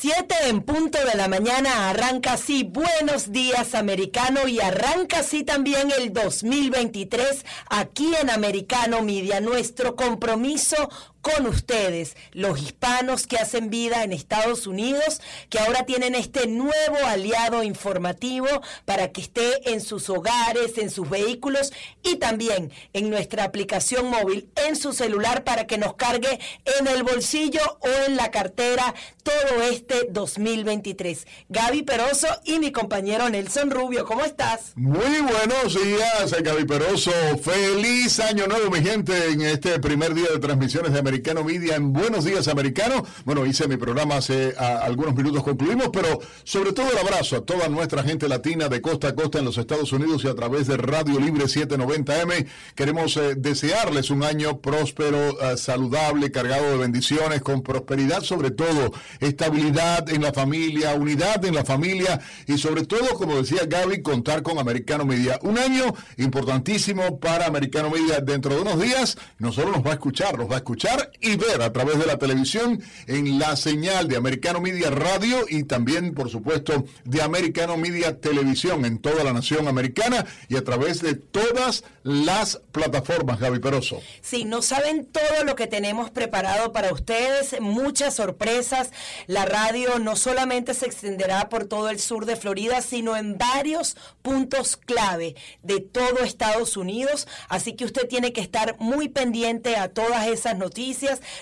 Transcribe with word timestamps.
Siete 0.00 0.34
en 0.46 0.62
punto 0.62 0.98
de 1.04 1.16
la 1.16 1.28
mañana 1.28 1.90
arranca 1.90 2.32
así 2.32 2.64
Buenos 2.64 3.30
Días 3.30 3.74
Americano 3.74 4.48
y 4.48 4.58
arranca 4.58 5.20
así 5.20 5.44
también 5.44 5.92
el 5.96 6.12
2023 6.12 7.44
aquí 7.70 8.12
en 8.20 8.30
Americano 8.30 9.02
Media. 9.02 9.40
Nuestro 9.40 9.94
compromiso 9.94 10.90
con 11.22 11.46
ustedes, 11.46 12.16
los 12.32 12.60
hispanos 12.60 13.26
que 13.26 13.38
hacen 13.38 13.70
vida 13.70 14.02
en 14.02 14.12
Estados 14.12 14.66
Unidos, 14.66 15.20
que 15.48 15.60
ahora 15.60 15.86
tienen 15.86 16.16
este 16.16 16.48
nuevo 16.48 16.96
aliado 17.06 17.62
informativo 17.62 18.48
para 18.84 19.12
que 19.12 19.22
esté 19.22 19.72
en 19.72 19.80
sus 19.80 20.10
hogares, 20.10 20.76
en 20.78 20.90
sus 20.90 21.08
vehículos 21.08 21.72
y 22.02 22.16
también 22.16 22.72
en 22.92 23.08
nuestra 23.08 23.44
aplicación 23.44 24.10
móvil, 24.10 24.48
en 24.66 24.74
su 24.74 24.92
celular, 24.92 25.44
para 25.44 25.66
que 25.66 25.78
nos 25.78 25.94
cargue 25.94 26.40
en 26.78 26.88
el 26.88 27.04
bolsillo 27.04 27.62
o 27.80 27.88
en 28.08 28.16
la 28.16 28.32
cartera 28.32 28.94
todo 29.22 29.62
este 29.62 30.08
2023. 30.10 31.26
Gaby 31.48 31.82
Peroso 31.82 32.26
y 32.44 32.58
mi 32.58 32.72
compañero 32.72 33.28
Nelson 33.28 33.70
Rubio, 33.70 34.04
¿cómo 34.04 34.24
estás? 34.24 34.72
Muy 34.74 35.20
buenos 35.20 35.74
días, 35.74 36.42
Gaby 36.42 36.64
Peroso. 36.64 37.12
Feliz 37.42 38.18
año 38.18 38.48
nuevo, 38.48 38.70
mi 38.70 38.82
gente, 38.82 39.28
en 39.28 39.42
este 39.42 39.78
primer 39.78 40.14
día 40.14 40.26
de 40.32 40.40
transmisiones 40.40 40.92
de 40.92 41.11
Americano 41.12 41.44
Media 41.44 41.76
en 41.76 41.92
Buenos 41.92 42.24
Días 42.24 42.48
Americano. 42.48 43.04
Bueno, 43.26 43.44
hice 43.44 43.68
mi 43.68 43.76
programa 43.76 44.16
hace 44.16 44.54
algunos 44.56 45.14
minutos, 45.14 45.44
concluimos, 45.44 45.90
pero 45.92 46.20
sobre 46.42 46.72
todo 46.72 46.90
el 46.90 46.96
abrazo 46.96 47.36
a 47.36 47.44
toda 47.44 47.68
nuestra 47.68 48.02
gente 48.02 48.26
latina 48.30 48.70
de 48.70 48.80
costa 48.80 49.08
a 49.08 49.14
costa 49.14 49.38
en 49.38 49.44
los 49.44 49.58
Estados 49.58 49.92
Unidos 49.92 50.24
y 50.24 50.28
a 50.28 50.34
través 50.34 50.68
de 50.68 50.78
Radio 50.78 51.20
Libre 51.20 51.44
790M. 51.44 52.46
Queremos 52.74 53.18
eh, 53.18 53.34
desearles 53.36 54.08
un 54.08 54.24
año 54.24 54.62
próspero, 54.62 55.38
eh, 55.38 55.58
saludable, 55.58 56.30
cargado 56.30 56.70
de 56.70 56.78
bendiciones, 56.78 57.42
con 57.42 57.60
prosperidad 57.60 58.22
sobre 58.22 58.50
todo, 58.50 58.94
estabilidad 59.20 60.08
en 60.08 60.22
la 60.22 60.32
familia, 60.32 60.94
unidad 60.94 61.44
en 61.44 61.56
la 61.56 61.64
familia 61.66 62.22
y 62.46 62.56
sobre 62.56 62.86
todo, 62.86 63.08
como 63.18 63.36
decía 63.36 63.66
Gaby, 63.66 64.00
contar 64.00 64.42
con 64.42 64.58
Americano 64.58 65.04
Media. 65.04 65.38
Un 65.42 65.58
año 65.58 65.94
importantísimo 66.16 67.20
para 67.20 67.48
Americano 67.48 67.90
Media. 67.90 68.20
Dentro 68.20 68.54
de 68.54 68.62
unos 68.62 68.80
días 68.80 69.18
no 69.38 69.52
solo 69.52 69.72
nos 69.72 69.84
va 69.84 69.90
a 69.90 69.94
escuchar, 69.94 70.38
nos 70.38 70.50
va 70.50 70.54
a 70.54 70.58
escuchar 70.58 71.01
y 71.20 71.36
ver 71.36 71.62
a 71.62 71.72
través 71.72 71.98
de 71.98 72.06
la 72.06 72.18
televisión 72.18 72.82
en 73.06 73.38
la 73.38 73.56
señal 73.56 74.08
de 74.08 74.16
Americano 74.16 74.60
Media 74.60 74.90
Radio 74.90 75.46
y 75.48 75.64
también, 75.64 76.14
por 76.14 76.30
supuesto, 76.30 76.84
de 77.04 77.22
Americano 77.22 77.76
Media 77.76 78.20
Televisión 78.20 78.84
en 78.84 78.98
toda 78.98 79.24
la 79.24 79.32
nación 79.32 79.68
americana 79.68 80.26
y 80.48 80.56
a 80.56 80.64
través 80.64 81.00
de 81.00 81.14
todas 81.14 81.84
las 82.02 82.60
plataformas, 82.72 83.40
Gaby 83.40 83.60
Peroso. 83.60 84.00
Sí, 84.20 84.44
no 84.44 84.62
saben 84.62 85.06
todo 85.06 85.44
lo 85.44 85.54
que 85.54 85.66
tenemos 85.66 86.10
preparado 86.10 86.72
para 86.72 86.92
ustedes, 86.92 87.60
muchas 87.60 88.16
sorpresas. 88.16 88.90
La 89.26 89.44
radio 89.44 89.98
no 89.98 90.16
solamente 90.16 90.74
se 90.74 90.86
extenderá 90.86 91.48
por 91.48 91.64
todo 91.66 91.88
el 91.88 92.00
sur 92.00 92.26
de 92.26 92.36
Florida, 92.36 92.82
sino 92.82 93.16
en 93.16 93.38
varios 93.38 93.96
puntos 94.22 94.76
clave 94.76 95.36
de 95.62 95.80
todo 95.80 96.18
Estados 96.24 96.76
Unidos. 96.76 97.28
Así 97.48 97.74
que 97.74 97.84
usted 97.84 98.08
tiene 98.08 98.32
que 98.32 98.40
estar 98.40 98.76
muy 98.78 99.08
pendiente 99.08 99.76
a 99.76 99.88
todas 99.88 100.26
esas 100.26 100.58
noticias 100.58 100.91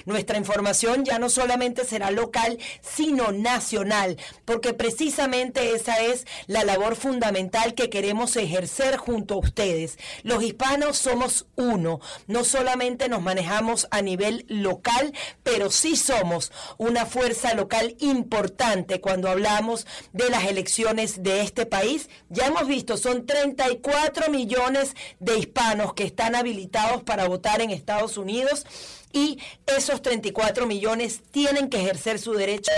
nuestra 0.05 0.39
información 0.39 1.05
ya 1.05 1.19
no 1.19 1.29
solamente 1.29 1.85
será 1.85 2.11
local, 2.11 2.59
sino 2.81 3.33
nacional, 3.33 4.17
porque 4.45 4.75
precisamente 4.75 5.75
esa 5.75 6.01
es 6.03 6.27
la 6.47 6.65
labor 6.65 6.97
fundamental 6.97 7.75
que 7.75 7.91
queremos 7.91 8.37
ejercer 8.37 8.97
junto 8.97 9.35
a 9.35 9.39
ustedes. 9.39 9.99
Los 10.23 10.43
hispanos 10.43 10.99
somos 10.99 11.47
uno, 11.57 12.01
no 12.27 12.45
solamente 12.45 13.09
nos 13.09 13.23
manejamos 13.23 13.89
a 13.91 14.03
nivel 14.03 14.45
local, 14.49 15.13
pero 15.43 15.71
sí 15.71 15.97
somos 15.97 16.53
una 16.79 17.07
fuerza 17.07 17.55
local 17.55 17.97
importante 18.01 19.01
cuando 19.01 19.29
hablamos 19.29 19.87
de 20.13 20.31
las 20.31 20.45
elecciones 20.45 21.23
de 21.23 21.43
este 21.43 21.67
país. 21.67 22.09
Ya 22.29 22.47
hemos 22.47 22.67
visto, 22.67 22.97
son 22.97 23.27
34 23.27 24.31
millones 24.31 24.95
de 25.19 25.39
hispanos 25.39 25.95
que 25.95 26.05
están 26.05 26.35
habilitados 26.35 27.03
para 27.03 27.29
votar 27.29 27.61
en 27.61 27.71
Estados 27.71 28.17
Unidos 28.17 28.67
y 29.13 29.39
esos 29.67 30.03
34 30.03 30.67
millones 30.67 31.23
tienen 31.31 31.69
que 31.69 31.79
ejercer 31.79 32.19
su 32.19 32.33
derecho, 32.33 32.71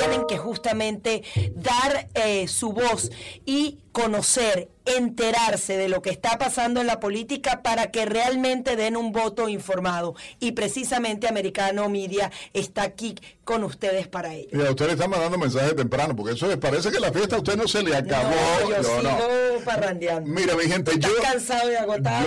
tienen 0.00 0.26
que 0.26 0.38
justamente 0.38 1.22
dar 1.54 2.08
eh, 2.14 2.48
su 2.48 2.72
voz. 2.72 3.10
Y 3.44 3.78
conocer, 3.96 4.68
enterarse 4.84 5.78
de 5.78 5.88
lo 5.88 6.02
que 6.02 6.10
está 6.10 6.36
pasando 6.36 6.82
en 6.82 6.86
la 6.86 7.00
política 7.00 7.62
para 7.62 7.90
que 7.90 8.04
realmente 8.04 8.76
den 8.76 8.94
un 8.94 9.10
voto 9.10 9.48
informado. 9.48 10.14
Y 10.38 10.52
precisamente 10.52 11.26
Americano 11.26 11.88
Media 11.88 12.30
está 12.52 12.82
aquí 12.82 13.14
con 13.42 13.64
ustedes 13.64 14.06
para 14.06 14.34
ello. 14.34 14.50
Y 14.52 14.66
a 14.66 14.70
usted 14.70 14.86
le 14.88 14.92
están 14.92 15.08
mandando 15.08 15.38
mensajes 15.38 15.74
temprano, 15.74 16.14
porque 16.14 16.34
eso 16.34 16.46
les 16.46 16.58
parece 16.58 16.90
que 16.90 17.00
la 17.00 17.10
fiesta 17.10 17.36
a 17.36 17.38
usted 17.38 17.56
no 17.56 17.66
se 17.66 17.82
le 17.82 17.96
acabó. 17.96 18.34
No, 18.64 18.68
yo 18.68 18.82
sigo 18.82 19.64
parrandeando. 19.64 20.28
Mira, 20.28 20.54
mi 20.56 20.64
gente, 20.64 20.92
yo... 20.98 21.08
cansado 21.22 21.72
y 21.72 21.76
agotado? 21.76 22.26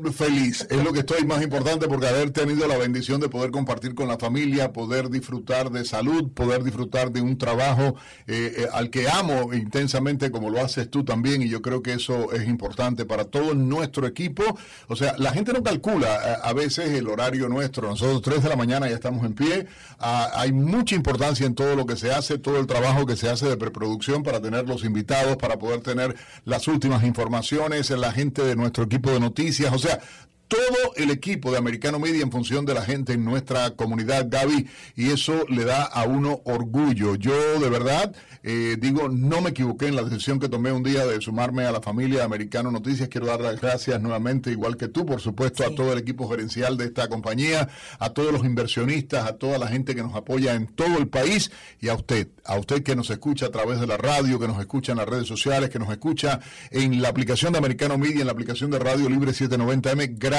Yo 0.00 0.12
feliz, 0.12 0.68
es 0.70 0.84
lo 0.84 0.92
que 0.92 1.00
estoy 1.00 1.24
más 1.24 1.42
importante 1.42 1.88
porque 1.88 2.06
haber 2.06 2.30
tenido 2.30 2.68
la 2.68 2.78
bendición 2.78 3.20
de 3.20 3.28
poder 3.28 3.50
compartir 3.50 3.96
con 3.96 4.06
la 4.06 4.18
familia, 4.18 4.72
poder 4.72 5.10
disfrutar 5.10 5.70
de 5.70 5.84
salud, 5.84 6.30
poder 6.32 6.62
disfrutar 6.62 7.10
de 7.10 7.22
un 7.22 7.38
trabajo 7.38 7.96
eh, 8.28 8.52
eh, 8.56 8.68
al 8.72 8.90
que 8.90 9.08
amo 9.08 9.52
intensamente 9.52 10.30
como 10.30 10.50
lo 10.50 10.60
haces 10.60 10.88
tú 10.90 11.07
también 11.08 11.40
y 11.40 11.48
yo 11.48 11.62
creo 11.62 11.82
que 11.82 11.94
eso 11.94 12.32
es 12.32 12.46
importante 12.46 13.06
para 13.06 13.24
todo 13.24 13.54
nuestro 13.54 14.06
equipo. 14.06 14.44
O 14.88 14.94
sea, 14.94 15.14
la 15.16 15.32
gente 15.32 15.54
no 15.54 15.62
calcula 15.62 16.38
a, 16.42 16.52
veces 16.52 16.90
el 16.90 17.08
horario 17.08 17.48
nuestro. 17.48 17.88
Nosotros 17.88 18.20
tres 18.20 18.42
de 18.42 18.50
la 18.50 18.56
mañana 18.56 18.88
ya 18.88 18.94
estamos 18.94 19.24
en 19.24 19.32
pie. 19.32 19.66
Ah, 19.98 20.28
hay 20.34 20.52
mucha 20.52 20.94
importancia 20.94 21.46
en 21.46 21.54
todo 21.54 21.74
lo 21.76 21.86
que 21.86 21.96
se 21.96 22.12
hace, 22.12 22.38
todo 22.38 22.60
el 22.60 22.66
trabajo 22.66 23.06
que 23.06 23.16
se 23.16 23.30
hace 23.30 23.48
de 23.48 23.56
preproducción 23.56 24.22
para 24.22 24.42
tener 24.42 24.68
los 24.68 24.84
invitados, 24.84 25.38
para 25.38 25.58
poder 25.58 25.80
tener 25.80 26.14
las 26.44 26.68
últimas 26.68 27.02
informaciones, 27.04 27.88
la 27.90 28.12
gente 28.12 28.44
de 28.44 28.54
nuestro 28.54 28.84
equipo 28.84 29.10
de 29.10 29.20
noticias. 29.20 29.72
O 29.72 29.78
sea, 29.78 30.00
todo 30.48 30.94
el 30.96 31.10
equipo 31.10 31.52
de 31.52 31.58
Americano 31.58 31.98
Media 31.98 32.22
en 32.22 32.32
función 32.32 32.64
de 32.64 32.74
la 32.74 32.82
gente 32.82 33.12
en 33.12 33.24
nuestra 33.24 33.70
comunidad, 33.72 34.26
Gaby, 34.28 34.66
y 34.96 35.10
eso 35.10 35.44
le 35.48 35.64
da 35.64 35.84
a 35.84 36.04
uno 36.04 36.40
orgullo. 36.44 37.14
Yo 37.14 37.60
de 37.60 37.68
verdad 37.68 38.14
eh, 38.42 38.76
digo, 38.80 39.08
no 39.08 39.40
me 39.40 39.50
equivoqué 39.50 39.88
en 39.88 39.96
la 39.96 40.02
decisión 40.02 40.38
que 40.38 40.48
tomé 40.48 40.72
un 40.72 40.82
día 40.82 41.04
de 41.04 41.20
sumarme 41.20 41.64
a 41.64 41.72
la 41.72 41.80
familia 41.80 42.20
de 42.20 42.24
Americano 42.24 42.70
Noticias. 42.70 43.08
Quiero 43.08 43.26
dar 43.26 43.40
las 43.40 43.60
gracias 43.60 44.00
nuevamente, 44.00 44.50
igual 44.50 44.76
que 44.76 44.88
tú, 44.88 45.04
por 45.04 45.20
supuesto, 45.20 45.64
a 45.66 45.74
todo 45.74 45.92
el 45.92 45.98
equipo 45.98 46.28
gerencial 46.28 46.76
de 46.76 46.86
esta 46.86 47.08
compañía, 47.08 47.68
a 47.98 48.10
todos 48.10 48.32
los 48.32 48.44
inversionistas, 48.44 49.28
a 49.28 49.36
toda 49.36 49.58
la 49.58 49.68
gente 49.68 49.94
que 49.94 50.02
nos 50.02 50.14
apoya 50.14 50.54
en 50.54 50.66
todo 50.66 50.98
el 50.98 51.08
país 51.08 51.50
y 51.80 51.88
a 51.88 51.94
usted, 51.94 52.28
a 52.44 52.58
usted 52.58 52.82
que 52.82 52.96
nos 52.96 53.10
escucha 53.10 53.46
a 53.46 53.50
través 53.50 53.80
de 53.80 53.86
la 53.86 53.96
radio, 53.96 54.38
que 54.38 54.48
nos 54.48 54.58
escucha 54.60 54.92
en 54.92 54.98
las 54.98 55.08
redes 55.08 55.26
sociales, 55.26 55.68
que 55.68 55.78
nos 55.78 55.90
escucha 55.90 56.40
en 56.70 57.02
la 57.02 57.08
aplicación 57.08 57.52
de 57.52 57.58
Americano 57.58 57.98
Media, 57.98 58.20
en 58.20 58.26
la 58.26 58.32
aplicación 58.32 58.70
de 58.70 58.78
Radio 58.78 59.08
Libre 59.08 59.32
790M. 59.32 60.14
Gracias, 60.16 60.37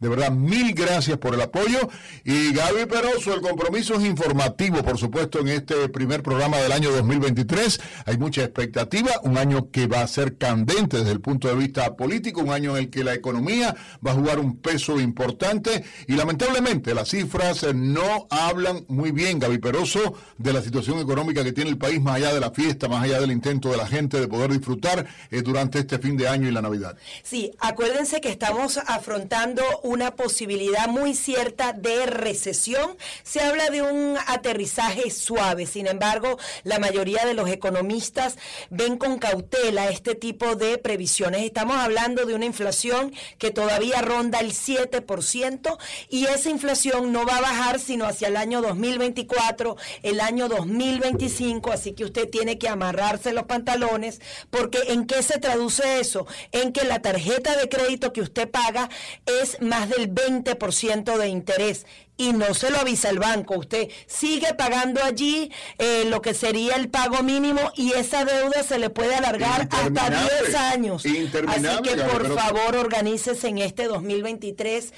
de 0.00 0.08
verdad, 0.08 0.30
mil 0.30 0.74
gracias 0.74 1.18
por 1.18 1.34
el 1.34 1.40
apoyo. 1.40 1.88
Y 2.24 2.52
Gaby 2.52 2.86
Peroso, 2.86 3.34
el 3.34 3.40
compromiso 3.40 3.94
es 3.94 4.04
informativo, 4.04 4.82
por 4.82 4.98
supuesto, 4.98 5.40
en 5.40 5.48
este 5.48 5.88
primer 5.88 6.22
programa 6.22 6.58
del 6.58 6.72
año 6.72 6.90
2020 6.90 7.16
2023. 7.16 7.80
Hay 8.06 8.18
mucha 8.18 8.42
expectativa, 8.42 9.12
un 9.22 9.38
año 9.38 9.70
que 9.70 9.86
va 9.86 10.02
a 10.02 10.06
ser 10.06 10.36
candente 10.36 10.98
desde 10.98 11.12
el 11.12 11.20
punto 11.20 11.48
de 11.48 11.54
vista 11.54 11.96
político, 11.96 12.40
un 12.40 12.50
año 12.50 12.76
en 12.76 12.84
el 12.84 12.90
que 12.90 13.04
la 13.04 13.14
economía 13.14 13.74
va 14.06 14.12
a 14.12 14.14
jugar 14.14 14.38
un 14.38 14.56
peso 14.58 15.00
importante 15.00 15.84
y 16.06 16.14
lamentablemente 16.14 16.94
las 16.94 17.08
cifras 17.08 17.66
no 17.74 18.26
hablan 18.30 18.84
muy 18.88 19.12
bien, 19.12 19.38
Gaby 19.38 19.58
Peroso, 19.58 20.14
de 20.38 20.52
la 20.52 20.62
situación 20.62 20.98
económica 20.98 21.42
que 21.42 21.52
tiene 21.52 21.70
el 21.70 21.78
país 21.78 22.00
más 22.00 22.16
allá 22.16 22.34
de 22.34 22.40
la 22.40 22.50
fiesta, 22.50 22.88
más 22.88 23.04
allá 23.04 23.20
del 23.20 23.32
intento 23.32 23.70
de 23.70 23.76
la 23.76 23.86
gente 23.86 24.20
de 24.20 24.28
poder 24.28 24.52
disfrutar 24.52 25.06
eh, 25.30 25.42
durante 25.42 25.78
este 25.78 25.98
fin 25.98 26.16
de 26.16 26.28
año 26.28 26.48
y 26.48 26.52
la 26.52 26.62
Navidad. 26.62 26.96
Sí, 27.22 27.52
acuérdense 27.58 28.20
que 28.20 28.30
estamos 28.30 28.78
a 28.78 29.00
afrontando 29.06 29.62
una 29.84 30.16
posibilidad 30.16 30.88
muy 30.88 31.14
cierta 31.14 31.72
de 31.72 32.06
recesión. 32.06 32.96
Se 33.22 33.40
habla 33.40 33.70
de 33.70 33.80
un 33.80 34.16
aterrizaje 34.26 35.12
suave, 35.12 35.66
sin 35.66 35.86
embargo, 35.86 36.40
la 36.64 36.80
mayoría 36.80 37.24
de 37.24 37.32
los 37.32 37.48
economistas 37.48 38.36
ven 38.68 38.96
con 38.96 39.20
cautela 39.20 39.90
este 39.90 40.16
tipo 40.16 40.56
de 40.56 40.78
previsiones. 40.78 41.42
Estamos 41.42 41.76
hablando 41.76 42.26
de 42.26 42.34
una 42.34 42.46
inflación 42.46 43.12
que 43.38 43.52
todavía 43.52 44.02
ronda 44.02 44.40
el 44.40 44.52
7% 44.52 45.78
y 46.08 46.24
esa 46.24 46.50
inflación 46.50 47.12
no 47.12 47.24
va 47.24 47.36
a 47.36 47.42
bajar 47.42 47.78
sino 47.78 48.06
hacia 48.06 48.26
el 48.26 48.36
año 48.36 48.60
2024, 48.60 49.76
el 50.02 50.18
año 50.18 50.48
2025, 50.48 51.70
así 51.70 51.92
que 51.92 52.04
usted 52.04 52.28
tiene 52.28 52.58
que 52.58 52.68
amarrarse 52.68 53.32
los 53.32 53.44
pantalones 53.44 54.20
porque 54.50 54.78
¿en 54.88 55.06
qué 55.06 55.22
se 55.22 55.38
traduce 55.38 56.00
eso? 56.00 56.26
En 56.50 56.72
que 56.72 56.84
la 56.84 57.02
tarjeta 57.02 57.54
de 57.54 57.68
crédito 57.68 58.12
que 58.12 58.20
usted 58.20 58.50
paga 58.50 58.90
es 59.26 59.60
más 59.60 59.88
del 59.88 60.12
20% 60.14 61.16
de 61.16 61.28
interés 61.28 61.86
y 62.16 62.32
no 62.32 62.54
se 62.54 62.70
lo 62.70 62.78
avisa 62.78 63.10
el 63.10 63.18
banco. 63.18 63.58
Usted 63.58 63.88
sigue 64.06 64.54
pagando 64.54 65.02
allí 65.02 65.50
eh, 65.78 66.04
lo 66.08 66.22
que 66.22 66.34
sería 66.34 66.76
el 66.76 66.88
pago 66.88 67.22
mínimo 67.22 67.60
y 67.74 67.92
esa 67.92 68.24
deuda 68.24 68.62
se 68.62 68.78
le 68.78 68.90
puede 68.90 69.14
alargar 69.14 69.68
hasta 69.70 70.10
10 70.10 70.54
años. 70.54 71.04
Así 71.04 71.82
que 71.82 71.96
por 71.96 72.34
favor 72.34 72.76
organícese 72.76 73.48
en 73.48 73.58
este 73.58 73.84
2023 73.84 74.92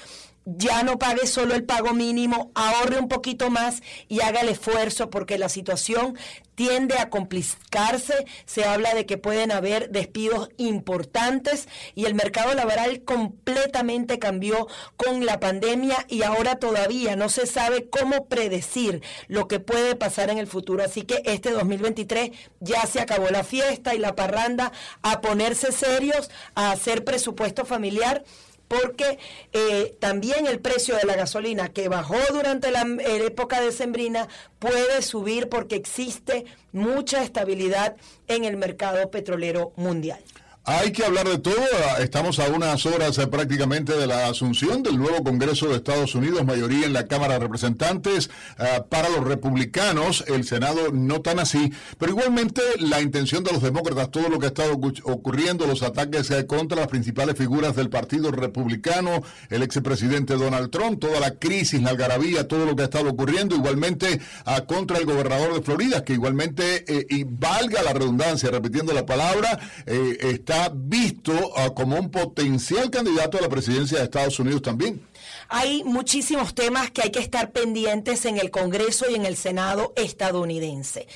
ya 0.45 0.83
no 0.83 0.97
pague 0.97 1.27
solo 1.27 1.53
el 1.53 1.63
pago 1.63 1.93
mínimo, 1.93 2.51
ahorre 2.55 2.99
un 2.99 3.07
poquito 3.07 3.49
más 3.49 3.81
y 4.07 4.21
haga 4.21 4.41
el 4.41 4.49
esfuerzo 4.49 5.09
porque 5.09 5.37
la 5.37 5.49
situación 5.49 6.17
tiende 6.55 6.97
a 6.97 7.09
complicarse. 7.09 8.25
Se 8.45 8.65
habla 8.65 8.93
de 8.93 9.05
que 9.05 9.17
pueden 9.17 9.51
haber 9.51 9.91
despidos 9.91 10.49
importantes 10.57 11.67
y 11.95 12.05
el 12.05 12.15
mercado 12.15 12.53
laboral 12.53 13.03
completamente 13.03 14.19
cambió 14.19 14.67
con 14.97 15.25
la 15.25 15.39
pandemia 15.39 16.05
y 16.07 16.23
ahora 16.23 16.55
todavía 16.55 17.08
no 17.15 17.29
se 17.29 17.45
sabe 17.45 17.89
cómo 17.89 18.25
predecir 18.25 19.01
lo 19.27 19.47
que 19.47 19.59
puede 19.59 19.95
pasar 19.95 20.29
en 20.29 20.37
el 20.37 20.47
futuro. 20.47 20.83
Así 20.83 21.03
que 21.03 21.21
este 21.25 21.51
2023 21.51 22.31
ya 22.59 22.85
se 22.85 23.01
acabó 23.01 23.29
la 23.29 23.43
fiesta 23.43 23.95
y 23.95 23.99
la 23.99 24.15
parranda 24.15 24.71
a 25.01 25.21
ponerse 25.21 25.71
serios, 25.71 26.29
a 26.55 26.71
hacer 26.71 27.03
presupuesto 27.03 27.65
familiar 27.65 28.23
porque 28.69 29.17
eh, 29.51 29.95
también 29.99 30.45
el 30.45 30.59
precio 30.59 30.95
de 30.95 31.03
la 31.03 31.15
gasolina 31.15 31.69
que 31.69 31.89
bajó 31.89 32.17
durante 32.31 32.71
la 32.71 32.85
época 33.03 33.59
de 33.59 33.71
Sembrina 33.71 34.29
puede 34.59 35.01
subir 35.01 35.49
porque 35.49 35.75
existe 35.75 36.45
mucha 36.71 37.23
estabilidad 37.23 37.97
en 38.27 38.45
el 38.45 38.57
mercado 38.57 39.09
petrolero 39.09 39.73
mundial. 39.75 40.23
Hay 40.71 40.91
que 40.91 41.03
hablar 41.03 41.27
de 41.27 41.39
todo. 41.39 41.55
Estamos 41.99 42.37
a 42.37 42.47
unas 42.49 42.85
horas 42.85 43.17
eh, 43.17 43.25
prácticamente 43.25 43.97
de 43.97 44.05
la 44.05 44.27
asunción 44.27 44.83
del 44.83 44.99
nuevo 44.99 45.23
Congreso 45.23 45.67
de 45.67 45.77
Estados 45.77 46.13
Unidos, 46.13 46.45
mayoría 46.45 46.85
en 46.85 46.93
la 46.93 47.07
Cámara 47.07 47.33
de 47.33 47.39
Representantes. 47.39 48.29
Eh, 48.59 48.83
para 48.87 49.09
los 49.09 49.23
republicanos, 49.23 50.23
el 50.27 50.43
Senado 50.43 50.91
no 50.93 51.21
tan 51.21 51.39
así, 51.39 51.73
pero 51.97 52.11
igualmente 52.11 52.61
la 52.77 53.01
intención 53.01 53.43
de 53.43 53.51
los 53.51 53.63
demócratas, 53.63 54.11
todo 54.11 54.29
lo 54.29 54.37
que 54.37 54.45
ha 54.45 54.49
estado 54.49 54.79
ocurriendo, 55.05 55.65
los 55.65 55.81
ataques 55.81 56.29
eh, 56.29 56.45
contra 56.45 56.77
las 56.77 56.87
principales 56.87 57.35
figuras 57.35 57.75
del 57.75 57.89
Partido 57.89 58.29
Republicano, 58.29 59.23
el 59.49 59.63
expresidente 59.63 60.35
Donald 60.35 60.69
Trump, 60.69 60.99
toda 60.99 61.19
la 61.19 61.31
crisis, 61.31 61.81
la 61.81 61.89
algarabía, 61.89 62.47
todo 62.47 62.67
lo 62.67 62.75
que 62.75 62.83
ha 62.83 62.85
estado 62.85 63.09
ocurriendo, 63.09 63.55
igualmente 63.55 64.21
contra 64.67 64.99
el 64.99 65.05
gobernador 65.05 65.55
de 65.55 65.63
Florida, 65.63 66.03
que 66.03 66.13
igualmente, 66.13 66.85
y 67.09 67.23
valga 67.23 67.81
la 67.81 67.93
redundancia, 67.93 68.51
repitiendo 68.51 68.93
la 68.93 69.05
palabra, 69.05 69.59
está 69.85 70.58
visto 70.73 71.33
ah, 71.55 71.73
como 71.73 71.97
un 71.97 72.11
potencial 72.11 72.89
candidato 72.89 73.37
a 73.37 73.41
la 73.41 73.49
presidencia 73.49 73.99
de 73.99 74.03
Estados 74.03 74.39
Unidos 74.39 74.61
también. 74.61 75.01
Hay 75.47 75.83
muchísimos 75.83 76.53
temas 76.53 76.91
que 76.91 77.01
hay 77.01 77.11
que 77.11 77.19
estar 77.19 77.51
pendientes 77.51 78.25
en 78.25 78.37
el 78.37 78.51
Congreso 78.51 79.09
y 79.09 79.15
en 79.15 79.25
el 79.25 79.35
Senado 79.35 79.93
estadounidense. 79.95 81.07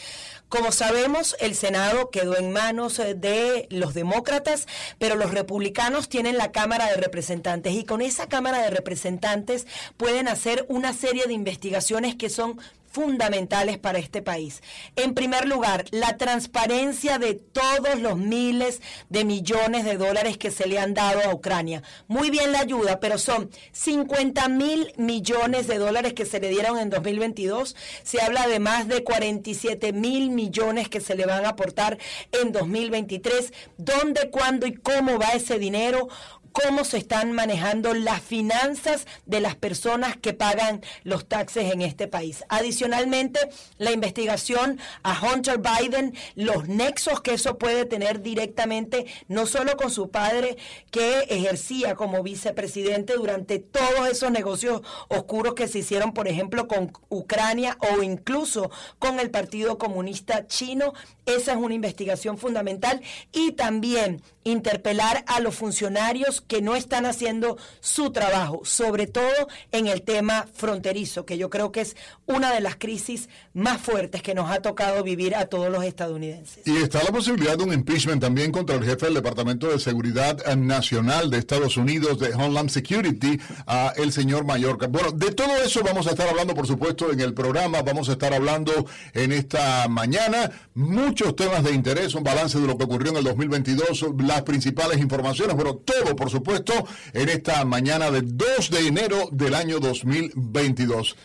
Como 0.54 0.72
sabemos, 0.72 1.36
el 1.40 1.56
Senado 1.56 2.12
quedó 2.12 2.38
en 2.38 2.52
manos 2.52 3.00
eh, 3.00 3.16
de 3.16 3.68
los 3.72 3.96
demócratas, 3.96 4.68
pero 5.00 5.16
los 5.16 5.32
republicanos 5.32 6.10
tienen 6.10 6.38
la 6.38 6.52
Cámara 6.52 6.88
de 6.88 6.98
Representantes 6.98 7.74
y 7.74 7.86
con 7.86 8.02
esa 8.02 8.30
Cámara 8.30 8.62
de 8.62 8.70
Representantes 8.70 9.66
pueden 9.98 10.28
hacer 10.28 10.66
una 10.70 10.94
serie 10.94 11.26
de 11.26 11.34
investigaciones 11.34 12.16
que 12.16 12.30
son 12.30 12.60
fundamentales 12.94 13.80
para 13.80 13.98
este 13.98 14.22
país. 14.22 14.62
En 14.96 15.16
primer 15.16 15.48
lugar, 15.48 15.86
la 15.92 16.16
transparencia 16.16 17.18
de 17.18 17.34
todos 17.34 18.00
los 18.00 18.18
miles 18.18 18.82
de 19.10 19.26
millones 19.26 19.84
de 19.84 19.98
dólares 19.98 20.38
que 20.38 20.52
se 20.52 20.68
le 20.68 20.78
han 20.78 20.94
dado 20.94 21.20
a 21.22 21.34
Ucrania. 21.34 21.82
Muy 22.08 22.30
bien 22.30 22.52
la 22.52 22.60
ayuda, 22.60 23.00
pero 23.00 23.18
son 23.18 23.50
50 23.72 24.48
mil 24.48 24.94
millones 24.98 25.68
de 25.68 25.80
dólares 25.80 26.14
que 26.14 26.26
se 26.26 26.40
le 26.40 26.50
dieron 26.50 26.78
en 26.78 26.92
2022. 26.92 27.76
Se 28.04 28.22
habla 28.22 28.48
de 28.48 28.60
más 28.60 28.88
de 28.88 29.04
47 29.04 29.92
mil 29.92 30.30
millones 30.30 30.88
que 30.88 31.02
se 31.02 31.16
le 31.16 31.26
van 31.26 31.46
a 31.46 31.50
aportar 31.50 31.98
en 32.32 32.52
2023. 32.52 33.54
¿Dónde, 33.78 34.30
cuándo 34.30 34.68
y 34.68 34.74
cómo 34.76 35.18
va 35.18 35.30
ese 35.30 35.58
dinero? 35.58 36.10
Cómo 36.54 36.86
se 36.86 36.98
están 36.98 37.34
manejando 37.34 37.94
las 37.94 38.22
finanzas 38.22 39.08
de 39.26 39.42
las 39.42 39.56
personas 39.56 40.16
que 40.16 40.34
pagan 40.34 40.82
los 41.04 41.28
taxes 41.28 41.74
en 41.74 41.82
este 41.82 42.08
país. 42.08 42.44
Adicionalmente, 42.48 43.40
la 43.78 43.92
investigación 43.92 44.80
a 45.02 45.20
Hunter 45.20 45.60
Biden, 45.60 46.16
los 46.36 46.68
nexos 46.68 47.22
que 47.22 47.34
eso 47.34 47.58
puede 47.58 47.86
tener 47.86 48.22
directamente, 48.22 49.08
no 49.28 49.48
solo 49.48 49.76
con 49.76 49.90
su 49.90 50.10
padre 50.10 50.58
que 50.92 51.22
ejercía 51.30 51.96
como 51.96 52.24
vicepresidente 52.24 53.16
durante 53.16 53.60
todos 53.60 54.08
esos 54.10 54.32
negocios 54.32 54.82
oscuros 55.10 55.56
que 55.56 55.68
se 55.68 55.80
hicieron, 55.80 56.14
por 56.14 56.28
ejemplo, 56.28 56.68
con 56.68 56.94
Ucrania 57.10 57.78
o 57.80 58.04
incluso 58.04 58.70
con 59.00 59.20
el 59.20 59.32
Partido 59.32 59.78
Comunista 59.80 60.46
Chino. 60.48 60.94
Esa 61.26 61.54
es 61.54 61.58
una 61.58 61.74
investigación 61.74 62.38
fundamental 62.38 63.02
y 63.32 63.54
también 63.54 64.22
interpelar 64.44 65.24
a 65.28 65.40
los 65.40 65.56
funcionarios 65.56 66.43
que 66.48 66.62
no 66.62 66.76
están 66.76 67.06
haciendo 67.06 67.58
su 67.80 68.12
trabajo, 68.12 68.62
sobre 68.64 69.08
todo 69.08 69.48
en 69.72 69.88
el 69.88 70.02
tema 70.02 70.46
fronterizo, 70.54 71.26
que 71.26 71.38
yo 71.38 71.50
creo 71.50 71.72
que 71.72 71.82
es 71.82 71.96
una 72.26 72.52
de 72.54 72.62
las 72.62 72.76
crisis 72.76 73.30
más 73.54 73.82
fuertes 73.82 74.22
que 74.22 74.36
nos 74.36 74.50
ha 74.50 74.62
tocado 74.62 75.04
vivir 75.04 75.36
a 75.36 75.46
todos 75.48 75.70
los 75.70 75.84
estadounidenses. 75.84 76.66
Y 76.66 76.78
está 76.78 77.04
la 77.04 77.12
posibilidad 77.12 77.58
de 77.58 77.64
un 77.64 77.74
impeachment 77.74 78.22
también 78.22 78.52
contra 78.52 78.76
el 78.76 78.84
jefe 78.84 79.06
del 79.06 79.16
Departamento 79.16 79.68
de 79.68 79.80
Seguridad 79.80 80.44
Nacional 80.56 81.30
de 81.30 81.38
Estados 81.38 81.78
Unidos, 81.78 82.20
de 82.20 82.34
Homeland 82.34 82.70
Security, 82.70 83.40
a 83.68 83.94
el 83.96 84.12
señor 84.12 84.46
Mallorca. 84.46 84.88
Bueno, 84.88 85.12
de 85.12 85.32
todo 85.32 85.56
eso 85.64 85.82
vamos 85.84 86.08
a 86.08 86.12
estar 86.12 86.28
hablando, 86.28 86.54
por 86.54 86.68
supuesto, 86.68 87.12
en 87.12 87.20
el 87.20 87.34
programa, 87.34 87.82
vamos 87.82 88.10
a 88.10 88.14
estar 88.14 88.34
hablando 88.34 88.86
en 89.14 89.32
esta 89.32 89.88
mañana, 89.88 90.52
muchos 90.74 91.36
temas 91.36 91.64
de 91.64 91.72
interés, 91.72 92.16
un 92.16 92.24
balance 92.24 92.60
de 92.60 92.68
lo 92.68 92.78
que 92.78 92.86
ocurrió 92.86 93.12
en 93.12 93.18
el 93.18 93.24
2022, 93.24 94.06
las 94.20 94.44
principales 94.44 95.00
informaciones, 95.00 95.56
bueno, 95.56 95.76
todo, 95.76 96.16
por 96.16 96.30
supuesto, 96.34 96.74
en 97.14 97.30
esta 97.30 97.64
mañana 97.64 98.12
del 98.12 98.38
2 98.38 98.70
de 98.70 98.88
enero 98.88 99.30
del 99.32 99.56
año 99.56 99.80
2022. 99.80 101.16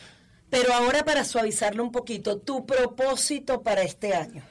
Pero 0.51 0.73
ahora 0.73 1.05
para 1.05 1.25
suavizarlo 1.25 1.83
un 1.83 1.93
poquito, 1.93 2.39
tu 2.39 2.65
propósito 2.65 3.63
para 3.63 3.83
este 3.83 4.15
año. 4.15 4.43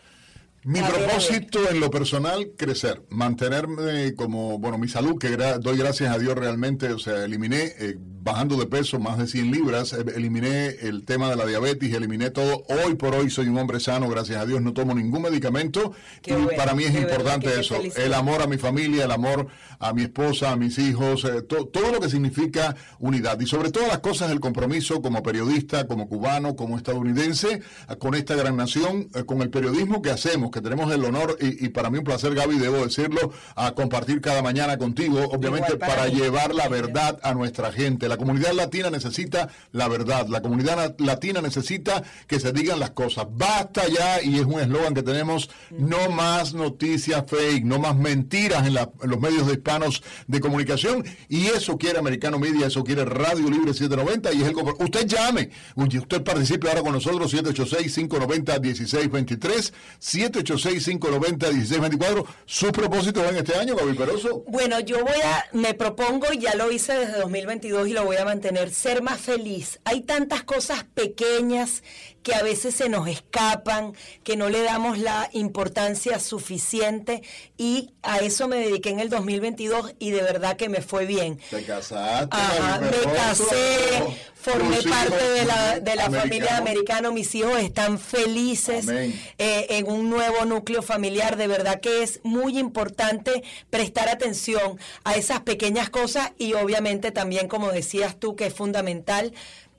Mi 0.63 0.81
propósito 0.81 1.69
en 1.69 1.79
lo 1.79 1.89
personal, 1.89 2.51
crecer, 2.57 3.03
mantenerme 3.09 4.15
como, 4.15 4.59
bueno, 4.59 4.77
mi 4.77 4.87
salud, 4.89 5.17
que 5.17 5.29
doy 5.37 5.77
gracias 5.77 6.13
a 6.13 6.17
Dios 6.17 6.35
realmente, 6.35 6.91
o 6.91 6.99
sea, 6.99 7.23
eliminé, 7.23 7.73
eh, 7.79 7.95
bajando 7.97 8.57
de 8.57 8.65
peso 8.65 8.99
más 8.99 9.17
de 9.17 9.27
100 9.27 9.51
libras, 9.51 9.93
eh, 9.93 10.03
eliminé 10.15 10.67
el 10.81 11.05
tema 11.05 11.29
de 11.29 11.37
la 11.37 11.45
diabetes, 11.45 11.93
eliminé 11.93 12.31
todo. 12.31 12.65
Hoy 12.67 12.95
por 12.95 13.15
hoy 13.15 13.29
soy 13.29 13.47
un 13.47 13.57
hombre 13.57 13.79
sano, 13.79 14.09
gracias 14.09 14.41
a 14.41 14.45
Dios, 14.45 14.61
no 14.61 14.73
tomo 14.73 14.93
ningún 14.93 15.21
medicamento. 15.21 15.93
y 16.25 16.55
para 16.57 16.73
mí 16.73 16.83
es 16.83 16.95
importante 16.95 17.57
eso, 17.57 17.77
el 17.95 18.13
amor 18.13 18.41
a 18.41 18.47
mi 18.47 18.57
familia, 18.57 19.05
el 19.05 19.11
amor 19.11 19.47
a 19.79 19.93
mi 19.93 20.01
esposa, 20.01 20.51
a 20.51 20.55
mis 20.57 20.77
hijos, 20.79 21.23
eh, 21.23 21.43
todo 21.43 21.91
lo 21.93 22.01
que 22.01 22.09
significa 22.09 22.75
unidad. 22.99 23.39
Y 23.39 23.45
sobre 23.45 23.71
todas 23.71 23.87
las 23.87 23.99
cosas, 23.99 24.31
el 24.31 24.41
compromiso 24.41 25.01
como 25.01 25.23
periodista, 25.23 25.87
como 25.87 26.09
cubano, 26.09 26.57
como 26.57 26.75
estadounidense, 26.75 27.61
con 27.99 28.15
esta 28.15 28.35
gran 28.35 28.57
nación, 28.57 29.05
con 29.25 29.41
el 29.41 29.49
periodismo 29.49 30.01
que 30.01 30.09
hacemos 30.09 30.46
que 30.51 30.61
tenemos 30.61 30.91
el 30.91 31.03
honor 31.05 31.37
y, 31.39 31.69
para 31.69 31.89
mí 31.89 31.97
un 31.97 32.03
placer, 32.03 32.33
Gaby, 32.33 32.57
debo 32.57 32.85
decirlo, 32.85 33.31
a 33.55 33.73
compartir 33.73 34.21
cada 34.21 34.41
mañana 34.41 34.77
contigo, 34.77 35.19
obviamente 35.31 35.77
para, 35.77 36.07
llevar 36.07 36.53
la 36.53 36.67
verdad 36.67 37.19
a 37.23 37.33
nuestra 37.33 37.71
gente. 37.71 38.07
La 38.07 38.17
comunidad 38.17 38.53
latina 38.53 38.89
necesita 38.89 39.49
la 39.71 39.87
verdad, 39.87 40.27
la 40.27 40.41
comunidad 40.41 40.95
latina 40.99 41.41
necesita 41.41 42.03
que 42.27 42.39
se 42.39 42.51
digan 42.51 42.79
las 42.79 42.91
cosas. 42.91 43.25
Basta 43.29 43.87
ya, 43.87 44.21
y 44.23 44.39
es 44.39 44.45
un 44.45 44.59
eslogan 44.59 44.93
que 44.93 45.03
tenemos, 45.03 45.49
no 45.71 46.09
más 46.09 46.53
noticias 46.53 47.23
fake, 47.27 47.65
no 47.65 47.79
más 47.79 47.95
mentiras 47.95 48.67
en, 48.67 48.73
los 48.73 49.19
medios 49.19 49.47
de 49.47 49.53
hispanos 49.53 50.03
de 50.27 50.39
comunicación, 50.39 51.03
y 51.29 51.47
eso 51.47 51.77
quiere 51.77 51.99
Americano 51.99 52.39
Media, 52.39 52.67
eso 52.67 52.83
quiere 52.83 53.05
Radio 53.05 53.49
Libre 53.49 53.73
790, 53.73 54.33
y 54.33 54.41
es 54.41 54.49
el 54.49 54.57
Usted 54.79 55.07
llame, 55.07 55.49
usted 55.75 56.23
participe 56.23 56.67
ahora 56.69 56.81
con 56.81 56.93
nosotros, 56.93 57.33
786-590-1623, 57.33 59.73
7 59.99 60.36
786-590-1624. 60.43 62.25
¿Sus 62.45 62.71
propósitos 62.71 63.29
en 63.29 63.37
este 63.37 63.55
año, 63.55 63.75
Gaby 63.75 63.93
Peroso? 63.93 64.43
Bueno, 64.47 64.79
yo 64.79 65.03
voy 65.03 65.21
a, 65.23 65.45
me 65.53 65.73
propongo, 65.73 66.27
ya 66.33 66.55
lo 66.55 66.71
hice 66.71 66.93
desde 66.93 67.19
2022 67.19 67.87
y 67.87 67.93
lo 67.93 68.05
voy 68.05 68.17
a 68.17 68.25
mantener, 68.25 68.71
ser 68.71 69.01
más 69.01 69.19
feliz. 69.19 69.79
Hay 69.85 70.01
tantas 70.01 70.43
cosas 70.43 70.83
pequeñas 70.93 71.83
que 72.27 72.35
a 72.35 72.43
veces 72.43 72.75
se 72.75 72.89
nos 72.89 73.07
escapan, 73.07 73.93
que 74.25 74.35
no 74.35 74.49
le 74.49 74.61
damos 74.61 74.97
la 74.97 75.29
importancia 75.31 76.19
suficiente. 76.19 77.23
Y 77.57 77.91
a 78.03 78.17
eso 78.17 78.49
me 78.49 78.57
dediqué 78.57 78.89
en 78.89 78.99
el 78.99 79.09
2022 79.09 79.93
y 79.97 80.11
de 80.11 80.23
verdad 80.23 80.57
que 80.57 80.67
me 80.67 80.81
fue 80.81 81.05
bien. 81.05 81.39
Te 81.49 81.63
casaste. 81.63 82.35
me 82.81 83.13
casé, 83.13 84.03
formé 84.35 84.81
parte 84.81 85.23
de 85.23 85.45
la, 85.45 85.79
de 85.79 85.95
la 85.95 86.11
familia 86.11 86.57
americana, 86.57 87.11
mis 87.11 87.33
hijos 87.33 87.61
están 87.61 87.97
felices 87.97 88.89
eh, 88.89 89.15
en 89.37 89.89
un 89.89 90.09
nuevo 90.09 90.43
núcleo 90.43 90.81
familiar, 90.81 91.37
de 91.37 91.47
verdad 91.47 91.79
que 91.79 92.03
es 92.03 92.19
muy 92.23 92.59
importante 92.59 93.41
prestar 93.69 94.09
atención 94.09 94.77
a 95.05 95.15
esas 95.15 95.39
pequeñas 95.43 95.89
cosas 95.89 96.33
y 96.37 96.55
obviamente 96.55 97.11
también, 97.13 97.47
como 97.47 97.71
decías 97.71 98.19
tú, 98.19 98.35
que 98.35 98.47
es 98.47 98.53
fundamental 98.53 99.31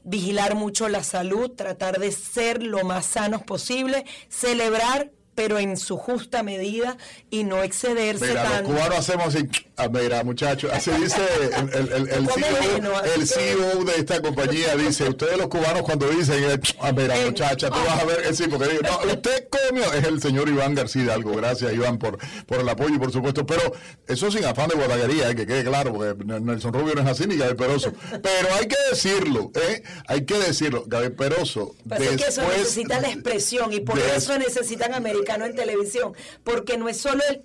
vigilar 0.05 0.55
mucho 0.55 0.89
la 0.89 1.03
salud, 1.03 1.51
tratar 1.51 1.99
de 1.99 2.13
ser 2.13 2.63
lo 2.63 2.85
más 2.85 3.07
sanos 3.07 3.43
posible, 3.43 4.05
celebrar 4.29 5.13
pero 5.39 5.61
en 5.61 5.77
su 5.77 5.97
justa 5.97 6.43
medida 6.43 6.97
y 7.31 7.45
no 7.45 7.63
excederse 7.63 8.27
mira, 8.27 8.43
tanto. 8.43 8.73
Los 8.73 8.81
cubanos 8.81 8.99
hacemos 8.99 9.27
así, 9.29 9.49
ah, 9.77 9.89
mira 9.89 10.25
muchachos, 10.25 10.69
así 10.75 10.91
dice 10.91 11.21
el, 11.57 11.75
el, 11.75 11.93
el, 11.93 12.09
el 12.09 13.25
CEO, 13.25 13.83
e 13.83 13.85
de 13.85 13.97
esta 13.99 14.21
compañía, 14.21 14.75
dice, 14.75 15.09
ustedes 15.09 15.39
los 15.39 15.47
cubanos 15.47 15.83
cuando 15.83 16.09
dicen, 16.09 16.61
ah, 16.81 16.91
mira 16.91 17.15
muchacha, 17.25 17.71
tú 17.71 17.79
vas 17.87 18.03
a 18.03 18.05
ver, 18.05 18.27
eh, 18.27 18.35
sí, 18.35 18.49
porque 18.51 18.67
digo, 18.67 18.83
no, 18.83 19.13
usted 19.13 19.47
comió, 19.49 19.85
es 19.93 20.05
el 20.07 20.21
señor 20.21 20.49
Iván 20.49 20.75
García 20.75 21.15
algo, 21.15 21.31
gracias 21.37 21.73
Iván 21.73 22.01
por, 22.01 22.19
por 22.45 22.59
el 22.59 22.69
apoyo, 22.69 22.99
por 22.99 23.13
supuesto, 23.13 23.47
pero 23.47 23.73
eso 24.09 24.33
sin 24.33 24.45
afán 24.45 24.71
de 24.71 24.75
guadaguería, 24.75 25.31
eh, 25.31 25.37
que 25.37 25.47
quede 25.47 25.63
claro, 25.63 25.95
porque 25.95 26.17
Nelson 26.25 26.73
Rubio 26.73 26.97
no 26.97 27.03
es 27.03 27.07
así 27.07 27.29
ni 27.29 27.37
Gabriel 27.37 27.55
Peroso, 27.57 27.93
pero 28.11 28.55
hay 28.59 28.67
que 28.67 28.77
decirlo, 28.91 29.53
¿eh? 29.55 29.85
hay 30.09 30.25
que 30.25 30.37
decirlo, 30.37 30.83
Gabriel 30.89 31.13
Peroso, 31.13 31.77
pues 31.89 32.01
después, 32.01 32.23
que 32.25 32.29
eso 32.29 32.43
necesita 32.43 33.01
la 33.01 33.11
expresión 33.11 33.73
y 33.73 33.79
por 33.79 34.01
eso 34.01 34.37
necesitan 34.37 34.95
americanos 34.95 35.28
en 35.35 35.55
televisión, 35.55 36.15
porque 36.45 36.77
no 36.79 36.89
es 36.89 37.01
solo 37.01 37.23
el 37.31 37.43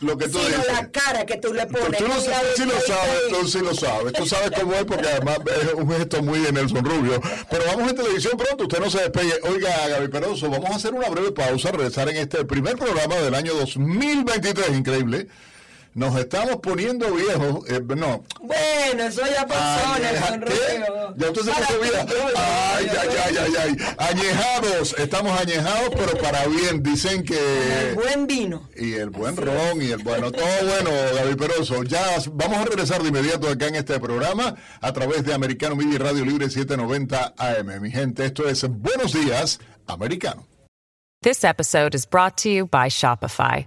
lo 0.00 0.16
que 0.16 0.28
tú 0.28 0.38
sino 0.38 0.64
la 0.72 0.90
cara 0.90 1.26
que 1.26 1.38
tú 1.38 1.52
le 1.52 1.66
pones. 1.66 1.98
Tú, 1.98 2.06
lo, 2.06 2.14
sí 2.20 2.64
lo 2.64 2.80
sabes, 2.80 3.28
tú 3.30 3.48
sí 3.48 3.58
lo 3.58 3.74
sabes. 3.74 4.12
Tú 4.12 4.26
sabes 4.26 4.52
cómo 4.58 4.74
es, 4.74 4.84
porque 4.84 5.08
además 5.08 5.38
es 5.60 5.74
un 5.74 5.90
gesto 5.90 6.22
muy 6.22 6.38
de 6.38 6.52
Nelson 6.52 6.84
Rubio. 6.84 7.20
Pero 7.50 7.64
vamos 7.66 7.90
en 7.90 7.96
televisión 7.96 8.36
pronto, 8.36 8.64
usted 8.64 8.78
no 8.78 8.90
se 8.90 9.00
despegue. 9.00 9.34
Oiga, 9.42 9.88
Gaby 9.88 10.08
Peroso, 10.08 10.48
vamos 10.48 10.70
a 10.70 10.76
hacer 10.76 10.94
una 10.94 11.08
breve 11.08 11.32
pausa, 11.32 11.72
regresar 11.72 12.08
en 12.08 12.16
este 12.16 12.44
primer 12.44 12.76
programa 12.76 13.16
del 13.16 13.34
año 13.34 13.54
2023, 13.54 14.76
increíble 14.76 15.26
nos 15.98 16.16
estamos 16.16 16.58
poniendo 16.58 17.12
viejos. 17.12 17.68
Eh, 17.68 17.80
no. 17.80 18.22
Bueno, 18.40 19.02
eso 19.02 19.22
ya 19.26 19.44
pasó, 19.46 19.98
Nelson 19.98 20.42
Rubio. 20.42 21.14
Ya 21.16 21.30
usted 21.30 21.42
se 21.42 21.50
puso 21.50 21.80
viejo. 21.80 22.06
Ay, 22.36 22.86
ay, 22.88 23.08
ay, 23.26 23.36
ay, 23.36 23.52
ay. 23.60 23.76
Añejados, 23.98 24.94
estamos 24.96 25.38
añejados, 25.40 25.90
pero 25.96 26.16
para 26.22 26.46
bien. 26.46 26.84
Dicen 26.84 27.24
que. 27.24 27.88
El 27.90 27.94
buen 27.96 28.26
vino. 28.28 28.68
Y 28.76 28.94
el 28.94 29.10
buen 29.10 29.36
ron 29.36 29.82
y 29.82 29.90
el 29.90 30.04
bueno. 30.04 30.30
Todo 30.30 30.46
bueno, 30.62 30.90
David 31.16 31.36
Peroso. 31.36 31.82
Ya 31.82 32.04
vamos 32.32 32.58
a 32.58 32.64
regresar 32.64 33.02
de 33.02 33.08
inmediato 33.08 33.48
acá 33.48 33.66
en 33.66 33.74
este 33.74 33.98
programa 33.98 34.54
a 34.80 34.92
través 34.92 35.24
de 35.24 35.34
Americano 35.34 35.74
Media 35.74 35.98
Radio 35.98 36.24
Libre 36.24 36.48
790 36.48 37.34
AM. 37.36 37.80
Mi 37.80 37.90
gente, 37.90 38.24
esto 38.24 38.48
es 38.48 38.64
Buenos 38.68 39.12
Días, 39.12 39.58
Americano. 39.88 40.46
This 41.22 41.42
episode 41.42 41.96
is 41.96 42.06
brought 42.06 42.36
to 42.38 42.48
you 42.48 42.66
by 42.66 42.88
Shopify. 42.88 43.66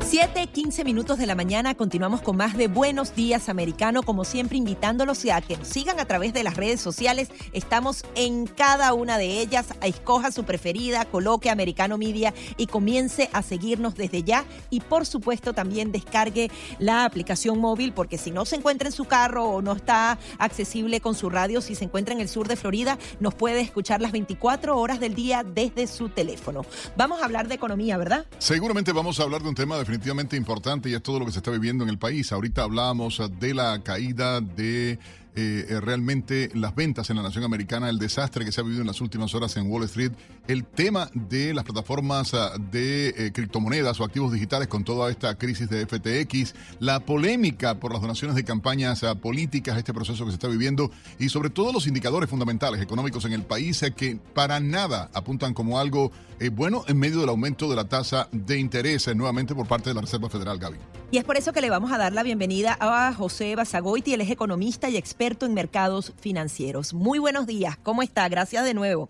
7, 0.00 0.46
15 0.46 0.84
minutos 0.84 1.18
de 1.18 1.26
la 1.26 1.34
mañana, 1.34 1.74
continuamos 1.74 2.20
con 2.20 2.36
más 2.36 2.56
de 2.56 2.68
Buenos 2.68 3.14
Días 3.14 3.48
Americano, 3.48 4.02
como 4.02 4.24
siempre 4.24 4.56
invitándolos 4.56 5.24
a 5.26 5.40
que 5.40 5.56
nos 5.56 5.68
sigan 5.68 6.00
a 6.00 6.04
través 6.04 6.32
de 6.32 6.42
las 6.42 6.56
redes 6.56 6.80
sociales. 6.80 7.28
Estamos 7.52 8.04
en 8.14 8.46
cada 8.46 8.92
una 8.94 9.18
de 9.18 9.40
ellas. 9.40 9.66
Escoja 9.82 10.32
su 10.32 10.44
preferida, 10.44 11.04
coloque 11.04 11.50
Americano 11.50 11.98
Media 11.98 12.34
y 12.56 12.66
comience 12.66 13.30
a 13.32 13.42
seguirnos 13.42 13.94
desde 13.94 14.22
ya. 14.22 14.44
Y 14.70 14.80
por 14.80 15.06
supuesto 15.06 15.52
también 15.52 15.92
descargue 15.92 16.50
la 16.78 17.04
aplicación 17.04 17.58
móvil, 17.58 17.92
porque 17.92 18.18
si 18.18 18.30
no 18.30 18.44
se 18.44 18.56
encuentra 18.56 18.88
en 18.88 18.92
su 18.92 19.04
carro 19.04 19.44
o 19.44 19.62
no 19.62 19.72
está 19.72 20.18
accesible 20.38 21.00
con 21.00 21.14
su 21.14 21.30
radio, 21.30 21.60
si 21.60 21.74
se 21.74 21.84
encuentra 21.84 22.14
en 22.14 22.20
el 22.20 22.28
sur 22.28 22.48
de 22.48 22.56
Florida, 22.56 22.98
nos 23.20 23.34
puede 23.34 23.60
escuchar 23.60 24.00
las 24.00 24.12
24 24.12 24.76
horas 24.78 25.00
del 25.00 25.14
día 25.14 25.44
desde 25.44 25.86
su 25.86 26.08
teléfono. 26.08 26.62
Vamos 26.96 27.22
a 27.22 27.24
hablar 27.24 27.48
de 27.48 27.54
economía, 27.54 27.96
¿verdad? 27.96 28.26
Seguramente 28.38 28.92
vamos 28.92 29.20
a 29.20 29.24
hablar 29.24 29.42
de 29.42 29.48
un 29.48 29.54
tema 29.54 29.78
de 29.78 29.83
definitivamente 29.84 30.34
importante 30.36 30.88
y 30.88 30.94
es 30.94 31.02
todo 31.02 31.18
lo 31.18 31.26
que 31.26 31.32
se 31.32 31.38
está 31.38 31.50
viviendo 31.50 31.84
en 31.84 31.90
el 31.90 31.98
país. 31.98 32.32
Ahorita 32.32 32.62
hablábamos 32.62 33.20
de 33.38 33.52
la 33.52 33.82
caída 33.82 34.40
de 34.40 34.92
eh, 34.92 34.98
eh, 35.36 35.80
realmente 35.80 36.50
las 36.54 36.74
ventas 36.74 37.10
en 37.10 37.16
la 37.16 37.22
nación 37.22 37.44
americana, 37.44 37.90
el 37.90 37.98
desastre 37.98 38.46
que 38.46 38.52
se 38.52 38.62
ha 38.62 38.64
vivido 38.64 38.80
en 38.80 38.86
las 38.86 39.02
últimas 39.02 39.34
horas 39.34 39.56
en 39.58 39.70
Wall 39.70 39.84
Street, 39.84 40.12
el 40.48 40.64
tema 40.64 41.10
de 41.14 41.54
las 41.54 41.64
plataformas 41.64 42.34
ah, 42.34 42.52
de 42.70 43.08
eh, 43.08 43.32
criptomonedas 43.32 43.98
o 44.00 44.04
activos 44.04 44.32
digitales 44.32 44.68
con 44.68 44.84
toda 44.84 45.10
esta 45.10 45.36
crisis 45.36 45.68
de 45.68 45.86
FTX, 45.86 46.54
la 46.80 47.00
polémica 47.00 47.80
por 47.80 47.92
las 47.92 48.02
donaciones 48.02 48.36
de 48.36 48.44
campañas 48.44 49.02
ah, 49.04 49.14
políticas, 49.14 49.78
este 49.78 49.94
proceso 49.94 50.24
que 50.24 50.32
se 50.32 50.34
está 50.34 50.48
viviendo 50.48 50.90
y 51.18 51.28
sobre 51.28 51.50
todo 51.50 51.72
los 51.72 51.86
indicadores 51.86 52.28
fundamentales 52.28 52.80
económicos 52.80 53.24
en 53.24 53.32
el 53.32 53.42
país 53.42 53.84
que 53.96 54.18
para 54.34 54.60
nada 54.60 55.10
apuntan 55.14 55.54
como 55.54 55.78
algo 55.78 56.12
bueno 56.52 56.84
en 56.88 56.98
medio 56.98 57.20
del 57.20 57.28
aumento 57.28 57.68
de 57.68 57.76
la 57.76 57.84
tasa 57.84 58.28
de 58.32 58.58
interés 58.58 59.14
nuevamente 59.14 59.54
por 59.54 59.66
parte 59.66 59.90
de 59.90 59.94
la 59.94 60.02
Reserva 60.02 60.28
Federal, 60.28 60.58
Gaby. 60.58 60.78
Y 61.10 61.18
es 61.18 61.24
por 61.24 61.36
eso 61.36 61.52
que 61.52 61.60
le 61.60 61.70
vamos 61.70 61.92
a 61.92 61.98
dar 61.98 62.12
la 62.12 62.22
bienvenida 62.22 62.76
a 62.80 63.12
José 63.14 63.54
Basagoiti, 63.56 64.14
él 64.14 64.20
es 64.20 64.30
economista 64.30 64.88
y 64.88 64.96
experto 64.96 65.46
en 65.46 65.54
mercados 65.54 66.12
financieros. 66.18 66.92
Muy 66.92 67.18
buenos 67.18 67.46
días, 67.46 67.76
¿cómo 67.82 68.02
está? 68.02 68.28
Gracias 68.28 68.64
de 68.64 68.74
nuevo. 68.74 69.08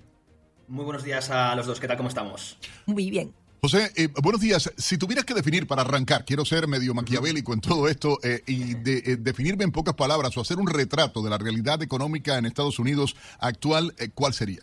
Muy 0.68 0.84
buenos 0.84 1.04
días 1.04 1.30
a 1.30 1.54
los 1.54 1.66
dos, 1.66 1.80
¿qué 1.80 1.88
tal? 1.88 1.96
¿Cómo 1.96 2.08
estamos? 2.08 2.58
Muy 2.86 3.10
bien. 3.10 3.32
José, 3.60 3.90
eh, 3.96 4.08
buenos 4.22 4.42
días. 4.42 4.70
Si 4.76 4.98
tuvieras 4.98 5.24
que 5.24 5.32
definir 5.32 5.66
para 5.66 5.82
arrancar, 5.82 6.24
quiero 6.26 6.44
ser 6.44 6.68
medio 6.68 6.92
maquiavélico 6.92 7.54
en 7.54 7.60
todo 7.60 7.88
esto 7.88 8.18
eh, 8.22 8.42
y 8.46 8.72
eh, 8.72 9.16
definirme 9.18 9.64
en 9.64 9.72
pocas 9.72 9.94
palabras 9.94 10.36
o 10.36 10.42
hacer 10.42 10.58
un 10.58 10.66
retrato 10.66 11.22
de 11.22 11.30
la 11.30 11.38
realidad 11.38 11.82
económica 11.82 12.36
en 12.36 12.44
Estados 12.44 12.78
Unidos 12.78 13.16
actual, 13.38 13.94
¿cuál 14.14 14.34
sería? 14.34 14.60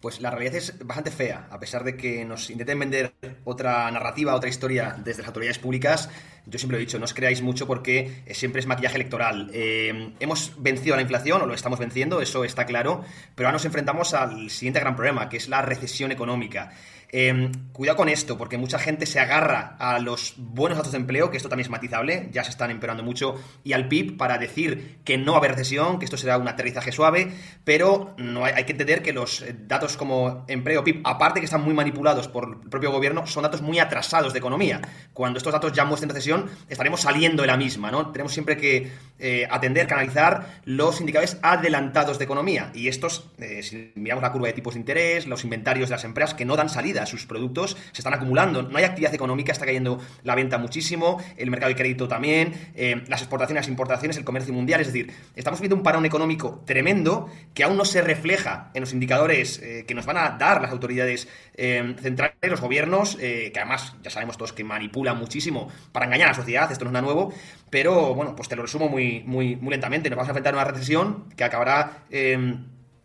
Pues 0.00 0.20
la 0.20 0.32
realidad 0.32 0.56
es 0.56 0.84
bastante 0.84 1.12
fea, 1.12 1.46
a 1.48 1.60
pesar 1.60 1.84
de 1.84 1.96
que 1.96 2.24
nos 2.24 2.50
intenten 2.50 2.80
vender 2.80 3.14
otra 3.44 3.88
narrativa, 3.92 4.34
otra 4.34 4.48
historia 4.48 4.96
desde 4.98 5.22
las 5.22 5.28
autoridades 5.28 5.60
públicas. 5.60 6.08
Yo 6.46 6.58
siempre 6.58 6.76
lo 6.76 6.82
he 6.82 6.86
dicho, 6.86 6.98
no 6.98 7.04
os 7.04 7.14
creáis 7.14 7.40
mucho 7.42 7.66
porque 7.66 8.22
siempre 8.32 8.60
es 8.60 8.66
maquillaje 8.66 8.96
electoral. 8.96 9.50
Eh, 9.52 10.12
hemos 10.18 10.52
vencido 10.58 10.96
la 10.96 11.02
inflación, 11.02 11.42
o 11.42 11.46
lo 11.46 11.54
estamos 11.54 11.78
venciendo, 11.78 12.20
eso 12.20 12.44
está 12.44 12.66
claro, 12.66 13.04
pero 13.34 13.48
ahora 13.48 13.56
nos 13.56 13.64
enfrentamos 13.64 14.14
al 14.14 14.50
siguiente 14.50 14.80
gran 14.80 14.96
problema, 14.96 15.28
que 15.28 15.36
es 15.36 15.48
la 15.48 15.62
recesión 15.62 16.10
económica. 16.12 16.72
Em, 17.14 17.52
cuidado 17.72 17.98
con 17.98 18.08
esto, 18.08 18.38
porque 18.38 18.56
mucha 18.56 18.78
gente 18.78 19.04
se 19.04 19.20
agarra 19.20 19.76
a 19.78 19.98
los 19.98 20.32
buenos 20.38 20.78
datos 20.78 20.92
de 20.92 20.98
empleo, 20.98 21.30
que 21.30 21.36
esto 21.36 21.50
también 21.50 21.66
es 21.66 21.70
matizable, 21.70 22.30
ya 22.32 22.42
se 22.42 22.48
están 22.48 22.70
empeorando 22.70 23.02
mucho, 23.02 23.34
y 23.62 23.74
al 23.74 23.86
PIB 23.86 24.16
para 24.16 24.38
decir 24.38 25.00
que 25.04 25.18
no 25.18 25.32
va 25.32 25.36
a 25.36 25.40
haber 25.40 25.50
recesión, 25.50 25.98
que 25.98 26.06
esto 26.06 26.16
será 26.16 26.38
un 26.38 26.48
aterrizaje 26.48 26.90
suave, 26.90 27.30
pero 27.64 28.14
no 28.16 28.46
hay, 28.46 28.64
que 28.64 28.72
entender 28.72 29.02
que 29.02 29.12
los 29.12 29.42
eh, 29.42 29.54
datos 29.54 29.98
como 29.98 30.46
empleo, 30.48 30.84
PIB, 30.84 31.02
aparte 31.04 31.40
que 31.40 31.44
están 31.44 31.62
muy 31.62 31.74
manipulados 31.74 32.28
por 32.28 32.48
el 32.62 32.70
propio 32.70 32.90
gobierno, 32.90 33.26
son 33.26 33.42
datos 33.42 33.60
muy 33.60 33.78
atrasados 33.78 34.32
de 34.32 34.38
economía. 34.38 34.80
Cuando 35.12 35.36
estos 35.36 35.52
datos 35.52 35.70
ya 35.72 35.84
muestren 35.84 36.08
recesión, 36.08 36.31
estaremos 36.68 37.00
saliendo 37.00 37.42
de 37.42 37.48
la 37.48 37.56
misma, 37.56 37.90
¿no? 37.90 38.12
Tenemos 38.12 38.32
siempre 38.32 38.56
que 38.56 38.90
eh, 39.18 39.46
atender, 39.50 39.86
canalizar 39.86 40.60
los 40.64 41.00
indicadores 41.00 41.38
adelantados 41.42 42.18
de 42.18 42.24
economía, 42.24 42.70
y 42.74 42.88
estos, 42.88 43.30
eh, 43.38 43.62
si 43.62 43.92
miramos 43.94 44.22
la 44.22 44.32
curva 44.32 44.48
de 44.48 44.52
tipos 44.52 44.74
de 44.74 44.80
interés, 44.80 45.26
los 45.26 45.44
inventarios 45.44 45.88
de 45.88 45.96
las 45.96 46.04
empresas 46.04 46.34
que 46.34 46.44
no 46.44 46.56
dan 46.56 46.68
salida, 46.68 46.92
comida, 46.92 47.06
sus 47.06 47.26
productos 47.26 47.76
se 47.92 48.00
están 48.00 48.14
acumulando. 48.14 48.62
No 48.62 48.78
hay 48.78 48.84
actividad 48.84 49.14
económica, 49.14 49.52
está 49.52 49.66
cayendo 49.66 50.00
la 50.24 50.34
venta 50.34 50.58
muchísimo, 50.58 51.22
el 51.36 51.50
mercado 51.50 51.70
de 51.70 51.76
crédito 51.76 52.08
también, 52.08 52.72
eh, 52.74 53.02
las 53.08 53.20
exportaciones, 53.22 53.68
importaciones, 53.68 54.16
el 54.16 54.24
comercio 54.24 54.52
mundial. 54.52 54.80
Es 54.80 54.88
decir, 54.88 55.12
estamos 55.34 55.60
viendo 55.60 55.76
un 55.76 55.82
parón 55.82 56.04
económico 56.04 56.62
tremendo 56.66 57.30
que 57.54 57.64
aún 57.64 57.76
no 57.76 57.84
se 57.84 58.02
refleja 58.02 58.70
en 58.74 58.80
los 58.80 58.92
indicadores 58.92 59.60
eh, 59.62 59.84
que 59.86 59.94
nos 59.94 60.06
van 60.06 60.18
a 60.18 60.30
dar 60.30 60.60
las 60.60 60.70
autoridades 60.70 61.28
centrales, 61.54 62.34
los 62.48 62.62
gobiernos, 62.62 63.16
que 63.16 63.52
además 63.54 63.94
ya 64.02 64.08
sabemos 64.08 64.38
todos 64.38 64.54
que 64.54 64.64
manipulan 64.64 65.18
muchísimo 65.18 65.68
para 65.92 66.06
engañar 66.06 66.21
a 66.24 66.28
la 66.28 66.34
sociedad, 66.34 66.70
esto 66.70 66.84
no 66.84 66.90
es 66.90 66.92
nada 66.92 67.04
nuevo, 67.04 67.32
pero 67.70 68.14
bueno, 68.14 68.34
pues 68.36 68.48
te 68.48 68.56
lo 68.56 68.62
resumo 68.62 68.88
muy, 68.88 69.22
muy, 69.26 69.56
muy 69.56 69.70
lentamente. 69.70 70.10
Nos 70.10 70.16
vamos 70.16 70.28
a 70.28 70.32
enfrentar 70.32 70.54
a 70.54 70.56
una 70.58 70.64
recesión 70.64 71.28
que 71.36 71.44
acabará 71.44 72.04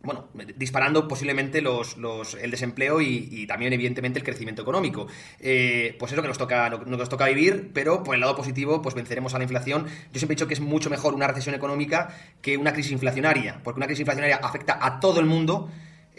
bueno, 0.07 0.29
disparando 0.55 1.05
posiblemente 1.07 1.61
los, 1.61 1.97
los, 1.97 2.35
el 2.35 2.49
desempleo 2.49 3.01
y, 3.01 3.45
también, 3.45 3.73
evidentemente, 3.73 4.19
el 4.19 4.25
crecimiento 4.25 4.61
económico. 4.61 5.07
Eh, 5.39 5.95
pues 5.99 6.11
es 6.13 6.15
lo 6.15 6.21
que 6.21 6.29
nos 6.29 6.37
toca, 6.37 6.69
lo, 6.69 6.85
nos 6.85 7.09
toca 7.09 7.25
vivir, 7.25 7.71
pero 7.73 8.03
por 8.03 8.15
el 8.15 8.21
lado 8.21 8.35
positivo, 8.35 8.81
pues 8.81 8.95
venceremos 8.95 9.33
a 9.33 9.37
la 9.37 9.43
inflación. 9.43 9.85
Yo 9.85 10.19
siempre 10.19 10.33
he 10.33 10.37
dicho 10.37 10.47
que 10.47 10.53
es 10.53 10.61
mucho 10.61 10.89
mejor 10.89 11.13
una 11.13 11.27
recesión 11.27 11.55
económica 11.55 12.09
que 12.41 12.57
una 12.57 12.71
crisis 12.71 12.93
inflacionaria, 12.93 13.59
porque 13.63 13.79
una 13.79 13.87
crisis 13.87 14.01
inflacionaria 14.01 14.37
afecta 14.37 14.79
a 14.81 14.99
todo 15.01 15.19
el 15.19 15.25
mundo. 15.25 15.69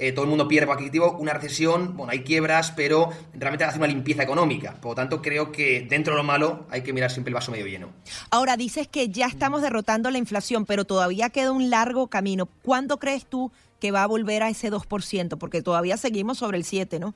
Eh, 0.00 0.12
todo 0.12 0.24
el 0.24 0.28
mundo 0.28 0.46
pierde 0.46 0.70
una 1.18 1.32
recesión, 1.32 1.96
bueno, 1.96 2.12
hay 2.12 2.20
quiebras, 2.20 2.70
pero 2.70 3.10
realmente 3.34 3.64
hace 3.64 3.78
una 3.78 3.88
limpieza 3.88 4.22
económica. 4.22 4.76
Por 4.80 4.92
lo 4.92 4.94
tanto, 4.94 5.20
creo 5.20 5.50
que 5.50 5.84
dentro 5.88 6.14
de 6.14 6.18
lo 6.18 6.24
malo 6.24 6.66
hay 6.70 6.82
que 6.82 6.92
mirar 6.92 7.10
siempre 7.10 7.30
el 7.30 7.34
vaso 7.34 7.50
medio 7.50 7.66
lleno. 7.66 7.88
Ahora, 8.30 8.56
dices 8.56 8.86
que 8.86 9.08
ya 9.08 9.26
estamos 9.26 9.60
derrotando 9.60 10.10
la 10.12 10.18
inflación, 10.18 10.66
pero 10.66 10.84
todavía 10.84 11.30
queda 11.30 11.50
un 11.50 11.68
largo 11.68 12.06
camino. 12.06 12.46
¿Cuándo 12.62 12.98
crees 12.98 13.26
tú 13.26 13.50
que 13.80 13.90
va 13.90 14.04
a 14.04 14.06
volver 14.06 14.44
a 14.44 14.50
ese 14.50 14.70
2%, 14.70 15.36
porque 15.36 15.62
todavía 15.62 15.96
seguimos 15.96 16.38
sobre 16.38 16.58
el 16.58 16.64
7, 16.64 17.00
¿no? 17.00 17.14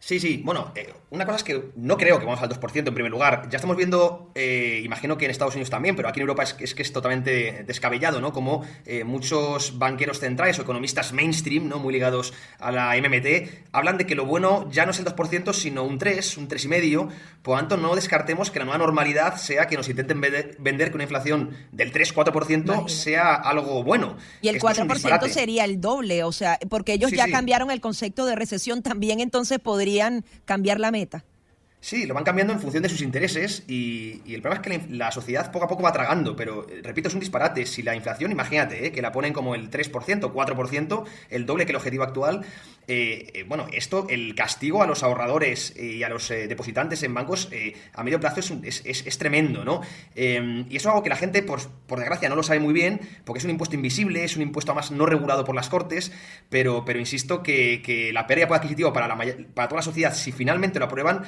Sí, 0.00 0.18
sí. 0.18 0.40
Bueno, 0.42 0.72
eh, 0.74 0.94
una 1.10 1.26
cosa 1.26 1.36
es 1.36 1.44
que 1.44 1.72
no 1.76 1.98
creo 1.98 2.18
que 2.18 2.24
vamos 2.24 2.40
al 2.40 2.48
2% 2.48 2.88
en 2.88 2.94
primer 2.94 3.12
lugar. 3.12 3.48
Ya 3.50 3.56
estamos 3.56 3.76
viendo, 3.76 4.32
eh, 4.34 4.80
imagino 4.82 5.18
que 5.18 5.26
en 5.26 5.30
Estados 5.30 5.54
Unidos 5.54 5.68
también, 5.68 5.94
pero 5.94 6.08
aquí 6.08 6.20
en 6.20 6.22
Europa 6.22 6.42
es, 6.42 6.56
es 6.58 6.74
que 6.74 6.80
es 6.80 6.90
totalmente 6.90 7.64
descabellado, 7.66 8.18
¿no? 8.18 8.32
Como 8.32 8.64
eh, 8.86 9.04
muchos 9.04 9.78
banqueros 9.78 10.18
centrales 10.18 10.58
o 10.58 10.62
economistas 10.62 11.12
mainstream, 11.12 11.68
¿no? 11.68 11.78
Muy 11.78 11.92
ligados 11.92 12.32
a 12.58 12.72
la 12.72 12.96
MMT, 12.96 13.68
hablan 13.72 13.98
de 13.98 14.06
que 14.06 14.14
lo 14.14 14.24
bueno 14.24 14.70
ya 14.70 14.86
no 14.86 14.92
es 14.92 14.98
el 15.00 15.04
2%, 15.04 15.52
sino 15.52 15.84
un 15.84 15.98
3, 15.98 16.38
un 16.38 16.48
3,5. 16.48 17.08
Por 17.42 17.54
lo 17.54 17.60
tanto, 17.60 17.76
no 17.76 17.94
descartemos 17.94 18.50
que 18.50 18.58
la 18.58 18.64
nueva 18.64 18.78
normalidad 18.78 19.36
sea 19.36 19.66
que 19.66 19.76
nos 19.76 19.88
intenten 19.88 20.20
vender 20.20 20.88
que 20.88 20.94
una 20.94 21.04
inflación 21.04 21.50
del 21.72 21.92
3-4% 21.92 22.88
sea 22.88 23.34
algo 23.34 23.84
bueno. 23.84 24.16
Y 24.40 24.48
el 24.48 24.58
4% 24.58 25.28
sería 25.28 25.66
el 25.66 25.78
doble, 25.78 26.24
o 26.24 26.32
sea, 26.32 26.58
porque 26.70 26.94
ellos 26.94 27.10
ya 27.10 27.30
cambiaron 27.30 27.70
el 27.70 27.82
concepto 27.82 28.24
de 28.24 28.34
recesión, 28.34 28.82
también 28.82 29.20
entonces 29.20 29.58
podría 29.58 29.89
cambiar 30.44 30.80
la 30.80 30.90
meta. 30.90 31.24
Sí, 31.82 32.04
lo 32.04 32.12
van 32.12 32.24
cambiando 32.24 32.52
en 32.52 32.60
función 32.60 32.82
de 32.82 32.90
sus 32.90 33.00
intereses 33.00 33.64
y, 33.66 34.20
el 34.34 34.42
problema 34.42 34.62
es 34.62 34.80
que 34.80 34.94
la, 34.94 35.10
sociedad 35.10 35.50
poco 35.50 35.64
a 35.64 35.68
poco 35.68 35.82
va 35.82 35.92
tragando, 35.92 36.36
pero 36.36 36.66
eh, 36.68 36.82
repito, 36.82 37.08
es 37.08 37.14
un 37.14 37.20
disparate. 37.20 37.64
Si 37.64 37.82
la 37.82 37.96
inflación, 37.96 38.30
imagínate, 38.30 38.86
eh, 38.86 38.92
que 38.92 39.00
la 39.00 39.12
ponen 39.12 39.32
como 39.32 39.54
el 39.54 39.70
3%, 39.70 39.90
4%, 39.90 41.04
el 41.30 41.46
doble 41.46 41.64
que 41.64 41.72
el 41.72 41.76
objetivo 41.76 42.04
actual, 42.04 42.44
eh, 42.86 43.44
bueno, 43.48 43.66
esto, 43.72 44.06
el 44.10 44.34
castigo 44.34 44.82
a 44.82 44.86
los 44.86 45.02
ahorradores 45.02 45.74
y 45.76 46.02
a 46.02 46.08
los 46.08 46.28
depositantes 46.28 47.02
en 47.02 47.14
bancos 47.14 47.48
a 47.94 48.02
medio 48.02 48.18
plazo 48.18 48.40
es, 48.40 49.18
tremendo, 49.18 49.64
¿no? 49.64 49.80
Em, 50.16 50.66
y 50.68 50.76
eso 50.76 50.88
es 50.88 50.92
algo 50.92 51.02
que 51.02 51.08
la 51.08 51.16
gente, 51.16 51.42
por, 51.42 51.60
por, 51.86 52.00
desgracia, 52.00 52.28
no 52.28 52.34
lo 52.34 52.42
sabe 52.42 52.58
muy 52.58 52.74
bien, 52.74 53.00
porque 53.24 53.38
es 53.38 53.44
un 53.44 53.52
impuesto 53.52 53.76
invisible, 53.76 54.24
es 54.24 54.36
un 54.36 54.42
impuesto 54.42 54.72
además 54.72 54.90
no 54.90 55.06
regulado 55.06 55.44
por 55.44 55.54
las 55.54 55.68
cortes, 55.68 56.10
pero, 56.48 56.84
pero 56.84 56.98
insisto 56.98 57.42
que, 57.42 58.10
la 58.12 58.26
pérdida 58.26 58.46
adquisitiva 58.56 58.92
para, 58.92 59.06
la, 59.06 59.16
para 59.54 59.68
toda 59.68 59.78
la 59.78 59.82
sociedad, 59.82 60.12
si 60.12 60.32
finalmente 60.32 60.78
lo 60.80 60.86
aprueban, 60.86 61.22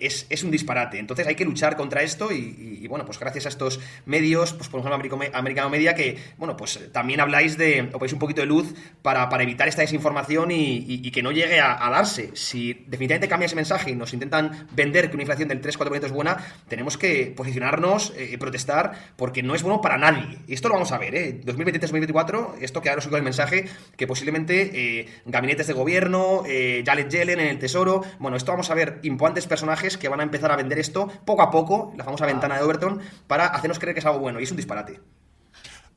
es, 0.00 0.42
un 0.42 0.50
disparate. 0.50 0.98
Entonces 0.98 1.26
hay 1.26 1.34
que 1.34 1.44
luchar 1.44 1.76
contra 1.76 2.02
esto 2.02 2.32
y, 2.32 2.86
bueno, 2.88 3.04
pues 3.04 3.18
gracias 3.18 3.46
a 3.46 3.48
estos 3.48 3.80
medios, 4.06 4.52
pues 4.54 4.68
por 4.68 4.80
ejemplo 4.80 5.18
Americano 5.32 5.70
Media, 5.70 5.94
que 5.94 6.18
bueno, 6.36 6.56
pues 6.56 6.80
también 6.92 7.20
habláis 7.20 7.58
de, 7.58 7.88
o 7.92 7.98
ponéis 7.98 8.12
un 8.12 8.18
poquito 8.18 8.40
de 8.40 8.46
luz 8.46 8.74
para, 9.02 9.28
evitar 9.42 9.68
esta 9.68 9.82
desinformación 9.82 10.50
y, 10.50 11.10
que 11.10 11.22
no 11.22 11.32
llegue 11.32 11.60
a, 11.60 11.88
darse. 11.90 12.30
Si 12.34 12.72
definitivamente 12.86 13.28
cambia 13.28 13.46
ese 13.46 13.56
mensaje 13.56 13.90
y 13.90 13.94
nos 13.94 14.12
intentan 14.12 14.68
vender 14.72 15.08
que 15.08 15.16
una 15.16 15.22
inflación 15.22 15.48
del 15.48 15.62
3-4% 15.62 16.04
es 16.04 16.12
buena, 16.12 16.36
tenemos 16.68 16.96
que 16.98 17.32
posicionarnos, 17.36 18.12
eh, 18.16 18.36
protestar, 18.38 19.14
porque 19.16 19.42
no 19.42 19.54
es 19.54 19.62
bueno 19.62 19.80
para 19.80 19.96
nadie. 19.96 20.38
Y 20.46 20.54
esto 20.54 20.68
lo 20.68 20.74
vamos 20.74 20.92
a 20.92 20.98
ver, 20.98 21.14
¿eh? 21.14 21.40
2023-2024, 21.44 22.54
esto 22.60 22.82
quedaros 22.82 23.06
con 23.06 23.16
el 23.16 23.22
mensaje 23.22 23.64
que 23.96 24.06
posiblemente 24.06 24.70
eh, 24.74 25.06
gabinetes 25.24 25.66
de 25.66 25.72
gobierno, 25.72 26.42
eh, 26.46 26.84
Yellen 26.84 27.40
en 27.40 27.46
el 27.46 27.58
Tesoro, 27.58 28.02
bueno, 28.18 28.36
esto 28.36 28.52
vamos 28.52 28.70
a 28.70 28.74
ver 28.74 29.00
importantes 29.02 29.46
personajes 29.46 29.77
que 29.98 30.08
van 30.08 30.20
a 30.20 30.22
empezar 30.22 30.50
a 30.50 30.56
vender 30.56 30.78
esto 30.78 31.08
poco 31.24 31.42
a 31.42 31.50
poco, 31.50 31.92
la 31.96 32.04
famosa 32.04 32.26
ventana 32.26 32.56
de 32.56 32.62
Overton, 32.62 33.00
para 33.26 33.46
hacernos 33.46 33.78
creer 33.78 33.94
que 33.94 34.00
es 34.00 34.06
algo 34.06 34.18
bueno. 34.18 34.40
Y 34.40 34.44
es 34.44 34.50
un 34.50 34.56
disparate. 34.56 35.00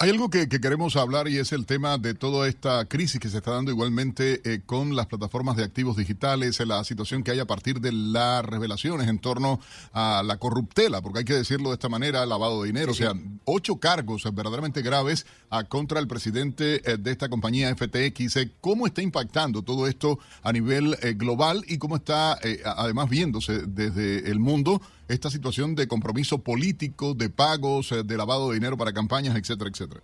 Hay 0.01 0.09
algo 0.09 0.31
que, 0.31 0.49
queremos 0.49 0.95
hablar 0.95 1.27
y 1.27 1.37
es 1.37 1.51
el 1.51 1.67
tema 1.67 1.99
de 1.99 2.15
toda 2.15 2.47
esta 2.47 2.85
crisis 2.85 3.19
que 3.19 3.29
se 3.29 3.37
está 3.37 3.51
dando 3.51 3.69
igualmente 3.69 4.41
eh, 4.51 4.61
con 4.65 4.95
las 4.95 5.05
plataformas 5.05 5.57
de 5.57 5.63
activos 5.63 5.95
digitales, 5.95 6.59
la 6.65 6.83
situación 6.83 7.21
que 7.21 7.29
hay 7.29 7.37
a 7.37 7.45
partir 7.45 7.79
de 7.81 7.91
las 7.91 8.43
revelaciones 8.43 9.07
en 9.07 9.19
torno 9.19 9.59
a 9.93 10.23
la 10.25 10.37
corruptela, 10.37 11.03
porque 11.03 11.19
hay 11.19 11.25
que 11.25 11.35
decirlo 11.35 11.69
de 11.69 11.75
esta 11.75 11.87
manera, 11.87 12.25
lavado 12.25 12.63
de 12.63 12.69
dinero, 12.69 12.93
o 12.93 12.95
sea, 12.95 13.13
ocho 13.45 13.75
cargos 13.75 14.23
verdaderamente 14.23 14.81
graves 14.81 15.27
a 15.51 15.65
contra 15.65 15.99
el 15.99 16.07
presidente 16.07 16.81
eh, 16.83 16.97
de 16.97 17.11
esta 17.11 17.29
compañía 17.29 17.71
FTX. 17.75 18.37
Eh, 18.37 18.51
¿Cómo 18.59 18.87
está 18.87 19.03
impactando 19.03 19.61
todo 19.61 19.85
esto 19.85 20.17
a 20.41 20.51
nivel 20.51 20.97
global 21.15 21.63
y 21.67 21.77
cómo 21.77 21.97
está 21.97 22.39
además 22.65 23.07
viéndose 23.07 23.67
desde 23.67 24.31
el 24.31 24.39
mundo? 24.39 24.81
Esta 25.11 25.29
situación 25.29 25.75
de 25.75 25.87
compromiso 25.87 26.39
político, 26.39 27.13
de 27.13 27.29
pagos, 27.29 27.93
de 28.05 28.17
lavado 28.17 28.49
de 28.49 28.55
dinero 28.55 28.77
para 28.77 28.93
campañas, 28.93 29.35
etcétera, 29.35 29.69
etcétera. 29.69 30.01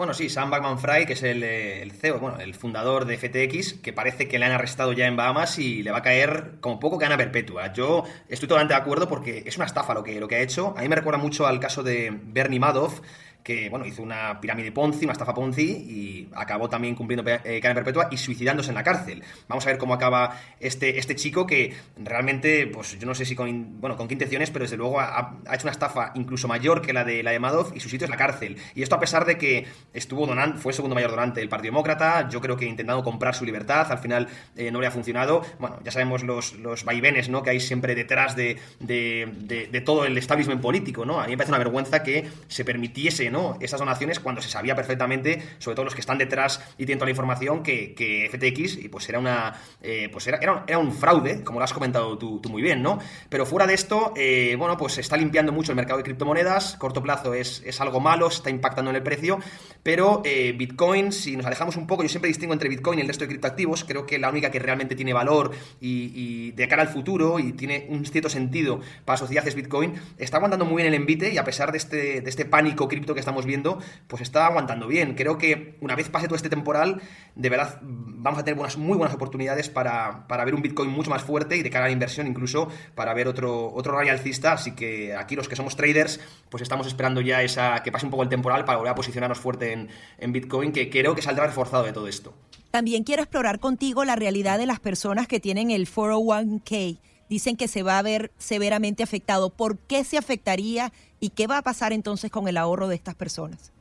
Bueno, 0.00 0.14
sí, 0.14 0.30
Sam 0.30 0.50
Backman-Fried, 0.50 1.06
que 1.06 1.12
es 1.12 1.22
eh, 1.22 1.82
el, 1.82 1.92
CEO, 1.92 2.20
bueno, 2.20 2.38
el 2.38 2.54
fundador 2.54 3.04
de 3.04 3.18
FTX, 3.18 3.74
que 3.82 3.92
parece 3.92 4.28
que 4.28 4.38
le 4.38 4.46
han 4.46 4.52
arrestado 4.52 4.94
ya 4.94 5.06
en 5.06 5.14
Bahamas 5.14 5.58
y 5.58 5.82
le 5.82 5.90
va 5.90 5.98
a 5.98 6.02
caer 6.02 6.54
como 6.60 6.80
poco 6.80 6.96
gana 6.96 7.18
perpetua. 7.18 7.72
Yo 7.74 8.04
estoy 8.28 8.48
totalmente 8.48 8.72
de 8.72 8.80
acuerdo 8.80 9.08
porque 9.08 9.42
es 9.44 9.56
una 9.56 9.66
estafa 9.66 9.92
lo 9.92 10.02
que, 10.02 10.18
lo 10.18 10.26
que 10.26 10.36
ha 10.36 10.40
hecho. 10.40 10.74
A 10.78 10.80
mí 10.80 10.88
me 10.88 10.96
recuerda 10.96 11.18
mucho 11.18 11.46
al 11.46 11.60
caso 11.60 11.82
de 11.82 12.18
Bernie 12.24 12.58
Madoff, 12.58 13.00
que 13.42 13.68
bueno, 13.68 13.86
hizo 13.86 14.02
una 14.02 14.40
pirámide 14.40 14.72
Ponzi, 14.72 15.04
una 15.04 15.12
estafa 15.12 15.34
Ponzi 15.34 15.62
y 15.62 16.28
acabó 16.34 16.68
también 16.68 16.94
cumpliendo 16.94 17.28
eh, 17.28 17.60
cadena 17.60 17.74
perpetua 17.74 18.08
y 18.10 18.16
suicidándose 18.16 18.70
en 18.70 18.74
la 18.74 18.82
cárcel. 18.82 19.22
Vamos 19.48 19.66
a 19.66 19.70
ver 19.70 19.78
cómo 19.78 19.94
acaba 19.94 20.38
este, 20.58 20.98
este 20.98 21.16
chico 21.16 21.46
que 21.46 21.74
realmente, 21.96 22.66
pues 22.66 22.98
yo 22.98 23.06
no 23.06 23.14
sé 23.14 23.24
si 23.24 23.34
con, 23.34 23.80
bueno, 23.80 23.96
con 23.96 24.08
qué 24.08 24.14
intenciones, 24.14 24.50
pero 24.50 24.64
desde 24.64 24.76
luego 24.76 25.00
ha, 25.00 25.38
hecho 25.52 25.64
una 25.64 25.72
estafa 25.72 26.12
incluso 26.14 26.48
mayor 26.48 26.82
que 26.82 26.92
la 26.92 27.04
de 27.04 27.22
la 27.22 27.30
de 27.30 27.38
Madoff 27.38 27.74
y 27.74 27.80
su 27.80 27.88
sitio 27.88 28.04
es 28.04 28.10
la 28.10 28.16
cárcel. 28.16 28.56
Y 28.74 28.82
esto 28.82 28.94
a 28.94 29.00
pesar 29.00 29.24
de 29.24 29.38
que 29.38 29.66
estuvo 29.92 30.26
donante, 30.26 30.58
fue 30.58 30.72
segundo 30.72 30.94
mayor 30.94 31.10
donante 31.10 31.40
del 31.40 31.48
Partido 31.48 31.72
Demócrata, 31.72 32.28
yo 32.28 32.40
creo 32.40 32.56
que 32.56 32.66
intentando 32.66 33.02
comprar 33.02 33.34
su 33.34 33.44
libertad, 33.44 33.90
al 33.90 33.98
final 33.98 34.28
eh, 34.56 34.70
no 34.70 34.80
le 34.80 34.86
ha 34.86 34.90
funcionado. 34.90 35.42
Bueno, 35.58 35.78
ya 35.84 35.90
sabemos 35.90 36.22
los, 36.22 36.54
los 36.54 36.84
vaivenes 36.84 37.28
¿no? 37.28 37.42
que 37.42 37.50
hay 37.50 37.60
siempre 37.60 37.94
detrás 37.94 38.36
de, 38.36 38.58
de, 38.80 39.68
de 39.70 39.80
todo 39.80 40.04
el 40.04 40.16
establishment 40.18 40.60
político, 40.60 41.04
¿no? 41.04 41.20
A 41.20 41.24
mí 41.24 41.30
me 41.32 41.36
parece 41.36 41.52
una 41.52 41.58
vergüenza 41.58 42.02
que 42.02 42.28
se 42.48 42.64
permitiese 42.64 43.29
¿no? 43.30 43.56
esas 43.60 43.80
donaciones 43.80 44.20
cuando 44.20 44.40
se 44.40 44.48
sabía 44.48 44.74
perfectamente, 44.74 45.42
sobre 45.58 45.74
todo 45.74 45.84
los 45.84 45.94
que 45.94 46.00
están 46.00 46.18
detrás 46.18 46.60
y 46.78 46.86
tienen 46.86 46.98
toda 46.98 47.06
la 47.06 47.12
información, 47.12 47.62
que, 47.62 47.94
FTX 48.30 48.84
y 48.84 48.88
pues 48.88 49.08
era 49.08 49.18
una 49.18 49.54
eh, 49.82 50.08
pues 50.10 50.26
era, 50.26 50.38
era, 50.66 50.78
un 50.78 50.92
fraude, 50.92 51.42
como 51.42 51.58
lo 51.58 51.64
has 51.64 51.72
comentado 51.72 52.16
tú, 52.18 52.40
muy 52.48 52.62
bien, 52.62 52.82
¿no? 52.82 52.98
Pero 53.28 53.46
fuera 53.46 53.66
de 53.66 53.74
esto, 53.74 54.12
eh, 54.16 54.56
bueno, 54.58 54.76
pues 54.76 54.94
se 54.94 55.00
está 55.00 55.16
limpiando 55.16 55.52
mucho 55.52 55.72
el 55.72 55.76
mercado 55.76 55.98
de 55.98 56.04
criptomonedas, 56.04 56.76
corto 56.76 57.02
plazo 57.02 57.34
es, 57.34 57.62
es 57.64 57.80
algo 57.80 58.00
malo, 58.00 58.30
se 58.30 58.38
está 58.38 58.50
impactando 58.50 58.90
en 58.90 58.96
el 58.96 59.02
precio, 59.02 59.38
pero 59.82 60.22
eh, 60.24 60.54
Bitcoin, 60.56 61.12
si 61.12 61.36
nos 61.36 61.46
alejamos 61.46 61.76
un 61.76 61.86
poco, 61.86 62.02
yo 62.02 62.08
siempre 62.08 62.28
distingo 62.28 62.52
entre 62.52 62.68
Bitcoin 62.68 62.98
y 62.98 63.02
el 63.02 63.08
resto 63.08 63.24
de 63.24 63.28
criptoactivos, 63.28 63.84
creo 63.84 64.06
que 64.06 64.18
la 64.18 64.28
única 64.28 64.50
que 64.50 64.58
realmente 64.58 64.94
tiene 64.94 65.12
valor 65.12 65.52
y, 65.80 66.50
de 66.52 66.68
cara 66.68 66.82
al 66.82 66.88
futuro 66.88 67.38
y 67.38 67.52
tiene 67.52 67.86
un 67.88 68.04
cierto 68.04 68.28
sentido 68.28 68.80
para 69.04 69.20
la 69.20 69.40
es 69.40 69.54
Bitcoin, 69.54 69.94
está 70.18 70.36
aguantando 70.36 70.64
muy 70.64 70.82
bien 70.82 70.92
el 70.92 71.00
envite 71.00 71.32
y 71.32 71.38
a 71.38 71.44
pesar 71.44 71.72
de 71.72 71.78
este, 71.78 72.20
de 72.20 72.30
este 72.30 72.44
pánico 72.44 72.88
cripto 72.88 73.14
que 73.14 73.19
estamos 73.20 73.46
viendo, 73.46 73.78
pues 74.06 74.22
está 74.22 74.46
aguantando 74.46 74.86
bien. 74.86 75.14
Creo 75.14 75.38
que 75.38 75.76
una 75.80 75.94
vez 75.94 76.08
pase 76.08 76.26
todo 76.26 76.36
este 76.36 76.48
temporal, 76.48 77.00
de 77.34 77.48
verdad 77.48 77.78
vamos 77.82 78.38
a 78.38 78.44
tener 78.44 78.56
buenas, 78.56 78.76
muy 78.76 78.96
buenas 78.96 79.14
oportunidades 79.14 79.68
para, 79.68 80.26
ver 80.44 80.54
un 80.54 80.62
Bitcoin 80.62 80.90
mucho 80.90 81.10
más 81.10 81.22
fuerte 81.22 81.56
y 81.56 81.62
de 81.62 81.70
cara 81.70 81.84
a 81.84 81.88
la 81.88 81.92
inversión 81.92 82.26
incluso 82.26 82.68
para 82.94 83.14
ver 83.14 83.28
otro, 83.28 83.72
otro 83.72 83.92
rally 83.92 84.10
alcista. 84.10 84.52
Así 84.52 84.72
que 84.72 85.14
aquí 85.14 85.36
los 85.36 85.48
que 85.48 85.56
somos 85.56 85.76
traders, 85.76 86.20
pues 86.48 86.62
estamos 86.62 86.86
esperando 86.86 87.20
ya 87.20 87.42
esa 87.42 87.82
que 87.82 87.92
pase 87.92 88.06
un 88.06 88.10
poco 88.10 88.22
el 88.22 88.28
temporal 88.28 88.64
para 88.64 88.78
volver 88.78 88.92
a 88.92 88.94
posicionarnos 88.94 89.38
fuerte 89.38 89.72
en, 89.72 89.88
en 90.18 90.32
Bitcoin, 90.32 90.72
que 90.72 90.90
creo 90.90 91.14
que 91.14 91.22
saldrá 91.22 91.46
reforzado 91.46 91.84
de 91.84 91.92
todo 91.92 92.08
esto. 92.08 92.34
También 92.70 93.02
quiero 93.02 93.22
explorar 93.22 93.58
contigo 93.58 94.04
la 94.04 94.16
realidad 94.16 94.58
de 94.58 94.66
las 94.66 94.80
personas 94.80 95.26
que 95.26 95.40
tienen 95.40 95.70
el 95.70 95.88
401k 95.88 96.98
dicen 97.30 97.56
que 97.56 97.68
se 97.68 97.82
va 97.82 97.98
a 97.98 98.02
ver 98.02 98.32
severamente 98.36 99.02
afectado. 99.02 99.48
¿Por 99.48 99.78
qué 99.78 100.04
se 100.04 100.18
afectaría 100.18 100.92
y 101.20 101.30
qué 101.30 101.46
va 101.46 101.58
a 101.58 101.62
pasar 101.62 101.94
entonces 101.94 102.30
con 102.30 102.48
el 102.48 102.58
ahorro 102.58 102.88
de 102.88 102.96
estas 102.96 103.14
personas? 103.14 103.72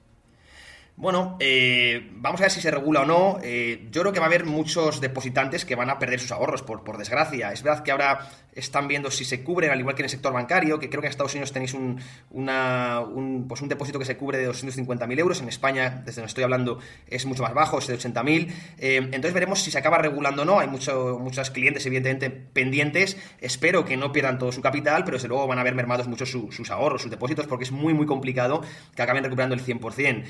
Bueno, 0.95 1.37
eh, 1.39 2.09
vamos 2.15 2.41
a 2.41 2.43
ver 2.43 2.51
si 2.51 2.61
se 2.61 2.71
regula 2.71 3.01
o 3.01 3.05
no. 3.05 3.39
Eh, 3.41 3.87
yo 3.89 4.01
creo 4.01 4.13
que 4.13 4.19
va 4.19 4.25
a 4.25 4.27
haber 4.27 4.45
muchos 4.45 4.99
depositantes 4.99 5.63
que 5.63 5.75
van 5.75 5.89
a 5.89 5.97
perder 5.97 6.19
sus 6.19 6.31
ahorros, 6.31 6.61
por, 6.61 6.83
por 6.83 6.97
desgracia. 6.97 7.53
Es 7.53 7.63
verdad 7.63 7.83
que 7.83 7.91
ahora 7.91 8.29
están 8.53 8.87
viendo 8.87 9.11
si 9.11 9.25
se 9.25 9.43
cubren, 9.43 9.71
al 9.71 9.79
igual 9.79 9.95
que 9.95 10.01
en 10.01 10.05
el 10.05 10.09
sector 10.09 10.33
bancario, 10.33 10.79
que 10.79 10.89
creo 10.89 11.01
que 11.01 11.07
en 11.07 11.11
Estados 11.11 11.33
Unidos 11.33 11.51
tenéis 11.51 11.73
un, 11.73 11.99
una, 12.31 12.99
un, 13.01 13.47
pues 13.47 13.61
un 13.61 13.69
depósito 13.69 13.99
que 13.99 14.05
se 14.05 14.17
cubre 14.17 14.37
de 14.37 14.49
250.000 14.49 15.19
euros. 15.19 15.41
En 15.41 15.49
España, 15.49 16.01
desde 16.05 16.21
donde 16.21 16.29
estoy 16.29 16.43
hablando, 16.43 16.79
es 17.07 17.25
mucho 17.25 17.43
más 17.43 17.53
bajo, 17.53 17.79
es 17.79 17.87
de 17.87 17.97
80.000. 17.97 18.51
Eh, 18.77 18.97
entonces 18.97 19.33
veremos 19.33 19.61
si 19.61 19.71
se 19.71 19.77
acaba 19.77 19.97
regulando 19.97 20.41
o 20.41 20.45
no. 20.45 20.59
Hay 20.59 20.67
mucho, 20.67 21.19
muchos 21.19 21.49
clientes, 21.51 21.85
evidentemente, 21.85 22.29
pendientes. 22.29 23.17
Espero 23.41 23.85
que 23.85 23.97
no 23.97 24.11
pierdan 24.11 24.39
todo 24.39 24.51
su 24.51 24.61
capital, 24.61 25.03
pero 25.05 25.17
desde 25.17 25.27
luego 25.27 25.47
van 25.47 25.57
a 25.57 25.61
haber 25.61 25.75
mermados 25.75 26.07
mucho 26.07 26.25
sus 26.25 26.69
ahorros, 26.69 27.01
sus 27.01 27.11
depósitos, 27.11 27.47
porque 27.47 27.63
es 27.65 27.71
muy, 27.71 27.93
muy 27.93 28.05
complicado 28.05 28.61
que 28.95 29.01
acaben 29.01 29.23
recuperando 29.23 29.55
el 29.55 29.63
100%. 29.63 30.23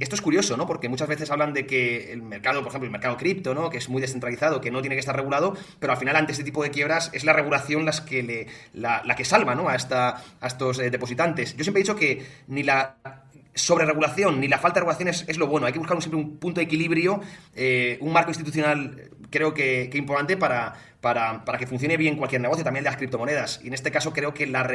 Esto 0.00 0.14
es 0.14 0.20
curioso, 0.20 0.56
¿no? 0.56 0.66
Porque 0.66 0.88
muchas 0.88 1.08
veces 1.08 1.30
hablan 1.30 1.52
de 1.52 1.66
que 1.66 2.12
el 2.12 2.22
mercado, 2.22 2.60
por 2.60 2.68
ejemplo, 2.68 2.86
el 2.86 2.92
mercado 2.92 3.16
cripto, 3.16 3.54
¿no? 3.54 3.70
Que 3.70 3.78
es 3.78 3.88
muy 3.88 4.00
descentralizado, 4.00 4.60
que 4.60 4.70
no 4.70 4.80
tiene 4.80 4.96
que 4.96 5.00
estar 5.00 5.16
regulado, 5.16 5.56
pero 5.78 5.92
al 5.92 5.98
final 5.98 6.16
ante 6.16 6.32
este 6.32 6.44
tipo 6.44 6.62
de 6.62 6.70
quiebras 6.70 7.10
es 7.12 7.24
la 7.24 7.32
regulación 7.38 7.84
las 7.84 8.00
que 8.00 8.22
le, 8.22 8.46
la, 8.74 9.02
que 9.16 9.24
salva, 9.24 9.54
¿no? 9.54 9.68
A, 9.68 9.74
esta, 9.74 10.22
a 10.40 10.46
estos 10.46 10.78
eh, 10.78 10.90
depositantes. 10.90 11.56
Yo 11.56 11.64
siempre 11.64 11.80
he 11.80 11.84
dicho 11.84 11.96
que 11.96 12.24
ni 12.48 12.62
la 12.62 12.96
sobreregulación 13.54 14.40
ni 14.40 14.46
la 14.46 14.58
falta 14.58 14.80
de 14.80 14.86
regulación 14.86 15.08
es, 15.08 15.38
lo 15.38 15.46
bueno. 15.46 15.66
Hay 15.66 15.72
que 15.72 15.78
buscar 15.78 16.00
siempre 16.00 16.20
un 16.20 16.36
punto 16.38 16.60
de 16.60 16.66
equilibrio, 16.66 17.20
eh, 17.54 17.98
un 18.00 18.12
marco 18.12 18.30
institucional 18.30 19.10
creo 19.30 19.52
que, 19.52 19.88
que 19.90 19.98
importante 19.98 20.36
para, 20.36 20.74
para, 21.00 21.44
que 21.58 21.66
funcione 21.66 21.96
bien 21.96 22.16
cualquier 22.16 22.40
negocio, 22.40 22.64
también 22.64 22.82
de 22.82 22.90
las 22.90 22.96
criptomonedas. 22.96 23.60
Y 23.62 23.68
en 23.68 23.74
este 23.74 23.90
caso 23.90 24.12
creo 24.12 24.34
que 24.34 24.46
la 24.46 24.66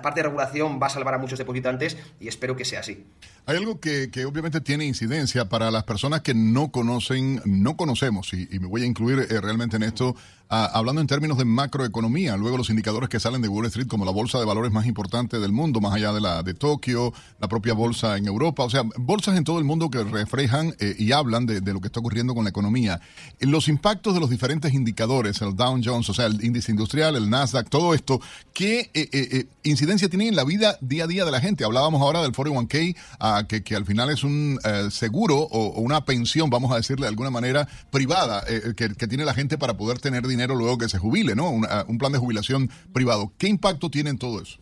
parte 0.00 0.20
de 0.20 0.24
regulación 0.24 0.78
va 0.80 0.86
a 0.86 0.90
salvar 0.90 1.14
a 1.14 1.18
muchos 1.18 1.38
depositantes 1.38 1.96
y 2.20 2.28
espero 2.28 2.56
que 2.56 2.64
sea 2.64 2.80
así. 2.80 3.04
Hay 3.44 3.56
algo 3.56 3.80
que, 3.80 4.08
obviamente 4.24 4.60
tiene 4.60 4.84
incidencia 4.84 5.48
para 5.48 5.72
las 5.72 5.82
personas 5.82 6.20
que 6.20 6.32
no 6.34 6.70
conocen, 6.70 7.42
no 7.44 7.76
conocemos, 7.76 8.32
y, 8.32 8.46
me 8.60 8.68
voy 8.68 8.82
a 8.82 8.86
incluir 8.86 9.18
eh, 9.18 9.40
realmente 9.40 9.76
en 9.76 9.82
esto, 9.82 10.14
hablando 10.48 11.00
en 11.00 11.06
términos 11.06 11.38
de 11.38 11.44
macroeconomía, 11.46 12.36
luego 12.36 12.58
los 12.58 12.68
indicadores 12.70 13.08
que 13.08 13.18
salen 13.18 13.40
de 13.40 13.48
Wall 13.48 13.66
Street 13.66 13.86
como 13.88 14.04
la 14.04 14.12
bolsa 14.12 14.38
de 14.38 14.44
valores 14.44 14.70
más 14.70 14.86
importante 14.86 15.40
del 15.40 15.50
mundo, 15.50 15.80
más 15.80 15.94
allá 15.94 16.12
de 16.12 16.20
la 16.20 16.42
de 16.42 16.52
Tokio, 16.54 17.12
la 17.40 17.48
propia 17.48 17.72
bolsa 17.72 18.16
en 18.18 18.26
Europa, 18.26 18.62
o 18.62 18.70
sea, 18.70 18.82
bolsas 18.96 19.36
en 19.36 19.44
todo 19.44 19.58
el 19.58 19.64
mundo 19.64 19.90
que 19.90 20.04
reflejan 20.04 20.74
eh, 20.78 20.94
y 20.98 21.12
hablan 21.12 21.46
de, 21.46 21.62
de, 21.62 21.72
lo 21.72 21.80
que 21.80 21.86
está 21.86 22.00
ocurriendo 22.00 22.34
con 22.34 22.44
la 22.44 22.50
economía. 22.50 23.00
Los 23.40 23.66
impactos 23.68 24.14
de 24.14 24.20
los 24.20 24.30
diferentes 24.30 24.74
indicadores, 24.74 25.40
el 25.40 25.56
Jones, 25.82 26.08
o 26.08 26.14
sea, 26.14 26.26
el 26.26 26.44
índice 26.44 26.72
industrial, 26.72 27.16
el 27.16 27.30
Nasdaq, 27.30 27.68
todo 27.68 27.94
esto, 27.94 28.20
¿qué 28.52 28.90
eh, 28.94 29.46
incidencia 29.62 30.08
tiene 30.08 30.28
en 30.28 30.36
la 30.36 30.44
vida 30.44 30.76
día 30.80 31.04
a 31.04 31.06
día 31.06 31.24
de 31.24 31.30
la 31.30 31.40
gente? 31.40 31.64
Hablábamos 31.64 32.02
ahora 32.02 32.20
del 32.22 32.32
401k, 32.32 33.46
que, 33.46 33.62
que, 33.62 33.76
al 33.76 33.86
final 33.86 34.10
es 34.10 34.24
un 34.24 34.58
seguro 34.90 35.36
o, 35.38 35.80
una 35.80 36.04
pensión, 36.04 36.50
vamos 36.50 36.72
a 36.72 36.76
decirle 36.76 37.04
de 37.04 37.10
alguna 37.10 37.30
manera, 37.30 37.68
privada, 37.90 38.44
que, 38.76 38.94
que 38.94 39.06
tiene 39.06 39.24
la 39.24 39.34
gente 39.34 39.58
para 39.58 39.76
poder 39.76 39.98
tener 39.98 40.26
dinero 40.26 40.54
luego 40.54 40.78
que 40.78 40.88
se 40.88 40.98
jubile, 40.98 41.34
¿no? 41.34 41.50
un 41.50 41.98
plan 41.98 42.12
de 42.12 42.18
jubilación 42.18 42.70
privado. 42.92 43.32
¿Qué 43.38 43.48
impacto 43.48 43.90
tiene 43.90 44.10
en 44.10 44.18
todo 44.18 44.42
eso? 44.42 44.61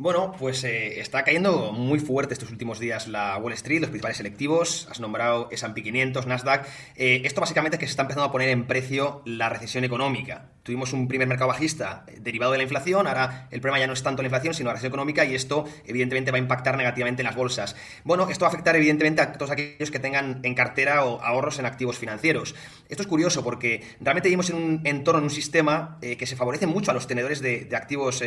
Bueno, 0.00 0.32
pues 0.38 0.64
eh, 0.64 0.98
está 0.98 1.24
cayendo 1.24 1.72
muy 1.72 1.98
fuerte 1.98 2.32
estos 2.32 2.50
últimos 2.50 2.78
días 2.78 3.06
la 3.06 3.36
Wall 3.36 3.52
Street, 3.52 3.82
los 3.82 3.90
principales 3.90 4.16
selectivos. 4.16 4.88
Has 4.90 4.98
nombrado 4.98 5.50
S&P 5.50 5.82
500, 5.82 6.26
Nasdaq. 6.26 6.66
Eh, 6.96 7.20
esto 7.26 7.42
básicamente 7.42 7.76
es 7.76 7.80
que 7.80 7.86
se 7.86 7.90
está 7.90 8.04
empezando 8.04 8.24
a 8.24 8.32
poner 8.32 8.48
en 8.48 8.66
precio 8.66 9.20
la 9.26 9.50
recesión 9.50 9.84
económica. 9.84 10.52
Tuvimos 10.62 10.92
un 10.92 11.08
primer 11.08 11.26
mercado 11.26 11.48
bajista 11.48 12.04
eh, 12.06 12.18
derivado 12.20 12.52
de 12.52 12.58
la 12.58 12.64
inflación. 12.64 13.06
Ahora 13.06 13.48
el 13.50 13.60
problema 13.60 13.80
ya 13.80 13.86
no 13.86 13.92
es 13.92 14.02
tanto 14.02 14.22
la 14.22 14.26
inflación, 14.26 14.54
sino 14.54 14.68
la 14.68 14.74
recesión 14.74 14.90
económica 14.90 15.24
y 15.24 15.34
esto 15.34 15.64
evidentemente 15.86 16.30
va 16.30 16.36
a 16.36 16.40
impactar 16.40 16.76
negativamente 16.76 17.22
en 17.22 17.26
las 17.26 17.36
bolsas. 17.36 17.76
Bueno, 18.04 18.28
esto 18.28 18.44
va 18.44 18.48
a 18.48 18.52
afectar 18.52 18.76
evidentemente 18.76 19.22
a 19.22 19.32
todos 19.32 19.50
aquellos 19.50 19.90
que 19.90 19.98
tengan 19.98 20.40
en 20.42 20.54
cartera 20.54 21.04
o 21.04 21.22
ahorros 21.22 21.58
en 21.58 21.66
activos 21.66 21.98
financieros. 21.98 22.54
Esto 22.88 23.02
es 23.02 23.08
curioso 23.08 23.42
porque 23.42 23.82
realmente 24.00 24.28
vivimos 24.28 24.50
en 24.50 24.56
un 24.56 24.80
entorno, 24.84 25.18
en 25.18 25.24
un 25.24 25.30
sistema 25.30 25.98
que 26.00 26.26
se 26.26 26.36
favorece 26.36 26.66
mucho 26.66 26.90
a 26.90 26.94
los 26.94 27.06
tenedores 27.06 27.40
de, 27.40 27.68
activos 27.72 28.22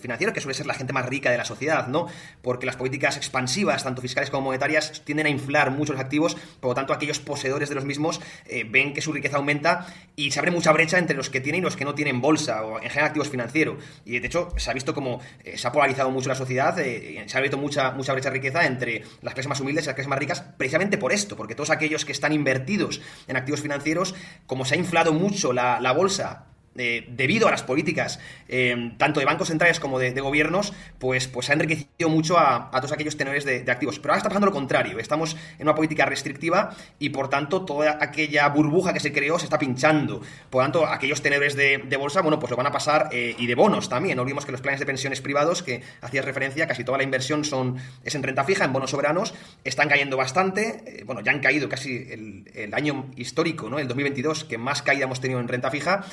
financieros, 0.00 0.34
que 0.34 0.40
suele 0.40 0.54
ser 0.54 0.66
la 0.66 0.74
gente 0.74 0.92
más 0.92 1.06
rica 1.06 1.30
de 1.30 1.38
la 1.38 1.44
sociedad, 1.44 1.86
¿no? 1.86 2.06
Porque 2.42 2.66
las 2.66 2.76
políticas 2.76 3.16
expansivas, 3.16 3.84
tanto 3.84 4.02
fiscales 4.02 4.30
como 4.30 4.46
monetarias, 4.46 5.02
tienden 5.04 5.26
a 5.26 5.30
inflar 5.30 5.70
mucho 5.70 5.92
los 5.92 6.00
activos, 6.00 6.36
por 6.60 6.70
lo 6.70 6.74
tanto 6.74 6.92
aquellos 6.92 7.20
poseedores 7.20 7.68
de 7.68 7.74
los 7.74 7.84
mismos 7.84 8.20
eh, 8.46 8.64
ven 8.68 8.92
que 8.92 9.00
su 9.00 9.12
riqueza 9.12 9.36
aumenta 9.36 9.86
y 10.16 10.30
se 10.30 10.38
abre 10.38 10.50
mucha 10.50 10.72
brecha 10.72 10.98
entre 10.98 11.16
los 11.16 11.30
que 11.30 11.40
tienen 11.40 11.60
y 11.60 11.64
los 11.64 11.76
que 11.78 11.84
no 11.84 11.94
tienen 11.94 12.20
bolsa 12.20 12.64
o 12.64 12.76
en 12.76 12.90
general 12.90 13.06
activos 13.06 13.30
financieros. 13.30 13.76
Y 14.04 14.18
de 14.18 14.26
hecho 14.26 14.48
se 14.56 14.70
ha 14.70 14.74
visto 14.74 14.92
como 14.92 15.20
eh, 15.44 15.56
se 15.56 15.66
ha 15.66 15.72
polarizado 15.72 16.10
mucho 16.10 16.28
la 16.28 16.34
sociedad, 16.34 16.78
eh, 16.78 17.24
se 17.26 17.36
ha 17.36 17.38
abierto 17.38 17.56
mucha, 17.56 17.92
mucha 17.92 18.12
brecha 18.12 18.28
de 18.28 18.34
riqueza 18.34 18.66
entre 18.66 19.04
las 19.22 19.32
clases 19.32 19.48
más 19.48 19.60
humildes 19.60 19.84
y 19.84 19.86
las 19.86 19.94
clases 19.94 20.08
más 20.08 20.18
ricas, 20.18 20.42
precisamente 20.56 20.98
por 20.98 21.12
esto, 21.12 21.36
porque 21.36 21.54
todos 21.54 21.70
aquellos 21.70 22.04
que 22.04 22.12
están 22.12 22.32
invertidos 22.32 23.00
en 23.28 23.36
activos 23.36 23.60
financieros, 23.60 24.14
como 24.46 24.64
se 24.64 24.74
ha 24.74 24.78
inflado 24.78 25.12
mucho 25.12 25.52
la 25.52 25.92
bolsa 25.92 26.48
debido 26.74 27.48
a 27.48 27.50
las 27.50 27.62
políticas 27.62 28.20
eh, 28.48 28.92
tanto 28.98 29.20
de 29.20 29.26
bancos 29.26 29.48
centrales 29.48 29.80
como 29.80 29.98
de, 29.98 30.18
gobiernos, 30.20 30.72
pues, 30.98 31.28
pues 31.28 31.50
ha 31.50 31.52
enriquecido 31.52 32.08
mucho 32.08 32.38
a, 32.38 32.70
todos 32.70 32.92
aquellos 32.92 33.16
tenores 33.16 33.44
de, 33.44 33.64
activos. 33.70 33.98
Pero 33.98 34.12
ahora 34.12 34.18
está 34.18 34.28
pasando 34.28 34.46
lo 34.46 34.52
contrario. 34.52 34.98
Estamos 34.98 35.36
en 35.58 35.66
una 35.66 35.74
política 35.74 36.06
restrictiva 36.06 36.74
y 36.98 37.10
por 37.10 37.28
tanto 37.28 37.64
toda 37.64 37.98
aquella 38.00 38.48
burbuja 38.48 38.92
que 38.92 39.00
se 39.00 39.12
creó 39.12 39.38
se 39.38 39.44
está 39.44 39.58
pinchando. 39.58 40.22
Por 40.50 40.62
tanto, 40.62 40.86
aquellos 40.86 41.22
tenedores 41.22 41.54
de, 41.56 41.96
bolsa, 41.98 42.20
bueno, 42.22 42.38
pues 42.38 42.50
lo 42.50 42.56
van 42.56 42.66
a 42.66 42.72
pasar 42.72 43.08
eh, 43.12 43.34
y 43.38 43.46
de 43.46 43.54
bonos 43.54 43.88
también. 43.88 44.16
No 44.16 44.22
olvidemos 44.22 44.46
que 44.46 44.52
los 44.52 44.60
planes 44.60 44.80
de 44.80 44.86
pensiones 44.86 45.20
privados, 45.20 45.62
que 45.62 45.82
hacías 46.00 46.24
referencia, 46.24 46.66
casi 46.66 46.84
toda 46.84 46.98
la 46.98 47.04
inversión 47.04 47.44
son, 47.44 47.76
es 48.04 48.14
en 48.14 48.22
renta 48.22 48.44
fija, 48.44 48.64
en 48.64 48.72
bonos 48.72 48.90
soberanos, 48.90 49.34
están 49.64 49.88
cayendo 49.88 50.16
bastante. 50.16 50.82
Eh, 50.86 51.02
bueno, 51.04 51.20
ya 51.22 51.32
han 51.32 51.40
caído 51.40 51.68
casi 51.68 52.06
el, 52.10 52.68
año 52.72 53.06
histórico, 53.16 53.68
¿no? 53.68 53.78
El 53.78 53.88
2022, 53.88 54.44
que 54.44 54.58
más 54.58 54.82
caída 54.82 55.04
hemos 55.04 55.20
tenido 55.20 55.40
en 55.40 55.48
renta 55.48 55.70
fija. 55.70 56.04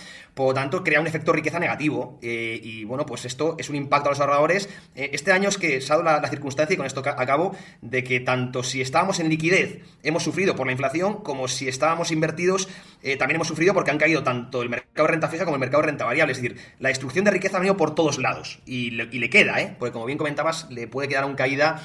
Tanto, 0.54 0.84
crea 0.84 1.00
un 1.00 1.08
efecto 1.08 1.34
riqueza 1.34 1.60
negativo. 1.60 2.20
Eh, 2.22 2.60
y 2.62 2.84
bueno, 2.84 3.06
pues 3.06 3.26
esto 3.26 3.56
es 3.58 3.70
un 3.70 3.76
impacto 3.76 4.10
a 4.10 4.12
los 4.12 4.20
ahorradores. 4.20 4.70
Eh, 4.96 5.10
este 5.14 5.32
año 5.32 5.50
es 5.50 5.58
que 5.58 5.82
se 5.82 5.94
ha 5.94 5.98
dado 5.98 6.22
la, 6.22 6.30
circunstancia, 6.30 6.74
y 6.74 6.78
con 6.78 6.86
esto 6.86 7.02
acabo, 7.06 7.56
de 7.82 8.04
que 8.04 8.20
tanto 8.20 8.64
si 8.64 8.82
estábamos 8.82 9.20
en 9.20 9.30
liquidez 9.30 9.80
hemos 10.04 10.24
sufrido 10.24 10.56
por 10.56 10.66
la 10.66 10.72
inflación, 10.72 11.22
como 11.24 11.48
si 11.48 11.68
estábamos 11.68 12.12
invertidos 12.12 12.68
eh, 13.06 13.18
también 13.18 13.36
hemos 13.36 13.48
sufrido 13.48 13.76
porque 13.76 13.92
han 13.92 14.00
caído 14.00 14.24
tanto 14.24 14.64
el 14.64 14.70
mercado 14.70 15.06
de 15.06 15.12
renta 15.12 15.28
fija 15.28 15.46
como 15.46 15.58
el 15.58 15.60
mercado 15.60 15.82
de 15.82 15.88
renta 15.90 16.06
variable. 16.06 16.32
Es 16.32 16.42
decir, 16.42 16.58
la 16.80 16.90
destrucción 16.90 17.24
de 17.24 17.30
riqueza 17.30 17.58
ha 17.58 17.60
venido 17.60 17.78
por 17.78 17.94
todos 17.94 18.18
lados. 18.18 18.62
Y 18.66 18.90
le, 18.92 19.10
y 19.12 19.20
le 19.20 19.30
queda, 19.30 19.62
¿eh? 19.62 19.76
Porque 19.78 19.94
como 19.94 20.06
bien 20.06 20.18
comentabas, 20.18 20.68
le 20.72 20.88
puede 20.88 21.08
quedar 21.08 21.26
una 21.26 21.36
caída 21.36 21.84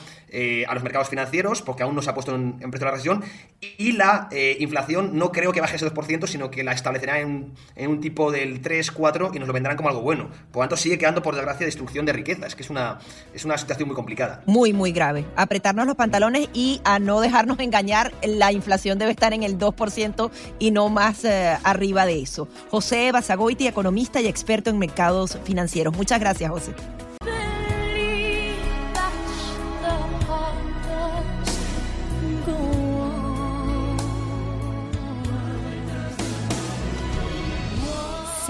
a 0.69 0.75
los 0.75 0.83
mercados 0.83 1.09
financieros, 1.09 1.62
porque 1.62 1.83
aún 1.83 1.95
no 1.95 2.03
se 2.03 2.11
ha 2.11 2.14
puesto 2.14 2.35
en, 2.35 2.59
precio 2.71 2.87
la 2.87 2.93
recesión. 2.93 3.25
Y 3.79 3.93
la 3.93 4.29
inflación 4.59 5.19
no 5.19 5.33
creo 5.33 5.53
que 5.53 5.61
baje 5.61 5.77
ese 5.77 5.87
2%, 5.87 6.27
sino 6.27 6.51
que 6.51 6.64
la 6.64 6.73
establecerá 6.73 7.21
en, 7.21 7.53
en 7.77 7.90
un 7.90 8.01
tipo 8.01 8.31
del 8.31 8.61
3 8.61 8.90
4 8.90 9.31
y 9.35 9.38
nos 9.38 9.49
lo 9.49 9.55
vendrán 9.55 9.77
como 9.77 9.88
algo 9.88 10.03
bueno. 10.03 10.29
Por 10.53 10.57
lo 10.57 10.69
tanto, 10.69 10.77
sigue 10.77 10.99
quedando, 10.99 11.23
por 11.23 11.35
desgracia, 11.35 11.66
destrucción 11.66 12.07
de 12.07 12.12
riqueza. 12.12 12.47
Es 12.47 12.55
que 12.55 12.62
es 12.62 12.71
una, 12.71 12.99
es 13.35 13.45
una 13.45 13.59
situación 13.59 13.88
muy 13.88 13.97
complicada. 13.97 14.43
Muy, 14.47 14.73
muy 14.73 14.93
grave. 14.93 15.25
Apretarnos 15.37 15.87
los 15.87 15.97
pantalones 15.97 16.49
y 16.53 16.81
a 16.85 16.99
no 16.99 17.21
dejarnos 17.21 17.59
engañar, 17.59 18.12
la 18.23 18.53
inflación 18.53 18.99
debe 18.99 19.12
estar 19.12 19.33
en 19.33 19.43
el 19.43 19.59
2% 19.59 20.31
y 20.59 20.71
no 20.71 20.88
más 20.88 21.25
eh, 21.25 21.57
arriba 21.64 22.07
de 22.07 22.23
eso. 22.23 22.49
José 22.71 23.12
Basagoiti, 23.12 23.66
economista 23.66 24.21
y 24.21 24.27
experto 24.27 24.71
en 24.71 24.79
mercados 24.79 25.38
financieros. 25.45 25.97
Muchas 25.97 26.21
gracias, 26.21 26.51
José. 26.51 26.73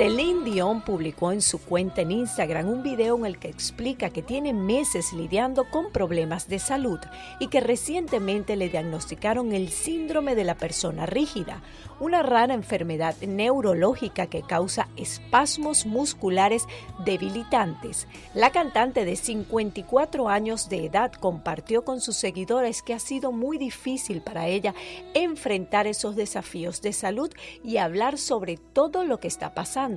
Celine 0.00 0.44
Dion 0.44 0.80
publicó 0.80 1.30
en 1.30 1.42
su 1.42 1.58
cuenta 1.58 2.00
en 2.00 2.10
Instagram 2.10 2.70
un 2.70 2.82
video 2.82 3.18
en 3.18 3.26
el 3.26 3.38
que 3.38 3.48
explica 3.48 4.08
que 4.08 4.22
tiene 4.22 4.54
meses 4.54 5.12
lidiando 5.12 5.68
con 5.68 5.92
problemas 5.92 6.48
de 6.48 6.58
salud 6.58 6.98
y 7.38 7.48
que 7.48 7.60
recientemente 7.60 8.56
le 8.56 8.70
diagnosticaron 8.70 9.52
el 9.52 9.68
síndrome 9.68 10.34
de 10.34 10.44
la 10.44 10.54
persona 10.54 11.04
rígida, 11.04 11.62
una 12.00 12.22
rara 12.22 12.54
enfermedad 12.54 13.14
neurológica 13.20 14.26
que 14.26 14.40
causa 14.40 14.88
espasmos 14.96 15.84
musculares 15.84 16.64
debilitantes. 17.04 18.08
La 18.32 18.52
cantante 18.52 19.04
de 19.04 19.16
54 19.16 20.30
años 20.30 20.70
de 20.70 20.86
edad 20.86 21.12
compartió 21.12 21.84
con 21.84 22.00
sus 22.00 22.16
seguidores 22.16 22.80
que 22.80 22.94
ha 22.94 23.00
sido 23.00 23.32
muy 23.32 23.58
difícil 23.58 24.22
para 24.22 24.46
ella 24.46 24.74
enfrentar 25.12 25.86
esos 25.86 26.16
desafíos 26.16 26.80
de 26.80 26.94
salud 26.94 27.30
y 27.62 27.76
hablar 27.76 28.16
sobre 28.16 28.56
todo 28.56 29.04
lo 29.04 29.20
que 29.20 29.28
está 29.28 29.52
pasando. 29.52 29.89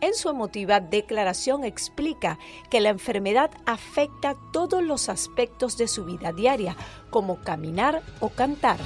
En 0.00 0.14
su 0.14 0.28
emotiva 0.28 0.80
declaración 0.80 1.64
explica 1.64 2.38
que 2.70 2.80
la 2.80 2.90
enfermedad 2.90 3.50
afecta 3.64 4.36
todos 4.52 4.82
los 4.82 5.08
aspectos 5.08 5.76
de 5.76 5.88
su 5.88 6.04
vida 6.04 6.32
diaria, 6.32 6.76
como 7.10 7.40
caminar 7.40 8.02
o 8.20 8.28
cantar. 8.28 8.78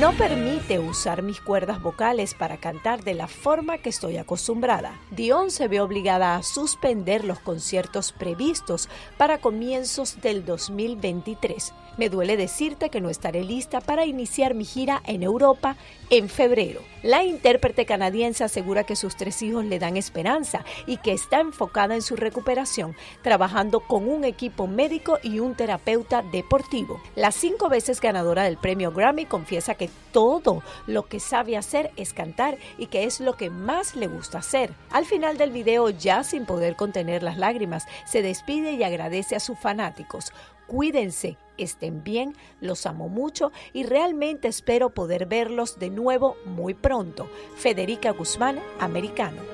no 0.00 0.12
permite 0.12 0.80
usar 0.80 1.22
mis 1.22 1.40
cuerdas 1.40 1.80
vocales 1.80 2.34
para 2.34 2.56
cantar 2.56 3.04
de 3.04 3.14
la 3.14 3.28
forma 3.28 3.78
que 3.78 3.90
estoy 3.90 4.16
acostumbrada. 4.16 5.00
Dion 5.12 5.50
se 5.50 5.68
ve 5.68 5.80
obligada 5.80 6.34
a 6.34 6.42
suspender 6.42 7.24
los 7.24 7.38
conciertos 7.38 8.12
previstos 8.12 8.88
para 9.16 9.38
comienzos 9.38 10.20
del 10.20 10.44
2023. 10.44 11.72
Me 11.96 12.08
duele 12.08 12.36
decirte 12.36 12.90
que 12.90 13.00
no 13.00 13.08
estaré 13.08 13.44
lista 13.44 13.80
para 13.80 14.04
iniciar 14.04 14.54
mi 14.54 14.64
gira 14.64 15.00
en 15.06 15.22
Europa 15.22 15.76
en 16.10 16.28
febrero. 16.28 16.80
La 17.02 17.22
intérprete 17.22 17.86
canadiense 17.86 18.42
asegura 18.42 18.84
que 18.84 18.96
sus 18.96 19.16
tres 19.16 19.42
hijos 19.42 19.64
le 19.64 19.78
dan 19.78 19.96
esperanza 19.96 20.64
y 20.86 20.96
que 20.96 21.12
está 21.12 21.40
enfocada 21.40 21.94
en 21.94 22.02
su 22.02 22.16
recuperación, 22.16 22.96
trabajando 23.22 23.80
con 23.80 24.08
un 24.08 24.24
equipo 24.24 24.66
médico 24.66 25.18
y 25.22 25.38
un 25.38 25.54
terapeuta 25.54 26.22
deportivo. 26.22 27.00
La 27.14 27.30
cinco 27.30 27.68
veces 27.68 28.00
ganadora 28.00 28.44
del 28.44 28.56
premio 28.56 28.90
Grammy 28.90 29.26
confiesa 29.26 29.74
que 29.74 29.90
todo 30.12 30.62
lo 30.86 31.06
que 31.06 31.20
sabe 31.20 31.56
hacer 31.56 31.92
es 31.96 32.12
cantar 32.12 32.58
y 32.78 32.86
que 32.86 33.04
es 33.04 33.20
lo 33.20 33.36
que 33.36 33.50
más 33.50 33.94
le 33.94 34.08
gusta 34.08 34.38
hacer. 34.38 34.72
Al 34.90 35.04
final 35.04 35.36
del 35.36 35.50
video, 35.50 35.90
ya 35.90 36.24
sin 36.24 36.44
poder 36.46 36.74
contener 36.74 37.22
las 37.22 37.38
lágrimas, 37.38 37.86
se 38.04 38.22
despide 38.22 38.72
y 38.72 38.82
agradece 38.82 39.36
a 39.36 39.40
sus 39.40 39.58
fanáticos. 39.58 40.32
Cuídense, 40.66 41.36
estén 41.58 42.02
bien, 42.02 42.34
los 42.60 42.86
amo 42.86 43.08
mucho 43.08 43.52
y 43.72 43.84
realmente 43.84 44.48
espero 44.48 44.90
poder 44.90 45.26
verlos 45.26 45.78
de 45.78 45.90
nuevo 45.90 46.36
muy 46.44 46.74
pronto. 46.74 47.28
Federica 47.56 48.10
Guzmán, 48.10 48.60
americano. 48.80 49.53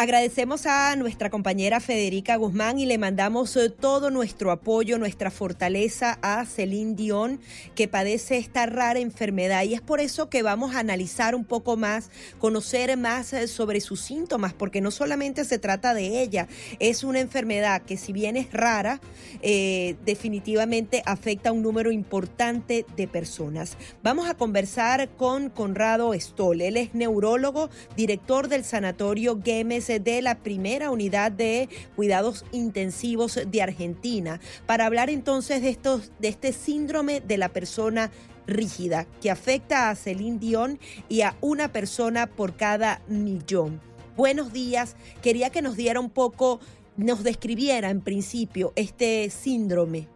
Agradecemos 0.00 0.64
a 0.64 0.96
nuestra 0.96 1.28
compañera 1.28 1.78
Federica 1.78 2.36
Guzmán 2.36 2.78
y 2.78 2.86
le 2.86 2.96
mandamos 2.96 3.54
eh, 3.56 3.68
todo 3.68 4.10
nuestro 4.10 4.50
apoyo, 4.50 4.96
nuestra 4.96 5.30
fortaleza 5.30 6.18
a 6.22 6.46
Celine 6.46 6.94
Dion, 6.94 7.38
que 7.74 7.86
padece 7.86 8.38
esta 8.38 8.64
rara 8.64 8.98
enfermedad. 8.98 9.62
Y 9.64 9.74
es 9.74 9.82
por 9.82 10.00
eso 10.00 10.30
que 10.30 10.42
vamos 10.42 10.74
a 10.74 10.78
analizar 10.78 11.34
un 11.34 11.44
poco 11.44 11.76
más, 11.76 12.08
conocer 12.38 12.96
más 12.96 13.34
eh, 13.34 13.46
sobre 13.46 13.82
sus 13.82 14.00
síntomas, 14.00 14.54
porque 14.54 14.80
no 14.80 14.90
solamente 14.90 15.44
se 15.44 15.58
trata 15.58 15.92
de 15.92 16.22
ella, 16.22 16.48
es 16.78 17.04
una 17.04 17.20
enfermedad 17.20 17.82
que 17.82 17.98
si 17.98 18.14
bien 18.14 18.38
es 18.38 18.54
rara, 18.54 19.02
eh, 19.42 19.96
definitivamente 20.06 21.02
afecta 21.04 21.50
a 21.50 21.52
un 21.52 21.60
número 21.60 21.92
importante 21.92 22.86
de 22.96 23.06
personas. 23.06 23.76
Vamos 24.02 24.30
a 24.30 24.34
conversar 24.34 25.10
con 25.10 25.50
Conrado 25.50 26.14
Stoll. 26.14 26.62
Él 26.62 26.78
es 26.78 26.94
neurólogo, 26.94 27.68
director 27.98 28.48
del 28.48 28.64
Sanatorio 28.64 29.38
Gemes 29.44 29.89
de 29.98 30.22
la 30.22 30.36
primera 30.36 30.90
unidad 30.90 31.32
de 31.32 31.68
cuidados 31.96 32.44
intensivos 32.52 33.40
de 33.46 33.62
Argentina 33.62 34.40
para 34.66 34.86
hablar 34.86 35.10
entonces 35.10 35.62
de, 35.62 35.70
estos, 35.70 36.12
de 36.18 36.28
este 36.28 36.52
síndrome 36.52 37.20
de 37.20 37.38
la 37.38 37.48
persona 37.48 38.10
rígida 38.46 39.06
que 39.20 39.30
afecta 39.30 39.90
a 39.90 39.94
Celine 39.94 40.38
Dion 40.38 40.78
y 41.08 41.22
a 41.22 41.36
una 41.40 41.72
persona 41.72 42.26
por 42.26 42.54
cada 42.54 43.00
millón. 43.08 43.80
Buenos 44.16 44.52
días, 44.52 44.96
quería 45.22 45.50
que 45.50 45.62
nos 45.62 45.76
diera 45.76 46.00
un 46.00 46.10
poco, 46.10 46.60
nos 46.96 47.24
describiera 47.24 47.90
en 47.90 48.00
principio 48.00 48.72
este 48.76 49.30
síndrome. 49.30 50.06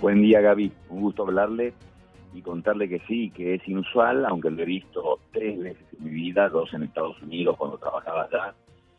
Buen 0.00 0.20
día 0.20 0.40
Gaby, 0.40 0.72
un 0.90 1.00
gusto 1.00 1.22
hablarle 1.22 1.72
y 2.34 2.42
contarle 2.42 2.88
que 2.88 2.98
sí, 3.06 3.30
que 3.30 3.54
es 3.54 3.68
inusual, 3.68 4.26
aunque 4.26 4.50
lo 4.50 4.62
he 4.62 4.66
visto 4.66 5.20
tres 5.32 5.58
veces 5.58 5.86
en 5.96 6.04
mi 6.04 6.10
vida, 6.10 6.48
dos 6.48 6.74
en 6.74 6.82
Estados 6.82 7.20
Unidos 7.22 7.56
cuando 7.56 7.78
trabajaba 7.78 8.24
allá, 8.24 8.54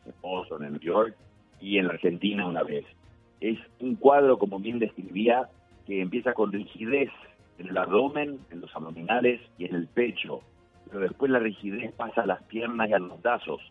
en 0.06 0.13
Boston, 0.21 0.63
en 0.63 0.71
New 0.74 0.82
York, 0.82 1.15
y 1.60 1.78
en 1.78 1.88
la 1.88 1.93
Argentina 1.93 2.48
una 2.48 2.63
vez. 2.63 2.86
Es 3.41 3.60
un 3.80 3.95
cuadro, 3.95 4.38
como 4.38 4.60
bien 4.60 4.80
describía, 4.80 5.50
que 5.86 6.02
empieza 6.02 6.34
con 6.34 6.52
rigidez 6.52 7.10
en 7.60 7.67
el 7.67 7.78
abdomen, 7.78 8.39
en 8.52 8.62
los 8.62 8.74
abdominales 8.76 9.41
y 9.58 9.65
en 9.65 9.76
el 9.76 9.88
pecho, 9.88 10.41
pero 10.88 11.02
después 11.02 11.32
la 11.32 11.39
rigidez 11.39 11.93
pasa 11.93 12.21
a 12.21 12.26
las 12.26 12.41
piernas 12.43 12.89
y 12.89 12.93
a 12.93 13.00
los 13.00 13.21
brazos. 13.21 13.62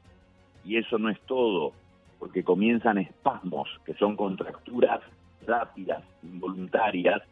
Y 0.65 0.77
eso 0.77 0.99
no 0.99 1.09
es 1.09 1.21
todo, 1.23 1.73
porque 2.19 2.45
comienzan 2.45 2.99
espasmos, 2.99 3.69
que 3.85 3.95
son 3.95 4.17
contracturas 4.17 5.01
rápidas, 5.47 6.03
involuntarias, 6.23 7.23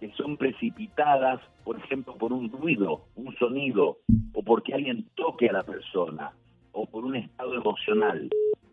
que 0.00 0.10
son 0.12 0.38
precipitadas, 0.38 1.40
por 1.62 1.76
ejemplo, 1.76 2.16
por 2.16 2.32
un 2.32 2.50
ruido, 2.50 3.02
un 3.16 3.36
sonido, 3.36 3.98
o 4.32 4.42
porque 4.42 4.72
alguien 4.72 5.06
toque 5.14 5.50
a 5.50 5.52
la 5.52 5.62
persona, 5.62 6.32
o 6.72 6.86
por 6.86 7.04
un 7.04 7.16
estado 7.16 7.54
emocional. 7.54 8.30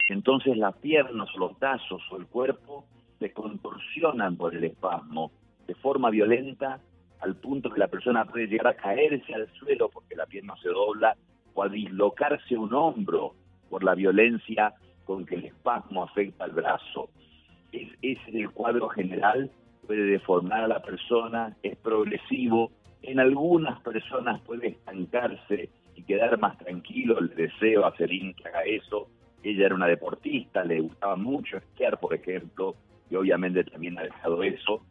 Entonces 0.10 0.56
las 0.58 0.76
piernas 0.78 1.28
los 1.38 1.60
brazos 1.60 2.02
o 2.12 2.18
el 2.18 2.28
cuerpo 2.28 2.86
se 3.20 3.34
contorsionan 3.34 4.38
por 4.38 4.56
el 4.56 4.64
espasmo 4.64 5.32
de 5.68 5.76
forma 5.76 6.10
violenta 6.10 6.80
al 7.20 7.36
punto 7.36 7.70
que 7.70 7.80
la 7.80 7.90
persona 7.90 8.24
puede 8.24 8.48
llegar 8.48 8.68
a 8.68 8.76
caerse 8.76 9.34
al 9.34 9.52
suelo 9.54 9.90
porque 9.90 10.16
la 10.16 10.28
pierna 10.28 10.56
se 10.62 10.70
dobla 10.70 11.18
o 11.54 11.64
a 11.64 11.68
dislocarse 11.68 12.56
un 12.56 12.74
hombro 12.74 13.34
por 13.70 13.84
la 13.84 13.96
violencia 13.96 14.74
con 15.04 15.26
que 15.26 15.36
el 15.36 15.46
espasmo 15.46 16.04
afecta 16.04 16.46
al 16.46 16.52
brazo. 16.52 17.10
Es, 17.74 17.90
ese 18.02 18.30
es 18.30 18.36
el 18.36 18.52
cuadro 18.52 18.88
general 18.90 19.52
puede 19.88 20.04
deformar 20.04 20.66
a 20.66 20.68
la 20.68 20.82
persona, 20.82 21.56
es 21.64 21.78
progresivo, 21.78 22.72
en 23.02 23.20
algunas 23.20 23.80
personas 23.82 24.42
puede 24.42 24.68
estancarse 24.68 25.70
y 25.96 26.04
quedar 26.04 26.38
más 26.40 26.58
tranquilo, 26.58 27.20
le 27.22 27.34
deseo 27.34 27.86
a 27.86 27.96
Celine 27.96 28.36
que 28.36 28.50
haga 28.50 28.64
eso, 28.64 29.08
ella 29.44 29.68
era 29.68 29.76
una 29.76 29.88
deportista, 29.88 30.64
le 30.64 30.82
gustaba 30.82 31.16
mucho 31.16 31.58
esquiar, 31.58 32.00
por 32.00 32.14
ejemplo, 32.14 32.76
y 33.10 33.16
obviamente 33.16 33.64
también 33.64 33.98
ha 33.98 34.04
dejado 34.04 34.44
eso, 34.44 34.84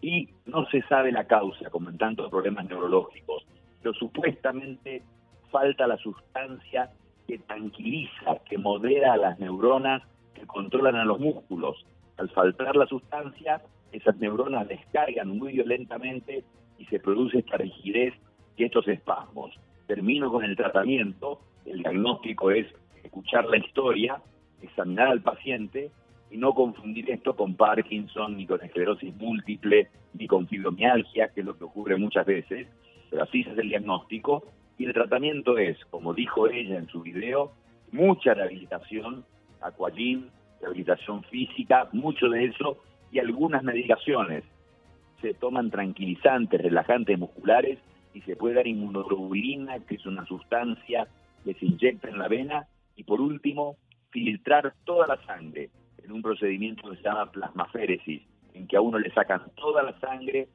y 0.00 0.28
no 0.46 0.66
se 0.66 0.82
sabe 0.82 1.12
la 1.12 1.24
causa, 1.24 1.70
como 1.70 1.88
en 1.88 1.96
tantos 1.96 2.28
problemas 2.28 2.68
neurológicos, 2.68 3.46
pero 3.80 3.94
supuestamente 3.94 5.02
falta 5.50 5.86
la 5.86 5.96
sustancia 5.98 6.90
que 7.28 7.38
tranquiliza, 7.38 8.38
que 8.44 8.58
modera 8.58 9.12
a 9.12 9.16
las 9.16 9.38
neuronas 9.38 10.02
que 10.34 10.46
controlan 10.46 10.96
a 10.96 11.04
los 11.04 11.20
músculos. 11.20 11.86
Al 12.18 12.28
faltar 12.30 12.74
la 12.76 12.86
sustancia, 12.86 13.62
esas 13.92 14.16
neuronas 14.18 14.68
descargan 14.68 15.28
muy 15.28 15.52
violentamente 15.52 16.44
y 16.78 16.86
se 16.86 16.98
produce 16.98 17.38
esta 17.38 17.58
rigidez 17.58 18.14
y 18.56 18.64
estos 18.64 18.88
espasmos. 18.88 19.54
Termino 19.86 20.30
con 20.30 20.44
el 20.44 20.56
tratamiento, 20.56 21.40
el 21.66 21.78
diagnóstico 21.78 22.50
es 22.50 22.66
escuchar 23.04 23.44
la 23.46 23.58
historia, 23.58 24.20
examinar 24.62 25.08
al 25.08 25.22
paciente 25.22 25.90
y 26.30 26.38
no 26.38 26.54
confundir 26.54 27.10
esto 27.10 27.36
con 27.36 27.54
Parkinson, 27.54 28.36
ni 28.36 28.46
con 28.46 28.62
esclerosis 28.62 29.14
múltiple, 29.16 29.88
ni 30.14 30.26
con 30.26 30.48
fibromialgia, 30.48 31.28
que 31.28 31.40
es 31.40 31.46
lo 31.46 31.58
que 31.58 31.64
ocurre 31.64 31.96
muchas 31.96 32.24
veces, 32.24 32.66
pero 33.10 33.24
así 33.24 33.44
se 33.44 33.50
hace 33.50 33.60
el 33.60 33.68
diagnóstico 33.68 34.44
y 34.78 34.86
el 34.86 34.94
tratamiento 34.94 35.58
es, 35.58 35.76
como 35.90 36.14
dijo 36.14 36.48
ella 36.48 36.78
en 36.78 36.88
su 36.88 37.02
video, 37.02 37.52
mucha 37.90 38.32
rehabilitación, 38.32 39.24
aquagym, 39.60 40.28
rehabilitación 40.60 41.22
física, 41.24 41.88
mucho 41.92 42.28
de 42.30 42.46
eso 42.46 42.78
y 43.12 43.18
algunas 43.18 43.62
medicaciones. 43.62 44.42
Se 45.20 45.34
toman 45.34 45.70
tranquilizantes, 45.70 46.60
relajantes 46.60 47.18
musculares 47.18 47.78
y 48.14 48.22
se 48.22 48.34
puede 48.34 48.54
dar 48.56 48.66
inmunoglobulina, 48.66 49.78
que 49.80 49.96
es 49.96 50.06
una 50.06 50.24
sustancia 50.26 51.06
que 51.44 51.54
se 51.54 51.66
inyecta 51.66 52.08
en 52.08 52.18
la 52.18 52.28
vena. 52.28 52.66
Y 52.96 53.04
por 53.04 53.20
último, 53.20 53.76
filtrar 54.10 54.74
toda 54.84 55.06
la 55.06 55.24
sangre 55.24 55.70
en 56.02 56.10
un 56.10 56.22
procedimiento 56.22 56.90
que 56.90 56.96
se 56.96 57.02
llama 57.02 57.30
plasmaféresis, 57.30 58.22
en 58.54 58.66
que 58.66 58.76
a 58.76 58.80
uno 58.80 58.98
le 58.98 59.12
sacan 59.12 59.42
toda 59.54 59.82
la 59.82 59.98
sangre, 60.00 60.48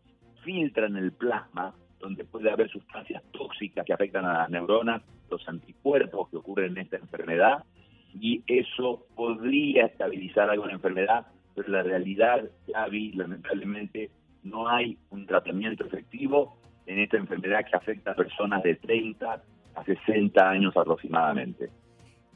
filtran 0.43 0.98
el 0.98 1.12
plasma, 1.13 1.74
donde 2.00 2.26
puede 2.26 2.52
haber 2.52 2.70
sustancias 2.70 3.24
tóxicas 3.32 3.86
que 3.86 3.93
afectan 3.93 4.26
a 4.26 4.39
las 4.39 4.50
neuronas, 4.50 5.02
los 5.30 5.48
anticuerpos 5.48 6.30
que 6.30 6.38
ocurren 6.38 6.74
en 6.74 6.84
esta 6.84 6.98
enfermedad, 6.98 7.63
y 8.20 8.43
eso 8.48 9.06
podría 9.15 9.86
estabilizar 9.86 10.50
alguna 10.50 10.74
enfermedad, 10.74 11.28
pero 11.58 11.70
la 11.70 11.82
realidad, 11.82 12.43
Gaby, 12.67 13.13
lamentablemente 13.13 14.12
no 14.43 14.70
hay 14.70 14.96
un 15.10 15.26
tratamiento 15.26 15.88
efectivo 15.88 16.60
en 16.86 17.00
esta 17.00 17.17
enfermedad 17.17 17.65
que 17.65 17.76
afecta 17.76 18.12
a 18.12 18.15
personas 18.15 18.62
de 18.62 18.76
30 18.76 19.41
a 19.74 19.84
60 19.84 20.50
años 20.50 20.78
aproximadamente. 20.78 21.72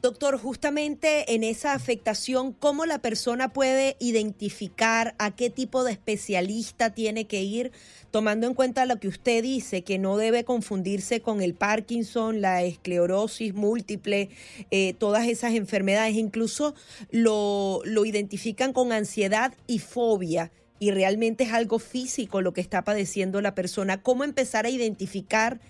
Doctor, 0.02 0.36
justamente 0.36 1.32
en 1.32 1.44
esa 1.44 1.74
afectación, 1.74 2.52
¿cómo 2.52 2.86
la 2.86 2.98
persona 2.98 3.52
puede 3.52 3.96
identificar 4.00 5.14
a 5.20 5.30
qué 5.30 5.48
tipo 5.48 5.84
de 5.84 5.92
especialista 5.92 6.92
tiene 6.92 7.28
que 7.28 7.42
ir, 7.42 7.70
tomando 8.10 8.48
en 8.48 8.54
cuenta 8.54 8.84
lo 8.84 8.98
que 8.98 9.06
usted 9.06 9.44
dice, 9.44 9.84
que 9.84 10.00
no 10.00 10.16
debe 10.16 10.42
confundirse 10.42 11.20
con 11.20 11.40
el 11.40 11.54
Parkinson, 11.54 12.40
la 12.40 12.64
esclerosis 12.64 13.54
múltiple, 13.54 14.30
eh, 14.72 14.94
todas 14.94 15.28
esas 15.28 15.54
enfermedades, 15.54 16.16
incluso 16.16 16.74
lo, 17.12 17.80
lo 17.84 18.04
identifican 18.04 18.72
con 18.72 18.90
ansiedad 18.90 19.54
y 19.68 19.78
fobia? 19.78 20.50
Y 20.80 20.90
realmente 20.90 21.44
es 21.44 21.52
algo 21.52 21.78
físico 21.78 22.40
lo 22.40 22.52
que 22.52 22.60
está 22.60 22.82
padeciendo 22.82 23.40
la 23.40 23.54
persona. 23.54 24.02
¿Cómo 24.02 24.24
empezar 24.24 24.66
a 24.66 24.70
identificar 24.70 25.60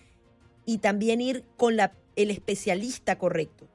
y 0.65 0.79
también 0.79 1.21
ir 1.21 1.45
con 1.59 1.77
el 2.17 2.31
especialista 2.31 3.19
correcto? 3.19 3.72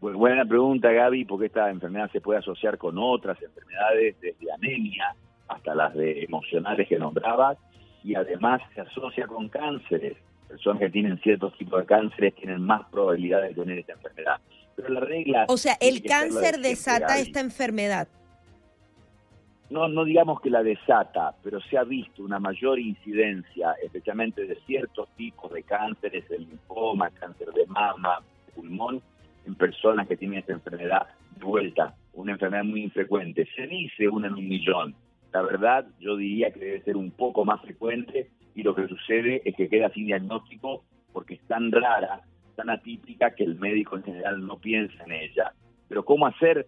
Buena 0.00 0.44
pregunta, 0.44 0.90
Gaby, 0.90 1.24
porque 1.24 1.46
esta 1.46 1.70
enfermedad 1.70 2.10
se 2.12 2.20
puede 2.20 2.38
asociar 2.38 2.78
con 2.78 2.96
otras 2.98 3.40
enfermedades, 3.42 4.16
desde 4.20 4.52
anemia 4.52 5.14
hasta 5.48 5.74
las 5.74 5.94
de 5.94 6.24
emocionales 6.24 6.88
que 6.88 6.98
nombrabas, 6.98 7.58
y 8.02 8.14
además 8.14 8.60
se 8.74 8.80
asocia 8.80 9.26
con 9.26 9.48
cánceres. 9.48 10.16
Personas 10.48 10.80
que 10.80 10.90
tienen 10.90 11.18
ciertos 11.18 11.56
tipos 11.58 11.80
de 11.80 11.86
cánceres 11.86 12.34
tienen 12.36 12.62
más 12.62 12.88
probabilidad 12.90 13.42
de 13.42 13.54
tener 13.54 13.78
esta 13.78 13.94
enfermedad. 13.94 14.40
Pero 14.76 14.88
la 14.90 15.00
regla... 15.00 15.44
O 15.48 15.56
sea, 15.56 15.76
el 15.80 16.02
cáncer 16.02 16.58
desata 16.58 17.18
esta 17.18 17.40
enfermedad. 17.40 18.08
No, 19.70 19.88
no 19.88 20.04
digamos 20.04 20.40
que 20.40 20.50
la 20.50 20.62
desata, 20.62 21.34
pero 21.42 21.60
se 21.60 21.76
ha 21.76 21.82
visto 21.82 22.22
una 22.22 22.38
mayor 22.38 22.78
incidencia, 22.78 23.74
especialmente 23.82 24.46
de 24.46 24.54
ciertos 24.66 25.08
tipos 25.16 25.52
de 25.52 25.64
cánceres, 25.64 26.30
el 26.30 26.48
linfoma, 26.48 27.10
cáncer 27.10 27.52
de 27.52 27.66
mama, 27.66 28.20
pulmón, 28.54 29.02
en 29.46 29.54
personas 29.54 30.06
que 30.06 30.16
tienen 30.16 30.40
esta 30.40 30.52
enfermedad 30.52 31.06
de 31.36 31.44
vuelta, 31.44 31.94
una 32.12 32.32
enfermedad 32.32 32.64
muy 32.64 32.82
infrecuente. 32.82 33.48
Se 33.54 33.66
dice 33.66 34.08
una 34.08 34.26
en 34.26 34.34
un 34.34 34.48
millón, 34.48 34.94
la 35.32 35.42
verdad, 35.42 35.86
yo 36.00 36.16
diría 36.16 36.50
que 36.50 36.60
debe 36.60 36.82
ser 36.82 36.96
un 36.96 37.10
poco 37.10 37.44
más 37.44 37.60
frecuente 37.60 38.30
y 38.54 38.62
lo 38.62 38.74
que 38.74 38.88
sucede 38.88 39.42
es 39.44 39.54
que 39.54 39.68
queda 39.68 39.90
sin 39.90 40.06
diagnóstico 40.06 40.84
porque 41.12 41.34
es 41.34 41.40
tan 41.42 41.70
rara, 41.70 42.22
tan 42.54 42.70
atípica 42.70 43.34
que 43.34 43.44
el 43.44 43.56
médico 43.56 43.96
en 43.96 44.02
general 44.02 44.46
no 44.46 44.58
piensa 44.58 45.04
en 45.04 45.12
ella. 45.12 45.52
Pero 45.88 46.04
¿cómo 46.04 46.26
hacer? 46.26 46.66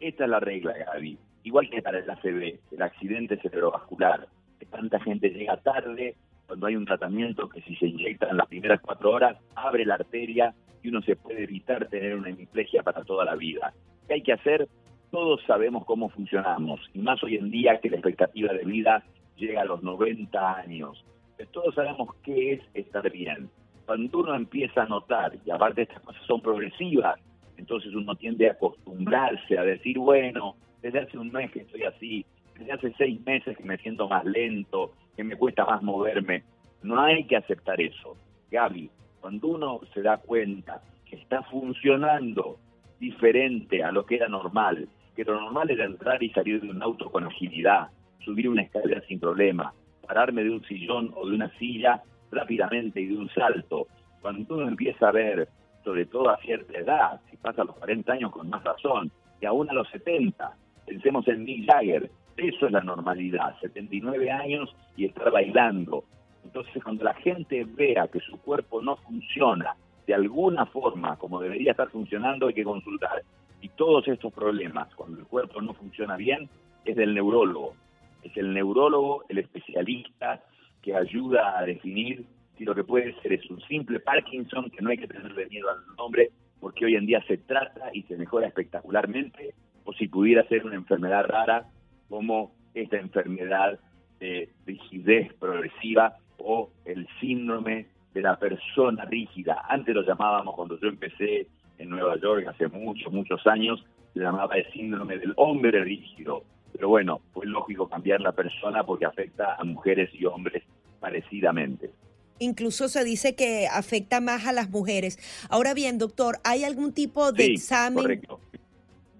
Esta 0.00 0.24
es 0.24 0.30
la 0.30 0.40
regla, 0.40 0.74
Gaby. 0.76 1.18
Igual 1.44 1.70
que 1.70 1.82
para 1.82 1.98
el 1.98 2.10
ACV, 2.10 2.58
el 2.72 2.82
accidente 2.82 3.38
cerebrovascular, 3.38 4.28
que 4.58 4.66
tanta 4.66 5.00
gente 5.00 5.30
llega 5.30 5.56
tarde 5.56 6.14
cuando 6.50 6.66
hay 6.66 6.74
un 6.74 6.84
tratamiento 6.84 7.48
que 7.48 7.62
si 7.62 7.76
se 7.76 7.86
inyecta 7.86 8.28
en 8.28 8.36
las 8.36 8.48
primeras 8.48 8.80
cuatro 8.80 9.12
horas, 9.12 9.38
abre 9.54 9.84
la 9.84 9.94
arteria 9.94 10.52
y 10.82 10.88
uno 10.88 11.00
se 11.00 11.14
puede 11.14 11.44
evitar 11.44 11.86
tener 11.86 12.16
una 12.16 12.30
hemiplegia 12.30 12.82
para 12.82 13.04
toda 13.04 13.24
la 13.24 13.36
vida. 13.36 13.72
¿Qué 14.08 14.14
hay 14.14 14.22
que 14.22 14.32
hacer? 14.32 14.68
todos 15.10 15.40
sabemos 15.46 15.84
cómo 15.84 16.08
funcionamos, 16.08 16.80
y 16.94 17.00
más 17.00 17.22
hoy 17.22 17.36
en 17.36 17.50
día 17.50 17.80
que 17.80 17.90
la 17.90 17.96
expectativa 17.96 18.52
de 18.52 18.64
vida 18.64 19.04
llega 19.36 19.62
a 19.62 19.64
los 19.64 19.82
90 19.82 20.56
años. 20.56 21.04
Todos 21.52 21.74
sabemos 21.74 22.14
qué 22.22 22.52
es 22.54 22.60
estar 22.74 23.10
bien. 23.10 23.48
Cuando 23.86 24.18
uno 24.18 24.34
empieza 24.34 24.82
a 24.82 24.86
notar, 24.86 25.36
y 25.44 25.50
aparte 25.50 25.82
estas 25.82 26.00
cosas 26.00 26.22
son 26.26 26.40
progresivas, 26.40 27.18
entonces 27.56 27.94
uno 27.94 28.14
tiende 28.14 28.48
a 28.48 28.52
acostumbrarse 28.52 29.58
a 29.58 29.62
decir, 29.62 29.98
bueno, 29.98 30.56
desde 30.82 31.00
hace 31.00 31.18
un 31.18 31.32
mes 31.32 31.50
que 31.50 31.60
estoy 31.60 31.82
así, 31.82 32.24
desde 32.60 32.72
hace 32.72 32.94
seis 32.98 33.20
meses 33.24 33.56
que 33.56 33.64
me 33.64 33.78
siento 33.78 34.08
más 34.08 34.24
lento, 34.24 34.92
que 35.16 35.24
me 35.24 35.36
cuesta 35.36 35.64
más 35.64 35.82
moverme. 35.82 36.44
No 36.82 37.00
hay 37.00 37.24
que 37.24 37.36
aceptar 37.36 37.80
eso. 37.80 38.16
Gaby, 38.50 38.90
cuando 39.20 39.48
uno 39.48 39.80
se 39.94 40.02
da 40.02 40.18
cuenta 40.18 40.82
que 41.06 41.16
está 41.16 41.42
funcionando 41.44 42.58
diferente 42.98 43.82
a 43.82 43.90
lo 43.90 44.04
que 44.04 44.16
era 44.16 44.28
normal, 44.28 44.88
que 45.16 45.24
lo 45.24 45.40
normal 45.40 45.70
era 45.70 45.86
entrar 45.86 46.22
y 46.22 46.30
salir 46.30 46.60
de 46.60 46.68
un 46.68 46.82
auto 46.82 47.10
con 47.10 47.24
agilidad, 47.24 47.88
subir 48.24 48.48
una 48.48 48.62
escalera 48.62 49.00
sin 49.08 49.18
problema, 49.18 49.72
pararme 50.06 50.44
de 50.44 50.50
un 50.50 50.64
sillón 50.64 51.12
o 51.16 51.26
de 51.26 51.34
una 51.34 51.50
silla 51.58 52.02
rápidamente 52.30 53.00
y 53.00 53.06
de 53.06 53.16
un 53.16 53.30
salto. 53.30 53.86
Cuando 54.20 54.54
uno 54.54 54.68
empieza 54.68 55.08
a 55.08 55.12
ver, 55.12 55.48
sobre 55.82 56.04
todo 56.04 56.28
a 56.28 56.36
cierta 56.38 56.78
edad, 56.78 57.20
si 57.30 57.38
pasa 57.38 57.62
a 57.62 57.64
los 57.64 57.76
40 57.76 58.12
años 58.12 58.32
con 58.32 58.50
más 58.50 58.62
razón, 58.62 59.10
y 59.40 59.46
aún 59.46 59.70
a 59.70 59.72
los 59.72 59.88
70, 59.88 60.54
pensemos 60.86 61.26
en 61.28 61.44
Mick 61.44 61.66
Jagger, 61.66 62.10
eso 62.40 62.66
es 62.66 62.72
la 62.72 62.80
normalidad, 62.80 63.58
79 63.60 64.30
años 64.30 64.74
y 64.96 65.04
estar 65.04 65.30
bailando. 65.30 66.04
Entonces 66.44 66.82
cuando 66.82 67.04
la 67.04 67.14
gente 67.14 67.64
vea 67.64 68.08
que 68.08 68.20
su 68.20 68.40
cuerpo 68.40 68.80
no 68.80 68.96
funciona 68.96 69.76
de 70.06 70.14
alguna 70.14 70.66
forma 70.66 71.16
como 71.16 71.40
debería 71.40 71.72
estar 71.72 71.90
funcionando, 71.90 72.48
hay 72.48 72.54
que 72.54 72.64
consultar. 72.64 73.22
Y 73.60 73.68
todos 73.68 74.08
estos 74.08 74.32
problemas, 74.32 74.92
cuando 74.94 75.18
el 75.18 75.26
cuerpo 75.26 75.60
no 75.60 75.74
funciona 75.74 76.16
bien, 76.16 76.48
es 76.84 76.96
del 76.96 77.14
neurólogo. 77.14 77.74
Es 78.22 78.36
el 78.36 78.52
neurólogo, 78.52 79.24
el 79.28 79.38
especialista 79.38 80.42
que 80.82 80.94
ayuda 80.94 81.58
a 81.58 81.64
definir 81.64 82.24
si 82.56 82.64
lo 82.64 82.74
que 82.74 82.84
puede 82.84 83.14
ser 83.20 83.34
es 83.34 83.48
un 83.50 83.60
simple 83.62 84.00
Parkinson, 84.00 84.70
que 84.70 84.82
no 84.82 84.90
hay 84.90 84.98
que 84.98 85.06
tenerle 85.06 85.46
miedo 85.46 85.70
al 85.70 85.96
nombre, 85.96 86.30
porque 86.58 86.84
hoy 86.86 86.94
en 86.94 87.06
día 87.06 87.22
se 87.26 87.38
trata 87.38 87.90
y 87.92 88.02
se 88.02 88.16
mejora 88.16 88.48
espectacularmente, 88.48 89.54
o 89.84 89.92
si 89.92 90.08
pudiera 90.08 90.46
ser 90.48 90.66
una 90.66 90.74
enfermedad 90.74 91.24
rara 91.26 91.66
como 92.10 92.52
esta 92.74 92.98
enfermedad 92.98 93.78
de 94.18 94.50
rigidez 94.66 95.32
progresiva 95.34 96.18
o 96.36 96.68
el 96.84 97.08
síndrome 97.20 97.86
de 98.12 98.20
la 98.20 98.38
persona 98.38 99.06
rígida. 99.06 99.64
Antes 99.68 99.94
lo 99.94 100.02
llamábamos, 100.02 100.54
cuando 100.54 100.78
yo 100.78 100.88
empecé 100.88 101.46
en 101.78 101.88
Nueva 101.88 102.16
York 102.20 102.46
hace 102.48 102.68
muchos, 102.68 103.10
muchos 103.12 103.46
años, 103.46 103.82
se 104.12 104.20
llamaba 104.20 104.56
el 104.56 104.70
síndrome 104.72 105.16
del 105.18 105.32
hombre 105.36 105.82
rígido. 105.82 106.42
Pero 106.72 106.88
bueno, 106.88 107.20
fue 107.32 107.46
lógico 107.46 107.88
cambiar 107.88 108.20
la 108.20 108.32
persona 108.32 108.84
porque 108.84 109.06
afecta 109.06 109.54
a 109.54 109.64
mujeres 109.64 110.10
y 110.12 110.26
hombres 110.26 110.62
parecidamente. 110.98 111.90
Incluso 112.38 112.88
se 112.88 113.04
dice 113.04 113.34
que 113.34 113.66
afecta 113.70 114.20
más 114.20 114.46
a 114.46 114.52
las 114.52 114.70
mujeres. 114.70 115.18
Ahora 115.50 115.74
bien, 115.74 115.98
doctor, 115.98 116.38
¿hay 116.42 116.64
algún 116.64 116.92
tipo 116.92 117.32
de 117.32 117.46
examen? 117.46 118.22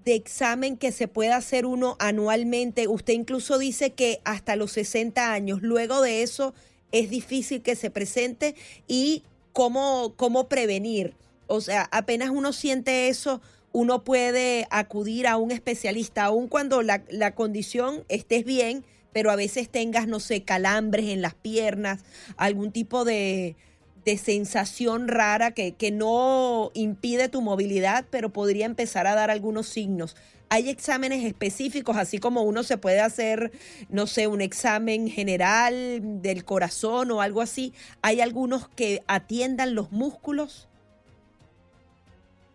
De 0.05 0.15
examen 0.15 0.77
que 0.77 0.93
se 0.93 1.09
pueda 1.09 1.37
hacer 1.37 1.67
uno 1.67 1.97
anualmente. 1.99 2.89
Usted 2.89 3.15
incluso 3.15 3.59
dice 3.59 3.91
que 3.91 4.21
hasta 4.25 4.57
los 4.57 4.73
60 4.73 5.33
años, 5.33 5.63
luego 5.63 6.01
de 6.01 6.23
eso 6.23 6.55
es 6.93 7.11
difícil 7.11 7.63
que 7.63 7.77
se 7.77 7.91
presente 7.91 8.55
y 8.89 9.25
cómo, 9.53 10.15
cómo 10.17 10.49
prevenir. 10.49 11.15
O 11.47 11.61
sea, 11.61 11.89
apenas 11.93 12.31
uno 12.31 12.53
siente 12.53 13.09
eso, 13.09 13.41
uno 13.73 14.05
puede 14.05 14.67
acudir 14.71 15.27
a 15.27 15.37
un 15.37 15.51
especialista, 15.51 16.25
aun 16.25 16.49
cuando 16.49 16.83
la, 16.83 17.03
la 17.11 17.35
condición 17.35 18.05
estés 18.09 18.45
bien, 18.45 18.85
pero 19.13 19.31
a 19.31 19.37
veces 19.37 19.69
tengas, 19.69 20.07
no 20.07 20.21
sé, 20.21 20.43
calambres 20.45 21.07
en 21.07 21.23
las 21.23 21.35
piernas, 21.35 22.05
algún 22.37 22.71
tipo 22.71 23.05
de, 23.05 23.57
de 24.05 24.17
sensación 24.17 25.09
rara 25.09 25.53
que, 25.53 25.75
que 25.75 25.91
no 25.91 26.71
impide 26.75 27.29
tu 27.29 27.41
movilidad, 27.43 28.07
pero 28.11 28.31
podría 28.31 28.67
empezar 28.67 29.07
a 29.07 29.15
dar 29.15 29.31
algunos 29.31 29.67
signos. 29.67 30.17
Hay 30.53 30.69
exámenes 30.69 31.25
específicos, 31.25 31.97
así 31.97 32.19
como 32.19 32.43
uno 32.43 32.65
se 32.65 32.77
puede 32.77 33.01
hacer, 33.01 33.53
no 33.89 34.09
sé, 34.09 34.27
un 34.27 34.41
examen 34.41 35.09
general 35.09 36.23
del 36.23 36.45
corazón 36.45 37.13
o 37.13 37.21
algo 37.21 37.41
así. 37.41 37.73
¿Hay 38.03 38.21
algunos 38.21 38.69
que 38.69 39.01
atiendan 39.07 39.77
los 39.77 39.93
músculos? 39.93 40.69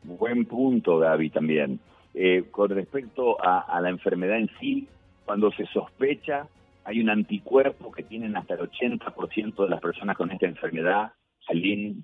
Buen 0.03 0.43
punto, 0.45 0.99
Gaby, 0.99 1.29
también. 1.29 1.79
Eh, 2.13 2.43
con 2.51 2.69
respecto 2.69 3.37
a, 3.41 3.79
la 3.81 3.89
enfermedad 3.89 4.39
en 4.39 4.49
sí, 4.59 4.87
cuando 5.25 5.51
se 5.51 5.65
sospecha, 5.67 6.47
hay 6.83 6.99
un 6.99 7.09
anticuerpo 7.09 7.91
que 7.91 8.03
tienen 8.03 8.35
hasta 8.35 8.55
el 8.55 8.69
80% 8.69 9.63
de 9.63 9.69
las 9.69 9.81
personas 9.81 10.15
con 10.15 10.31
esta 10.31 10.45
enfermedad. 10.45 11.13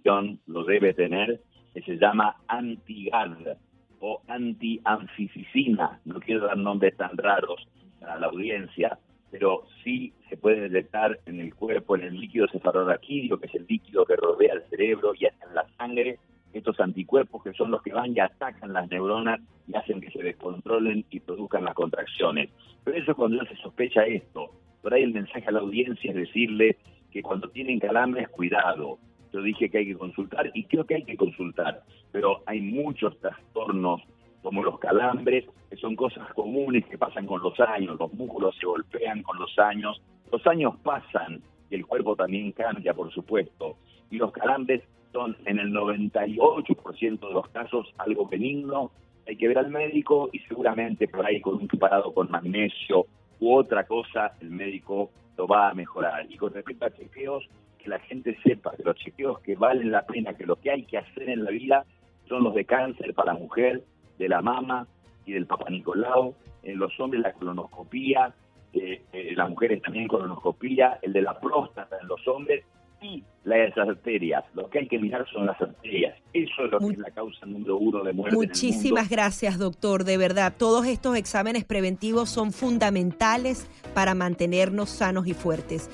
John 0.06 0.40
lo 0.48 0.64
debe 0.64 0.94
tener, 0.94 1.42
que 1.74 1.82
se 1.82 1.98
llama 1.98 2.36
anti-GAD 2.48 3.58
o 4.00 4.22
anti-anficicina. 4.28 6.00
No 6.06 6.20
quiero 6.20 6.48
dar 6.48 6.58
nombres 6.58 6.98
tan 6.98 7.18
raros 7.18 7.68
a 8.02 8.18
la 8.18 8.28
audiencia, 8.28 8.98
pero 9.30 9.64
sí 9.84 10.14
se 10.30 10.38
puede 10.38 10.70
detectar 10.70 11.20
en 11.26 11.40
el 11.40 11.56
cuerpo, 11.56 11.96
en 11.96 12.04
el 12.04 12.20
líquido 12.20 12.48
cefalorraquídeo, 12.52 13.40
que 13.40 13.48
es 13.48 13.56
el 13.56 13.66
líquido 13.68 14.06
que 14.06 14.16
rodea 14.16 14.54
el 14.54 14.64
cerebro 14.70 15.14
y 15.18 15.26
hasta 15.26 15.48
en 15.48 15.56
la 15.56 15.68
sangre, 15.78 16.20
estos 16.54 16.80
anticuerpos 16.82 17.44
que 17.44 17.54
son 17.54 17.72
los 17.72 17.82
que 17.82 17.94
van 17.94 18.16
y 18.16 18.20
atacan 18.20 18.74
las 18.74 18.90
neuronas 18.90 19.40
y 19.68 19.76
hacen 19.76 20.02
que 20.02 20.12
se 20.12 20.22
descontrolen 20.22 21.06
y 21.10 21.22
produzcan 21.22 21.64
las 21.64 21.74
contracciones. 21.74 22.50
Pero 22.84 22.98
eso 22.98 23.16
cuando 23.16 23.46
se 23.46 23.56
sospecha 23.58 24.04
esto. 24.06 24.52
Por 24.82 24.94
ahí 24.94 25.04
el 25.04 25.14
mensaje 25.14 25.46
a 25.48 25.52
la 25.52 25.60
audiencia 25.60 26.10
es 26.12 26.18
decirle 26.18 26.78
que 27.12 27.22
cuando 27.22 27.50
tienen 27.50 27.80
calambres, 27.80 28.28
cuidado. 28.30 29.00
Yo 29.34 29.42
dije 29.42 29.70
que 29.70 29.80
hay 29.80 29.86
que 29.88 29.98
consultar 29.98 30.52
y 30.54 30.66
creo 30.66 30.86
que 30.86 30.96
hay 30.96 31.04
que 31.04 31.18
consultar, 31.18 31.84
pero 32.12 32.42
hay 32.46 32.62
muchos 32.62 33.18
trastornos 33.20 34.02
como 34.42 34.64
los 34.64 34.80
calambres, 34.80 35.46
que 35.70 35.78
son 35.78 35.96
cosas 35.96 36.34
comunes 36.34 36.86
que 36.88 36.98
pasan 36.98 37.28
con 37.28 37.42
los 37.42 37.60
años, 37.60 37.98
los 38.00 38.12
músculos 38.14 38.56
se 38.60 38.66
golpean 38.66 39.22
con 39.24 39.38
los 39.40 39.58
años, 39.60 40.02
los 40.32 40.46
años 40.48 40.76
pasan 40.84 41.42
y 41.70 41.76
el 41.76 41.86
cuerpo 41.86 42.16
también 42.16 42.52
cambia, 42.52 42.94
por 42.94 43.12
supuesto, 43.14 43.78
y 44.10 44.18
los 44.18 44.32
calambres 44.32 44.82
son 45.14 45.38
en 45.46 45.60
el 45.60 45.72
98% 45.72 47.20
de 47.20 47.34
los 47.34 47.48
casos 47.50 47.94
algo 47.98 48.28
benigno, 48.28 48.92
hay 49.28 49.38
que 49.38 49.48
ver 49.48 49.60
al 49.60 49.70
médico 49.70 50.30
y 50.34 50.40
seguramente 50.40 51.08
por 51.08 51.26
ahí 51.26 51.40
con 51.42 51.56
un 51.56 51.68
preparado 51.68 52.14
con 52.14 52.32
magnesio 52.32 53.06
u 53.40 53.56
otra 53.56 53.86
cosa 53.86 54.34
el 54.42 54.50
médico 54.50 55.12
lo 55.38 55.48
va 55.48 55.70
a 55.70 55.74
mejorar. 55.74 56.26
Y 56.30 56.38
con 56.38 56.54
respecto 56.54 56.86
a 56.86 56.92
chequeos, 56.92 57.48
que 57.82 57.90
la 57.90 58.00
gente 58.00 58.38
sepa 58.44 58.76
que 58.76 58.84
los 58.84 58.96
chequeos 58.96 59.40
que 59.40 59.56
valen 59.56 59.92
la 59.92 60.06
pena, 60.06 60.34
que 60.34 60.46
lo 60.46 60.56
que 60.56 60.72
hay 60.72 60.84
que 60.84 60.98
hacer 60.98 61.30
en 61.30 61.44
la 61.44 61.52
vida 61.52 61.86
son 62.28 62.44
los 62.44 62.54
de 62.54 62.66
cáncer 62.66 63.14
para 63.14 63.34
la 63.34 63.40
mujer, 63.40 63.84
de 64.18 64.30
la 64.30 64.42
mama 64.42 64.88
y 65.26 65.34
del 65.34 65.48
papá 65.48 65.70
Nicolau, 65.70 66.36
en 66.64 66.78
los 66.78 66.98
hombres 67.00 67.22
la 67.22 67.34
colonoscopía, 67.34 68.34
eh, 68.74 69.02
eh, 69.12 69.34
las 69.36 69.50
mujeres 69.50 69.82
también 69.82 70.08
colonoscopía, 70.08 71.00
el 71.02 71.14
de 71.14 71.22
la 71.22 71.40
próstata 71.40 71.98
en 72.02 72.08
los 72.08 72.26
hombres 72.28 72.64
y 73.02 73.24
las 73.44 73.76
arterias. 73.78 74.44
Lo 74.54 74.70
que 74.70 74.80
hay 74.80 74.88
que 74.88 75.00
mirar 75.00 75.26
son 75.34 75.48
las 75.48 75.60
arterias. 75.60 76.16
Eso 76.34 76.66
es 76.66 76.72
lo 76.72 76.80
que 76.80 76.94
es 76.94 76.98
la 77.00 77.10
causa 77.10 77.46
número 77.48 77.78
uno 77.78 78.04
de 78.04 78.14
muerte. 78.14 78.36
Muchísimas 78.36 78.84
en 78.84 78.86
el 78.86 78.94
mundo. 78.94 79.10
gracias, 79.10 79.58
doctor. 79.58 80.04
De 80.04 80.18
verdad, 80.18 80.54
todos 80.56 80.86
estos 80.86 81.18
exámenes 81.18 81.66
preventivos 81.66 82.30
son 82.30 82.52
fundamentales 82.52 83.68
para 83.96 84.14
mantenernos 84.14 84.90
sanos 84.90 85.26
y 85.26 85.34
fuertes. 85.34 85.90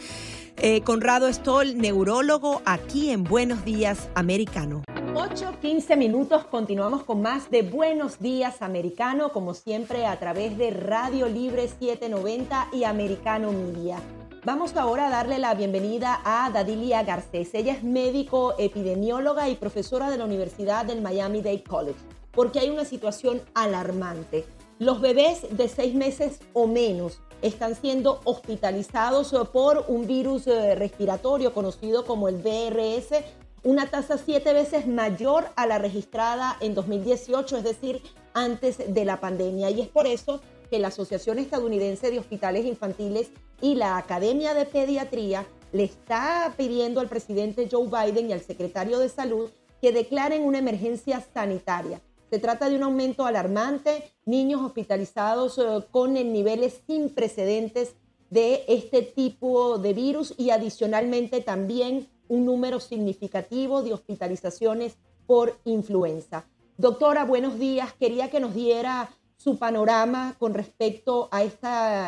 Eh, 0.60 0.82
Conrado 0.82 1.32
Stoll, 1.32 1.78
neurólogo, 1.78 2.63
aquí 2.65 3.12
en 3.12 3.24
Buenos 3.24 3.63
Días 3.63 4.10
Americano. 4.15 4.82
8.15 5.13 5.96
minutos, 5.96 6.46
continuamos 6.46 7.04
con 7.04 7.22
más 7.22 7.52
de 7.52 7.62
Buenos 7.62 8.17
Días 8.17 8.63
Americano, 8.63 9.32
como 9.32 9.54
siempre 9.54 10.08
a 10.08 10.17
través 10.17 10.58
de 10.58 10.72
Radio 10.72 11.28
Libre 11.28 11.67
790 11.67 12.70
y 12.74 12.86
Americano 12.86 13.51
Media. 13.51 13.99
Vamos 14.45 14.76
ahora 14.76 15.08
a 15.08 15.10
darle 15.12 15.38
la 15.38 15.53
bienvenida 15.53 16.22
a 16.26 16.49
Dadilia 16.49 17.03
Garcés. 17.03 17.53
Ella 17.53 17.74
es 17.74 17.84
médico, 17.84 18.55
epidemióloga 18.58 19.49
y 19.49 19.58
profesora 19.58 20.10
de 20.10 20.18
la 20.18 20.26
Universidad 20.26 20.86
del 20.86 21.03
Miami 21.03 21.43
Dade 21.43 21.64
College, 21.64 21.99
porque 22.32 22.62
hay 22.62 22.72
una 22.72 22.86
situación 22.86 23.43
alarmante. 23.53 24.43
Los 24.80 25.01
bebés 25.01 25.55
de 25.55 25.70
seis 25.70 25.93
meses 25.93 26.39
o 26.53 26.66
menos 26.66 27.22
están 27.42 27.76
siendo 27.76 28.22
hospitalizados 28.24 29.34
por 29.52 29.86
un 29.88 30.08
virus 30.08 30.48
eh, 30.48 30.76
respiratorio 30.76 31.54
conocido 31.54 32.06
como 32.06 32.28
el 32.28 32.38
VRS, 32.38 33.24
una 33.64 33.90
tasa 33.90 34.18
siete 34.18 34.54
veces 34.54 34.88
mayor 34.88 35.46
a 35.56 35.66
la 35.66 35.78
registrada 35.78 36.58
en 36.62 36.74
2018, 36.74 37.58
es 37.58 37.64
decir, 37.64 38.02
antes 38.34 38.94
de 38.94 39.06
la 39.06 39.20
pandemia. 39.20 39.70
Y 39.70 39.82
es 39.82 39.88
por 39.88 40.08
eso 40.08 40.42
que 40.70 40.80
la 40.80 40.90
Asociación 40.90 41.40
Estadounidense 41.40 42.12
de 42.12 42.20
Hospitales 42.20 42.66
Infantiles 42.66 43.32
y 43.62 43.76
la 43.76 43.98
Academia 43.98 44.54
de 44.54 44.66
Pediatría 44.66 45.46
le 45.72 45.84
está 45.84 46.54
pidiendo 46.56 47.02
al 47.02 47.10
presidente 47.10 47.68
Joe 47.70 47.88
Biden 47.88 48.30
y 48.30 48.34
al 48.34 48.42
secretario 48.42 49.00
de 49.00 49.10
Salud 49.10 49.50
que 49.82 49.92
declaren 49.92 50.44
una 50.44 50.60
emergencia 50.60 51.24
sanitaria. 51.34 52.02
Se 52.30 52.39
trata 52.39 52.69
de 52.69 52.75
un 52.75 52.84
aumento 52.84 53.25
alarmante, 53.25 54.11
niños 54.25 54.61
hospitalizados 54.61 55.57
eh, 55.57 55.86
con 55.91 56.13
niveles 56.13 56.82
sin 56.86 57.09
precedentes 57.09 57.95
de 58.30 58.65
este 58.67 59.01
tipo 59.01 59.78
de 59.78 59.93
virus 59.93 60.34
y 60.38 60.49
adicionalmente 60.49 61.39
también 61.39 62.09
un 62.28 62.45
número 62.45 62.82
significativo 62.82 63.82
de 63.82 63.93
hospitalizaciones 63.93 64.97
por 65.25 65.57
influenza. 65.63 66.45
Doctora, 66.78 67.23
buenos 67.23 67.57
días. 67.57 67.93
Quería 67.93 68.30
que 68.30 68.41
nos 68.41 68.53
diera 68.53 69.09
su 69.38 69.57
panorama 69.57 70.36
con 70.38 70.53
respecto 70.53 71.30
a, 71.32 71.38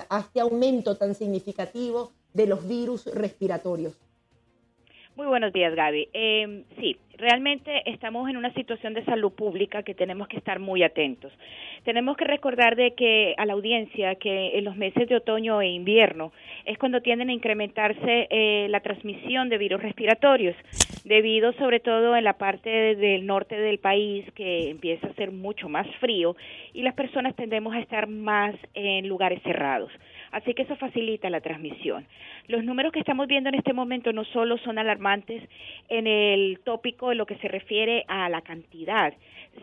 a 0.09 0.20
este 0.20 0.39
aumento 0.41 0.97
tan 0.97 1.15
significativo 1.15 2.11
de 2.34 2.47
los 2.47 2.67
virus 2.67 3.05
respiratorios. 3.05 3.93
Muy 5.20 5.28
buenos 5.28 5.51
días, 5.51 5.76
Gaby. 5.76 6.07
Eh, 6.13 6.63
sí, 6.80 6.95
realmente 7.17 7.82
estamos 7.91 8.30
en 8.30 8.38
una 8.38 8.53
situación 8.53 8.93
de 8.93 9.03
salud 9.03 9.34
pública 9.34 9.84
que 9.84 9.93
tenemos 9.93 10.30
que 10.30 10.38
estar 10.38 10.59
muy 10.59 10.82
atentos. 10.82 11.34
Tenemos 11.84 12.15
que 12.15 12.24
recordar 12.24 12.78
de 12.78 12.95
que 12.95 13.36
a 13.38 13.45
la 13.45 13.51
audiencia 13.51 14.15
que 14.15 14.57
en 14.57 14.63
los 14.63 14.78
meses 14.78 15.09
de 15.09 15.17
otoño 15.17 15.61
e 15.61 15.67
invierno 15.72 16.32
es 16.63 16.78
cuando 16.78 17.01
tienden 17.01 17.28
a 17.28 17.34
incrementarse 17.34 18.28
eh, 18.30 18.67
la 18.70 18.80
transmisión 18.80 19.49
de 19.49 19.57
virus 19.57 19.82
respiratorios, 19.82 20.55
debido 21.03 21.51
sobre 21.53 21.82
todo 21.82 22.15
en 22.15 22.24
la 22.24 22.38
parte 22.38 22.95
del 22.95 23.26
norte 23.26 23.59
del 23.59 23.80
país 23.80 24.24
que 24.36 24.70
empieza 24.70 25.07
a 25.07 25.13
ser 25.15 25.32
mucho 25.32 25.67
más 25.67 25.86
frío 25.99 26.38
y 26.74 26.82
las 26.84 26.93
personas 26.93 27.36
tendemos 27.36 27.74
a 27.74 27.80
estar 27.80 28.07
más 28.07 28.55
en 28.74 29.09
lugares 29.09 29.43
cerrados. 29.43 29.91
Así 30.32 30.54
que 30.54 30.64
eso 30.64 30.76
facilita 30.76 31.30
la 31.30 31.42
transmisión. 31.42 32.06
Los 32.48 32.64
números 32.64 32.92
que 32.92 33.00
estamos 33.00 33.28
viendo 33.28 33.50
en 33.50 33.56
este 33.56 33.74
momento 33.74 34.14
no 34.14 34.24
solo 34.26 34.58
son 34.60 34.78
alarmantes 34.78 35.44
en 35.90 36.08
el 36.08 36.60
tópico 36.64 37.10
de 37.10 37.16
lo 37.16 37.26
que 37.26 37.38
se 37.38 37.48
refiere 37.48 38.06
a 38.08 38.30
la 38.30 38.42
cantidad, 38.42 39.14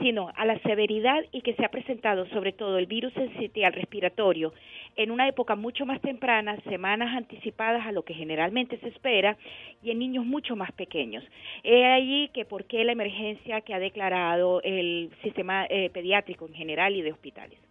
sino 0.01 0.31
a 0.37 0.45
la 0.45 0.59
severidad 0.61 1.25
y 1.33 1.43
que 1.43 1.55
se 1.55 1.65
ha 1.65 1.71
presentado 1.71 2.27
sobre 2.27 2.53
todo 2.53 2.79
el 2.79 2.87
virus 2.87 3.13
sensitial 3.15 3.73
respiratorio 3.73 4.53
en 4.97 5.11
una 5.11 5.29
época 5.29 5.55
mucho 5.57 5.87
más 5.87 6.01
temprana, 6.01 6.57
semanas 6.69 7.15
anticipadas 7.15 7.87
a 7.87 7.93
lo 7.93 8.03
que 8.03 8.15
generalmente 8.15 8.79
se 8.79 8.89
espera 8.89 9.37
y 9.83 9.91
en 9.91 9.99
niños 9.99 10.25
mucho 10.25 10.57
más 10.57 10.73
pequeños. 10.73 11.25
He 11.63 11.85
allí 11.85 12.29
que 12.29 12.45
por 12.45 12.65
qué 12.65 12.85
la 12.85 12.93
emergencia 12.93 13.61
que 13.61 13.75
ha 13.75 13.79
declarado 13.79 14.61
el 14.63 15.11
sistema 15.23 15.67
eh, 15.69 15.91
pediátrico 15.91 16.47
en 16.47 16.55
general 16.55 16.97
y 16.97 17.03
de 17.03 17.13
hospitales. 17.13 17.66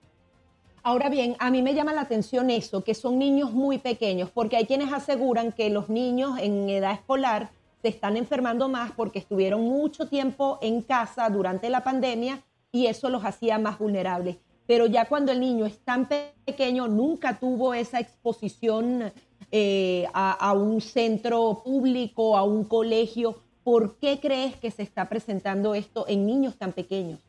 Ahora 0.88 1.09
bien, 1.09 1.36
a 1.39 1.49
mí 1.49 1.63
me 1.63 1.73
llama 1.73 1.93
la 1.93 2.01
atención 2.01 2.51
eso, 2.51 2.83
que 2.83 2.93
son 2.93 3.17
niños 3.17 3.51
muy 3.51 3.79
pequeños, 3.79 4.29
porque 4.29 4.55
hay 4.55 4.67
quienes 4.67 4.93
aseguran 4.93 5.51
que 5.51 5.71
los 5.71 5.89
niños 5.89 6.38
en 6.39 6.69
edad 6.69 6.91
escolar 6.91 7.49
se 7.81 7.88
están 7.88 8.17
enfermando 8.17 8.69
más 8.69 8.91
porque 8.91 9.17
estuvieron 9.17 9.61
mucho 9.61 10.07
tiempo 10.07 10.59
en 10.61 10.83
casa 10.83 11.27
durante 11.31 11.71
la 11.71 11.83
pandemia 11.83 12.43
y 12.71 12.86
eso 12.86 13.09
los 13.09 13.25
hacía 13.25 13.57
más 13.57 13.79
vulnerables. 13.79 14.38
Pero 14.67 14.86
ya 14.86 15.05
cuando 15.05 15.31
el 15.31 15.39
niño 15.39 15.65
es 15.65 15.79
tan 15.79 16.07
pequeño, 16.45 16.88
nunca 16.88 17.39
tuvo 17.39 17.73
esa 17.73 17.99
exposición 17.99 19.11
eh, 19.51 20.05
a, 20.13 20.33
a 20.33 20.53
un 20.53 20.81
centro 20.81 21.63
público, 21.65 22.38
a 22.38 22.43
un 22.43 22.63
colegio. 22.63 23.41
¿Por 23.63 23.95
qué 23.97 24.19
crees 24.19 24.55
que 24.57 24.69
se 24.69 24.83
está 24.83 25.09
presentando 25.09 25.73
esto 25.73 26.05
en 26.07 26.27
niños 26.27 26.57
tan 26.57 26.73
pequeños? 26.73 27.24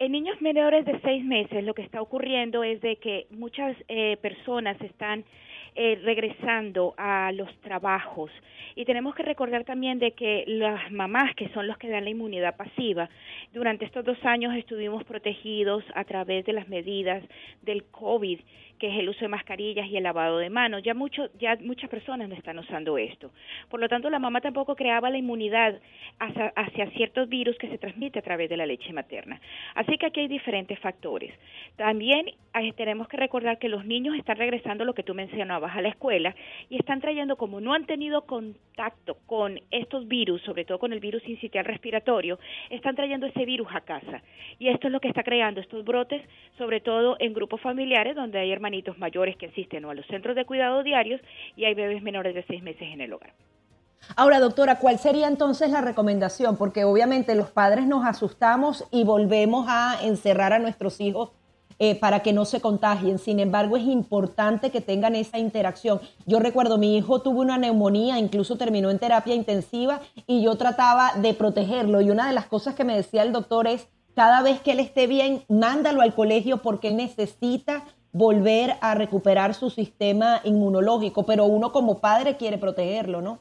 En 0.00 0.10
niños 0.10 0.40
menores 0.40 0.84
de 0.84 1.00
seis 1.00 1.24
meses 1.24 1.62
lo 1.62 1.72
que 1.72 1.82
está 1.82 2.02
ocurriendo 2.02 2.64
es 2.64 2.80
de 2.80 2.96
que 2.96 3.26
muchas 3.30 3.76
eh, 3.86 4.16
personas 4.20 4.80
están 4.80 5.24
eh, 5.76 6.00
regresando 6.02 6.94
a 6.96 7.30
los 7.32 7.48
trabajos. 7.60 8.30
Y 8.74 8.84
tenemos 8.84 9.14
que 9.14 9.22
recordar 9.22 9.64
también 9.64 10.00
de 10.00 10.10
que 10.12 10.44
las 10.48 10.90
mamás 10.90 11.34
que 11.36 11.48
son 11.50 11.68
los 11.68 11.78
que 11.78 11.88
dan 11.88 12.04
la 12.04 12.10
inmunidad 12.10 12.56
pasiva 12.56 13.08
durante 13.52 13.84
estos 13.84 14.04
dos 14.04 14.18
años 14.24 14.54
estuvimos 14.56 15.04
protegidos 15.04 15.84
a 15.94 16.04
través 16.04 16.44
de 16.44 16.54
las 16.54 16.68
medidas 16.68 17.22
del 17.62 17.84
COVID 17.84 18.40
que 18.84 18.90
es 18.90 18.98
el 18.98 19.08
uso 19.08 19.20
de 19.20 19.28
mascarillas 19.28 19.88
y 19.88 19.96
el 19.96 20.02
lavado 20.02 20.36
de 20.36 20.50
manos. 20.50 20.82
Ya, 20.82 20.92
mucho, 20.92 21.30
ya 21.38 21.56
muchas 21.62 21.88
personas 21.88 22.28
no 22.28 22.34
están 22.34 22.58
usando 22.58 22.98
esto. 22.98 23.30
Por 23.70 23.80
lo 23.80 23.88
tanto, 23.88 24.10
la 24.10 24.18
mamá 24.18 24.42
tampoco 24.42 24.76
creaba 24.76 25.08
la 25.08 25.16
inmunidad 25.16 25.80
hacia, 26.18 26.48
hacia 26.54 26.90
ciertos 26.90 27.30
virus 27.30 27.56
que 27.56 27.70
se 27.70 27.78
transmite 27.78 28.18
a 28.18 28.22
través 28.22 28.50
de 28.50 28.58
la 28.58 28.66
leche 28.66 28.92
materna. 28.92 29.40
Así 29.74 29.96
que 29.96 30.04
aquí 30.04 30.20
hay 30.20 30.28
diferentes 30.28 30.78
factores. 30.80 31.32
También 31.76 32.26
eh, 32.28 32.72
tenemos 32.76 33.08
que 33.08 33.16
recordar 33.16 33.58
que 33.58 33.70
los 33.70 33.86
niños 33.86 34.16
están 34.16 34.36
regresando, 34.36 34.84
lo 34.84 34.92
que 34.92 35.02
tú 35.02 35.14
mencionabas, 35.14 35.74
a 35.74 35.80
la 35.80 35.88
escuela 35.88 36.34
y 36.68 36.76
están 36.76 37.00
trayendo, 37.00 37.36
como 37.36 37.62
no 37.62 37.72
han 37.72 37.86
tenido 37.86 38.26
contacto 38.26 39.16
con 39.24 39.60
estos 39.70 40.06
virus, 40.08 40.42
sobre 40.42 40.66
todo 40.66 40.78
con 40.78 40.92
el 40.92 41.00
virus 41.00 41.26
incitial 41.26 41.64
respiratorio, 41.64 42.38
están 42.68 42.96
trayendo 42.96 43.24
ese 43.26 43.46
virus 43.46 43.68
a 43.72 43.80
casa. 43.80 44.22
Y 44.58 44.68
esto 44.68 44.88
es 44.88 44.92
lo 44.92 45.00
que 45.00 45.08
está 45.08 45.22
creando 45.22 45.62
estos 45.62 45.84
brotes, 45.86 46.20
sobre 46.58 46.80
todo 46.80 47.16
en 47.18 47.32
grupos 47.32 47.62
familiares 47.62 48.14
donde 48.14 48.38
hay 48.38 48.52
mayores 48.98 49.36
que 49.36 49.46
asisten 49.46 49.84
a 49.84 49.94
los 49.94 50.06
centros 50.06 50.36
de 50.36 50.44
cuidado 50.44 50.82
diarios 50.82 51.20
y 51.56 51.64
hay 51.64 51.74
bebés 51.74 52.02
menores 52.02 52.34
de 52.34 52.44
seis 52.46 52.62
meses 52.62 52.82
en 52.82 53.00
el 53.00 53.12
hogar. 53.12 53.32
Ahora, 54.16 54.38
doctora, 54.38 54.78
¿cuál 54.78 54.98
sería 54.98 55.28
entonces 55.28 55.70
la 55.70 55.80
recomendación? 55.80 56.56
Porque 56.56 56.84
obviamente 56.84 57.34
los 57.34 57.50
padres 57.50 57.86
nos 57.86 58.04
asustamos 58.06 58.84
y 58.90 59.04
volvemos 59.04 59.66
a 59.68 59.98
encerrar 60.02 60.52
a 60.52 60.58
nuestros 60.58 61.00
hijos 61.00 61.30
eh, 61.80 61.98
para 61.98 62.20
que 62.20 62.32
no 62.32 62.44
se 62.44 62.60
contagien. 62.60 63.18
Sin 63.18 63.40
embargo, 63.40 63.76
es 63.76 63.84
importante 63.84 64.70
que 64.70 64.80
tengan 64.80 65.16
esa 65.16 65.38
interacción. 65.38 66.00
Yo 66.26 66.38
recuerdo, 66.38 66.78
mi 66.78 66.96
hijo 66.96 67.22
tuvo 67.22 67.40
una 67.40 67.58
neumonía, 67.58 68.18
incluso 68.18 68.56
terminó 68.56 68.90
en 68.90 69.00
terapia 69.00 69.34
intensiva 69.34 70.00
y 70.26 70.44
yo 70.44 70.54
trataba 70.56 71.12
de 71.16 71.34
protegerlo. 71.34 72.00
Y 72.00 72.10
una 72.10 72.28
de 72.28 72.34
las 72.34 72.46
cosas 72.46 72.74
que 72.76 72.84
me 72.84 72.94
decía 72.94 73.22
el 73.22 73.32
doctor 73.32 73.66
es, 73.66 73.88
cada 74.14 74.42
vez 74.42 74.60
que 74.60 74.72
él 74.72 74.80
esté 74.80 75.08
bien, 75.08 75.42
mándalo 75.48 76.00
al 76.02 76.14
colegio 76.14 76.58
porque 76.58 76.92
necesita 76.92 77.82
volver 78.14 78.76
a 78.80 78.94
recuperar 78.94 79.54
su 79.54 79.70
sistema 79.70 80.40
inmunológico, 80.44 81.26
pero 81.26 81.46
uno 81.46 81.72
como 81.72 82.00
padre 82.00 82.36
quiere 82.36 82.58
protegerlo, 82.58 83.20
¿no? 83.20 83.40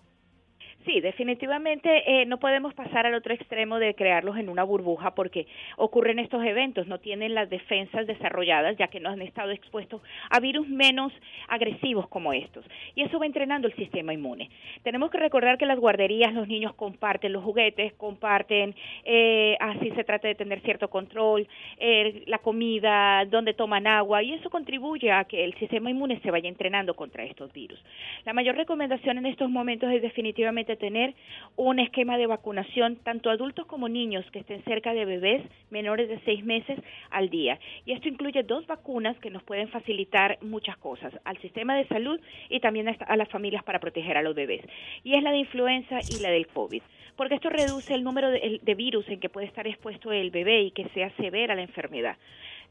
Sí, 0.86 1.00
definitivamente 1.00 2.04
eh, 2.06 2.26
no 2.26 2.40
podemos 2.40 2.74
pasar 2.74 3.06
al 3.06 3.14
otro 3.14 3.34
extremo 3.34 3.80
de 3.80 3.96
crearlos 3.96 4.38
en 4.38 4.50
una 4.50 4.64
burbuja 4.64 5.16
porque 5.16 5.48
ocurren 5.78 6.20
estos 6.20 6.44
eventos, 6.44 6.88
no 6.88 7.00
tienen 7.00 7.34
las 7.34 7.50
defensas 7.50 8.06
desarrolladas 8.06 8.76
ya 8.78 8.88
que 8.88 9.00
no 9.00 9.10
han 9.10 9.22
estado 9.22 9.52
expuestos 9.52 10.02
a 10.30 10.42
virus 10.42 10.68
menos 10.68 11.14
agresivos 11.48 12.10
como 12.10 12.34
estos. 12.34 12.66
Y 12.96 13.04
eso 13.04 13.18
va 13.18 13.26
entrenando 13.26 13.68
el 13.68 13.76
sistema 13.76 14.14
inmune. 14.14 14.50
Tenemos 14.84 15.10
que 15.10 15.20
recordar 15.20 15.58
que 15.58 15.66
las 15.66 15.80
guarderías, 15.80 16.34
los 16.34 16.50
niños 16.50 16.74
comparten 16.74 17.32
los 17.32 17.44
juguetes, 17.44 17.94
comparten, 17.94 18.76
eh, 19.06 19.56
así 19.62 19.90
se 19.92 20.04
trata 20.04 20.28
de 20.28 20.36
tener 20.36 20.60
cierto 20.62 20.90
control, 20.90 21.48
eh, 21.78 22.24
la 22.28 22.40
comida, 22.40 23.24
donde 23.26 23.54
toman 23.54 23.88
agua 23.88 24.22
y 24.22 24.34
eso 24.34 24.50
contribuye 24.50 25.12
a 25.12 25.24
que 25.24 25.46
el 25.46 25.54
sistema 25.56 25.90
inmune 25.90 26.20
se 26.20 26.32
vaya 26.32 26.50
entrenando 26.50 26.94
contra 26.94 27.24
estos 27.24 27.54
virus. 27.54 27.82
La 28.26 28.34
mayor 28.34 28.58
recomendación 28.58 29.18
en 29.18 29.28
estos 29.28 29.50
momentos 29.50 29.90
es 29.90 30.02
definitivamente 30.02 30.73
tener 30.76 31.14
un 31.56 31.80
esquema 31.80 32.18
de 32.18 32.28
vacunación, 32.28 32.98
tanto 32.98 33.30
adultos 33.30 33.66
como 33.66 33.90
niños 33.90 34.26
que 34.32 34.40
estén 34.40 34.64
cerca 34.64 34.94
de 34.94 35.06
bebés 35.06 35.44
menores 35.70 36.10
de 36.10 36.20
seis 36.26 36.44
meses 36.44 36.80
al 37.10 37.30
día. 37.30 37.60
Y 37.86 37.94
esto 37.94 38.08
incluye 38.08 38.44
dos 38.44 38.66
vacunas 38.68 39.18
que 39.20 39.30
nos 39.30 39.44
pueden 39.44 39.68
facilitar 39.70 40.38
muchas 40.42 40.78
cosas, 40.78 41.14
al 41.26 41.38
sistema 41.40 41.76
de 41.76 41.88
salud 41.88 42.20
y 42.50 42.60
también 42.60 42.88
a 42.88 43.16
las 43.18 43.30
familias 43.30 43.64
para 43.64 43.80
proteger 43.80 44.18
a 44.18 44.22
los 44.22 44.36
bebés. 44.36 44.62
Y 45.04 45.16
es 45.16 45.24
la 45.24 45.32
de 45.32 45.40
influenza 45.40 46.00
y 46.10 46.22
la 46.22 46.30
del 46.30 46.48
COVID 46.48 46.82
porque 47.16 47.36
esto 47.36 47.50
reduce 47.50 47.94
el 47.94 48.04
número 48.04 48.32
de, 48.32 48.60
de, 48.62 48.76
virus 48.76 49.08
en 49.08 49.20
que 49.20 49.30
puede 49.30 49.46
estar 49.46 49.68
expuesto 49.68 50.12
el 50.12 50.32
bebé 50.32 50.64
y 50.64 50.72
que 50.72 50.90
sea 50.96 51.12
severa 51.18 51.54
la 51.54 51.62
enfermedad 51.62 52.18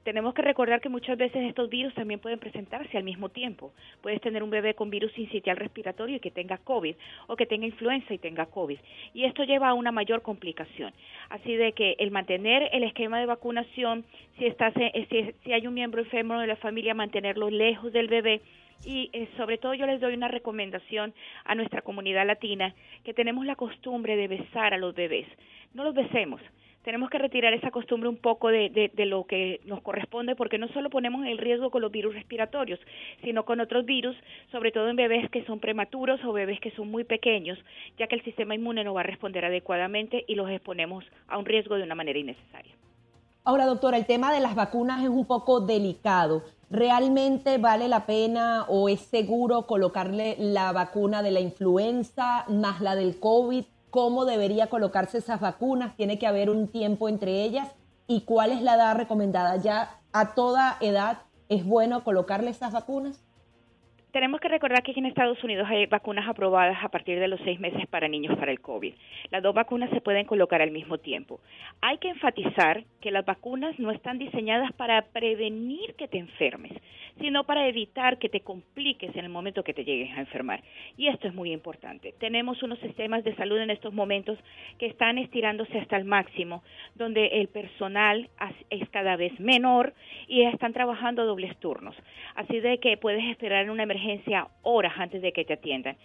tenemos 0.04 0.34
que 0.34 0.42
recordar 0.42 0.80
que 0.80 0.88
muchas 0.88 1.16
veces 1.16 1.42
estos 1.44 1.68
virus 1.68 1.94
también 1.94 2.20
pueden 2.20 2.38
presentarse 2.38 2.96
al 2.96 3.04
mismo 3.04 3.28
tiempo. 3.28 3.72
Puedes 4.00 4.20
tener 4.20 4.42
un 4.42 4.50
bebé 4.50 4.74
con 4.74 4.90
virus 4.90 5.12
sincitial 5.12 5.56
respiratorio 5.56 6.16
y 6.16 6.20
que 6.20 6.30
tenga 6.30 6.58
COVID, 6.58 6.94
o 7.28 7.36
que 7.36 7.46
tenga 7.46 7.66
influenza 7.66 8.12
y 8.12 8.18
tenga 8.18 8.46
COVID. 8.46 8.78
Y 9.14 9.24
esto 9.24 9.44
lleva 9.44 9.68
a 9.68 9.74
una 9.74 9.92
mayor 9.92 10.22
complicación. 10.22 10.92
Así 11.30 11.54
de 11.54 11.72
que 11.72 11.96
el 11.98 12.10
mantener 12.10 12.68
el 12.72 12.84
esquema 12.84 13.20
de 13.20 13.26
vacunación, 13.26 14.04
si, 14.38 14.46
está, 14.46 14.72
si, 14.72 15.34
si 15.44 15.52
hay 15.52 15.66
un 15.66 15.74
miembro 15.74 16.02
enfermo 16.02 16.38
de 16.38 16.46
la 16.46 16.56
familia, 16.56 16.94
mantenerlo 16.94 17.50
lejos 17.50 17.92
del 17.92 18.08
bebé, 18.08 18.40
y 18.84 19.10
eh, 19.12 19.28
sobre 19.36 19.58
todo 19.58 19.74
yo 19.74 19.86
les 19.86 20.00
doy 20.00 20.14
una 20.14 20.28
recomendación 20.28 21.14
a 21.44 21.54
nuestra 21.54 21.82
comunidad 21.82 22.26
latina 22.26 22.74
que 23.04 23.14
tenemos 23.14 23.46
la 23.46 23.56
costumbre 23.56 24.16
de 24.16 24.28
besar 24.28 24.74
a 24.74 24.78
los 24.78 24.94
bebés. 24.94 25.26
No 25.74 25.84
los 25.84 25.94
besemos, 25.94 26.40
tenemos 26.82 27.10
que 27.10 27.18
retirar 27.18 27.52
esa 27.52 27.70
costumbre 27.70 28.08
un 28.08 28.16
poco 28.16 28.48
de, 28.48 28.90
lo 29.06 29.24
que 29.24 29.60
nos 29.64 29.80
corresponde 29.82 30.34
porque 30.34 30.58
no 30.58 30.68
solo 30.68 30.90
ponemos 30.90 31.24
en 31.26 31.38
riesgo 31.38 31.70
con 31.70 31.82
los 31.82 31.92
virus 31.92 32.14
respiratorios, 32.14 32.80
sino 33.22 33.44
con 33.44 33.60
otros 33.60 33.84
virus, 33.84 34.16
sobre 34.50 34.72
todo 34.72 34.88
en 34.88 34.96
bebés 34.96 35.30
que 35.30 35.44
son 35.44 35.60
prematuros 35.60 36.20
o 36.24 36.32
bebés 36.32 36.60
que 36.60 36.70
son 36.72 36.90
muy 36.90 37.04
pequeños, 37.04 37.58
ya 37.98 38.06
que 38.06 38.16
el 38.16 38.24
sistema 38.24 38.54
inmune 38.54 38.84
no 38.84 38.94
va 38.94 39.00
a 39.00 39.04
responder 39.04 39.44
adecuadamente 39.44 40.24
y 40.26 40.34
los 40.34 40.50
exponemos 40.50 41.04
a 41.28 41.38
un 41.38 41.44
riesgo 41.44 41.76
de 41.76 41.84
una 41.84 41.94
manera 41.94 42.18
innecesaria. 42.18 42.74
Ahora, 43.44 43.66
doctora, 43.66 43.96
el 43.96 44.06
tema 44.06 44.32
de 44.32 44.38
las 44.38 44.54
vacunas 44.54 45.02
es 45.02 45.08
un 45.08 45.26
poco 45.26 45.60
delicado. 45.60 46.44
¿Realmente 46.70 47.58
vale 47.58 47.88
la 47.88 48.06
pena 48.06 48.64
o 48.68 48.88
es 48.88 49.00
seguro 49.00 49.66
colocarle 49.66 50.36
la 50.38 50.72
vacuna 50.72 51.22
de 51.22 51.32
la 51.32 51.40
influenza 51.40 52.44
más 52.48 52.80
la 52.80 52.94
del 52.94 53.18
COVID? 53.18 53.64
Cómo 53.92 54.24
debería 54.24 54.68
colocarse 54.68 55.18
esas 55.18 55.38
vacunas, 55.38 55.94
tiene 55.96 56.18
que 56.18 56.26
haber 56.26 56.48
un 56.48 56.66
tiempo 56.66 57.10
entre 57.10 57.44
ellas 57.44 57.68
y 58.06 58.22
cuál 58.22 58.50
es 58.50 58.62
la 58.62 58.76
edad 58.76 58.96
recomendada. 58.96 59.58
¿Ya 59.58 60.00
a 60.14 60.34
toda 60.34 60.78
edad 60.80 61.18
es 61.50 61.66
bueno 61.66 62.02
colocarle 62.02 62.50
esas 62.50 62.72
vacunas? 62.72 63.22
Tenemos 64.12 64.42
que 64.42 64.48
recordar 64.48 64.82
que 64.82 64.90
aquí 64.90 65.00
en 65.00 65.06
Estados 65.06 65.42
Unidos 65.42 65.66
hay 65.70 65.86
vacunas 65.86 66.28
aprobadas 66.28 66.76
a 66.84 66.90
partir 66.90 67.18
de 67.18 67.28
los 67.28 67.40
seis 67.44 67.58
meses 67.58 67.86
para 67.86 68.08
niños 68.08 68.36
para 68.38 68.52
el 68.52 68.60
COVID. 68.60 68.92
Las 69.30 69.42
dos 69.42 69.54
vacunas 69.54 69.88
se 69.88 70.02
pueden 70.02 70.26
colocar 70.26 70.60
al 70.60 70.70
mismo 70.70 70.98
tiempo. 70.98 71.40
Hay 71.80 71.96
que 71.96 72.10
enfatizar 72.10 72.84
que 73.00 73.10
las 73.10 73.24
vacunas 73.24 73.78
no 73.78 73.90
están 73.90 74.18
diseñadas 74.18 74.70
para 74.74 75.00
prevenir 75.00 75.94
que 75.94 76.08
te 76.08 76.18
enfermes, 76.18 76.72
sino 77.20 77.44
para 77.44 77.66
evitar 77.66 78.18
que 78.18 78.28
te 78.28 78.40
compliques 78.40 79.16
en 79.16 79.24
el 79.24 79.30
momento 79.30 79.64
que 79.64 79.72
te 79.72 79.82
llegues 79.82 80.14
a 80.14 80.20
enfermar. 80.20 80.62
Y 80.98 81.08
esto 81.08 81.26
es 81.26 81.32
muy 81.32 81.50
importante. 81.50 82.12
Tenemos 82.20 82.62
unos 82.62 82.80
sistemas 82.80 83.24
de 83.24 83.34
salud 83.36 83.56
en 83.60 83.70
estos 83.70 83.94
momentos 83.94 84.38
que 84.78 84.88
están 84.88 85.16
estirándose 85.16 85.78
hasta 85.78 85.96
el 85.96 86.04
máximo, 86.04 86.62
donde 86.96 87.28
el 87.28 87.48
personal 87.48 88.28
es 88.68 88.86
cada 88.90 89.16
vez 89.16 89.40
menor 89.40 89.94
y 90.28 90.42
están 90.42 90.74
trabajando 90.74 91.24
dobles 91.24 91.56
turnos. 91.60 91.96
Así 92.34 92.60
de 92.60 92.76
que 92.76 92.98
puedes 92.98 93.24
esperar 93.24 93.70
una 93.70 93.84
emergencia 93.84 94.01
horas 94.62 94.92
antes 94.96 95.22
de 95.22 95.32
que 95.32 95.44
te 95.44 95.54
atiendan. 95.54 95.96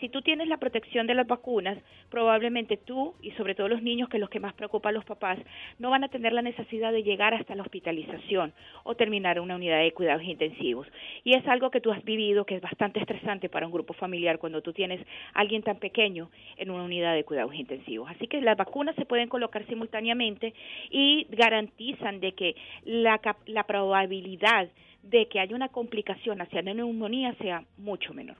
Si 0.00 0.08
tú 0.08 0.20
tienes 0.20 0.48
la 0.48 0.58
protección 0.58 1.06
de 1.06 1.14
las 1.14 1.26
vacunas, 1.26 1.78
probablemente 2.10 2.76
tú 2.76 3.14
y 3.22 3.30
sobre 3.32 3.54
todo 3.54 3.68
los 3.68 3.82
niños, 3.82 4.08
que 4.08 4.18
es 4.18 4.20
los 4.20 4.30
que 4.30 4.40
más 4.40 4.54
preocupa 4.54 4.90
a 4.90 4.92
los 4.92 5.04
papás, 5.04 5.38
no 5.78 5.90
van 5.90 6.04
a 6.04 6.08
tener 6.08 6.32
la 6.32 6.42
necesidad 6.42 6.92
de 6.92 7.02
llegar 7.02 7.34
hasta 7.34 7.54
la 7.54 7.62
hospitalización 7.62 8.52
o 8.84 8.94
terminar 8.94 9.40
una 9.40 9.56
unidad 9.56 9.80
de 9.80 9.92
cuidados 9.92 10.22
intensivos. 10.22 10.86
Y 11.24 11.34
es 11.34 11.46
algo 11.48 11.70
que 11.70 11.80
tú 11.80 11.92
has 11.92 12.04
vivido 12.04 12.44
que 12.44 12.56
es 12.56 12.62
bastante 12.62 13.00
estresante 13.00 13.48
para 13.48 13.66
un 13.66 13.72
grupo 13.72 13.94
familiar 13.94 14.38
cuando 14.38 14.60
tú 14.62 14.72
tienes 14.72 15.00
a 15.34 15.40
alguien 15.40 15.62
tan 15.62 15.78
pequeño 15.78 16.30
en 16.56 16.70
una 16.70 16.84
unidad 16.84 17.14
de 17.14 17.24
cuidados 17.24 17.54
intensivos. 17.54 18.10
Así 18.10 18.26
que 18.26 18.40
las 18.40 18.56
vacunas 18.56 18.94
se 18.96 19.06
pueden 19.06 19.28
colocar 19.28 19.66
simultáneamente 19.66 20.54
y 20.90 21.26
garantizan 21.30 22.20
de 22.20 22.32
que 22.32 22.56
la, 22.84 23.20
la 23.46 23.64
probabilidad 23.64 24.68
de 25.10 25.28
que 25.28 25.40
haya 25.40 25.54
una 25.54 25.68
complicación 25.68 26.40
hacia 26.40 26.62
la 26.62 26.74
neumonía 26.74 27.34
sea 27.38 27.64
mucho 27.76 28.12
menor. 28.12 28.36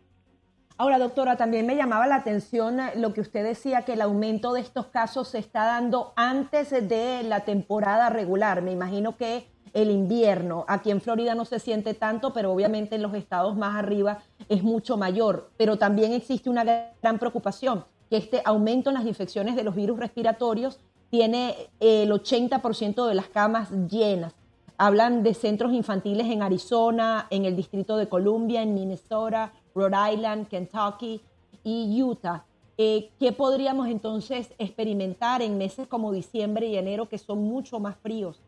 Ahora, 0.78 0.98
doctora, 0.98 1.36
también 1.36 1.64
me 1.64 1.74
llamaba 1.74 2.06
la 2.06 2.16
atención 2.16 2.80
eh, 2.80 2.92
lo 2.96 3.14
que 3.14 3.22
usted 3.22 3.42
decía, 3.44 3.82
que 3.82 3.94
el 3.94 4.02
aumento 4.02 4.52
de 4.52 4.60
estos 4.60 4.86
casos 4.86 5.28
se 5.28 5.38
está 5.38 5.64
dando 5.64 6.12
antes 6.16 6.70
de 6.70 7.22
la 7.22 7.40
temporada 7.40 8.10
regular. 8.10 8.60
Me 8.60 8.72
imagino 8.72 9.16
que 9.16 9.46
el 9.72 9.90
invierno, 9.90 10.66
aquí 10.68 10.90
en 10.90 11.00
Florida 11.00 11.34
no 11.34 11.46
se 11.46 11.60
siente 11.60 11.94
tanto, 11.94 12.34
pero 12.34 12.52
obviamente 12.52 12.96
en 12.96 13.02
los 13.02 13.14
estados 13.14 13.56
más 13.56 13.74
arriba 13.76 14.18
es 14.50 14.62
mucho 14.62 14.98
mayor. 14.98 15.50
Pero 15.56 15.78
también 15.78 16.12
existe 16.12 16.50
una 16.50 16.64
gran 16.64 17.18
preocupación, 17.18 17.84
que 18.10 18.18
este 18.18 18.42
aumento 18.44 18.90
en 18.90 18.94
las 18.94 19.06
infecciones 19.06 19.56
de 19.56 19.64
los 19.64 19.74
virus 19.74 19.98
respiratorios 19.98 20.78
tiene 21.10 21.54
el 21.80 22.10
80% 22.10 23.06
de 23.06 23.14
las 23.14 23.28
camas 23.28 23.70
llenas. 23.88 24.34
Hablan 24.78 25.22
de 25.22 25.32
centros 25.32 25.72
infantiles 25.72 26.26
en 26.26 26.42
Arizona, 26.42 27.26
en 27.30 27.46
el 27.46 27.56
Distrito 27.56 27.96
de 27.96 28.08
Columbia, 28.08 28.62
en 28.62 28.74
Minnesota, 28.74 29.52
Rhode 29.74 30.14
Island, 30.14 30.48
Kentucky 30.48 31.22
y 31.64 32.02
Utah. 32.02 32.44
Eh, 32.76 33.10
¿Qué 33.18 33.32
podríamos 33.32 33.88
entonces 33.88 34.52
experimentar 34.58 35.40
en 35.40 35.56
meses 35.56 35.88
como 35.88 36.12
diciembre 36.12 36.66
y 36.66 36.76
enero 36.76 37.08
que 37.08 37.16
son 37.16 37.42
mucho 37.42 37.80
más 37.80 37.96
fríos? 37.96 38.42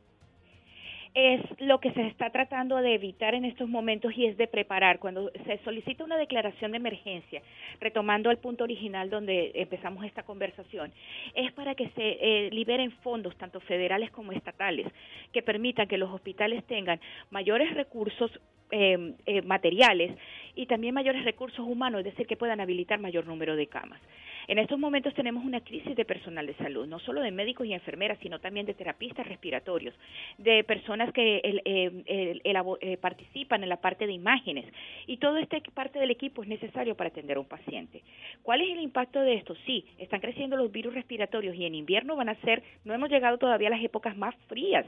Es 1.14 1.40
lo 1.60 1.80
que 1.80 1.92
se 1.92 2.06
está 2.06 2.30
tratando 2.30 2.76
de 2.76 2.94
evitar 2.94 3.34
en 3.34 3.44
estos 3.44 3.68
momentos 3.68 4.12
y 4.16 4.26
es 4.26 4.36
de 4.36 4.46
preparar. 4.46 4.98
Cuando 4.98 5.30
se 5.46 5.58
solicita 5.64 6.04
una 6.04 6.16
declaración 6.16 6.72
de 6.72 6.76
emergencia, 6.78 7.42
retomando 7.80 8.30
el 8.30 8.38
punto 8.38 8.64
original 8.64 9.10
donde 9.10 9.52
empezamos 9.54 10.04
esta 10.04 10.22
conversación, 10.22 10.92
es 11.34 11.52
para 11.52 11.74
que 11.74 11.88
se 11.90 12.18
eh, 12.20 12.50
liberen 12.50 12.90
fondos, 13.02 13.36
tanto 13.36 13.60
federales 13.60 14.10
como 14.10 14.32
estatales, 14.32 14.86
que 15.32 15.42
permitan 15.42 15.88
que 15.88 15.98
los 15.98 16.10
hospitales 16.10 16.64
tengan 16.64 17.00
mayores 17.30 17.74
recursos 17.74 18.30
eh, 18.70 19.14
eh, 19.24 19.40
materiales 19.42 20.14
y 20.58 20.66
también 20.66 20.92
mayores 20.92 21.24
recursos 21.24 21.60
humanos, 21.60 22.00
es 22.00 22.06
decir, 22.06 22.26
que 22.26 22.36
puedan 22.36 22.60
habilitar 22.60 22.98
mayor 22.98 23.24
número 23.26 23.54
de 23.54 23.68
camas. 23.68 24.00
En 24.48 24.58
estos 24.58 24.76
momentos 24.76 25.14
tenemos 25.14 25.44
una 25.44 25.60
crisis 25.60 25.94
de 25.94 26.04
personal 26.04 26.48
de 26.48 26.54
salud, 26.54 26.84
no 26.84 26.98
solo 26.98 27.20
de 27.20 27.30
médicos 27.30 27.64
y 27.66 27.74
enfermeras, 27.74 28.18
sino 28.20 28.40
también 28.40 28.66
de 28.66 28.74
terapistas 28.74 29.28
respiratorios, 29.28 29.94
de 30.36 30.64
personas 30.64 31.12
que 31.12 31.36
eh, 31.44 32.42
eh, 32.44 32.96
participan 32.96 33.62
en 33.62 33.68
la 33.68 33.76
parte 33.76 34.08
de 34.08 34.12
imágenes. 34.12 34.64
Y 35.06 35.18
todo 35.18 35.36
este 35.36 35.62
parte 35.72 36.00
del 36.00 36.10
equipo 36.10 36.42
es 36.42 36.48
necesario 36.48 36.96
para 36.96 37.10
atender 37.10 37.36
a 37.36 37.40
un 37.40 37.46
paciente. 37.46 38.02
¿Cuál 38.42 38.62
es 38.62 38.70
el 38.70 38.80
impacto 38.80 39.20
de 39.20 39.34
esto? 39.34 39.54
Sí, 39.64 39.84
están 39.96 40.20
creciendo 40.20 40.56
los 40.56 40.72
virus 40.72 40.92
respiratorios 40.92 41.54
y 41.54 41.66
en 41.66 41.76
invierno 41.76 42.16
van 42.16 42.30
a 42.30 42.40
ser, 42.40 42.64
no 42.84 42.94
hemos 42.94 43.10
llegado 43.10 43.38
todavía 43.38 43.68
a 43.68 43.72
las 43.72 43.84
épocas 43.84 44.16
más 44.16 44.34
frías. 44.48 44.86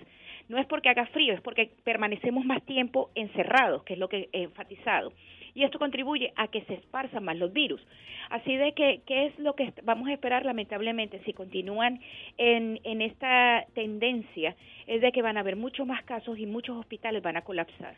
No 0.48 0.58
es 0.58 0.66
porque 0.66 0.88
haga 0.88 1.06
frío, 1.06 1.32
es 1.32 1.40
porque 1.42 1.70
permanecemos 1.84 2.44
más 2.44 2.60
tiempo 2.64 3.10
encerrados, 3.14 3.84
que 3.84 3.92
es 3.92 4.00
lo 4.00 4.08
que 4.08 4.30
he 4.32 4.42
enfatizado 4.42 5.12
esto 5.64 5.78
contribuye 5.78 6.32
a 6.36 6.48
que 6.48 6.62
se 6.62 6.74
esparzan 6.74 7.24
más 7.24 7.36
los 7.36 7.52
virus. 7.52 7.80
Así 8.30 8.56
de 8.56 8.72
que, 8.72 9.00
¿qué 9.06 9.26
es 9.26 9.38
lo 9.38 9.54
que 9.54 9.72
vamos 9.82 10.08
a 10.08 10.12
esperar 10.12 10.44
lamentablemente 10.44 11.20
si 11.24 11.32
continúan 11.32 12.00
en, 12.38 12.80
en 12.84 13.02
esta 13.02 13.64
tendencia? 13.74 14.56
Es 14.86 15.00
de 15.00 15.12
que 15.12 15.22
van 15.22 15.36
a 15.36 15.40
haber 15.40 15.56
muchos 15.56 15.86
más 15.86 16.02
casos 16.04 16.38
y 16.38 16.46
muchos 16.46 16.76
hospitales 16.76 17.22
van 17.22 17.36
a 17.36 17.42
colapsar 17.42 17.96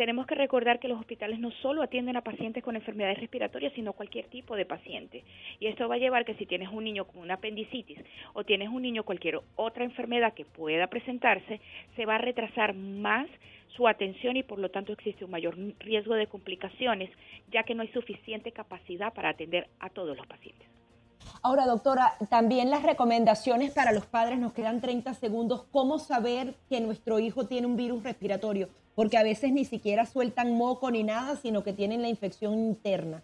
tenemos 0.00 0.26
que 0.26 0.34
recordar 0.34 0.78
que 0.78 0.88
los 0.88 0.98
hospitales 0.98 1.38
no 1.38 1.50
solo 1.50 1.82
atienden 1.82 2.16
a 2.16 2.22
pacientes 2.22 2.64
con 2.64 2.74
enfermedades 2.74 3.20
respiratorias, 3.20 3.74
sino 3.74 3.92
cualquier 3.92 4.28
tipo 4.28 4.56
de 4.56 4.64
paciente. 4.64 5.24
Y 5.58 5.66
esto 5.66 5.90
va 5.90 5.96
a 5.96 5.98
llevar 5.98 6.24
que 6.24 6.32
si 6.36 6.46
tienes 6.46 6.70
un 6.70 6.84
niño 6.84 7.04
con 7.04 7.20
una 7.20 7.34
apendicitis 7.34 7.98
o 8.32 8.42
tienes 8.42 8.70
un 8.70 8.80
niño 8.80 9.04
cualquier 9.04 9.40
otra 9.56 9.84
enfermedad 9.84 10.32
que 10.32 10.46
pueda 10.46 10.86
presentarse, 10.86 11.60
se 11.96 12.06
va 12.06 12.14
a 12.14 12.18
retrasar 12.18 12.74
más 12.74 13.28
su 13.76 13.88
atención 13.88 14.36
y 14.36 14.42
por 14.42 14.58
lo 14.58 14.70
tanto 14.70 14.92
existe 14.92 15.24
un 15.24 15.30
mayor 15.30 15.56
riesgo 15.78 16.14
de 16.14 16.26
complicaciones, 16.26 17.10
ya 17.50 17.62
que 17.62 17.74
no 17.74 17.82
hay 17.82 17.88
suficiente 17.88 18.52
capacidad 18.52 19.12
para 19.12 19.30
atender 19.30 19.68
a 19.78 19.90
todos 19.90 20.16
los 20.16 20.26
pacientes. 20.26 20.68
Ahora, 21.42 21.66
doctora, 21.66 22.14
también 22.28 22.70
las 22.70 22.82
recomendaciones 22.82 23.72
para 23.72 23.92
los 23.92 24.06
padres, 24.06 24.38
nos 24.38 24.52
quedan 24.52 24.80
30 24.80 25.14
segundos, 25.14 25.64
¿cómo 25.70 25.98
saber 25.98 26.54
que 26.68 26.80
nuestro 26.80 27.18
hijo 27.18 27.46
tiene 27.46 27.66
un 27.66 27.76
virus 27.76 28.02
respiratorio? 28.02 28.68
Porque 28.94 29.16
a 29.16 29.22
veces 29.22 29.52
ni 29.52 29.64
siquiera 29.64 30.06
sueltan 30.06 30.54
moco 30.56 30.90
ni 30.90 31.02
nada, 31.02 31.36
sino 31.36 31.62
que 31.62 31.72
tienen 31.72 32.02
la 32.02 32.08
infección 32.08 32.54
interna. 32.54 33.22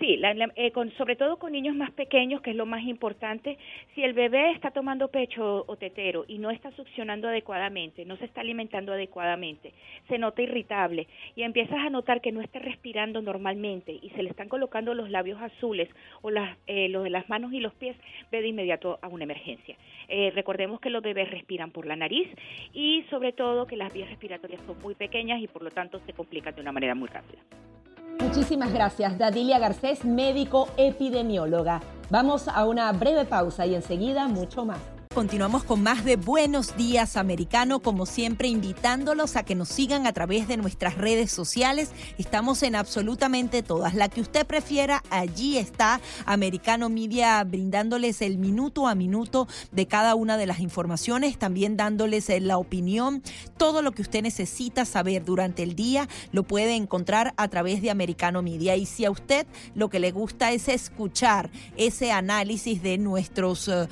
Sí, 0.00 0.18
eh, 0.56 0.70
con, 0.72 0.90
sobre 0.92 1.14
todo 1.14 1.36
con 1.36 1.52
niños 1.52 1.76
más 1.76 1.90
pequeños, 1.90 2.40
que 2.40 2.52
es 2.52 2.56
lo 2.56 2.64
más 2.64 2.82
importante. 2.84 3.58
Si 3.94 4.02
el 4.02 4.14
bebé 4.14 4.52
está 4.52 4.70
tomando 4.70 5.08
pecho 5.08 5.66
o 5.68 5.76
tetero 5.76 6.24
y 6.26 6.38
no 6.38 6.50
está 6.50 6.70
succionando 6.70 7.28
adecuadamente, 7.28 8.06
no 8.06 8.16
se 8.16 8.24
está 8.24 8.40
alimentando 8.40 8.94
adecuadamente, 8.94 9.74
se 10.08 10.16
nota 10.16 10.40
irritable 10.40 11.06
y 11.36 11.42
empiezas 11.42 11.80
a 11.80 11.90
notar 11.90 12.22
que 12.22 12.32
no 12.32 12.40
está 12.40 12.60
respirando 12.60 13.20
normalmente 13.20 13.92
y 13.92 14.08
se 14.16 14.22
le 14.22 14.30
están 14.30 14.48
colocando 14.48 14.94
los 14.94 15.10
labios 15.10 15.38
azules 15.42 15.90
o 16.22 16.30
las, 16.30 16.56
eh, 16.66 16.88
los 16.88 17.04
de 17.04 17.10
las 17.10 17.28
manos 17.28 17.52
y 17.52 17.60
los 17.60 17.74
pies, 17.74 17.94
ve 18.32 18.40
de 18.40 18.48
inmediato 18.48 18.98
a 19.02 19.08
una 19.08 19.24
emergencia. 19.24 19.76
Eh, 20.08 20.32
recordemos 20.34 20.80
que 20.80 20.88
los 20.88 21.02
bebés 21.02 21.30
respiran 21.30 21.72
por 21.72 21.84
la 21.84 21.96
nariz 21.96 22.26
y 22.72 23.04
sobre 23.10 23.34
todo 23.34 23.66
que 23.66 23.76
las 23.76 23.92
vías 23.92 24.08
respiratorias 24.08 24.62
son 24.62 24.80
muy 24.80 24.94
pequeñas 24.94 25.42
y 25.42 25.46
por 25.46 25.60
lo 25.62 25.70
tanto 25.70 25.98
se 26.06 26.14
complican 26.14 26.54
de 26.54 26.62
una 26.62 26.72
manera 26.72 26.94
muy 26.94 27.08
rápida. 27.08 27.42
Muchísimas 28.22 28.72
gracias, 28.72 29.16
Dadilia 29.16 29.58
Garcés, 29.58 30.04
médico 30.04 30.68
epidemióloga. 30.76 31.80
Vamos 32.10 32.48
a 32.48 32.66
una 32.66 32.92
breve 32.92 33.24
pausa 33.24 33.64
y 33.64 33.74
enseguida 33.74 34.28
mucho 34.28 34.64
más. 34.66 34.99
Continuamos 35.12 35.64
con 35.64 35.82
más 35.82 36.04
de 36.04 36.14
Buenos 36.14 36.76
Días 36.76 37.16
Americano, 37.16 37.80
como 37.80 38.06
siempre 38.06 38.46
invitándolos 38.46 39.34
a 39.34 39.42
que 39.42 39.56
nos 39.56 39.68
sigan 39.68 40.06
a 40.06 40.12
través 40.12 40.46
de 40.46 40.56
nuestras 40.56 40.96
redes 40.96 41.32
sociales. 41.32 41.90
Estamos 42.16 42.62
en 42.62 42.76
absolutamente 42.76 43.64
todas. 43.64 43.94
La 43.94 44.08
que 44.08 44.20
usted 44.20 44.46
prefiera, 44.46 45.02
allí 45.10 45.58
está 45.58 46.00
Americano 46.26 46.88
Media 46.90 47.42
brindándoles 47.42 48.22
el 48.22 48.38
minuto 48.38 48.86
a 48.86 48.94
minuto 48.94 49.48
de 49.72 49.88
cada 49.88 50.14
una 50.14 50.36
de 50.36 50.46
las 50.46 50.60
informaciones, 50.60 51.40
también 51.40 51.76
dándoles 51.76 52.30
eh, 52.30 52.38
la 52.38 52.58
opinión. 52.58 53.24
Todo 53.56 53.82
lo 53.82 53.90
que 53.90 54.02
usted 54.02 54.22
necesita 54.22 54.84
saber 54.84 55.24
durante 55.24 55.64
el 55.64 55.74
día 55.74 56.08
lo 56.30 56.44
puede 56.44 56.76
encontrar 56.76 57.34
a 57.36 57.48
través 57.48 57.82
de 57.82 57.90
Americano 57.90 58.42
Media. 58.42 58.76
Y 58.76 58.86
si 58.86 59.04
a 59.06 59.10
usted 59.10 59.48
lo 59.74 59.90
que 59.90 59.98
le 59.98 60.12
gusta 60.12 60.52
es 60.52 60.68
escuchar 60.68 61.50
ese 61.76 62.12
análisis 62.12 62.80
de 62.80 62.96
nuestros 62.96 63.66
eh, 63.66 63.88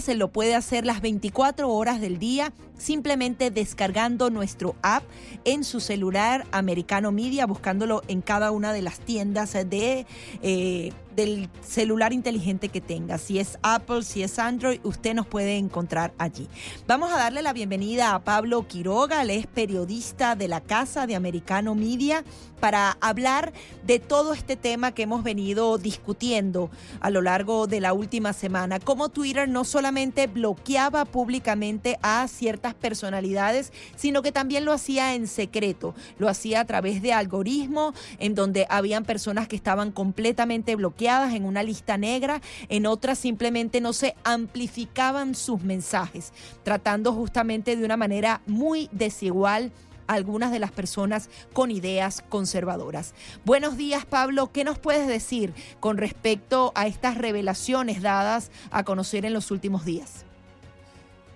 se 0.00 0.14
lo 0.14 0.28
puede 0.28 0.54
hacer 0.54 0.86
las 0.86 1.00
24 1.00 1.70
horas 1.70 2.00
del 2.00 2.18
día 2.18 2.52
simplemente 2.78 3.50
descargando 3.50 4.30
nuestro 4.30 4.74
app 4.82 5.02
en 5.44 5.64
su 5.64 5.80
celular 5.80 6.46
americano 6.52 7.12
media, 7.12 7.46
buscándolo 7.46 8.02
en 8.08 8.20
cada 8.20 8.50
una 8.50 8.72
de 8.72 8.82
las 8.82 9.00
tiendas 9.00 9.52
de... 9.52 10.06
Eh, 10.42 10.92
del 11.16 11.48
celular 11.62 12.12
inteligente 12.12 12.68
que 12.68 12.82
tenga. 12.82 13.16
Si 13.16 13.38
es 13.38 13.58
Apple, 13.62 14.02
si 14.02 14.22
es 14.22 14.38
Android, 14.38 14.78
usted 14.84 15.14
nos 15.14 15.26
puede 15.26 15.56
encontrar 15.56 16.12
allí. 16.18 16.46
Vamos 16.86 17.10
a 17.10 17.16
darle 17.16 17.40
la 17.40 17.54
bienvenida 17.54 18.14
a 18.14 18.22
Pablo 18.22 18.68
Quiroga, 18.68 19.22
él 19.22 19.30
es 19.30 19.46
periodista 19.46 20.36
de 20.36 20.46
la 20.46 20.60
Casa 20.60 21.06
de 21.06 21.16
Americano 21.16 21.74
Media, 21.74 22.22
para 22.60 22.96
hablar 23.00 23.52
de 23.86 23.98
todo 23.98 24.32
este 24.32 24.56
tema 24.56 24.92
que 24.92 25.02
hemos 25.02 25.22
venido 25.22 25.76
discutiendo 25.78 26.70
a 27.00 27.10
lo 27.10 27.20
largo 27.20 27.66
de 27.66 27.80
la 27.80 27.92
última 27.92 28.32
semana. 28.32 28.80
Cómo 28.80 29.10
Twitter 29.10 29.48
no 29.48 29.64
solamente 29.64 30.26
bloqueaba 30.26 31.04
públicamente 31.04 31.98
a 32.02 32.26
ciertas 32.28 32.74
personalidades, 32.74 33.72
sino 33.96 34.22
que 34.22 34.32
también 34.32 34.64
lo 34.64 34.72
hacía 34.72 35.14
en 35.14 35.26
secreto. 35.26 35.94
Lo 36.18 36.28
hacía 36.28 36.60
a 36.60 36.64
través 36.64 37.02
de 37.02 37.12
algoritmos 37.12 37.94
en 38.18 38.34
donde 38.34 38.66
habían 38.68 39.04
personas 39.04 39.48
que 39.48 39.56
estaban 39.56 39.92
completamente 39.92 40.76
bloqueadas 40.76 41.05
en 41.06 41.44
una 41.44 41.62
lista 41.62 41.96
negra, 41.96 42.40
en 42.68 42.84
otras 42.84 43.18
simplemente 43.20 43.80
no 43.80 43.92
se 43.92 44.16
amplificaban 44.24 45.36
sus 45.36 45.62
mensajes, 45.62 46.32
tratando 46.64 47.12
justamente 47.12 47.76
de 47.76 47.84
una 47.84 47.96
manera 47.96 48.42
muy 48.46 48.88
desigual 48.90 49.70
a 50.08 50.14
algunas 50.14 50.50
de 50.50 50.58
las 50.58 50.72
personas 50.72 51.30
con 51.52 51.70
ideas 51.70 52.24
conservadoras. 52.28 53.14
Buenos 53.44 53.76
días, 53.76 54.04
Pablo. 54.04 54.50
¿Qué 54.50 54.64
nos 54.64 54.80
puedes 54.80 55.06
decir 55.06 55.54
con 55.78 55.96
respecto 55.96 56.72
a 56.74 56.88
estas 56.88 57.16
revelaciones 57.16 58.02
dadas 58.02 58.50
a 58.72 58.82
conocer 58.82 59.24
en 59.24 59.32
los 59.32 59.52
últimos 59.52 59.84
días? 59.84 60.25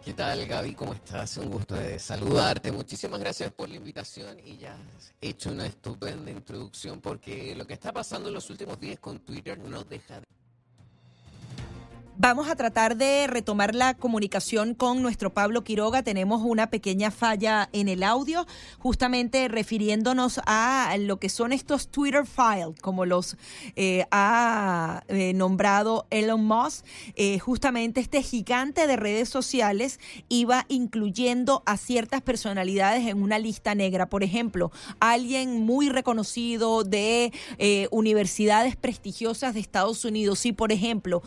¿Qué 0.04 0.14
tal, 0.14 0.46
Gaby? 0.46 0.74
¿Cómo 0.74 0.94
estás? 0.94 1.36
Un 1.36 1.50
gusto 1.50 1.74
de 1.74 1.98
saludarte. 1.98 2.72
Muchísimas 2.72 3.20
gracias 3.20 3.52
por 3.52 3.68
la 3.68 3.76
invitación 3.76 4.38
y 4.42 4.56
ya 4.56 4.72
has 4.72 5.12
hecho 5.20 5.50
una 5.50 5.66
estupenda 5.66 6.30
introducción 6.30 7.02
porque 7.02 7.54
lo 7.54 7.66
que 7.66 7.74
está 7.74 7.92
pasando 7.92 8.28
en 8.28 8.34
los 8.34 8.48
últimos 8.48 8.80
días 8.80 8.98
con 8.98 9.18
Twitter 9.20 9.58
no 9.58 9.84
deja 9.84 10.20
de 10.20 10.26
Vamos 12.22 12.50
a 12.50 12.54
tratar 12.54 12.98
de 12.98 13.26
retomar 13.28 13.74
la 13.74 13.94
comunicación 13.94 14.74
con 14.74 15.00
nuestro 15.00 15.32
Pablo 15.32 15.64
Quiroga. 15.64 16.02
Tenemos 16.02 16.42
una 16.44 16.68
pequeña 16.68 17.10
falla 17.10 17.70
en 17.72 17.88
el 17.88 18.02
audio, 18.02 18.46
justamente 18.78 19.48
refiriéndonos 19.48 20.38
a 20.44 20.94
lo 20.98 21.18
que 21.18 21.30
son 21.30 21.54
estos 21.54 21.88
Twitter 21.88 22.26
files, 22.26 22.78
como 22.82 23.06
los 23.06 23.38
eh, 23.74 24.04
ha 24.10 25.02
eh, 25.08 25.32
nombrado 25.32 26.06
Elon 26.10 26.44
Musk. 26.44 26.84
Eh, 27.14 27.38
justamente 27.38 28.02
este 28.02 28.22
gigante 28.22 28.86
de 28.86 28.96
redes 28.96 29.30
sociales 29.30 29.98
iba 30.28 30.66
incluyendo 30.68 31.62
a 31.64 31.78
ciertas 31.78 32.20
personalidades 32.20 33.08
en 33.08 33.22
una 33.22 33.38
lista 33.38 33.74
negra. 33.74 34.10
Por 34.10 34.24
ejemplo, 34.24 34.70
alguien 35.00 35.62
muy 35.62 35.88
reconocido 35.88 36.84
de 36.84 37.32
universidades 37.90 38.76
prestigiosas 38.76 39.54
de 39.54 39.60
Estados 39.60 40.04
Unidos. 40.04 40.44
Y, 40.44 40.52
por 40.52 40.70
ejemplo, 40.70 41.22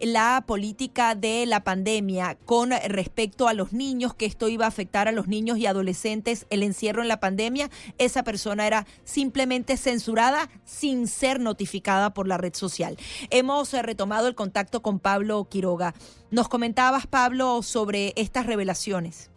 la 0.00 0.44
política 0.46 1.14
de 1.14 1.46
la 1.46 1.64
pandemia 1.64 2.36
con 2.44 2.70
respecto 2.70 3.48
a 3.48 3.54
los 3.54 3.72
niños, 3.72 4.14
que 4.14 4.26
esto 4.26 4.48
iba 4.48 4.66
a 4.66 4.68
afectar 4.68 5.08
a 5.08 5.12
los 5.12 5.26
niños 5.26 5.58
y 5.58 5.66
adolescentes, 5.66 6.46
el 6.50 6.62
encierro 6.62 7.02
en 7.02 7.08
la 7.08 7.20
pandemia, 7.20 7.70
esa 7.98 8.22
persona 8.22 8.66
era 8.66 8.86
simplemente 9.04 9.76
censurada 9.76 10.48
sin 10.64 11.08
ser 11.08 11.40
notificada 11.40 12.14
por 12.14 12.28
la 12.28 12.38
red 12.38 12.54
social. 12.54 12.96
Hemos 13.30 13.74
eh, 13.74 13.82
retomado 13.82 14.28
el 14.28 14.34
contacto 14.34 14.82
con 14.82 15.00
Pablo 15.00 15.48
Quiroga. 15.50 15.94
Nos 16.30 16.48
comentabas, 16.48 17.06
Pablo, 17.06 17.62
sobre 17.62 18.12
estas 18.16 18.46
revelaciones. 18.46 19.33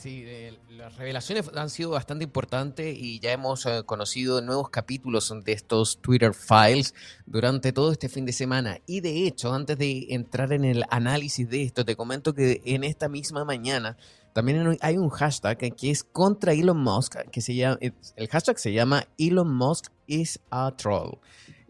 Sí, 0.00 0.24
las 0.70 0.96
revelaciones 0.96 1.50
han 1.54 1.68
sido 1.68 1.90
bastante 1.90 2.24
importantes 2.24 2.96
y 2.96 3.20
ya 3.20 3.32
hemos 3.32 3.66
eh, 3.66 3.82
conocido 3.84 4.40
nuevos 4.40 4.70
capítulos 4.70 5.30
de 5.44 5.52
estos 5.52 6.00
Twitter 6.00 6.32
Files 6.32 6.94
durante 7.26 7.70
todo 7.74 7.92
este 7.92 8.08
fin 8.08 8.24
de 8.24 8.32
semana. 8.32 8.78
Y 8.86 9.02
de 9.02 9.26
hecho, 9.26 9.52
antes 9.52 9.76
de 9.76 10.06
entrar 10.08 10.54
en 10.54 10.64
el 10.64 10.84
análisis 10.88 11.50
de 11.50 11.64
esto, 11.64 11.84
te 11.84 11.96
comento 11.96 12.32
que 12.32 12.62
en 12.64 12.82
esta 12.82 13.10
misma 13.10 13.44
mañana 13.44 13.98
también 14.32 14.78
hay 14.80 14.96
un 14.96 15.10
hashtag 15.10 15.58
que 15.58 15.90
es 15.90 16.02
contra 16.02 16.54
Elon 16.54 16.82
Musk, 16.82 17.16
que 17.30 17.42
se 17.42 17.54
llama, 17.54 17.78
el 18.16 18.28
hashtag 18.28 18.58
se 18.58 18.72
llama 18.72 19.06
Elon 19.18 19.54
Musk 19.54 19.92
is 20.06 20.40
a 20.50 20.74
troll 20.78 21.18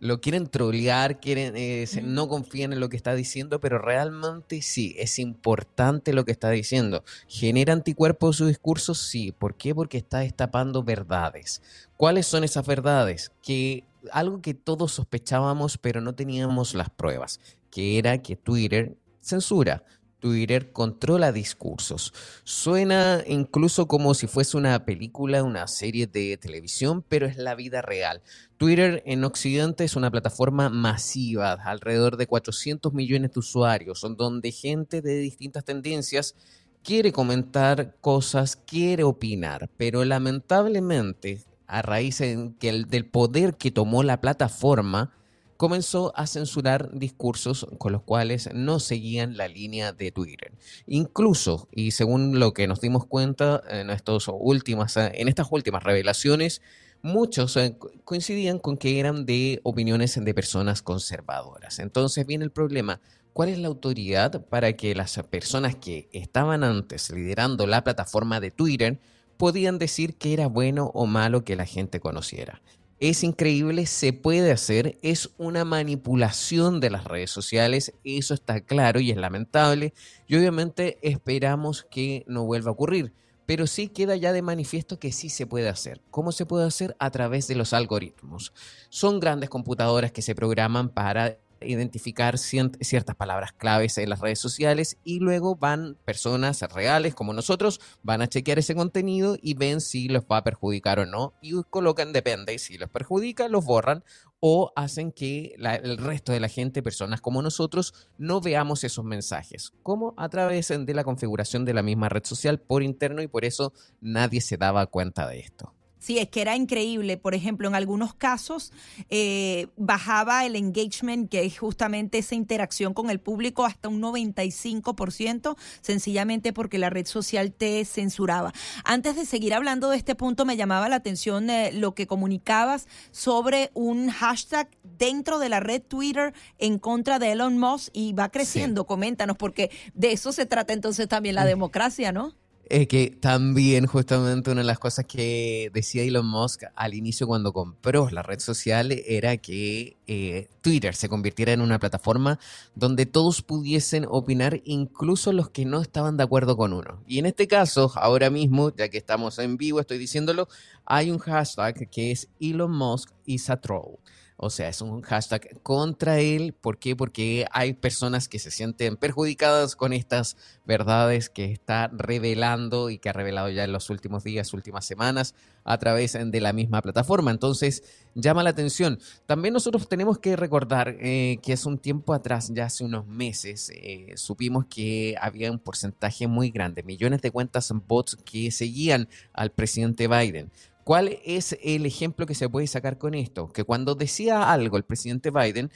lo 0.01 0.21
quieren 0.21 0.49
trolear, 0.49 1.21
quieren, 1.21 1.55
eh, 1.57 1.87
no 2.03 2.27
confían 2.27 2.73
en 2.73 2.81
lo 2.81 2.89
que 2.89 2.97
está 2.97 3.15
diciendo, 3.15 3.61
pero 3.61 3.79
realmente 3.79 4.63
sí, 4.63 4.95
es 4.99 5.19
importante 5.19 6.15
lo 6.15 6.25
que 6.25 6.33
está 6.33 6.51
diciendo. 6.51 7.05
¿Genera 7.29 7.75
anticuerpos 7.75 8.37
su 8.37 8.47
discurso? 8.47 8.95
Sí. 8.95 9.33
¿Por 9.33 9.55
qué? 9.55 9.75
Porque 9.75 9.99
está 9.99 10.21
destapando 10.21 10.83
verdades. 10.83 11.63
¿Cuáles 11.99 12.27
son 12.27 12.45
esas 12.45 12.67
verdades? 12.67 13.31
Que 13.43 13.85
algo 14.11 14.41
que 14.41 14.55
todos 14.55 14.93
sospechábamos, 14.93 15.77
pero 15.77 16.01
no 16.01 16.15
teníamos 16.15 16.75
las 16.75 16.89
pruebas, 16.89 17.39
que 17.71 17.99
era 17.99 18.19
que 18.23 18.37
Twitter 18.37 18.97
censura. 19.21 19.85
Twitter 20.21 20.73
controla 20.73 21.33
discursos. 21.33 22.13
Suena 22.45 23.25
incluso 23.27 23.89
como 23.89 24.15
si 24.15 24.27
fuese 24.27 24.57
una 24.57 24.85
película, 24.85 25.43
una 25.43 25.67
serie 25.67 26.07
de 26.07 26.37
televisión, 26.37 27.03
pero 27.09 27.27
es 27.27 27.37
la 27.37 27.55
vida 27.55 27.83
real. 27.83 28.23
Twitter 28.59 29.03
en 29.07 29.25
Occidente 29.25 29.85
es 29.85 29.97
una 29.97 30.11
plataforma 30.11 30.69
masiva, 30.69 31.53
alrededor 31.53 32.17
de 32.17 32.27
400 32.27 32.93
millones 32.93 33.33
de 33.33 33.41
usuarios, 33.41 34.07
donde 34.17 34.53
gente 34.53 35.03
de 35.03 35.19
distintas 35.19 35.65
tendencias 35.65 36.37
quiere 36.83 37.13
comentar 37.13 37.97
cosas, 38.01 38.57
quiere 38.57 39.03
opinar, 39.05 39.71
pero 39.77 40.05
lamentablemente 40.05 41.45
a 41.67 41.83
raíz 41.83 42.19
del 42.19 43.07
poder 43.07 43.57
que 43.57 43.71
tomó 43.71 44.03
la 44.03 44.21
plataforma, 44.21 45.13
comenzó 45.61 46.11
a 46.17 46.27
censurar 46.27 46.91
discursos 46.99 47.67
con 47.77 47.93
los 47.93 48.01
cuales 48.01 48.49
no 48.55 48.81
seguían 48.81 49.37
la 49.37 49.47
línea 49.47 49.93
de 49.93 50.11
Twitter. 50.11 50.55
Incluso, 50.87 51.69
y 51.71 51.91
según 51.91 52.41
lo 52.41 52.55
que 52.55 52.67
nos 52.67 52.81
dimos 52.81 53.05
cuenta 53.05 53.63
en, 53.69 53.91
estas 53.91 54.27
últimas 54.31 55.83
revelaciones, 55.83 56.63
muchos 57.03 57.59
eh, 57.59 57.77
coincidían 58.05 58.59
con 58.59 58.79
que 58.79 59.01
eran 59.01 59.27
de 59.27 59.61
opiniones 59.63 60.19
de 60.25 60.33
personas 60.33 60.81
conservadoras. 60.81 61.79
Entonces 61.79 62.27
viene 62.27 62.47
el 62.47 62.53
problema. 62.53 63.03
¿Cuál 63.35 63.51
es 63.51 63.59
la 63.59 63.69
autoridad 63.69 64.47
para 64.47 64.73
que 64.79 64.95
las 64.95 65.19
personas 65.25 65.77
que 65.77 66.09
estaban 66.13 66.65
antes 66.65 67.11
liderando 67.11 67.67
la 67.67 67.85
plataforma 67.85 68.41
de 68.41 68.51
Twitter 68.51 68.99
podían 69.37 69.77
decir 69.77 70.17
que 70.17 70.33
era 70.33 70.47
bueno 70.47 70.91
o 70.95 71.05
malo 71.05 71.45
que 71.45 71.55
la 71.55 71.67
gente 71.67 72.01
conociera? 72.01 72.63
Es 73.01 73.25
increíble, 73.25 73.87
se 73.87 74.13
puede 74.13 74.53
hacer, 74.53 74.99
es 75.01 75.31
una 75.39 75.65
manipulación 75.65 76.81
de 76.81 76.91
las 76.91 77.05
redes 77.05 77.31
sociales, 77.31 77.95
eso 78.05 78.35
está 78.35 78.61
claro 78.61 79.01
y 79.01 79.11
es 79.11 79.17
lamentable 79.17 79.95
y 80.27 80.37
obviamente 80.37 80.99
esperamos 81.01 81.87
que 81.91 82.25
no 82.29 82.45
vuelva 82.45 82.69
a 82.69 82.73
ocurrir. 82.75 83.15
pero 83.47 83.67
sí 83.67 83.89
queda 83.89 84.15
ya 84.15 84.33
de 84.33 84.43
manifiesto 84.43 85.01
que 85.01 85.11
sí 85.11 85.29
se 85.29 85.45
puede 85.45 85.69
hacer. 85.69 86.01
¿Cómo 86.13 86.31
se 86.31 86.47
puede 86.47 86.67
hacer? 86.67 86.95
A 87.01 87.11
través 87.11 87.49
de 87.49 87.57
los 87.57 87.73
algoritmos. 87.73 88.53
Son 88.91 89.19
grandes 89.19 89.51
computadoras 89.51 90.13
que 90.13 90.23
se 90.23 90.37
programan 90.37 90.89
para 90.91 91.37
identificar 91.61 92.39
ciertas 92.39 93.17
palabras 93.17 93.53
claves 93.53 93.99
en 93.99 94.11
las 94.11 94.21
redes 94.21 94.39
sociales 94.39 94.99
y 95.05 95.21
luego 95.21 95.57
van 95.57 95.97
personas 96.05 96.63
reales 96.73 97.15
como 97.15 97.33
nosotros, 97.33 97.81
van 98.03 98.23
a 98.23 98.29
chequear 98.29 98.59
ese 98.59 98.75
contenido 98.75 99.37
y 99.41 99.55
ven 99.55 99.81
si 99.81 100.09
los 100.09 100.25
va 100.25 100.39
a 100.39 100.45
perjudicar 100.45 101.01
o 101.01 101.07
no 101.07 101.35
y 101.43 101.53
colocan 101.65 102.13
depende, 102.13 102.59
si 102.59 102.79
los 102.79 102.91
perjudica 102.91 103.49
los 103.49 103.65
borran 103.65 104.05
o 104.41 104.73
hacen 104.75 105.13
que 105.13 105.55
el 105.59 105.99
resto 105.99 106.33
de 106.33 106.41
la 106.41 106.49
gente, 106.49 106.83
personas 106.83 107.21
como 107.21 107.43
nosotros, 107.43 107.95
no 108.17 108.41
veamos 108.41 108.85
esos 108.85 109.05
mensajes, 109.05 109.75
como 109.83 110.15
a 110.17 110.29
través 110.31 110.69
de 110.69 110.95
la 110.95 111.05
configuración 111.05 111.65
de 111.65 111.75
la 111.75 111.83
misma 111.83 112.09
red 112.09 112.25
social 112.25 112.59
por 112.59 112.83
interno 112.83 113.23
y 113.23 113.29
por 113.29 113.45
eso 113.45 113.75
nadie 114.01 114.41
se 114.41 114.57
daba 114.57 114.87
cuenta 114.87 115.29
de 115.29 115.41
esto. 115.41 115.75
Sí, 116.01 116.19
es 116.19 116.31
que 116.31 116.41
era 116.41 116.57
increíble. 116.57 117.19
Por 117.19 117.35
ejemplo, 117.35 117.69
en 117.69 117.75
algunos 117.75 118.15
casos 118.15 118.73
eh, 119.11 119.69
bajaba 119.77 120.47
el 120.47 120.57
engagement, 120.57 121.31
que 121.31 121.45
es 121.45 121.59
justamente 121.59 122.19
esa 122.19 122.35
interacción 122.35 122.95
con 122.95 123.11
el 123.11 123.21
público, 123.21 123.67
hasta 123.67 123.91
un 123.91 124.01
95%, 124.01 125.57
sencillamente 125.83 126.55
porque 126.55 126.79
la 126.79 126.89
red 126.89 127.07
social 127.07 127.53
te 127.53 127.85
censuraba. 127.85 128.53
Antes 128.83 129.15
de 129.15 129.27
seguir 129.27 129.53
hablando 129.53 129.91
de 129.91 129.99
este 129.99 130.15
punto, 130.15 130.47
me 130.47 130.57
llamaba 130.57 130.89
la 130.89 130.97
atención 130.97 131.51
eh, 131.51 131.71
lo 131.73 131.95
que 131.95 132.07
comunicabas 132.07 132.89
sobre 133.11 133.71
un 133.75 134.09
hashtag 134.09 134.71
dentro 134.99 135.39
de 135.39 135.51
la 135.51 135.61
red 135.61 135.83
Twitter 135.83 136.33
en 136.59 136.79
contra 136.79 137.19
de 137.19 137.33
Elon 137.33 137.59
Musk 137.59 137.91
y 137.93 138.15
va 138.15 138.31
creciendo. 138.31 138.87
Coméntanos, 138.87 139.37
porque 139.37 139.71
de 139.93 140.13
eso 140.13 140.33
se 140.33 140.47
trata 140.47 140.73
entonces 140.73 141.09
también 141.09 141.35
la 141.35 141.45
democracia, 141.45 142.11
¿no? 142.11 142.40
Es 142.71 142.87
que 142.87 143.11
también 143.11 143.87
justamente 143.87 144.53
una 144.53 144.61
de 144.61 144.67
las 144.69 144.79
cosas 144.79 145.05
que 145.05 145.73
decía 145.75 146.05
Elon 146.05 146.25
Musk 146.25 146.63
al 146.77 146.95
inicio 146.95 147.27
cuando 147.27 147.53
compró 147.53 148.09
la 148.11 148.23
red 148.23 148.39
social 148.39 148.93
era 148.93 149.39
que 149.39 149.97
eh, 150.07 150.47
Twitter 150.61 150.95
se 150.95 151.09
convirtiera 151.09 151.53
en 151.53 151.63
una 151.63 151.81
plataforma 151.81 152.39
donde 152.77 153.07
todos 153.07 153.43
pudiesen 153.43 154.07
opinar, 154.09 154.61
incluso 154.63 155.33
los 155.33 155.51
que 155.51 155.65
no 155.65 155.81
estaban 155.81 156.17
de 156.17 156.23
acuerdo 156.23 156.57
con 156.57 156.73
uno. 156.73 157.03
Y 157.09 157.19
en 157.19 157.27
este 157.27 157.49
caso, 157.49 157.91
ahora 157.97 158.31
mismo, 158.31 158.73
ya 158.73 158.89
que 158.89 158.99
estamos 158.99 159.41
en 159.41 159.57
vivo, 159.57 159.81
estoy 159.81 159.99
diciéndolo, 159.99 160.47
hay 160.85 161.11
un 161.11 161.19
hashtag 161.19 161.91
que 161.91 162.13
es 162.13 162.29
Elon 162.39 162.71
Musk 162.71 163.11
is 163.27 163.51
a 163.51 163.61
troll. 163.61 163.97
O 164.43 164.49
sea, 164.49 164.71
es 164.71 164.81
un 164.81 165.03
hashtag 165.03 165.61
contra 165.63 166.19
él. 166.19 166.55
¿Por 166.55 166.79
qué? 166.79 166.97
Porque 166.97 167.45
hay 167.53 167.75
personas 167.75 168.27
que 168.27 168.39
se 168.39 168.51
sienten 168.51 168.97
perjudicadas 168.97 169.77
con 169.77 169.93
estas 169.93 170.39
verdades 170.65 171.29
que 171.29 171.53
está 171.53 171.89
revelando 171.93 172.89
y 172.89 172.97
que 172.97 173.11
ha 173.11 173.13
revelado 173.13 173.51
ya 173.51 173.65
en 173.65 173.73
los 173.73 173.91
últimos 173.91 174.25
días, 174.25 174.55
últimas 174.55 174.87
semanas, 174.87 175.35
a 175.63 175.77
través 175.77 176.15
de 176.19 176.41
la 176.41 176.55
misma 176.55 176.81
plataforma. 176.81 177.31
Entonces, 177.31 177.83
llama 178.15 178.43
la 178.43 178.49
atención. 178.49 178.99
También 179.27 179.53
nosotros 179.53 179.87
tenemos 179.91 180.19
que 180.19 180.37
recordar 180.37 180.97
eh, 181.01 181.39
que 181.43 181.53
hace 181.53 181.69
un 181.69 181.77
tiempo 181.77 182.15
atrás, 182.15 182.51
ya 182.55 182.65
hace 182.65 182.83
unos 182.83 183.07
meses, 183.07 183.71
eh, 183.75 184.15
supimos 184.17 184.65
que 184.71 185.17
había 185.21 185.53
un 185.53 185.59
porcentaje 185.59 186.27
muy 186.27 186.51
grande, 186.51 186.83
millones 186.83 187.21
de 187.21 187.31
cuentas 187.31 187.71
en 187.71 187.87
bots 187.87 188.17
que 188.25 188.51
seguían 188.51 189.07
al 189.35 189.53
presidente 189.53 190.09
Biden. 190.09 190.51
¿Cuál 190.91 191.21
es 191.25 191.57
el 191.63 191.87
ejemplo 191.87 192.27
que 192.27 192.35
se 192.35 192.49
puede 192.49 192.67
sacar 192.67 192.99
con 192.99 193.15
esto? 193.15 193.53
Que 193.53 193.63
cuando 193.63 193.95
decía 193.95 194.51
algo 194.51 194.77
el 194.77 194.83
presidente 194.83 195.31
Biden, 195.31 195.71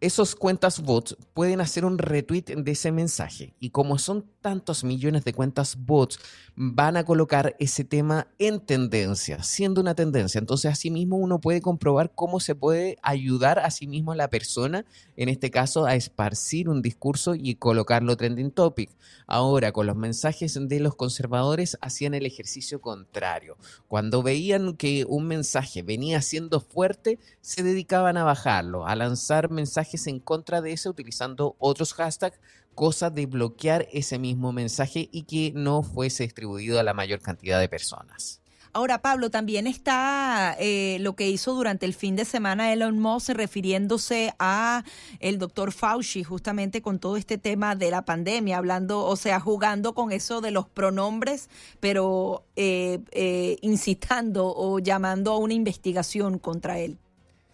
esos 0.00 0.34
cuentas 0.34 0.80
bots 0.80 1.14
pueden 1.34 1.60
hacer 1.60 1.84
un 1.84 1.98
retweet 1.98 2.44
de 2.56 2.72
ese 2.72 2.90
mensaje. 2.90 3.54
Y 3.60 3.68
como 3.68 3.98
son 3.98 4.24
tantos 4.40 4.82
millones 4.82 5.24
de 5.24 5.34
cuentas 5.34 5.76
bots, 5.78 6.18
van 6.56 6.96
a 6.96 7.04
colocar 7.04 7.54
ese 7.58 7.84
tema 7.84 8.28
en 8.38 8.60
tendencia, 8.60 9.42
siendo 9.42 9.80
una 9.80 9.94
tendencia. 9.94 10.38
Entonces, 10.38 10.72
asimismo, 10.72 11.16
uno 11.16 11.38
puede 11.40 11.60
comprobar 11.60 12.12
cómo 12.14 12.40
se 12.40 12.54
puede 12.54 12.96
ayudar 13.02 13.58
a 13.58 13.70
sí 13.70 13.86
mismo 13.86 14.12
a 14.12 14.16
la 14.16 14.30
persona, 14.30 14.86
en 15.16 15.28
este 15.28 15.50
caso, 15.50 15.84
a 15.84 15.94
esparcir 15.94 16.70
un 16.70 16.80
discurso 16.80 17.34
y 17.34 17.56
colocarlo 17.56 18.16
trending 18.16 18.52
topic. 18.52 18.90
Ahora, 19.26 19.72
con 19.72 19.86
los 19.86 19.96
mensajes 19.96 20.58
de 20.60 20.80
los 20.80 20.96
conservadores, 20.96 21.76
hacían 21.82 22.14
el 22.14 22.24
ejercicio 22.24 22.80
contrario. 22.80 23.58
Cuando 23.86 24.22
veían 24.22 24.76
que 24.76 25.04
un 25.06 25.26
mensaje 25.26 25.82
venía 25.82 26.22
siendo 26.22 26.60
fuerte, 26.60 27.18
se 27.42 27.62
dedicaban 27.62 28.16
a 28.16 28.24
bajarlo, 28.24 28.86
a 28.86 28.96
lanzar 28.96 29.50
mensajes 29.50 29.89
en 30.06 30.20
contra 30.20 30.60
de 30.60 30.72
eso 30.72 30.90
utilizando 30.90 31.56
otros 31.58 31.92
hashtags, 31.94 32.40
cosa 32.74 33.10
de 33.10 33.26
bloquear 33.26 33.88
ese 33.92 34.18
mismo 34.18 34.52
mensaje 34.52 35.08
y 35.12 35.22
que 35.22 35.52
no 35.54 35.82
fuese 35.82 36.24
distribuido 36.24 36.80
a 36.80 36.82
la 36.82 36.94
mayor 36.94 37.20
cantidad 37.20 37.60
de 37.60 37.68
personas. 37.68 38.40
Ahora, 38.72 39.02
Pablo, 39.02 39.30
también 39.30 39.66
está 39.66 40.56
eh, 40.60 40.98
lo 41.00 41.16
que 41.16 41.28
hizo 41.28 41.54
durante 41.54 41.86
el 41.86 41.94
fin 41.94 42.14
de 42.14 42.24
semana 42.24 42.72
Elon 42.72 43.00
Musk 43.00 43.30
refiriéndose 43.30 44.32
a 44.38 44.84
el 45.18 45.38
doctor 45.38 45.72
Fauci, 45.72 46.22
justamente 46.22 46.80
con 46.80 47.00
todo 47.00 47.16
este 47.16 47.36
tema 47.36 47.74
de 47.74 47.90
la 47.90 48.04
pandemia, 48.04 48.58
hablando, 48.58 49.04
o 49.04 49.16
sea, 49.16 49.40
jugando 49.40 49.92
con 49.92 50.12
eso 50.12 50.40
de 50.40 50.52
los 50.52 50.68
pronombres, 50.68 51.48
pero 51.80 52.44
eh, 52.54 53.00
eh, 53.10 53.56
incitando 53.60 54.46
o 54.54 54.78
llamando 54.78 55.32
a 55.32 55.38
una 55.38 55.54
investigación 55.54 56.38
contra 56.38 56.78
él. 56.78 56.96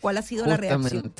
¿Cuál 0.02 0.18
ha 0.18 0.22
sido 0.22 0.44
la 0.44 0.58
reacción? 0.58 1.14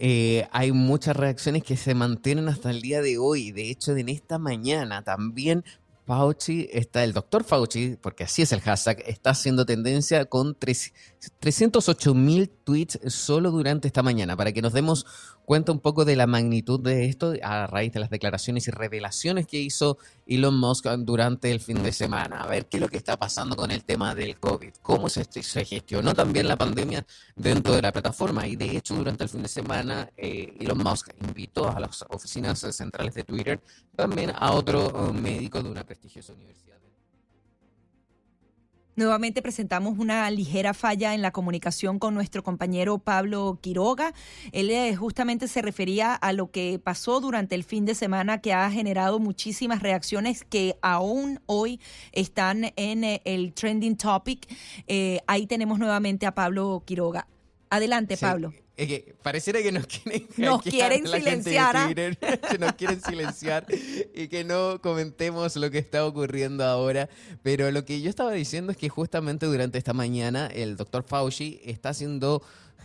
Eh, 0.00 0.46
hay 0.52 0.70
muchas 0.70 1.16
reacciones 1.16 1.64
que 1.64 1.76
se 1.76 1.92
mantienen 1.92 2.48
hasta 2.48 2.70
el 2.70 2.80
día 2.80 3.02
de 3.02 3.18
hoy. 3.18 3.50
De 3.50 3.68
hecho, 3.68 3.96
en 3.96 4.08
esta 4.08 4.38
mañana 4.38 5.02
también 5.02 5.64
Fauci 6.06 6.70
está, 6.72 7.02
el 7.02 7.12
doctor 7.12 7.42
Fauci, 7.42 7.98
porque 8.00 8.24
así 8.24 8.40
es 8.40 8.52
el 8.52 8.60
hashtag, 8.60 9.02
está 9.06 9.30
haciendo 9.30 9.66
tendencia 9.66 10.24
con 10.24 10.56
308 10.56 12.14
mil 12.14 12.48
tweets 12.48 12.98
solo 13.08 13.50
durante 13.50 13.88
esta 13.88 14.02
mañana, 14.02 14.34
para 14.34 14.52
que 14.52 14.62
nos 14.62 14.72
demos 14.72 15.04
cuenta 15.48 15.72
un 15.72 15.80
poco 15.80 16.04
de 16.04 16.14
la 16.14 16.26
magnitud 16.26 16.78
de 16.78 17.06
esto 17.06 17.32
a 17.42 17.66
raíz 17.66 17.90
de 17.94 18.00
las 18.00 18.10
declaraciones 18.10 18.68
y 18.68 18.70
revelaciones 18.70 19.46
que 19.46 19.58
hizo 19.58 19.96
Elon 20.26 20.60
Musk 20.60 20.86
durante 20.98 21.50
el 21.50 21.60
fin 21.60 21.82
de 21.82 21.90
semana. 21.90 22.42
A 22.42 22.46
ver 22.46 22.66
qué 22.66 22.76
es 22.76 22.82
lo 22.82 22.88
que 22.90 22.98
está 22.98 23.16
pasando 23.16 23.56
con 23.56 23.70
el 23.70 23.82
tema 23.82 24.14
del 24.14 24.38
COVID, 24.38 24.74
cómo 24.82 25.08
se, 25.08 25.24
se 25.24 25.64
gestionó 25.64 26.12
también 26.12 26.48
la 26.48 26.56
pandemia 26.56 27.06
dentro 27.34 27.74
de 27.74 27.80
la 27.80 27.92
plataforma. 27.92 28.46
Y 28.46 28.56
de 28.56 28.76
hecho, 28.76 28.94
durante 28.94 29.24
el 29.24 29.30
fin 29.30 29.42
de 29.42 29.48
semana, 29.48 30.10
eh, 30.18 30.54
Elon 30.60 30.82
Musk 30.84 31.14
invitó 31.26 31.74
a 31.74 31.80
las 31.80 32.04
oficinas 32.10 32.58
centrales 32.58 33.14
de 33.14 33.24
Twitter 33.24 33.58
también 33.96 34.32
a 34.34 34.52
otro 34.52 34.88
uh, 34.88 35.14
médico 35.14 35.62
de 35.62 35.70
una 35.70 35.82
prestigiosa 35.82 36.34
universidad. 36.34 36.76
Nuevamente 38.98 39.42
presentamos 39.42 39.96
una 40.00 40.28
ligera 40.28 40.74
falla 40.74 41.14
en 41.14 41.22
la 41.22 41.30
comunicación 41.30 42.00
con 42.00 42.14
nuestro 42.14 42.42
compañero 42.42 42.98
Pablo 42.98 43.60
Quiroga. 43.62 44.12
Él 44.50 44.70
eh, 44.70 44.96
justamente 44.96 45.46
se 45.46 45.62
refería 45.62 46.14
a 46.14 46.32
lo 46.32 46.50
que 46.50 46.80
pasó 46.82 47.20
durante 47.20 47.54
el 47.54 47.62
fin 47.62 47.84
de 47.84 47.94
semana 47.94 48.40
que 48.40 48.52
ha 48.52 48.68
generado 48.72 49.20
muchísimas 49.20 49.82
reacciones 49.82 50.42
que 50.42 50.80
aún 50.82 51.38
hoy 51.46 51.78
están 52.10 52.72
en 52.74 53.04
eh, 53.04 53.22
el 53.24 53.54
trending 53.54 53.96
topic. 53.96 54.52
Eh, 54.88 55.20
ahí 55.28 55.46
tenemos 55.46 55.78
nuevamente 55.78 56.26
a 56.26 56.34
Pablo 56.34 56.82
Quiroga. 56.84 57.28
Adelante, 57.70 58.16
Pablo. 58.16 58.52
Es 58.78 58.86
que 58.86 59.16
pareciera 59.22 59.60
que 59.60 59.72
nos 59.72 59.86
quieren, 59.88 60.24
nos 60.36 60.62
quieren 60.62 61.04
silenciar. 61.04 61.76
¿ah? 61.76 61.92
que 61.92 62.58
nos 62.60 62.72
quieren 62.74 63.02
silenciar 63.02 63.66
y 64.14 64.28
que 64.28 64.44
no 64.44 64.80
comentemos 64.80 65.56
lo 65.56 65.68
que 65.72 65.78
está 65.78 66.06
ocurriendo 66.06 66.64
ahora. 66.64 67.08
Pero 67.42 67.72
lo 67.72 67.84
que 67.84 68.00
yo 68.00 68.08
estaba 68.08 68.30
diciendo 68.30 68.70
es 68.70 68.78
que 68.78 68.88
justamente 68.88 69.46
durante 69.46 69.78
esta 69.78 69.94
mañana 69.94 70.46
el 70.46 70.76
doctor 70.76 71.02
Fauci 71.02 71.60
está 71.64 71.88
haciendo 71.88 72.40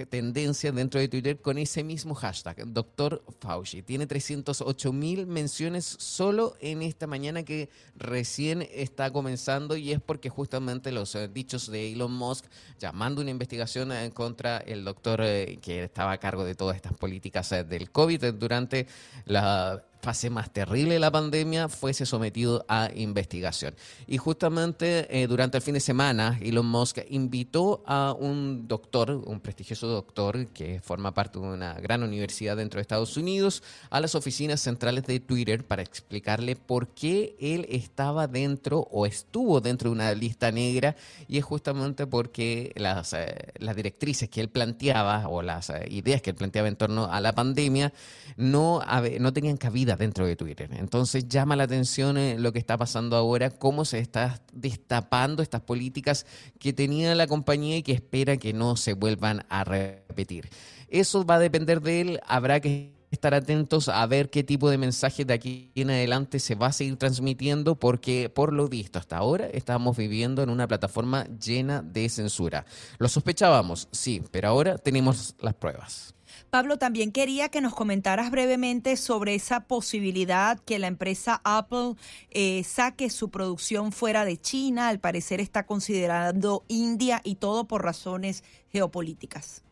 tendencia 0.10 0.72
dentro 0.72 1.00
de 1.00 1.08
Twitter 1.08 1.40
con 1.40 1.58
ese 1.58 1.84
mismo 1.84 2.16
hashtag, 2.16 2.66
Doctor 2.68 3.24
Fauci. 3.40 3.84
Tiene 3.84 4.08
308 4.08 4.92
mil 4.92 5.28
menciones 5.28 5.86
solo 5.86 6.56
en 6.60 6.82
esta 6.82 7.06
mañana 7.08 7.44
que 7.44 7.70
recién 7.96 8.68
está 8.72 9.12
comenzando 9.12 9.78
y 9.78 9.92
es 9.92 10.02
porque 10.02 10.30
justamente 10.30 10.92
los 10.92 11.14
eh, 11.16 11.28
dichos 11.28 11.70
de 11.70 11.94
Elon 11.94 12.12
Musk 12.12 12.46
llamando 12.80 13.22
una 13.22 13.32
investigación 13.32 13.92
en 13.92 14.06
eh, 14.06 14.12
contra 14.12 14.58
el 14.58 14.84
doctor 14.84 15.22
eh, 15.24 15.60
que 15.62 15.84
estaba 15.84 16.14
a 16.14 16.18
cargo 16.18 16.44
de 16.44 16.56
todas 16.56 16.76
estas 16.76 16.94
políticas 16.94 17.50
del 17.50 17.92
COVID 17.92 18.34
durante 18.34 18.88
la 19.26 19.84
fase 20.04 20.30
más 20.30 20.52
terrible 20.52 20.96
de 20.96 21.00
la 21.00 21.12
pandemia 21.12 21.70
fuese 21.70 22.06
sometido 22.06 22.66
a 22.68 22.90
investigación. 22.94 23.74
Y 24.06 24.18
justamente 24.18 25.08
eh, 25.10 25.28
durante 25.28 25.58
el 25.58 25.64
fin 25.64 25.76
de 25.76 25.80
semana, 25.80 26.38
Elon 26.42 26.66
Musk 26.66 26.98
invitó 27.10 27.84
a 27.88 28.14
un 28.20 28.68
doctor, 28.68 29.12
un 29.12 29.40
prestigioso 29.40 29.88
doctor 29.88 30.48
que 30.48 30.82
forma 30.82 31.14
parte 31.14 31.40
de 31.40 31.46
una 31.46 31.76
gran 31.76 32.04
universidad 32.04 32.58
dentro 32.58 32.80
de 32.80 32.82
Estados 32.82 33.16
Unidos, 33.16 33.64
a 33.90 34.02
las 34.02 34.14
oficinas 34.14 34.60
centrales 34.60 35.06
de 35.06 35.22
Twitter 35.22 35.66
para 35.66 35.82
explicarle 35.82 36.58
por 36.58 36.90
qué 36.90 37.38
él 37.40 37.66
estaba 37.70 38.28
dentro 38.28 38.80
o 38.92 39.06
estuvo 39.06 39.62
dentro 39.62 39.90
de 39.90 39.94
una 39.94 40.14
lista 40.14 40.52
negra 40.52 40.98
y 41.30 41.38
es 41.38 41.46
justamente 41.46 42.08
porque 42.08 42.74
las, 42.76 43.14
eh, 43.14 43.54
las 43.58 43.76
directrices 43.76 44.30
que 44.30 44.42
él 44.42 44.50
planteaba 44.50 45.30
o 45.30 45.42
las 45.42 45.70
eh, 45.70 45.88
ideas 45.90 46.22
que 46.22 46.32
él 46.32 46.36
planteaba 46.36 46.68
en 46.68 46.76
torno 46.76 47.06
a 47.06 47.22
la 47.22 47.34
pandemia 47.34 47.94
no, 48.36 48.82
no 49.20 49.32
tenían 49.34 49.56
cabida 49.56 49.93
dentro 49.98 50.26
de 50.26 50.36
Twitter. 50.36 50.70
Entonces 50.74 51.28
llama 51.28 51.56
la 51.56 51.64
atención 51.64 52.18
eh, 52.18 52.38
lo 52.38 52.52
que 52.52 52.60
está 52.60 52.78
pasando 52.78 53.16
ahora, 53.16 53.50
cómo 53.50 53.86
se 53.86 54.00
está 54.00 54.42
destapando 54.52 55.44
estas 55.44 55.62
políticas 55.62 56.26
que 56.60 56.74
tenía 56.74 57.16
la 57.16 57.28
compañía 57.28 57.78
y 57.78 57.84
que 57.84 57.94
espera 57.94 58.38
que 58.38 58.54
no 58.54 58.76
se 58.76 58.94
vuelvan 58.94 59.46
a 59.50 59.64
repetir. 59.64 60.50
Eso 60.88 61.26
va 61.26 61.36
a 61.36 61.40
depender 61.40 61.82
de 61.82 62.02
él, 62.02 62.20
habrá 62.28 62.60
que 62.60 62.94
estar 63.14 63.34
atentos 63.36 63.90
a 63.90 64.06
ver 64.08 64.30
qué 64.30 64.44
tipo 64.44 64.70
de 64.70 64.80
mensajes 64.80 65.26
de 65.26 65.34
aquí 65.34 65.72
en 65.76 65.92
adelante 65.92 66.40
se 66.40 66.56
va 66.56 66.68
a 66.68 66.74
seguir 66.74 66.98
transmitiendo 66.98 67.76
porque 67.76 68.30
por 68.30 68.52
lo 68.52 68.68
visto 68.68 68.98
hasta 68.98 69.18
ahora 69.18 69.46
estamos 69.46 69.96
viviendo 69.96 70.42
en 70.42 70.50
una 70.50 70.68
plataforma 70.68 71.28
llena 71.40 71.84
de 71.84 72.10
censura. 72.10 72.66
Lo 72.98 73.08
sospechábamos, 73.08 73.88
sí, 73.92 74.24
pero 74.32 74.48
ahora 74.48 74.78
tenemos 74.80 75.36
las 75.40 75.54
pruebas. 75.54 76.16
Pablo, 76.54 76.78
también 76.78 77.12
quería 77.12 77.50
que 77.50 77.62
nos 77.62 77.74
comentaras 77.74 78.30
brevemente 78.30 78.96
sobre 78.96 79.34
esa 79.34 79.62
posibilidad 79.62 80.60
que 80.60 80.78
la 80.78 80.86
empresa 80.86 81.42
Apple 81.44 81.96
eh, 82.30 82.64
saque 82.64 83.10
su 83.10 83.32
producción 83.32 83.92
fuera 83.92 84.24
de 84.24 84.38
China. 84.40 84.90
Al 84.90 85.00
parecer 85.00 85.42
está 85.42 85.66
considerando 85.66 86.64
India 86.68 87.22
y 87.24 87.38
todo 87.38 87.64
por 87.64 87.84
razones 87.84 88.44
geopolíticas. 88.72 89.64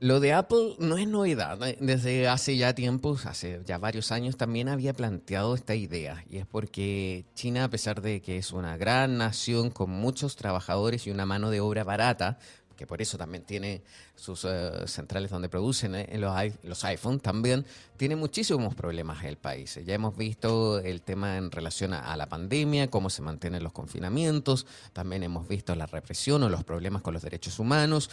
Lo 0.00 0.20
de 0.20 0.32
Apple 0.32 0.76
no 0.78 0.96
es 0.96 1.06
novedad. 1.06 1.58
Desde 1.80 2.28
hace 2.28 2.56
ya 2.56 2.74
tiempos, 2.74 3.26
hace 3.26 3.60
ya 3.66 3.76
varios 3.76 4.10
años, 4.10 4.38
también 4.38 4.70
había 4.70 4.94
planteado 4.94 5.54
esta 5.54 5.74
idea. 5.74 6.24
Y 6.30 6.38
es 6.38 6.46
porque 6.46 7.26
China, 7.34 7.64
a 7.64 7.68
pesar 7.68 8.00
de 8.00 8.22
que 8.22 8.38
es 8.38 8.52
una 8.52 8.78
gran 8.78 9.18
nación 9.18 9.68
con 9.68 9.90
muchos 9.90 10.34
trabajadores 10.34 11.06
y 11.06 11.10
una 11.10 11.26
mano 11.26 11.50
de 11.50 11.60
obra 11.60 11.84
barata, 11.84 12.38
que 12.78 12.86
por 12.86 13.02
eso 13.02 13.18
también 13.18 13.42
tiene 13.42 13.82
sus 14.14 14.44
eh, 14.44 14.86
centrales 14.86 15.30
donde 15.30 15.48
producen 15.48 15.96
eh, 15.96 16.08
los, 16.16 16.32
los 16.62 16.84
iPhones, 16.84 17.20
también 17.20 17.66
tiene 17.96 18.14
muchísimos 18.14 18.76
problemas 18.76 19.24
el 19.24 19.36
país. 19.36 19.80
Ya 19.84 19.94
hemos 19.94 20.16
visto 20.16 20.78
el 20.78 21.02
tema 21.02 21.36
en 21.36 21.50
relación 21.50 21.92
a, 21.92 22.12
a, 22.12 22.16
la 22.16 22.28
pandemia, 22.28 22.88
cómo 22.88 23.10
se 23.10 23.20
mantienen 23.20 23.64
los 23.64 23.72
confinamientos, 23.72 24.64
también 24.92 25.24
hemos 25.24 25.48
visto 25.48 25.74
la 25.74 25.86
represión 25.86 26.44
o 26.44 26.48
los 26.48 26.62
problemas 26.62 27.02
con 27.02 27.12
los 27.12 27.22
derechos 27.22 27.58
humanos. 27.58 28.10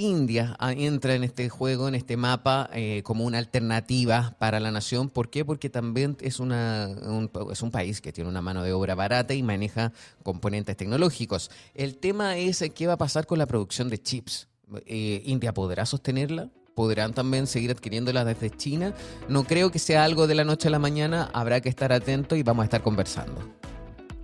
India 0.00 0.56
ah, 0.58 0.72
entra 0.72 1.14
en 1.14 1.24
este 1.24 1.48
juego, 1.48 1.86
en 1.86 1.94
este 1.94 2.16
mapa, 2.16 2.68
eh, 2.72 3.02
como 3.04 3.24
una 3.24 3.38
alternativa 3.38 4.34
para 4.38 4.58
la 4.58 4.70
nación. 4.70 5.08
¿Por 5.10 5.30
qué? 5.30 5.44
Porque 5.44 5.70
también 5.70 6.16
es, 6.20 6.40
una, 6.40 6.88
un, 7.02 7.30
es 7.52 7.62
un 7.62 7.70
país 7.70 8.00
que 8.00 8.12
tiene 8.12 8.28
una 8.28 8.42
mano 8.42 8.62
de 8.62 8.72
obra 8.72 8.94
barata 8.94 9.34
y 9.34 9.42
maneja 9.42 9.92
componentes 10.22 10.76
tecnológicos. 10.76 11.50
El 11.74 11.96
tema 11.96 12.36
es 12.36 12.64
qué 12.74 12.86
va 12.86 12.94
a 12.94 12.98
pasar 12.98 13.26
con 13.26 13.38
la 13.38 13.46
producción 13.46 13.88
de 13.88 14.02
chips. 14.02 14.48
Eh, 14.86 15.22
¿India 15.26 15.52
podrá 15.52 15.86
sostenerla? 15.86 16.50
podrán 16.74 17.12
también 17.12 17.46
seguir 17.46 17.70
adquiriéndolas 17.72 18.24
desde 18.24 18.48
China. 18.48 18.94
No 19.28 19.44
creo 19.44 19.70
que 19.70 19.78
sea 19.78 20.02
algo 20.02 20.26
de 20.26 20.34
la 20.34 20.44
noche 20.44 20.68
a 20.68 20.70
la 20.70 20.78
mañana, 20.78 21.28
habrá 21.34 21.60
que 21.60 21.68
estar 21.68 21.92
atento 21.92 22.36
y 22.36 22.42
vamos 22.42 22.62
a 22.62 22.64
estar 22.64 22.80
conversando. 22.80 23.38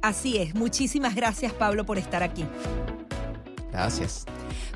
Así 0.00 0.38
es, 0.38 0.54
muchísimas 0.54 1.14
gracias 1.14 1.52
Pablo 1.52 1.84
por 1.84 1.98
estar 1.98 2.22
aquí. 2.22 2.46
Gracias. 3.72 4.24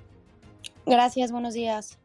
Gracias, 0.86 1.32
buenos 1.32 1.54
días. 1.54 1.98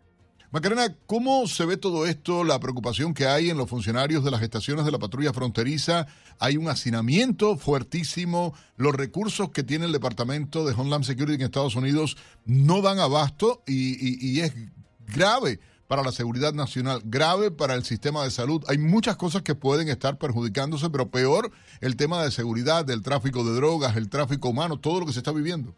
Macarena, 0.52 0.96
¿cómo 1.06 1.48
se 1.48 1.64
ve 1.64 1.78
todo 1.78 2.08
esto, 2.08 2.44
la 2.44 2.60
preocupación 2.60 3.14
que 3.14 3.28
hay 3.28 3.52
en 3.52 3.58
los 3.58 3.70
funcionarios 3.70 4.24
de 4.24 4.32
las 4.32 4.42
estaciones 4.42 4.84
de 4.84 4.90
la 4.92 4.98
patrulla 4.98 5.32
fronteriza? 5.32 6.08
Hay 6.40 6.58
un 6.58 6.68
hacinamiento 6.70 7.56
fuertísimo, 7.56 8.56
los 8.76 8.96
recursos 8.96 9.52
que 9.52 9.62
tiene 9.62 9.86
el 9.86 9.92
Departamento 9.92 10.66
de 10.66 10.74
Homeland 10.74 11.04
Security 11.04 11.36
en 11.36 11.42
Estados 11.42 11.76
Unidos 11.76 12.18
no 12.46 12.82
dan 12.82 12.98
abasto 12.98 13.62
y, 13.68 14.28
y 14.28 14.40
es 14.40 14.56
grave 15.06 15.60
para 15.88 16.02
la 16.02 16.12
seguridad 16.12 16.54
nacional, 16.54 17.04
grave 17.06 17.52
para 17.52 17.76
el 17.76 17.84
sistema 17.86 18.24
de 18.24 18.32
salud. 18.32 18.64
Hay 18.68 18.80
muchas 18.80 19.18
cosas 19.18 19.44
que 19.44 19.54
pueden 19.54 19.88
estar 19.88 20.18
perjudicándose, 20.18 20.90
pero 20.90 21.12
peor 21.12 21.52
el 21.80 21.96
tema 21.96 22.24
de 22.24 22.32
seguridad, 22.32 22.86
del 22.86 23.04
tráfico 23.04 23.44
de 23.44 23.54
drogas, 23.54 23.96
el 23.98 24.10
tráfico 24.10 24.50
humano, 24.50 24.80
todo 24.80 25.02
lo 25.02 25.06
que 25.06 25.14
se 25.14 25.20
está 25.20 25.32
viviendo. 25.32 25.76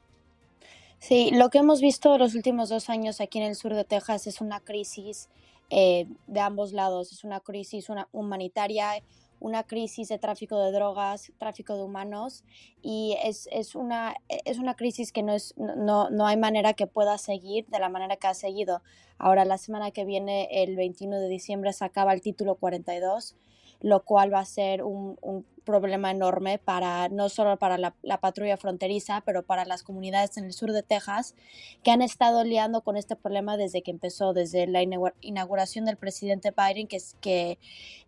Sí, 1.01 1.31
lo 1.31 1.49
que 1.49 1.57
hemos 1.57 1.81
visto 1.81 2.15
los 2.19 2.35
últimos 2.35 2.69
dos 2.69 2.87
años 2.87 3.21
aquí 3.21 3.39
en 3.39 3.45
el 3.45 3.55
sur 3.55 3.73
de 3.73 3.83
Texas 3.83 4.27
es 4.27 4.39
una 4.39 4.59
crisis 4.59 5.29
eh, 5.71 6.05
de 6.27 6.39
ambos 6.39 6.73
lados. 6.73 7.11
Es 7.11 7.23
una 7.23 7.39
crisis 7.39 7.89
una, 7.89 8.07
humanitaria, 8.11 8.91
una 9.39 9.63
crisis 9.63 10.09
de 10.09 10.19
tráfico 10.19 10.59
de 10.59 10.71
drogas, 10.71 11.31
tráfico 11.39 11.75
de 11.75 11.81
humanos 11.81 12.43
y 12.83 13.17
es, 13.23 13.49
es, 13.51 13.73
una, 13.73 14.15
es 14.29 14.59
una 14.59 14.75
crisis 14.75 15.11
que 15.11 15.23
no, 15.23 15.33
es, 15.33 15.55
no, 15.57 16.11
no 16.11 16.27
hay 16.27 16.37
manera 16.37 16.73
que 16.73 16.85
pueda 16.85 17.17
seguir 17.17 17.65
de 17.65 17.79
la 17.79 17.89
manera 17.89 18.17
que 18.17 18.27
ha 18.27 18.35
seguido. 18.35 18.83
Ahora, 19.17 19.43
la 19.43 19.57
semana 19.57 19.89
que 19.89 20.05
viene, 20.05 20.49
el 20.51 20.75
21 20.75 21.19
de 21.19 21.29
diciembre, 21.29 21.73
se 21.73 21.83
acaba 21.83 22.13
el 22.13 22.21
título 22.21 22.57
42 22.57 23.35
lo 23.81 24.03
cual 24.03 24.31
va 24.33 24.39
a 24.39 24.45
ser 24.45 24.83
un, 24.83 25.17
problema 25.63 26.11
enorme 26.11 26.57
para 26.57 27.09
no 27.09 27.29
solo 27.29 27.57
para 27.57 27.77
la, 27.77 27.93
patrulla 28.19 28.57
fronteriza, 28.57 29.21
pero 29.25 29.43
para 29.43 29.65
las 29.65 29.83
comunidades 29.83 30.37
en 30.37 30.45
el 30.45 30.53
sur 30.53 30.71
de 30.71 30.83
Texas 30.83 31.35
que 31.83 31.91
han 31.91 32.01
estado 32.01 32.43
liando 32.43 32.81
con 32.81 32.97
este 32.97 33.15
problema 33.15 33.57
desde 33.57 33.81
que 33.81 33.91
empezó, 33.91 34.33
desde 34.33 34.67
la 34.67 34.81
inauguración 35.21 35.85
del 35.85 35.97
presidente 35.97 36.53
Biden, 36.55 36.87
que, 36.87 36.99
que 37.19 37.59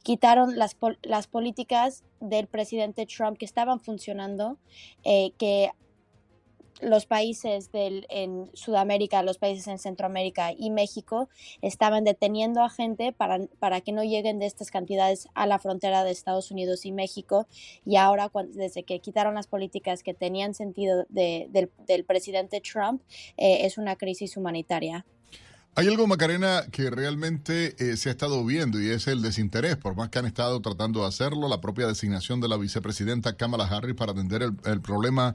quitaron 0.03 0.57
las, 0.57 0.75
las 1.01 1.27
políticas 1.27 2.03
del 2.19 2.47
presidente 2.47 3.05
Trump 3.05 3.37
que 3.37 3.45
estaban 3.45 3.79
funcionando, 3.79 4.57
eh, 5.03 5.31
que 5.37 5.71
los 6.81 7.05
países 7.05 7.71
del, 7.71 8.05
en 8.09 8.49
Sudamérica, 8.53 9.23
los 9.23 9.37
países 9.37 9.67
en 9.67 9.79
Centroamérica 9.79 10.51
y 10.57 10.69
México 10.69 11.29
estaban 11.61 12.03
deteniendo 12.03 12.61
a 12.61 12.69
gente 12.69 13.13
para, 13.13 13.39
para 13.59 13.81
que 13.81 13.91
no 13.91 14.03
lleguen 14.03 14.39
de 14.39 14.45
estas 14.45 14.71
cantidades 14.71 15.27
a 15.33 15.45
la 15.47 15.59
frontera 15.59 16.03
de 16.03 16.11
Estados 16.11 16.51
Unidos 16.51 16.85
y 16.85 16.91
México. 16.91 17.47
Y 17.85 17.97
ahora, 17.97 18.31
desde 18.53 18.83
que 18.83 18.99
quitaron 18.99 19.35
las 19.35 19.47
políticas 19.47 20.03
que 20.03 20.13
tenían 20.13 20.53
sentido 20.53 21.05
del, 21.09 21.69
presidente 22.05 22.61
Trump, 22.61 23.01
eh, 23.37 23.65
es 23.65 23.77
una 23.77 23.95
crisis 23.95 24.37
humanitaria. 24.37 25.05
Hay 25.75 25.87
algo, 25.87 26.05
Macarena, 26.05 26.67
que 26.71 26.91
realmente 26.91 27.75
eh, 27.79 27.97
se 27.97 28.09
ha 28.09 28.11
estado 28.11 28.45
viendo 28.45 28.79
y 28.79 28.91
es 28.91 29.07
el 29.07 29.23
desinterés, 29.23 29.75
por 29.75 29.95
más 29.95 30.09
que 30.09 30.19
han 30.19 30.27
estado 30.27 30.61
tratando 30.61 31.01
de 31.01 31.07
hacerlo, 31.07 31.47
la 31.47 31.61
propia 31.61 31.87
designación 31.87 32.39
de 32.41 32.47
la 32.47 32.57
vicepresidenta 32.57 33.35
Kamala 33.37 33.65
Harris 33.65 33.95
para 33.95 34.11
atender 34.11 34.43
el, 34.43 34.81
problema 34.81 35.33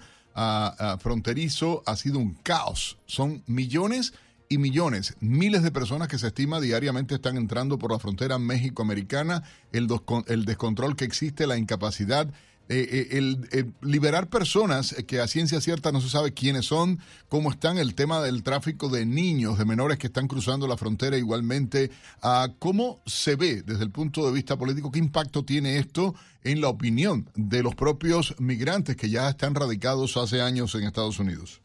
fronterizo 1.01 1.83
ha 1.87 1.97
sido 1.97 2.19
un 2.19 2.35
caos. 2.35 2.99
Son 3.07 3.43
millones 3.47 4.15
y 4.49 4.59
millones, 4.59 5.15
miles 5.21 5.63
de 5.63 5.71
personas 5.71 6.09
que 6.09 6.19
se 6.19 6.29
estima 6.29 6.61
diariamente 6.61 7.17
están 7.17 7.37
entrando 7.37 7.79
por 7.79 7.93
la 7.93 7.99
frontera 7.99 8.39
México-Americana, 8.39 9.43
el, 9.73 9.89
el 10.27 10.45
descontrol 10.45 10.97
que 10.97 11.05
existe, 11.05 11.47
la 11.47 11.59
incapacidad 11.59 12.29
eh, 12.71 12.87
eh, 12.91 13.09
el, 13.13 13.49
eh, 13.53 13.65
liberar 13.81 14.29
personas 14.29 14.95
que 15.07 15.21
a 15.21 15.27
ciencia 15.27 15.59
cierta 15.61 15.91
no 15.91 16.03
se 16.03 16.11
sabe 16.11 16.35
quiénes 16.35 16.67
son, 16.67 16.99
cómo 17.31 17.51
están 17.51 17.79
el 17.79 17.95
tema 17.95 18.21
del 18.21 18.43
tráfico 18.43 18.91
de 18.91 19.07
niños, 19.07 19.57
de 19.57 19.65
menores 19.65 19.97
que 19.99 20.09
están 20.09 20.29
cruzando 20.29 20.67
la 20.67 20.77
frontera 20.77 21.17
igualmente, 21.17 21.91
a 22.21 22.51
cómo 22.59 23.01
se 23.07 23.37
ve 23.37 23.63
desde 23.63 23.85
el 23.85 23.91
punto 23.91 24.27
de 24.27 24.33
vista 24.33 24.59
político, 24.59 24.91
qué 24.91 24.99
impacto 24.99 25.45
tiene 25.45 25.79
esto 25.79 26.15
en 26.45 26.61
la 26.61 26.69
opinión 26.69 27.31
de 27.35 27.63
los 27.63 27.75
propios 27.75 28.35
migrantes 28.39 28.97
que 28.97 29.09
ya 29.09 29.31
están 29.31 29.55
radicados 29.55 30.19
hace 30.19 30.43
años 30.43 30.75
en 30.75 30.85
Estados 30.85 31.19
Unidos. 31.19 31.63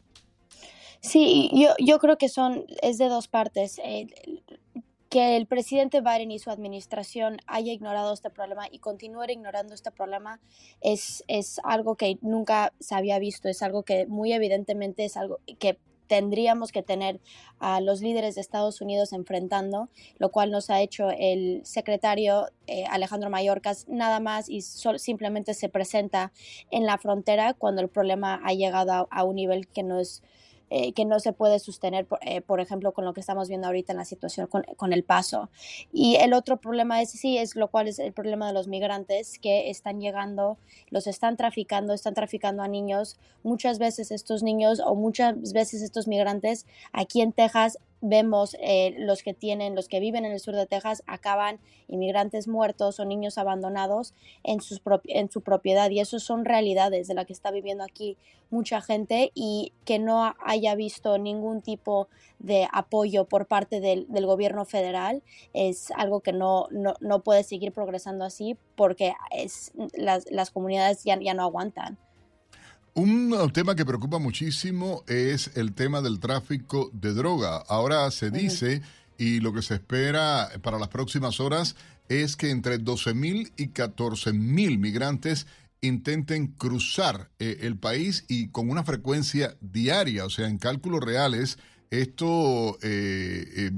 Sí, 1.02 1.50
yo, 1.52 1.68
yo 1.78 1.98
creo 1.98 2.16
que 2.16 2.30
son, 2.30 2.64
es 2.80 2.96
de 2.96 3.10
dos 3.10 3.28
partes 3.28 3.78
que 5.14 5.36
el 5.36 5.46
presidente 5.46 6.00
Biden 6.00 6.32
y 6.32 6.40
su 6.40 6.50
administración 6.50 7.36
haya 7.46 7.72
ignorado 7.72 8.12
este 8.12 8.30
problema 8.30 8.66
y 8.68 8.80
continúe 8.80 9.26
ignorando 9.28 9.72
este 9.72 9.92
problema 9.92 10.40
es, 10.80 11.22
es 11.28 11.60
algo 11.62 11.94
que 11.94 12.18
nunca 12.20 12.72
se 12.80 12.96
había 12.96 13.20
visto, 13.20 13.48
es 13.48 13.62
algo 13.62 13.84
que 13.84 14.06
muy 14.06 14.32
evidentemente 14.32 15.04
es 15.04 15.16
algo 15.16 15.38
que 15.60 15.78
tendríamos 16.08 16.72
que 16.72 16.82
tener 16.82 17.20
a 17.60 17.80
los 17.80 18.00
líderes 18.00 18.34
de 18.34 18.40
Estados 18.40 18.80
Unidos 18.80 19.12
enfrentando, 19.12 19.88
lo 20.18 20.32
cual 20.32 20.50
nos 20.50 20.68
ha 20.68 20.80
hecho 20.80 21.10
el 21.10 21.60
secretario 21.64 22.48
eh, 22.66 22.84
Alejandro 22.90 23.30
Mayorkas 23.30 23.86
nada 23.86 24.18
más 24.18 24.48
y 24.48 24.62
simplemente 24.62 25.54
se 25.54 25.68
presenta 25.68 26.32
en 26.72 26.86
la 26.86 26.98
frontera 26.98 27.54
cuando 27.54 27.82
el 27.82 27.88
problema 27.88 28.40
ha 28.44 28.52
llegado 28.52 29.06
a 29.08 29.22
un 29.22 29.36
nivel 29.36 29.68
que 29.68 29.84
no 29.84 30.00
es 30.00 30.24
eh, 30.76 30.92
que 30.92 31.04
no 31.04 31.20
se 31.20 31.32
puede 31.32 31.60
sostener, 31.60 32.04
eh, 32.22 32.40
por, 32.40 32.58
ejemplo, 32.58 32.90
con 32.90 33.04
lo 33.04 33.14
que 33.14 33.20
estamos 33.20 33.48
viendo 33.48 33.68
ahorita 33.68 33.92
en 33.92 33.96
la 33.98 34.04
situación 34.04 34.48
con, 34.48 34.92
el 34.92 35.04
paso. 35.04 35.48
Y 35.92 36.16
el 36.16 36.32
otro 36.32 36.56
problema 36.56 37.00
es, 37.00 37.12
sí, 37.12 37.38
es 37.38 37.54
lo 37.54 37.68
cual 37.68 37.86
es 37.86 38.00
el 38.00 38.12
problema 38.12 38.48
de 38.48 38.54
los 38.54 38.66
migrantes 38.66 39.38
que 39.38 39.70
están 39.70 40.00
llegando, 40.00 40.58
los 40.90 41.06
están 41.06 41.36
traficando, 41.36 41.94
están 41.94 42.14
traficando 42.14 42.64
a 42.64 42.66
niños. 42.66 43.20
Muchas 43.44 43.78
veces 43.78 44.10
estos 44.10 44.42
niños 44.42 44.80
o 44.84 44.96
muchas 44.96 45.52
veces 45.52 45.80
estos 45.80 46.08
migrantes 46.08 46.66
aquí 46.92 47.20
en 47.20 47.30
Texas 47.30 47.78
vemos 48.04 48.56
eh, 48.60 48.94
los 48.98 49.22
que 49.22 49.32
tienen, 49.32 49.74
los 49.74 49.88
que 49.88 49.98
viven 49.98 50.24
en 50.24 50.32
el 50.32 50.40
sur 50.40 50.54
de 50.54 50.66
Texas, 50.66 51.02
acaban 51.06 51.58
inmigrantes 51.88 52.46
muertos 52.46 53.00
o 53.00 53.04
niños 53.04 53.38
abandonados 53.38 54.14
en, 54.42 54.60
sus 54.60 54.80
en 55.06 55.30
su 55.30 55.40
propiedad. 55.40 55.90
Y 55.90 56.00
eso 56.00 56.20
son 56.20 56.44
realidades 56.44 57.08
de 57.08 57.14
la 57.14 57.24
que 57.24 57.32
está 57.32 57.50
viviendo 57.50 57.82
aquí 57.82 58.16
mucha 58.50 58.80
gente 58.80 59.32
y 59.34 59.72
que 59.84 59.98
no 59.98 60.34
haya 60.44 60.74
visto 60.74 61.18
ningún 61.18 61.62
tipo 61.62 62.08
de 62.38 62.68
apoyo 62.72 63.24
por 63.24 63.46
parte 63.46 63.80
del, 63.80 64.06
gobierno 64.26 64.64
federal 64.64 65.22
es 65.54 65.90
algo 65.92 66.20
que 66.20 66.32
no, 66.32 66.68
no, 66.70 67.20
puede 67.20 67.42
seguir 67.42 67.72
progresando 67.72 68.24
así 68.24 68.56
porque 68.76 69.14
es, 69.30 69.72
las, 69.94 70.30
las 70.30 70.50
comunidades 70.50 71.04
ya, 71.04 71.18
ya 71.20 71.34
no 71.34 71.42
aguantan. 71.42 71.98
Un 72.94 73.50
tema 73.52 73.74
que 73.74 73.84
preocupa 73.84 74.20
muchísimo 74.20 75.02
es 75.08 75.50
el 75.56 75.72
tema 75.72 76.00
del 76.00 76.20
tráfico 76.20 76.90
de 76.92 77.12
droga. 77.12 77.56
Ahora 77.68 78.08
se 78.12 78.30
dice, 78.30 78.82
y 79.18 79.40
lo 79.40 79.52
que 79.52 79.62
se 79.62 79.74
espera 79.74 80.48
para 80.62 80.78
las 80.78 80.88
próximas 80.88 81.40
horas, 81.40 81.74
es 82.08 82.36
que 82.36 82.50
entre 82.50 82.78
12 82.78 83.14
mil 83.14 83.52
y 83.56 83.68
14 83.68 84.32
mil 84.32 84.78
migrantes 84.78 85.48
intenten 85.80 86.46
cruzar 86.46 87.30
eh, 87.40 87.58
el 87.62 87.76
país 87.76 88.24
y 88.28 88.48
con 88.48 88.70
una 88.70 88.84
frecuencia 88.84 89.56
diaria, 89.60 90.24
o 90.24 90.30
sea, 90.30 90.48
en 90.48 90.58
cálculos 90.58 91.02
reales, 91.02 91.58
esto 91.90 92.78
eh, 92.80 93.44
eh, 93.56 93.70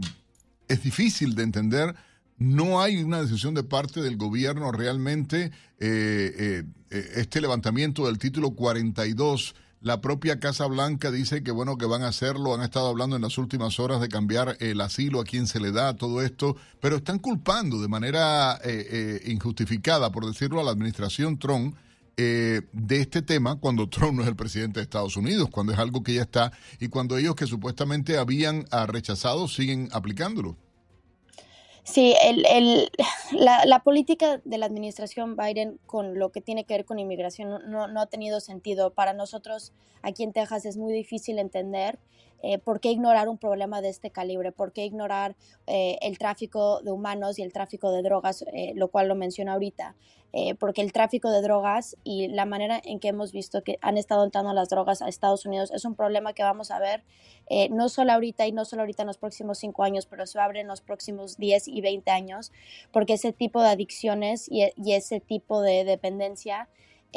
es 0.69 0.83
difícil 0.83 1.35
de 1.35 1.43
entender 1.43 1.95
no 2.39 2.81
hay 2.81 3.03
una 3.03 3.23
decisión 3.23 3.55
de 3.55 3.63
parte 3.63 4.03
del 4.03 4.17
gobierno 4.17 4.73
realmente. 4.73 5.53
Eh, 5.79 6.65
eh, 6.91 7.11
este 7.17 7.41
levantamiento 7.41 8.07
del 8.07 8.19
título 8.19 8.51
42, 8.53 9.55
la 9.81 10.01
propia 10.01 10.39
Casa 10.39 10.67
Blanca 10.67 11.11
dice 11.11 11.43
que 11.43 11.51
bueno, 11.51 11.79
que 11.79 11.87
van 11.87 12.03
a 12.03 12.09
hacerlo, 12.09 12.55
han 12.55 12.63
estado 12.63 12.89
hablando 12.89 13.17
en 13.17 13.23
las 13.23 13.39
últimas 13.39 13.81
horas 13.81 14.01
de 14.01 14.09
cambiar 14.09 14.57
el 14.61 14.81
asilo 14.81 15.21
a 15.21 15.25
quien 15.25 15.47
se 15.47 15.61
le 15.61 15.73
da, 15.73 15.97
todo 15.97 16.23
esto, 16.23 16.57
pero 16.81 16.97
están 16.97 17.19
culpando 17.19 17.81
de 17.81 17.89
manera 17.89 18.59
eh, 18.63 19.23
injustificada, 19.27 20.11
por 20.11 20.27
decirlo, 20.27 20.61
a 20.61 20.65
la 20.65 20.71
administración 20.71 21.39
Trump. 21.39 21.75
de 22.17 22.63
este 23.01 23.21
tema 23.21 23.57
cuando 23.57 23.91
Trump 23.91 24.15
no 24.15 24.23
es 24.23 24.29
el 24.29 24.37
presidente 24.37 24.81
de 24.81 24.85
Estados 24.85 25.19
Unidos, 25.19 25.51
cuando 25.51 25.75
es 25.75 25.79
algo 25.79 26.03
que 26.03 26.15
ya 26.15 26.23
está 26.23 26.51
y 26.81 26.89
cuando 26.89 27.19
ellos 27.19 27.35
que 27.35 27.47
supuestamente 27.47 28.17
habían 28.17 28.65
ah, 28.71 28.87
rechazado 28.87 29.49
siguen 29.49 29.91
aplicándolo. 29.93 30.57
Sí, 31.87 32.17
el, 32.21 32.45
el, 32.47 32.91
la, 33.33 33.65
la, 33.65 33.85
política 33.85 34.41
de 34.45 34.59
la 34.59 34.67
administración 34.67 35.37
Biden 35.37 35.79
con 35.87 36.19
lo 36.19 36.33
que 36.33 36.41
tiene 36.41 36.65
que 36.65 36.75
ver 36.75 36.85
con 36.85 36.99
inmigración 36.99 37.71
no, 37.71 37.87
no 37.87 38.01
ha 38.01 38.07
tenido 38.07 38.41
sentido. 38.41 38.93
Para 38.93 39.13
nosotros 39.13 39.73
aquí 40.03 40.25
en 40.25 40.33
Texas 40.33 40.67
es 40.67 40.77
muy 40.77 40.93
difícil 40.93 41.39
entender 41.39 42.01
eh, 42.43 42.59
¿por 42.59 42.81
qué 42.81 42.91
ignorar 42.91 43.29
un 43.29 43.39
problema 43.39 43.81
de 43.81 43.89
este 43.89 44.11
calibre? 44.11 44.53
¿Por 44.53 44.73
qué 44.73 44.85
ignorar 44.85 45.37
eh, 45.67 45.99
el 46.03 46.19
tráfico 46.19 46.81
de 46.83 46.93
humanos 46.93 47.39
y 47.39 47.43
el 47.43 47.53
tráfico 47.53 47.91
de 47.91 48.03
drogas, 48.03 48.45
eh, 48.53 48.73
lo 48.75 48.89
cual 48.89 49.09
lo 49.09 49.15
menciona 49.15 49.55
ahorita? 49.55 49.97
Porque 50.59 50.83
el 50.83 50.93
tráfico 50.93 51.31
de 51.31 51.41
drogas 51.43 51.97
y 52.05 52.29
la 52.29 52.45
manera 52.45 52.81
en 52.85 53.01
que 53.01 53.09
hemos 53.09 53.33
visto 53.33 53.63
que 53.63 53.79
han 53.81 53.97
estado 53.97 54.25
entrando 54.25 54.53
las 54.53 54.69
drogas 54.69 55.03
a 55.03 55.09
Estados 55.09 55.47
Unidos 55.47 55.71
es 55.73 55.85
un 55.85 55.95
problema 55.95 56.33
que 56.33 56.43
vamos 56.43 56.71
a 56.71 56.79
ver 56.79 57.05
no 57.71 57.89
solo 57.89 58.13
ahorita 58.13 58.47
y 58.47 58.53
no 58.53 58.65
solo 58.65 58.83
ahorita 58.83 59.03
en 59.03 59.07
los 59.07 59.19
próximos 59.19 59.59
cinco 59.59 59.85
años, 59.85 60.07
pero 60.07 60.27
se 60.27 60.39
abre 60.41 60.61
en 60.61 60.67
los 60.67 60.81
próximos 60.81 61.37
10 61.37 61.69
y 61.69 61.81
20 61.81 62.11
años, 62.11 62.53
porque 62.93 63.15
ese 63.15 63.33
tipo 63.33 63.63
de 63.63 63.69
adicciones 63.69 64.49
y 64.51 64.93
ese 64.93 65.21
tipo 65.21 65.63
de 65.63 65.85
dependencia 65.85 66.69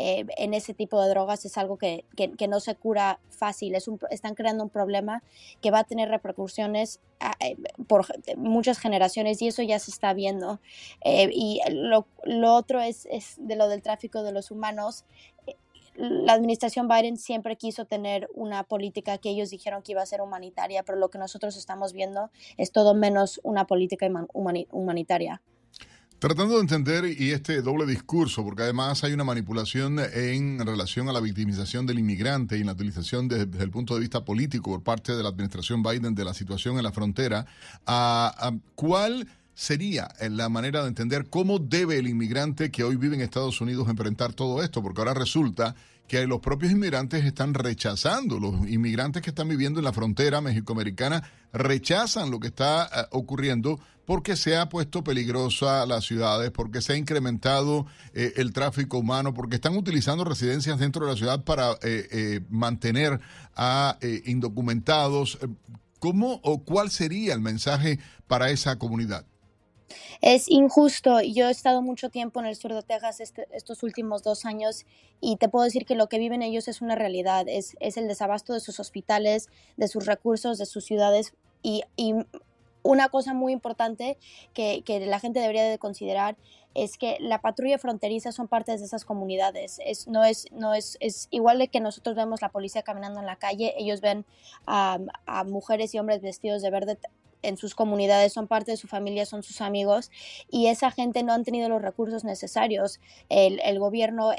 eh, 0.01 0.25
en 0.37 0.53
ese 0.53 0.73
tipo 0.73 1.01
de 1.01 1.09
drogas 1.09 1.43
es 1.43 1.57
algo 1.57 1.77
que, 1.77 2.05
que, 2.15 2.47
no 2.47 2.61
se 2.61 2.73
cura 2.75 3.19
fácil. 3.29 3.75
Es 3.75 3.89
están 4.11 4.33
creando 4.33 4.63
un 4.63 4.69
problema 4.69 5.23
que 5.61 5.71
va 5.71 5.79
a 5.79 5.83
tener 5.83 6.07
repercusiones 6.07 7.01
ah, 7.19 7.35
eh, 7.41 7.57
por 7.85 8.05
muchas 8.37 8.79
generaciones 8.79 9.41
y 9.41 9.47
eso 9.47 9.61
ya 9.61 9.77
se 9.77 9.91
está 9.91 10.13
viendo. 10.13 10.61
Eh, 11.03 11.29
y 11.33 11.59
lo, 11.69 12.07
lo 12.23 12.55
otro 12.55 12.79
es, 12.79 13.09
es, 13.11 13.35
de 13.39 13.57
lo 13.57 13.67
del 13.67 13.81
tráfico 13.81 14.23
de 14.23 14.31
los 14.31 14.51
humanos 14.51 15.03
la 15.95 16.31
administración 16.31 16.87
Biden 16.87 17.17
siempre 17.17 17.57
quiso 17.57 17.83
tener 17.83 18.29
una 18.33 18.63
política 18.63 19.17
que 19.17 19.31
ellos 19.31 19.49
dijeron 19.49 19.81
que 19.83 19.91
iba 19.91 20.01
a 20.01 20.05
ser 20.05 20.21
humanitaria, 20.21 20.83
pero 20.83 20.97
lo 20.97 21.09
que 21.09 21.17
nosotros 21.17 21.57
estamos 21.57 21.91
viendo 21.91 22.29
es 22.55 22.71
todo 22.71 22.93
menos 22.93 23.41
una 23.43 23.67
política 23.67 24.09
humanitaria. 24.31 25.41
Tratando 26.19 26.55
de 26.55 26.59
entender 26.59 27.05
y 27.05 27.31
este 27.31 27.61
doble 27.61 27.85
discurso, 27.85 28.43
porque 28.43 28.63
además 28.63 29.05
hay 29.05 29.13
una 29.13 29.23
manipulación 29.23 29.99
en 29.99 30.59
relación 30.65 31.07
a 31.07 31.13
la 31.13 31.21
victimización 31.21 31.85
del 31.85 31.97
inmigrante 31.97 32.57
y 32.57 32.63
la 32.65 32.73
utilización 32.73 33.29
desde, 33.29 33.63
el 33.63 33.71
punto 33.71 33.93
de 33.93 34.01
vista 34.01 34.25
político 34.25 34.69
por 34.69 34.83
parte 34.83 35.15
de 35.15 35.23
la 35.23 35.29
administración 35.29 35.81
Biden 35.81 36.15
de 36.15 36.25
la 36.25 36.33
situación 36.33 36.75
en 36.75 36.83
la 36.83 36.91
frontera, 36.91 37.45
a, 37.85 38.51
¿cuál 38.75 39.29
sería 39.53 40.09
la 40.29 40.49
manera 40.49 40.81
de 40.81 40.89
entender 40.89 41.29
cómo 41.29 41.57
debe 41.57 41.99
el 41.99 42.09
inmigrante 42.09 42.69
que 42.69 42.83
hoy 42.83 42.97
vive 42.97 43.15
en 43.15 43.21
Estados 43.21 43.61
Unidos 43.61 43.87
enfrentar 43.87 44.33
todo 44.33 44.61
esto? 44.61 44.83
Porque 44.83 44.99
ahora 44.99 45.13
resulta 45.13 45.73
que 46.09 46.27
los 46.27 46.41
propios 46.41 46.73
inmigrantes 46.73 47.23
están 47.23 47.53
rechazando, 47.53 48.39
los 48.39 48.67
inmigrantes 48.67 49.21
que 49.21 49.29
están 49.29 49.47
viviendo 49.47 49.79
en 49.79 49.85
la 49.85 49.93
frontera 49.93 50.41
mexicoamericana 50.41 51.23
rechazan 51.53 52.29
lo 52.29 52.41
que 52.41 52.47
está 52.47 52.87
eh, 52.87 53.05
ocurriendo 53.11 53.79
porque 54.09 54.35
se 54.35 54.57
ha 54.57 54.69
puesto 54.69 55.03
peligrosa 55.03 55.85
las 55.85 56.03
ciudades, 56.03 56.49
porque 56.49 56.81
se 56.81 56.93
ha 56.93 56.97
incrementado 56.97 57.85
eh, 58.15 58.33
el 58.37 58.53
tráfico 58.53 58.97
humano, 58.97 59.35
porque 59.35 59.57
están 59.57 59.77
utilizando 59.77 60.23
residencias 60.23 60.79
dentro 60.79 61.05
de 61.05 61.11
la 61.11 61.15
ciudad 61.15 61.43
para 61.43 61.77
eh, 61.83 62.39
mantener 62.49 63.19
a 63.55 63.99
indocumentados. 64.25 65.37
¿Cómo 65.99 66.39
o 66.41 66.63
cuál 66.63 66.89
sería 66.89 67.35
el 67.35 67.39
mensaje 67.39 67.99
para 68.25 68.49
esa 68.49 68.79
comunidad? 68.79 69.27
Es 70.21 70.49
injusto. 70.49 71.21
Yo 71.21 71.47
he 71.47 71.51
estado 71.51 71.83
mucho 71.83 72.09
tiempo 72.09 72.39
en 72.39 72.47
el 72.47 72.55
sur 72.55 72.73
de 72.73 72.81
Texas 72.81 73.19
este, 73.19 73.47
estos 73.51 73.83
últimos 73.83 74.23
dos 74.23 74.43
años 74.45 74.87
y 75.21 75.35
te 75.35 75.49
puedo 75.49 75.65
decir 75.65 75.85
que 75.85 75.93
lo 75.93 76.09
que 76.09 76.17
viven 76.17 76.41
ellos 76.41 76.67
es 76.67 76.81
una 76.81 76.95
realidad. 76.95 77.45
Es, 77.47 77.75
el 77.79 78.07
desabasto 78.07 78.53
de 78.53 78.59
sus 78.59 78.79
hospitales, 78.79 79.49
de 79.77 79.87
sus 79.87 80.07
recursos, 80.07 80.57
de 80.57 80.65
sus 80.65 80.83
ciudades 80.83 81.35
y 81.61 81.83
una 82.83 83.09
cosa 83.09 83.33
muy 83.33 83.53
importante 83.53 84.17
que, 84.53 84.83
la 85.07 85.19
gente 85.19 85.39
debería 85.39 85.63
de 85.63 85.77
considerar 85.77 86.37
es 86.75 86.97
que 86.97 87.17
la 87.19 87.41
patrulla 87.41 87.77
fronteriza 87.77 88.31
son 88.31 88.47
partes 88.47 88.79
de 88.79 88.85
esas 88.85 89.05
comunidades. 89.05 89.79
Es, 89.85 90.07
no 90.07 90.23
es, 90.23 90.47
no 90.51 90.73
es, 90.73 90.97
es 90.99 91.27
igual 91.31 91.69
que 91.69 91.79
nosotros 91.79 92.15
vemos 92.15 92.41
la 92.41 92.49
policía 92.49 92.83
caminando 92.83 93.19
en 93.19 93.25
la 93.25 93.35
calle, 93.35 93.73
ellos 93.77 94.01
ven 94.01 94.25
a, 94.65 94.99
mujeres 95.45 95.93
y 95.93 95.99
hombres 95.99 96.21
vestidos 96.21 96.61
de 96.61 96.69
verde 96.69 96.97
en 97.41 97.57
sus 97.57 97.73
comunidades, 97.73 98.33
son 98.33 98.47
parte 98.47 98.71
de 98.71 98.77
su 98.77 98.87
familia, 98.87 99.25
son 99.25 99.43
sus 99.43 99.61
amigos 99.61 100.11
y 100.49 100.67
esa 100.67 100.91
gente 100.91 101.23
no 101.23 101.33
han 101.33 101.43
tenido 101.43 101.69
los 101.69 101.81
recursos 101.81 102.23
necesarios. 102.23 102.99
El 103.29 103.79
gobierno 103.79 104.31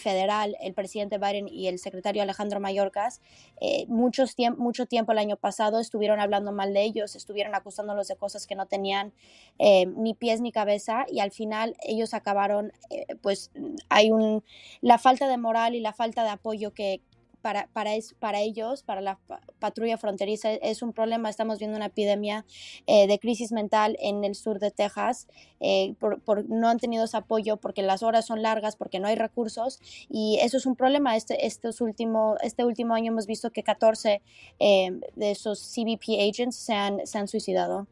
federal, 0.00 0.56
el 0.60 0.74
presidente 0.74 1.18
Biden 1.18 1.48
y 1.48 1.68
el 1.68 1.78
secretario 1.78 2.22
Alejandro 2.22 2.60
Mayorkas, 2.60 3.20
eh, 3.60 3.86
muchos 3.88 4.34
mucho 4.56 4.86
tiempo 4.86 5.12
el 5.12 5.18
año 5.18 5.36
pasado 5.36 5.80
estuvieron 5.80 6.20
hablando 6.20 6.52
mal 6.52 6.72
de 6.72 6.82
ellos, 6.82 7.16
estuvieron 7.16 7.54
acusándolos 7.54 8.08
de 8.08 8.16
cosas 8.16 8.46
que 8.46 8.54
no 8.54 8.66
tenían 8.66 9.12
eh, 9.58 9.86
ni 9.86 10.14
pies 10.14 10.40
ni 10.40 10.52
cabeza 10.52 11.04
y 11.10 11.20
al 11.20 11.30
final 11.30 11.76
ellos 11.82 12.14
acabaron, 12.14 12.72
eh, 12.90 13.06
pues 13.20 13.50
hay 13.88 14.10
un, 14.10 14.44
la 14.80 14.98
falta 14.98 15.28
de 15.28 15.36
moral 15.36 15.74
y 15.74 15.80
la 15.80 15.92
falta 15.92 16.22
de 16.22 16.30
apoyo 16.30 16.72
que, 16.72 17.00
para, 17.42 17.68
para, 17.72 17.90
para 18.18 18.40
ellos, 18.40 18.82
para 18.82 19.00
la 19.00 19.18
patrulla 19.58 19.98
fronteriza, 19.98 20.52
es 20.52 20.82
un 20.82 20.92
problema. 20.92 21.30
Estamos 21.30 21.58
viendo 21.58 21.76
una 21.76 21.86
epidemia 21.86 22.44
eh, 22.86 23.06
de 23.06 23.18
crisis 23.18 23.52
mental 23.52 23.96
en 24.00 24.24
el 24.24 24.34
sur 24.34 24.58
de 24.58 24.70
Texas. 24.70 25.26
Eh, 25.60 25.94
por, 25.98 26.48
no 26.48 26.68
han 26.68 26.78
tenido 26.78 27.04
ese 27.04 27.16
apoyo 27.16 27.56
porque 27.56 27.82
las 27.82 28.02
horas 28.02 28.26
son 28.26 28.42
largas, 28.42 28.76
porque 28.76 29.00
no 29.00 29.08
hay 29.08 29.16
recursos. 29.16 29.80
Y 30.08 30.38
eso 30.40 30.56
es 30.56 30.66
un 30.66 30.76
problema. 30.76 31.16
Este, 31.16 31.46
estos 31.46 31.80
último, 31.80 32.36
este 32.42 32.64
último 32.64 32.94
año 32.94 33.12
hemos 33.12 33.26
visto 33.26 33.50
que 33.50 33.62
14 33.62 34.22
eh, 34.58 35.00
de 35.16 35.30
esos 35.30 35.60
CBP 35.74 36.20
agents 36.28 36.56
se 36.56 36.74
han, 36.74 37.06
se 37.06 37.18
han 37.18 37.28
suicidado. 37.28 37.86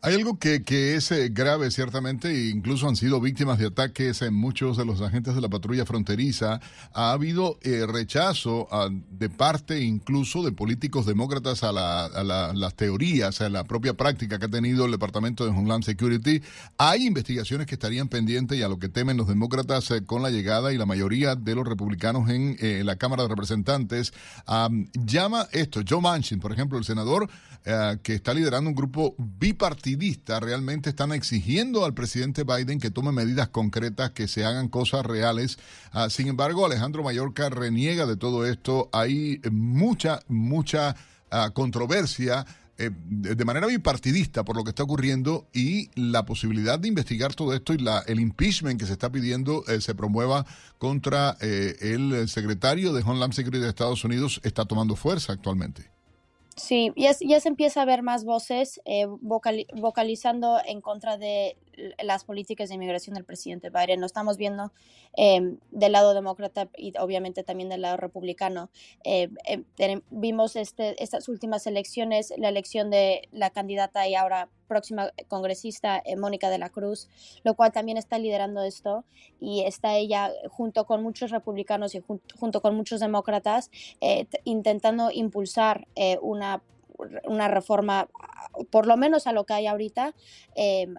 Hay 0.00 0.14
algo 0.14 0.38
que, 0.38 0.62
que 0.62 0.94
es 0.94 1.10
eh, 1.10 1.28
grave, 1.28 1.72
ciertamente, 1.72 2.30
e 2.30 2.50
incluso 2.50 2.88
han 2.88 2.94
sido 2.94 3.20
víctimas 3.20 3.58
de 3.58 3.66
ataques 3.66 4.22
en 4.22 4.32
muchos 4.32 4.76
de 4.76 4.84
los 4.84 5.00
agentes 5.00 5.34
de 5.34 5.40
la 5.40 5.48
patrulla 5.48 5.84
fronteriza. 5.84 6.60
Ha 6.92 7.10
habido 7.10 7.58
eh, 7.62 7.84
rechazo 7.84 8.68
ah, 8.70 8.90
de 8.92 9.28
parte 9.28 9.80
incluso 9.80 10.44
de 10.44 10.52
políticos 10.52 11.04
demócratas 11.04 11.64
a, 11.64 11.72
las 11.72 12.74
teorías, 12.76 13.40
a 13.40 13.48
la 13.48 13.64
propia 13.64 13.94
práctica 13.94 14.38
que 14.38 14.44
ha 14.44 14.48
tenido 14.48 14.84
el 14.84 14.92
Departamento 14.92 15.44
de 15.44 15.50
Homeland 15.50 15.82
Security. 15.82 16.42
Hay 16.76 17.04
investigaciones 17.04 17.66
que 17.66 17.74
estarían 17.74 18.06
pendientes 18.06 18.56
y 18.56 18.62
a 18.62 18.68
lo 18.68 18.78
que 18.78 18.88
temen 18.88 19.16
los 19.16 19.26
demócratas 19.26 19.90
eh, 19.90 20.04
con 20.04 20.22
la 20.22 20.30
llegada 20.30 20.72
y 20.72 20.78
la 20.78 20.86
mayoría 20.86 21.34
de 21.34 21.56
los 21.56 21.66
republicanos 21.66 22.30
en 22.30 22.86
la 22.86 22.94
Cámara 22.94 23.24
de 23.24 23.30
Representantes. 23.30 24.12
llama 24.94 25.48
esto, 25.50 25.80
Joe 25.86 26.00
Manchin, 26.00 26.38
por 26.38 26.52
ejemplo, 26.52 26.78
el 26.78 26.84
senador 26.84 27.28
que 28.02 28.14
está 28.14 28.32
liderando 28.32 28.70
un 28.70 28.76
grupo 28.76 29.14
bipartidista 29.18 29.87
realmente 30.40 30.90
están 30.90 31.12
exigiendo 31.12 31.84
al 31.84 31.94
presidente 31.94 32.44
Biden 32.44 32.80
que 32.80 32.90
tome 32.90 33.12
medidas 33.12 33.48
concretas, 33.48 34.10
que 34.10 34.28
se 34.28 34.44
hagan 34.44 34.68
cosas 34.68 35.04
reales. 35.04 35.58
Ah, 35.92 36.10
sin 36.10 36.28
embargo, 36.28 36.66
Alejandro 36.66 37.02
Mayorca 37.02 37.48
reniega 37.48 38.06
de 38.06 38.16
todo 38.16 38.46
esto. 38.46 38.88
Hay 38.92 39.40
mucha, 39.50 40.20
mucha 40.28 40.96
ah, 41.30 41.50
controversia. 41.54 42.44
Eh, 42.80 42.90
de 42.92 43.44
manera 43.44 43.66
bipartidista 43.66 44.44
por 44.44 44.56
lo 44.56 44.62
que 44.62 44.70
está 44.70 44.84
ocurriendo 44.84 45.48
y 45.52 45.90
la 45.96 46.24
posibilidad 46.24 46.78
de 46.78 46.86
investigar 46.86 47.34
todo 47.34 47.52
esto 47.52 47.74
y 47.74 47.78
la, 47.78 48.04
el 48.06 48.20
impeachment 48.20 48.78
que 48.78 48.86
se 48.86 48.92
está 48.92 49.10
pidiendo 49.10 49.64
eh, 49.66 49.80
se 49.80 49.96
promueva 49.96 50.46
contra 50.78 51.36
eh, 51.40 51.74
el 51.80 52.28
secretario 52.28 52.92
de 52.92 53.02
Homeland 53.02 53.32
Security 53.32 53.64
de 53.64 53.70
Estados 53.70 54.04
Unidos 54.04 54.40
está 54.44 54.64
tomando 54.64 54.94
fuerza 54.94 55.32
actualmente. 55.32 55.90
Sí, 56.58 56.92
ya, 56.96 57.14
se 57.14 57.48
empieza 57.48 57.82
a 57.82 57.84
ver 57.84 58.02
más 58.02 58.24
voces 58.24 58.80
eh, 58.84 59.06
vocalizando 59.06 60.58
en 60.64 60.80
contra 60.80 61.16
de 61.16 61.56
las 62.02 62.24
políticas 62.24 62.68
de 62.68 62.74
inmigración 62.74 63.14
del 63.14 63.24
presidente 63.24 63.70
Biden. 63.70 64.00
Lo 64.00 64.06
estamos 64.06 64.36
viendo 64.36 64.72
em, 65.16 65.58
del 65.70 65.92
lado 65.92 66.14
demócrata 66.14 66.68
y 66.76 66.92
obviamente 66.98 67.42
también 67.42 67.68
del 67.68 67.82
lado 67.82 67.96
republicano. 67.96 68.70
Eh, 69.04 69.28
em, 69.44 70.02
vimos 70.10 70.56
este, 70.56 71.02
estas 71.02 71.28
últimas 71.28 71.66
elecciones, 71.66 72.32
la 72.36 72.48
elección 72.48 72.90
de 72.90 73.28
la 73.32 73.50
candidata 73.50 74.06
y 74.08 74.14
ahora 74.14 74.48
próxima 74.66 75.12
congresista 75.28 76.02
eh, 76.04 76.16
Mónica 76.16 76.50
de 76.50 76.58
la 76.58 76.68
Cruz, 76.68 77.08
lo 77.42 77.54
cual 77.54 77.72
también 77.72 77.96
está 77.96 78.18
liderando 78.18 78.62
esto 78.62 79.04
y 79.40 79.62
está 79.62 79.96
ella 79.96 80.30
junto 80.50 80.84
con 80.84 81.02
muchos 81.02 81.30
republicanos 81.30 81.94
y 81.94 82.02
junto 82.38 82.60
con 82.60 82.76
muchos 82.76 83.00
demócratas 83.00 83.70
eh, 84.00 84.26
intentando 84.44 85.10
impulsar 85.10 85.88
una 86.20 86.62
una 87.24 87.48
reforma, 87.48 88.08
por 88.70 88.86
lo 88.86 88.96
menos 88.96 89.26
a 89.26 89.32
lo 89.32 89.44
que 89.44 89.54
hay 89.54 89.66
ahorita, 89.66 90.14
em, 90.54 90.96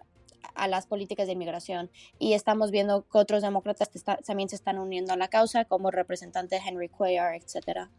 a 0.54 0.68
las 0.68 0.86
políticas 0.86 1.26
de 1.26 1.32
inmigración. 1.34 1.90
Y 2.18 2.34
estamos 2.34 2.70
viendo 2.70 3.06
que 3.08 3.18
otros 3.18 3.42
demócratas 3.42 3.90
también 4.26 4.48
se 4.48 4.56
están 4.56 4.78
uniendo 4.78 5.12
a 5.12 5.16
la 5.16 5.28
causa, 5.28 5.64
como 5.64 5.88
el 5.88 5.94
representante 5.94 6.60
Henry 6.64 6.88
Cuellar, 6.88 7.34
etcétera. 7.34 7.90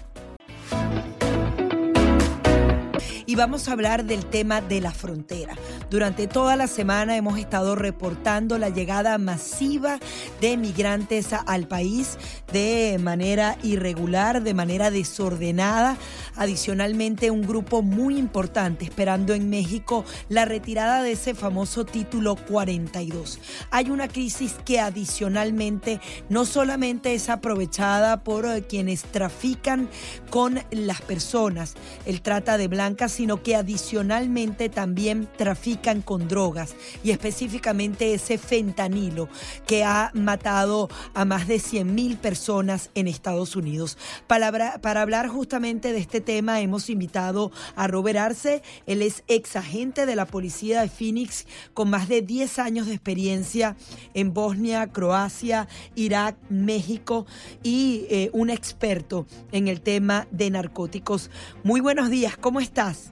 y 3.29 3.35
vamos 3.35 3.67
a 3.67 3.73
hablar 3.73 4.05
del 4.05 4.25
tema 4.25 4.59
de 4.59 4.81
la 4.81 4.91
frontera. 4.91 5.55
Durante 5.91 6.25
toda 6.25 6.55
la 6.55 6.65
semana 6.65 7.15
hemos 7.15 7.37
estado 7.37 7.75
reportando 7.75 8.57
la 8.57 8.69
llegada 8.69 9.19
masiva 9.19 9.99
de 10.41 10.57
migrantes 10.57 11.27
al 11.33 11.67
país 11.67 12.17
de 12.51 12.97
manera 12.99 13.55
irregular, 13.61 14.41
de 14.41 14.55
manera 14.55 14.89
desordenada. 14.89 15.95
Adicionalmente, 16.37 17.29
un 17.29 17.43
grupo 17.43 17.83
muy 17.83 18.17
importante 18.17 18.83
esperando 18.83 19.35
en 19.35 19.47
México 19.47 20.05
la 20.27 20.45
retirada 20.45 21.03
de 21.03 21.11
ese 21.11 21.35
famoso 21.35 21.85
título 21.85 22.35
42. 22.35 23.39
Hay 23.69 23.91
una 23.91 24.07
crisis 24.07 24.55
que 24.65 24.79
adicionalmente 24.79 26.01
no 26.29 26.45
solamente 26.45 27.13
es 27.13 27.29
aprovechada 27.29 28.23
por 28.23 28.47
eh, 28.47 28.63
quienes 28.63 29.03
trafican 29.03 29.87
con 30.31 30.63
las 30.71 31.01
personas, 31.01 31.75
el 32.07 32.21
trata 32.21 32.57
de 32.57 32.67
blancas, 32.67 33.18
sino 33.19 33.43
que 33.43 33.57
adicionalmente 33.57 34.69
también 34.69 35.27
trafican 35.35 36.01
con 36.01 36.29
drogas 36.29 36.73
y 37.03 37.11
específicamente 37.11 38.13
ese 38.13 38.37
fentanilo 38.37 39.27
que 39.67 39.83
ha 39.83 40.09
matado 40.13 40.87
a 41.13 41.25
más 41.25 41.45
de 41.45 41.59
100 41.59 41.93
mil 41.93 42.15
personas 42.15 42.91
en 42.95 43.09
Estados 43.09 43.57
Unidos. 43.57 43.97
Para, 44.27 44.79
hablar 45.01 45.27
justamente 45.27 45.91
de 45.91 45.99
este 45.99 46.21
tema 46.21 46.61
hemos 46.61 46.89
invitado 46.89 47.51
a 47.75 47.87
Robert 47.87 48.19
Arce, 48.19 48.63
él 48.85 49.01
es 49.01 49.25
ex 49.27 49.57
agente 49.57 50.05
de 50.05 50.15
la 50.15 50.25
policía 50.25 50.81
de 50.81 50.87
Phoenix 50.87 51.45
con 51.73 51.89
más 51.89 52.07
de 52.07 52.21
10 52.21 52.57
años 52.59 52.87
de 52.87 52.93
experiencia 52.93 53.75
en 54.13 54.33
Bosnia, 54.33 54.87
Croacia, 54.93 55.67
Irak, 55.93 56.37
México 56.49 57.25
y 57.63 58.05
eh, 58.09 58.29
un 58.31 58.49
experto 58.49 59.27
en 59.51 59.67
el 59.67 59.81
tema 59.81 60.25
de 60.31 60.51
narcóticos. 60.51 61.29
Muy 61.65 61.81
buenos 61.81 62.09
días, 62.09 62.37
¿cómo 62.37 62.61
estás? 62.61 63.08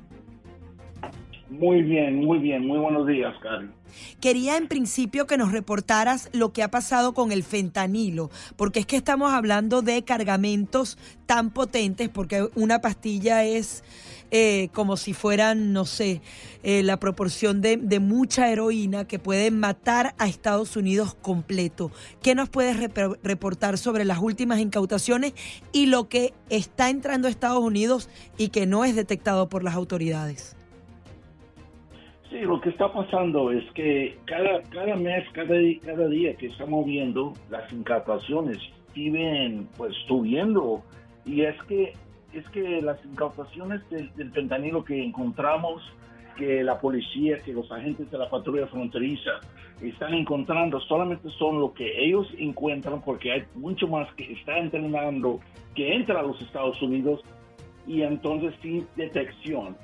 Muy 1.49 1.81
bien, 1.81 2.15
muy 2.15 2.39
bien. 2.39 2.67
Muy 2.67 2.79
buenos 2.79 3.07
días, 3.07 3.33
Karen. 3.41 3.71
Quería 4.19 4.57
en 4.57 4.67
principio 4.67 5.27
que 5.27 5.37
nos 5.37 5.51
reportaras 5.51 6.29
lo 6.33 6.51
que 6.51 6.61
ha 6.61 6.69
pasado 6.69 7.13
con 7.13 7.31
el 7.31 7.43
fentanilo, 7.43 8.29
porque 8.57 8.79
es 8.81 8.85
que 8.85 8.97
estamos 8.97 9.31
hablando 9.31 9.81
de 9.81 10.03
cargamentos 10.03 10.97
tan 11.25 11.51
potentes, 11.51 12.09
porque 12.09 12.49
una 12.55 12.81
pastilla 12.81 13.45
es 13.45 13.83
eh, 14.29 14.67
como 14.73 14.97
si 14.97 15.13
fueran, 15.13 15.71
no 15.71 15.85
sé, 15.85 16.21
eh, 16.63 16.83
la 16.83 16.99
proporción 16.99 17.61
de, 17.61 17.77
mucha 17.99 18.51
heroína 18.51 19.05
que 19.05 19.19
puede 19.19 19.51
matar 19.51 20.15
a 20.17 20.27
Estados 20.27 20.75
Unidos 20.75 21.15
completo. 21.15 21.91
¿Qué 22.21 22.35
nos 22.35 22.49
puedes 22.49 22.77
reportar 23.23 23.77
sobre 23.77 24.03
las 24.03 24.19
últimas 24.19 24.59
incautaciones 24.59 25.33
y 25.71 25.85
lo 25.85 26.09
que 26.09 26.33
está 26.49 26.89
entrando 26.89 27.29
a 27.29 27.31
Estados 27.31 27.63
Unidos 27.63 28.09
y 28.37 28.49
que 28.49 28.65
no 28.65 28.83
es 28.83 28.95
detectado 28.95 29.47
por 29.47 29.63
las 29.63 29.75
autoridades? 29.75 30.56
Sí, 32.29 32.41
lo 32.41 32.59
que 32.59 32.69
está 32.69 32.91
pasando 32.91 33.51
es 33.51 33.63
que 33.71 34.17
cada, 34.25 34.61
cada 34.63 34.95
mes, 34.97 35.23
cada, 35.31 36.07
día 36.07 36.35
que 36.35 36.47
estamos 36.47 36.85
viendo, 36.85 37.33
las 37.49 37.71
incautaciones 37.71 38.57
siguen 38.93 39.69
pues 39.77 39.95
subiendo. 40.07 40.83
Y 41.25 41.43
es 41.43 41.55
que, 41.63 41.93
es 42.33 42.47
que 42.49 42.81
las 42.81 43.03
incautaciones 43.05 43.81
del, 43.89 44.13
del 44.15 44.83
que 44.83 45.03
encontramos, 45.05 45.81
que 46.37 46.63
la 46.63 46.79
policía, 46.79 47.39
que 47.43 47.53
los 47.53 47.71
agentes 47.71 48.11
de 48.11 48.17
la 48.17 48.29
patrulla 48.29 48.67
fronteriza 48.67 49.31
están 49.81 50.13
encontrando, 50.13 50.81
solamente 50.81 51.29
son 51.37 51.61
lo 51.61 51.73
que 51.73 52.03
ellos 52.03 52.27
encuentran, 52.37 53.01
porque 53.03 53.31
hay 53.31 53.43
mucho 53.55 53.87
más 53.87 54.11
que 54.15 54.33
está 54.33 54.57
entrenando 54.57 55.39
que 55.75 55.95
entra 55.95 56.19
a 56.19 56.23
los 56.23 56.41
Estados 56.41 56.81
Unidos 56.81 57.21
y 57.85 58.01
entonces 58.01 58.53
sin 58.61 58.85
detección 58.97 59.77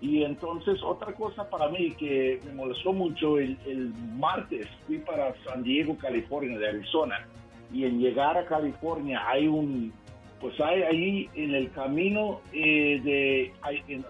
Y 0.00 0.22
entonces 0.22 0.82
otra 0.82 1.12
cosa 1.12 1.48
para 1.48 1.68
mí 1.68 1.90
que 1.92 2.40
me 2.46 2.52
molestó 2.52 2.92
mucho, 2.92 3.38
el, 3.38 3.92
martes 4.16 4.66
fui 4.86 4.98
para 4.98 5.34
San 5.44 5.62
Diego, 5.62 5.96
California, 5.98 6.58
de 6.58 6.68
Arizona, 6.68 7.26
y 7.72 7.84
en 7.84 8.00
llegar 8.00 8.36
a 8.36 8.46
California 8.46 9.22
hay 9.28 9.46
un, 9.46 9.92
pues 10.40 10.58
hay 10.60 10.82
ahí 10.82 11.30
en 11.34 11.54
el 11.54 11.70
camino 11.72 12.40
eh, 12.52 13.00
de 13.04 13.52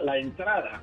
la 0.05 0.16
entrada 0.18 0.82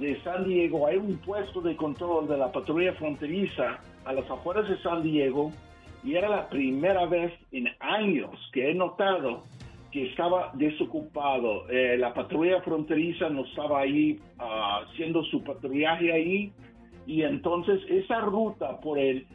de 0.00 0.20
San 0.22 0.44
Diego 0.44 0.86
hay 0.86 0.96
un 0.96 1.18
puesto 1.18 1.60
de 1.60 1.76
control 1.76 2.26
de 2.26 2.38
la 2.38 2.50
patrulla 2.50 2.94
fronteriza 2.94 3.80
a 4.04 4.12
las 4.12 4.28
afueras 4.30 4.68
de 4.68 4.78
San 4.78 5.02
Diego. 5.02 5.52
Y 6.02 6.14
era 6.14 6.28
la 6.30 6.48
primera 6.48 7.04
vez 7.04 7.32
en 7.52 7.68
años 7.78 8.30
que 8.52 8.70
he 8.70 8.74
notado 8.74 9.44
que 9.90 10.06
estaba 10.06 10.50
desocupado. 10.54 11.68
Eh, 11.68 11.96
la 11.98 12.14
patrulla 12.14 12.60
fronteriza 12.62 13.28
no 13.28 13.44
estaba 13.44 13.80
ahí 13.80 14.18
ah, 14.38 14.84
haciendo 14.84 15.22
su 15.24 15.42
patrullaje 15.42 16.12
ahí 16.12 16.52
y 17.06 17.22
entonces 17.22 17.80
esa 17.88 18.20
ruta 18.20 18.80
por 18.80 18.98
el 18.98 19.26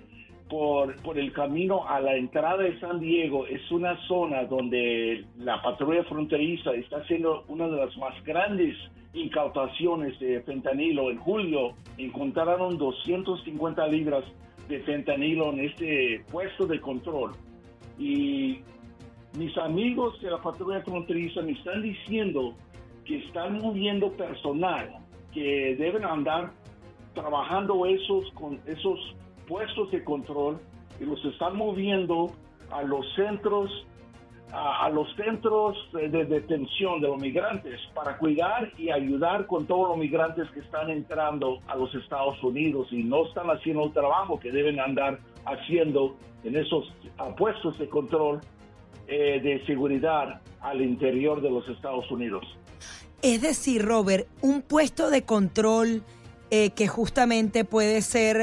por, 0.49 0.95
por 1.01 1.17
el 1.17 1.33
camino 1.33 1.87
a 1.87 1.99
la 1.99 2.15
entrada 2.15 2.57
de 2.57 2.79
San 2.79 2.99
Diego 2.99 3.47
es 3.47 3.71
una 3.71 3.97
zona 4.07 4.43
donde 4.45 5.25
la 5.39 5.59
patrulla 5.61 6.03
fronteriza 6.03 6.71
está 6.73 6.97
haciendo 6.97 7.45
una 7.47 7.67
de 7.67 7.77
las 7.77 7.97
más 7.97 8.23
grandes 8.23 8.77
incautaciones 9.15 10.19
de 10.19 10.41
fentanilo. 10.43 11.09
En 11.09 11.17
julio 11.17 11.73
encontraron 11.97 12.77
250 12.77 13.87
libras 13.87 14.23
de 14.67 14.79
fentanilo 14.81 15.51
en 15.53 15.61
este 15.61 16.23
puesto 16.31 16.67
de 16.67 16.79
control. 16.79 17.31
Y 17.97 18.59
mis 19.37 19.57
amigos 19.57 20.19
de 20.21 20.31
la 20.31 20.41
patrulla 20.41 20.81
fronteriza 20.81 21.41
me 21.41 21.51
están 21.51 21.81
diciendo 21.81 22.53
que 23.05 23.17
están 23.17 23.61
moviendo 23.61 24.11
personal, 24.13 24.95
que 25.33 25.75
deben 25.77 26.05
andar 26.05 26.51
trabajando 27.13 27.85
esos, 27.85 28.31
con 28.31 28.59
esos 28.65 28.99
puestos 29.47 29.91
de 29.91 30.03
control 30.03 30.59
y 30.99 31.05
los 31.05 31.23
están 31.25 31.55
moviendo 31.55 32.31
a 32.71 32.83
los 32.83 33.05
centros 33.15 33.69
a, 34.51 34.89
los 34.89 35.13
centros 35.15 35.75
de, 35.91 36.07
detención 36.07 37.01
de 37.01 37.07
los 37.07 37.19
migrantes 37.19 37.79
para 37.93 38.17
cuidar 38.17 38.71
y 38.77 38.89
ayudar 38.89 39.47
con 39.47 39.65
todos 39.65 39.89
los 39.89 39.97
migrantes 39.97 40.49
que 40.51 40.61
están 40.61 40.89
entrando 40.89 41.59
a 41.67 41.75
los 41.75 41.93
Estados 41.95 42.41
Unidos 42.41 42.87
y 42.91 43.03
no 43.03 43.25
están 43.25 43.49
haciendo 43.49 43.83
el 43.83 43.91
trabajo 43.91 44.39
que 44.39 44.51
deben 44.51 44.79
andar 44.79 45.19
haciendo 45.45 46.15
en 46.43 46.55
esos 46.55 46.93
puestos 47.37 47.77
de 47.79 47.89
control 47.89 48.39
eh, 49.07 49.39
de 49.41 49.65
seguridad 49.65 50.41
al 50.61 50.81
interior 50.81 51.41
de 51.41 51.49
los 51.49 51.67
Estados 51.69 52.09
Unidos. 52.11 52.45
Es 53.21 53.41
decir, 53.41 53.83
Robert, 53.83 54.27
un 54.41 54.61
puesto 54.61 55.09
de 55.09 55.23
control 55.23 56.03
eh, 56.51 56.71
que 56.71 56.87
justamente 56.87 57.65
puede 57.65 58.01
ser 58.01 58.37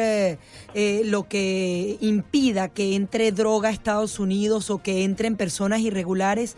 eh, 0.75 1.03
lo 1.05 1.29
que 1.29 1.99
impida 2.01 2.69
que 2.69 2.97
entre 2.97 3.31
droga 3.33 3.69
a 3.69 3.73
Estados 3.73 4.19
Unidos 4.19 4.71
o 4.71 4.83
que 4.83 5.05
entren 5.05 5.37
personas 5.37 5.81
irregulares, 5.81 6.57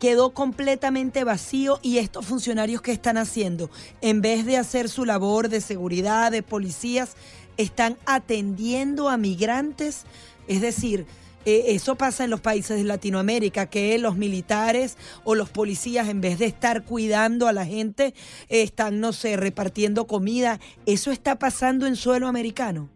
quedó 0.00 0.30
completamente 0.30 1.24
vacío 1.24 1.78
y 1.82 1.98
estos 1.98 2.26
funcionarios 2.26 2.80
que 2.80 2.90
están 2.90 3.18
haciendo, 3.18 3.70
en 4.00 4.22
vez 4.22 4.46
de 4.46 4.56
hacer 4.56 4.88
su 4.88 5.04
labor 5.04 5.48
de 5.48 5.60
seguridad, 5.60 6.32
de 6.32 6.42
policías, 6.42 7.16
están 7.58 7.96
atendiendo 8.06 9.08
a 9.10 9.18
migrantes, 9.18 10.06
es 10.48 10.62
decir, 10.62 11.06
eh, 11.46 11.64
eso 11.68 11.96
pasa 11.96 12.24
en 12.24 12.30
los 12.30 12.40
países 12.40 12.76
de 12.76 12.84
Latinoamérica, 12.84 13.70
que 13.70 13.98
los 13.98 14.16
militares 14.16 14.98
o 15.24 15.34
los 15.34 15.50
policías, 15.50 16.08
en 16.08 16.20
vez 16.20 16.38
de 16.38 16.46
estar 16.46 16.84
cuidando 16.84 17.48
a 17.48 17.52
la 17.52 17.64
gente, 17.64 18.14
están, 18.48 19.00
no 19.00 19.12
sé, 19.12 19.36
repartiendo 19.36 20.06
comida. 20.06 20.58
¿Eso 20.86 21.10
está 21.10 21.38
pasando 21.38 21.86
en 21.86 21.96
suelo 21.96 22.28
americano? 22.28 22.88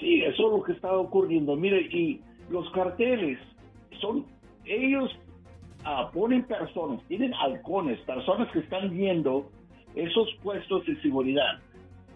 Sí, 0.00 0.22
eso 0.22 0.46
es 0.46 0.52
lo 0.52 0.62
que 0.62 0.72
está 0.72 0.92
ocurriendo. 0.92 1.54
Mire, 1.56 1.82
y 1.82 2.20
los 2.48 2.68
carteles 2.72 3.38
son, 4.00 4.26
ellos 4.64 5.10
ah, 5.84 6.10
ponen 6.12 6.44
personas, 6.44 7.02
tienen 7.06 7.34
halcones, 7.34 8.00
personas 8.00 8.50
que 8.52 8.60
están 8.60 8.90
viendo 8.90 9.50
esos 9.94 10.28
puestos 10.42 10.86
de 10.86 11.00
seguridad. 11.02 11.60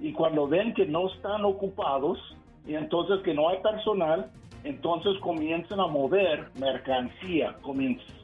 Y 0.01 0.13
cuando 0.13 0.49
ven 0.49 0.75
que 0.75 0.87
no 0.87 1.09
están 1.09 1.45
ocupados, 1.45 2.19
y 2.67 2.75
entonces 2.75 3.21
que 3.25 3.35
no 3.35 3.49
hay 3.49 3.59
personal, 3.61 4.31
entonces 4.65 5.19
comienzan 5.21 5.79
a 5.79 5.87
mover 5.87 6.49
mercancía, 6.59 7.55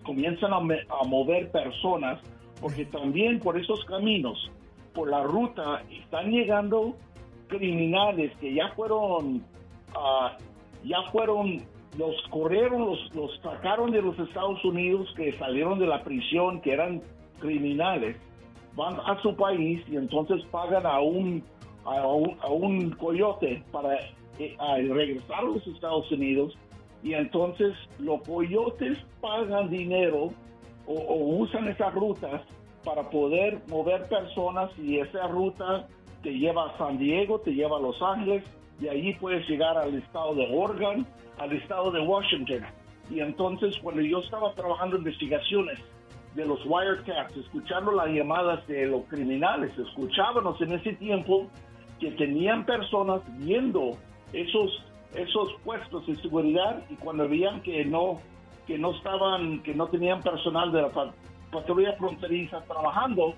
comienzan 0.02 0.52
a, 0.52 1.04
mover 1.06 1.50
personas, 1.50 2.18
porque 2.60 2.86
también 2.86 3.38
por 3.40 3.58
esos 3.58 3.84
caminos, 3.84 4.50
por 4.94 5.10
la 5.10 5.22
ruta, 5.22 5.82
están 5.90 6.30
llegando 6.30 6.96
criminales 7.48 8.34
que 8.38 8.54
ya 8.54 8.68
fueron, 8.74 9.44
ah, 9.94 10.38
ya 10.82 11.02
fueron, 11.12 11.62
los 11.98 12.16
corrieron, 12.30 12.86
los, 12.86 13.14
los 13.14 13.38
sacaron 13.42 13.90
de 13.90 14.00
los 14.00 14.18
Estados 14.18 14.64
Unidos, 14.64 15.12
que 15.16 15.36
salieron 15.38 15.78
de 15.78 15.86
la 15.86 16.02
prisión, 16.02 16.62
que 16.62 16.72
eran 16.72 17.02
criminales, 17.38 18.16
van 18.74 18.98
a 18.98 19.20
su 19.20 19.36
país 19.36 19.82
y 19.88 19.96
entonces 19.96 20.42
pagan 20.50 20.86
a 20.86 21.00
un, 21.00 21.44
a 21.84 22.48
un 22.48 22.90
coyote 22.92 23.62
para 23.70 23.98
a 24.58 24.76
regresar 24.76 25.40
a 25.40 25.42
los 25.42 25.66
Estados 25.66 26.10
Unidos 26.10 26.56
y 27.02 27.14
entonces 27.14 27.74
los 27.98 28.22
coyotes 28.22 28.98
pagan 29.20 29.70
dinero 29.70 30.30
o, 30.86 31.14
usan 31.38 31.68
esas 31.68 31.94
rutas 31.94 32.42
para 32.84 33.08
poder 33.10 33.60
mover 33.68 34.08
personas 34.08 34.70
y 34.78 34.98
esa 34.98 35.26
ruta 35.28 35.86
te 36.22 36.30
lleva 36.30 36.70
a 36.70 36.78
San 36.78 36.98
Diego, 36.98 37.40
te 37.40 37.52
lleva 37.52 37.78
a 37.78 37.80
Los 37.80 38.00
Ángeles, 38.02 38.44
y 38.80 38.88
allí 38.88 39.14
puedes 39.14 39.46
llegar 39.48 39.76
al 39.76 39.94
estado 39.94 40.34
de 40.34 40.48
Oregon, 40.54 41.06
al 41.38 41.52
estado 41.52 41.90
de 41.90 42.00
Washington. 42.00 42.62
Y 43.10 43.20
entonces 43.20 43.76
cuando 43.82 44.02
yo 44.02 44.20
estaba 44.20 44.54
trabajando 44.54 44.96
investigaciones 44.96 45.78
de 46.34 46.46
los 46.46 46.60
wiretaps, 46.64 47.36
escuchando 47.36 47.92
las 47.92 48.08
llamadas 48.08 48.66
de 48.66 48.86
los 48.86 49.04
criminales, 49.06 49.76
escuchábamos 49.78 50.60
en 50.60 50.72
ese 50.72 50.94
tiempo 50.94 51.46
que 51.98 52.10
tenían 52.12 52.64
personas 52.64 53.20
viendo 53.38 53.96
esos 54.32 54.84
esos 55.14 55.52
puestos 55.64 56.06
de 56.06 56.16
seguridad 56.16 56.82
y 56.88 56.94
cuando 56.94 57.28
veían 57.28 57.60
que 57.62 57.84
no 57.84 58.20
que 58.66 58.78
no 58.78 58.92
estaban 58.92 59.62
que 59.62 59.74
no 59.74 59.88
tenían 59.88 60.22
personal 60.22 60.70
de 60.72 60.82
la 60.82 61.12
patrulla 61.50 61.94
fronteriza 61.94 62.62
trabajando 62.64 63.34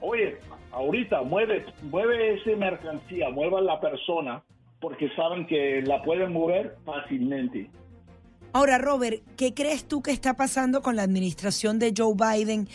oye 0.00 0.38
ahorita 0.72 1.22
mueve 1.22 1.64
mueve 1.82 2.34
esa 2.34 2.56
mercancía 2.56 3.30
mueva 3.30 3.60
la 3.60 3.80
persona 3.80 4.42
porque 4.80 5.08
saben 5.10 5.46
que 5.46 5.82
la 5.82 6.02
pueden 6.02 6.32
mover 6.32 6.76
fácilmente 6.84 7.70
Ahora, 8.52 8.78
Robert, 8.78 9.22
¿qué 9.36 9.54
crees 9.54 9.84
tú 9.84 10.02
que 10.02 10.10
está 10.10 10.34
pasando 10.34 10.82
con 10.82 10.96
la 10.96 11.02
administración 11.02 11.78
de 11.78 11.94
Joe 11.96 12.14
Biden? 12.14 12.68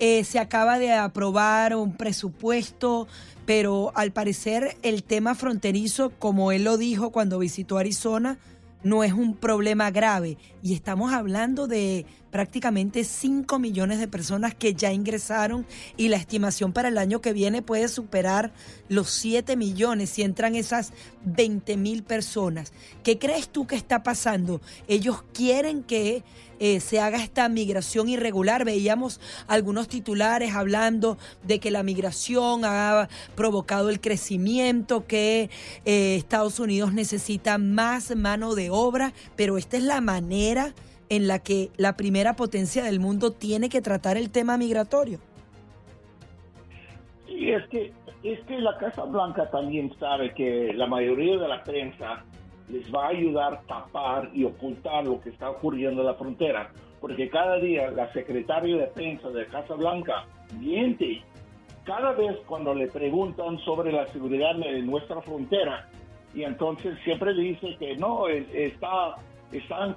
Eh, 0.00 0.24
se 0.24 0.38
acaba 0.38 0.78
de 0.78 0.92
aprobar 0.92 1.76
un 1.76 1.96
presupuesto 1.96 3.06
pero 3.50 3.90
al 3.96 4.12
parecer 4.12 4.76
el 4.82 5.02
tema 5.02 5.34
fronterizo, 5.34 6.12
como 6.20 6.52
él 6.52 6.62
lo 6.62 6.76
dijo 6.76 7.10
cuando 7.10 7.40
visitó 7.40 7.78
Arizona, 7.78 8.38
no 8.82 9.04
es 9.04 9.12
un 9.12 9.34
problema 9.36 9.90
grave. 9.90 10.38
Y 10.62 10.74
estamos 10.74 11.12
hablando 11.12 11.66
de 11.66 12.06
prácticamente 12.30 13.04
5 13.04 13.58
millones 13.58 13.98
de 13.98 14.08
personas 14.08 14.54
que 14.54 14.74
ya 14.74 14.92
ingresaron 14.92 15.66
y 15.96 16.08
la 16.08 16.16
estimación 16.16 16.72
para 16.72 16.88
el 16.88 16.98
año 16.98 17.20
que 17.20 17.32
viene 17.32 17.62
puede 17.62 17.88
superar 17.88 18.52
los 18.88 19.10
7 19.10 19.56
millones 19.56 20.10
si 20.10 20.22
entran 20.22 20.54
esas 20.54 20.92
20 21.24 21.76
mil 21.76 22.02
personas. 22.02 22.72
¿Qué 23.02 23.18
crees 23.18 23.48
tú 23.48 23.66
que 23.66 23.76
está 23.76 24.02
pasando? 24.02 24.60
Ellos 24.86 25.24
quieren 25.32 25.82
que 25.82 26.22
eh, 26.60 26.78
se 26.80 27.00
haga 27.00 27.22
esta 27.22 27.48
migración 27.48 28.08
irregular. 28.08 28.64
Veíamos 28.64 29.20
algunos 29.48 29.88
titulares 29.88 30.54
hablando 30.54 31.16
de 31.42 31.58
que 31.58 31.70
la 31.70 31.82
migración 31.82 32.64
ha 32.64 33.08
provocado 33.34 33.88
el 33.88 34.00
crecimiento, 34.00 35.06
que 35.06 35.50
eh, 35.84 36.16
Estados 36.16 36.60
Unidos 36.60 36.92
necesita 36.92 37.58
más 37.58 38.14
mano 38.14 38.54
de 38.54 38.68
obra, 38.70 39.12
pero 39.36 39.56
esta 39.56 39.78
es 39.78 39.84
la 39.84 40.00
manera 40.00 40.74
en 41.08 41.26
la 41.26 41.38
que 41.38 41.70
la 41.76 41.96
primera 41.96 42.36
potencia 42.36 42.84
del 42.84 43.00
mundo 43.00 43.32
tiene 43.32 43.68
que 43.68 43.80
tratar 43.80 44.16
el 44.16 44.30
tema 44.30 44.56
migratorio. 44.58 45.18
Sí, 47.26 47.50
es 47.50 47.66
que, 47.68 47.92
es 48.22 48.38
que 48.44 48.60
la 48.60 48.76
Casa 48.76 49.04
Blanca 49.04 49.50
también 49.50 49.92
sabe 49.98 50.34
que 50.34 50.72
la 50.74 50.86
mayoría 50.86 51.38
de 51.38 51.48
la 51.48 51.64
prensa 51.64 52.24
les 52.70 52.92
va 52.94 53.06
a 53.06 53.08
ayudar 53.08 53.54
a 53.54 53.60
tapar 53.62 54.30
y 54.32 54.44
ocultar 54.44 55.04
lo 55.04 55.20
que 55.20 55.30
está 55.30 55.50
ocurriendo 55.50 56.02
en 56.02 56.06
la 56.06 56.14
frontera, 56.14 56.70
porque 57.00 57.28
cada 57.28 57.58
día 57.58 57.90
la 57.90 58.12
secretaria 58.12 58.76
de 58.76 58.86
prensa 58.88 59.30
de 59.30 59.46
Casa 59.46 59.74
Blanca 59.74 60.26
miente. 60.58 61.22
Cada 61.84 62.12
vez 62.12 62.36
cuando 62.46 62.74
le 62.74 62.88
preguntan 62.88 63.58
sobre 63.60 63.90
la 63.90 64.06
seguridad 64.08 64.54
de 64.54 64.82
nuestra 64.82 65.20
frontera, 65.22 65.88
y 66.34 66.44
entonces 66.44 66.96
siempre 67.02 67.34
dice 67.34 67.76
que 67.78 67.96
no, 67.96 68.28
está, 68.28 69.16
están 69.50 69.96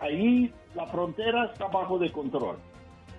ahí 0.00 0.50
la 0.74 0.86
frontera 0.86 1.46
está 1.52 1.66
bajo 1.66 1.98
de 1.98 2.10
control. 2.10 2.56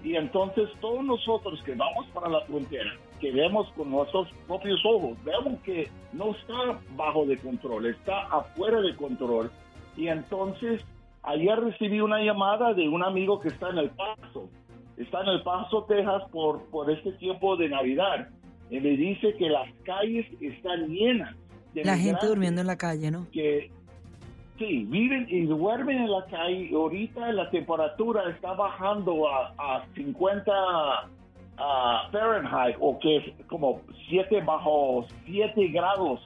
Y 0.04 0.16
entonces 0.16 0.70
todos 0.80 1.04
nosotros 1.04 1.62
que 1.64 1.76
vamos 1.76 2.08
para 2.14 2.30
la 2.30 2.42
frontera, 2.42 2.92
que 3.20 3.32
vemos 3.32 3.70
con 3.76 3.92
nuestros 3.92 4.28
propios 4.48 4.82
ojos, 4.86 5.18
vemos 5.24 5.60
que 5.62 5.90
no 6.14 6.32
está 6.32 6.80
bajo 6.96 7.26
de 7.26 7.38
control, 7.38 7.86
está 7.88 8.22
afuera 8.28 8.82
de 8.82 8.96
control. 8.96 9.52
Y 9.96 10.08
entonces 10.08 10.84
ayer 11.24 11.60
recibí 11.60 12.02
una 12.02 12.22
llamada 12.22 12.74
de 12.74 12.88
un 12.88 13.04
amigo 13.04 13.40
que 13.40 13.50
está 13.50 13.70
en 13.70 13.78
El 13.80 13.90
Paso, 13.92 14.50
está 14.98 15.22
en 15.22 15.28
El 15.28 15.44
Paso, 15.44 15.84
Texas, 15.84 16.24
por, 16.32 16.64
por 16.70 16.90
este 16.90 17.12
tiempo 17.14 17.56
de 17.58 17.70
Navidad. 17.70 18.30
Y 18.70 18.80
me 18.80 18.90
dice 18.90 19.34
que 19.38 19.50
las 19.50 19.68
calles 19.84 20.26
están 20.40 20.88
llenas. 20.88 21.36
De 21.74 21.84
la 21.84 21.98
gente 21.98 22.26
durmiendo 22.26 22.62
en 22.62 22.68
la 22.68 22.78
calle, 22.78 23.12
¿no? 23.12 23.28
Que 23.32 23.70
sí, 24.58 24.86
viven 24.86 25.28
y 25.30 25.46
duermen 25.46 26.00
en 26.00 26.12
la 26.12 26.26
calle. 26.26 26.70
Ahorita 26.74 27.32
la 27.32 27.50
temperatura 27.50 28.30
está 28.30 28.54
bajando 28.54 29.28
a, 29.28 29.54
a 29.58 29.86
50 29.96 30.52
a 31.60 32.10
Fahrenheit, 32.12 32.76
o 32.80 32.98
que 33.00 33.18
es 33.18 33.46
como 33.48 33.82
7 34.10 34.42
bajo 34.42 35.06
7 35.26 35.68
grados 35.68 36.22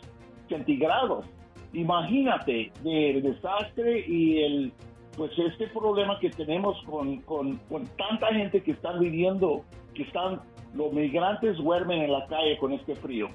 centígrados. 0.48 1.26
Imagínate 1.74 2.72
el 2.86 3.24
desastre 3.24 4.06
y 4.08 4.44
el 4.44 4.74
pues 5.18 5.32
este 5.38 5.68
problema 5.68 6.20
que 6.20 6.30
tenemos 6.32 6.76
con, 6.86 7.18
con, 7.22 7.58
con 7.70 7.86
tanta 7.98 8.34
gente 8.34 8.64
que 8.64 8.72
están 8.72 9.00
viviendo, 9.00 9.64
que 9.94 10.04
están, 10.04 10.42
los 10.74 10.92
migrantes 10.92 11.58
duermen 11.58 12.02
en 12.02 12.12
la 12.12 12.26
calle 12.28 12.58
con 12.58 12.74
este 12.74 12.96
frío. 12.96 13.30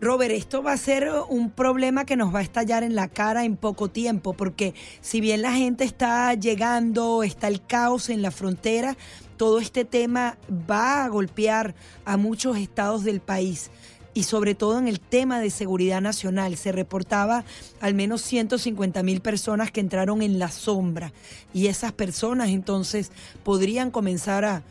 Robert, 0.00 0.32
esto 0.32 0.62
va 0.62 0.72
a 0.72 0.76
ser 0.76 1.10
un 1.28 1.50
problema 1.50 2.04
que 2.04 2.16
nos 2.16 2.34
va 2.34 2.40
a 2.40 2.42
estallar 2.42 2.82
en 2.82 2.94
la 2.94 3.08
cara 3.08 3.44
en 3.44 3.56
poco 3.56 3.88
tiempo, 3.88 4.34
porque 4.34 4.74
si 5.00 5.20
bien 5.20 5.42
la 5.42 5.52
gente 5.52 5.84
está 5.84 6.34
llegando, 6.34 7.22
está 7.22 7.48
el 7.48 7.64
caos 7.64 8.10
en 8.10 8.22
la 8.22 8.30
frontera, 8.30 8.96
todo 9.36 9.60
este 9.60 9.84
tema 9.84 10.38
va 10.50 11.04
a 11.04 11.08
golpear 11.08 11.74
a 12.04 12.16
muchos 12.16 12.56
estados 12.56 13.04
del 13.04 13.20
país 13.20 13.70
y 14.14 14.22
sobre 14.22 14.54
todo 14.54 14.78
en 14.78 14.88
el 14.88 15.00
tema 15.00 15.40
de 15.40 15.50
seguridad 15.50 16.00
nacional. 16.00 16.56
Se 16.56 16.72
reportaba 16.72 17.44
al 17.80 17.94
menos 17.94 18.22
150 18.22 19.02
mil 19.02 19.20
personas 19.20 19.70
que 19.70 19.80
entraron 19.80 20.22
en 20.22 20.38
la 20.38 20.50
sombra 20.50 21.12
y 21.52 21.66
esas 21.66 21.92
personas 21.92 22.50
entonces 22.50 23.10
podrían 23.42 23.90
comenzar 23.90 24.44
a, 24.44 24.62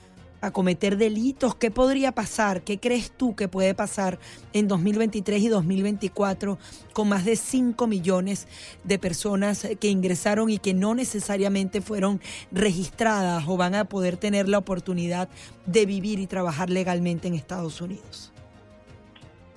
a 0.44 0.52
cometer 0.52 0.98
delitos. 0.98 1.56
¿Qué 1.56 1.72
podría 1.72 2.11
pasar? 2.11 2.64
¿Qué 2.64 2.78
crees 2.78 3.11
tú 3.11 3.34
que 3.34 3.48
puede 3.48 3.74
pasar 3.74 4.20
en 4.52 4.68
2023 4.68 5.41
y 5.41 5.48
2024 5.48 6.57
con 6.91 7.07
más 7.07 7.24
de 7.24 7.38
5 7.38 7.88
millones 7.88 8.48
de 8.84 8.99
personas 8.99 9.65
que 9.80 9.88
ingresaron 9.88 10.49
y 10.49 10.57
que 10.57 10.74
no 10.74 10.95
necesariamente 10.95 11.80
fueron 11.80 12.20
registradas 12.52 13.45
o 13.48 13.56
van 13.56 13.74
a 13.74 13.86
poder 13.86 14.18
tener 14.18 14.49
la 14.49 14.57
oportunidad 14.57 15.30
de 15.65 15.86
vivir 15.86 16.20
y 16.20 16.28
trabajar 16.28 16.70
legalmente 16.70 17.30
en 17.30 17.36
Estados 17.36 17.80
Unidos? 17.80 18.34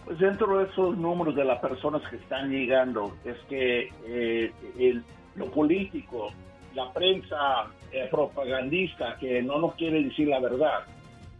Pues 0.05 0.21
dentro 0.21 0.59
de 0.59 0.67
esos 0.71 0.97
números 0.97 1.35
de 1.35 1.45
las 1.45 1.59
personas 1.59 2.01
que 2.09 2.15
están 2.15 2.49
llegando, 2.49 3.17
es 3.25 3.37
que 3.49 3.89
eh, 4.07 5.03
lo 5.35 5.51
político, 5.51 6.29
la 6.77 6.93
prensa 6.93 7.71
eh, 7.91 8.07
propagandista 8.11 9.17
que 9.19 9.43
no 9.43 9.59
nos 9.59 9.75
quiere 9.75 10.05
decir 10.05 10.29
la 10.29 10.39
verdad, 10.41 10.81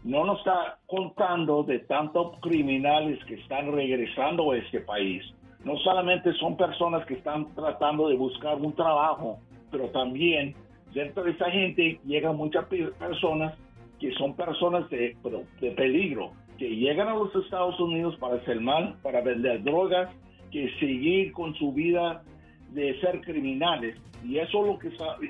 no 0.03 0.25
nos 0.25 0.39
está 0.39 0.79
contando 0.87 1.63
de 1.63 1.81
tantos 1.81 2.39
criminales 2.41 3.23
que 3.27 3.35
están 3.35 3.71
regresando 3.73 4.51
a 4.53 4.57
este 4.57 4.81
país. 4.81 5.23
No 5.63 5.77
solamente 5.79 6.33
son 6.35 6.57
personas 6.57 7.05
que 7.07 7.15
están 7.15 7.55
tratando 7.55 8.09
de 8.09 8.17
buscar 8.17 8.57
un 8.57 8.73
trabajo, 8.73 9.39
pero 9.71 9.89
también 9.91 10.55
dentro 10.95 11.25
de 11.25 11.33
esa 11.33 11.51
gente 11.51 12.01
llegan 12.07 12.37
muchas 12.37 12.65
pe- 12.67 12.93
personas 12.99 13.55
que 14.01 14.13
son 14.13 14.35
personas 14.35 14.89
de, 14.91 15.17
de 15.61 15.71
peligro, 15.73 16.31
que 16.57 16.69
llegan 16.69 17.09
a 17.09 17.15
los 17.15 17.35
Estados 17.35 17.79
Unidos 17.81 18.17
para 18.19 18.37
hacer 18.37 18.61
mal, 18.61 18.97
para 19.03 19.21
vender 19.21 19.63
drogas, 19.65 20.09
que 20.51 20.71
seguir 20.79 21.33
con 21.33 21.55
su 21.57 21.73
vida 21.73 22.23
de 22.71 22.99
ser 23.01 23.21
criminales. 23.21 23.97
Y 24.25 24.39
eso 24.39 24.61
es 24.63 24.67
lo 24.67 24.79
que 24.79 24.89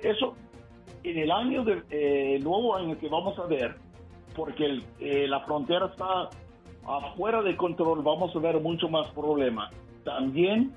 eso 0.08 0.34
en 1.02 1.18
el 1.18 1.30
año 1.30 1.64
del 1.64 1.84
eh, 1.90 2.38
nuevo 2.42 2.74
año 2.76 2.98
que 2.98 3.08
vamos 3.08 3.38
a 3.38 3.46
ver, 3.46 3.76
porque 4.34 4.64
el- 4.64 4.84
eh, 5.00 5.26
la 5.28 5.40
frontera 5.40 5.86
está 5.86 6.30
afuera 6.86 7.42
de 7.42 7.56
control, 7.56 8.02
vamos 8.02 8.34
a 8.34 8.38
ver 8.38 8.60
mucho 8.60 8.88
más 8.88 9.08
problemas. 9.10 9.72
También 10.04 10.72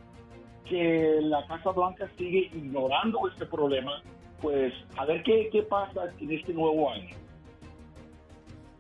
que 0.66 1.20
la 1.22 1.46
Casa 1.48 1.72
Blanca 1.72 2.08
sigue 2.18 2.50
ignorando 2.54 3.28
este 3.28 3.46
problema, 3.46 4.02
pues 4.42 4.74
a 4.98 5.06
ver 5.06 5.24
qué, 5.24 5.50
qué 5.52 5.64
pasa 5.64 6.14
en 6.20 6.32
este 6.32 6.54
nuevo 6.54 6.92
año. 6.92 7.16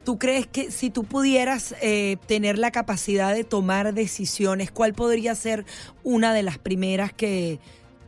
¿Tú 0.04 0.18
crees 0.18 0.48
que 0.48 0.72
si 0.72 0.90
tú 0.90 1.04
pudieras 1.04 1.76
eh, 1.82 2.18
tener 2.28 2.58
la 2.58 2.72
capacidad 2.72 3.34
de 3.34 3.44
tomar 3.44 3.94
decisiones, 3.94 4.72
cuál 4.72 4.94
podría 4.94 5.36
ser 5.36 5.66
una 6.04 6.34
de 6.34 6.44
las 6.44 6.58
primeras 6.58 7.14
que, 7.14 7.60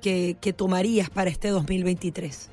que, 0.02 0.54
tomarías 0.54 1.10
para 1.10 1.30
este 1.30 1.50
2023? 1.50 2.52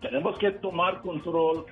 tenemos 0.00 0.38
que 0.38 0.50
tomar 0.52 1.00
control 1.02 1.66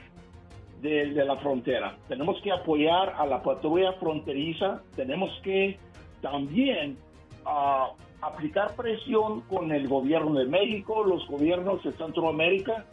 de, 0.82 1.06
la 1.24 1.36
frontera. 1.36 1.96
Tenemos 2.08 2.40
que 2.42 2.52
apoyar 2.52 3.14
a 3.16 3.26
la 3.26 3.42
patrulla 3.42 3.92
fronteriza. 3.94 4.82
Tenemos 4.94 5.30
que 5.42 5.78
también 6.20 6.96
ah, 7.44 7.90
aplicar 8.20 8.74
presión 8.76 9.40
con 9.42 9.72
el 9.72 9.88
gobierno 9.88 10.34
de 10.34 10.46
México, 10.46 11.04
los 11.04 11.26
gobiernos 11.26 11.82
de 11.82 11.92
Centroamérica 11.92 12.84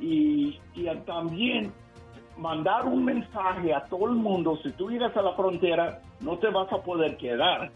y, 0.00 0.58
también 1.06 1.72
mandar 2.38 2.86
un 2.86 3.04
mensaje 3.04 3.72
a 3.74 3.84
todo 3.86 4.06
el 4.06 4.14
mundo. 4.16 4.58
Si 4.62 4.70
tú 4.72 4.90
llegas 4.90 5.16
a 5.16 5.22
la 5.22 5.34
frontera, 5.34 6.00
no 6.20 6.38
te 6.38 6.48
vas 6.48 6.72
a 6.72 6.82
poder 6.82 7.16
quedar. 7.16 7.70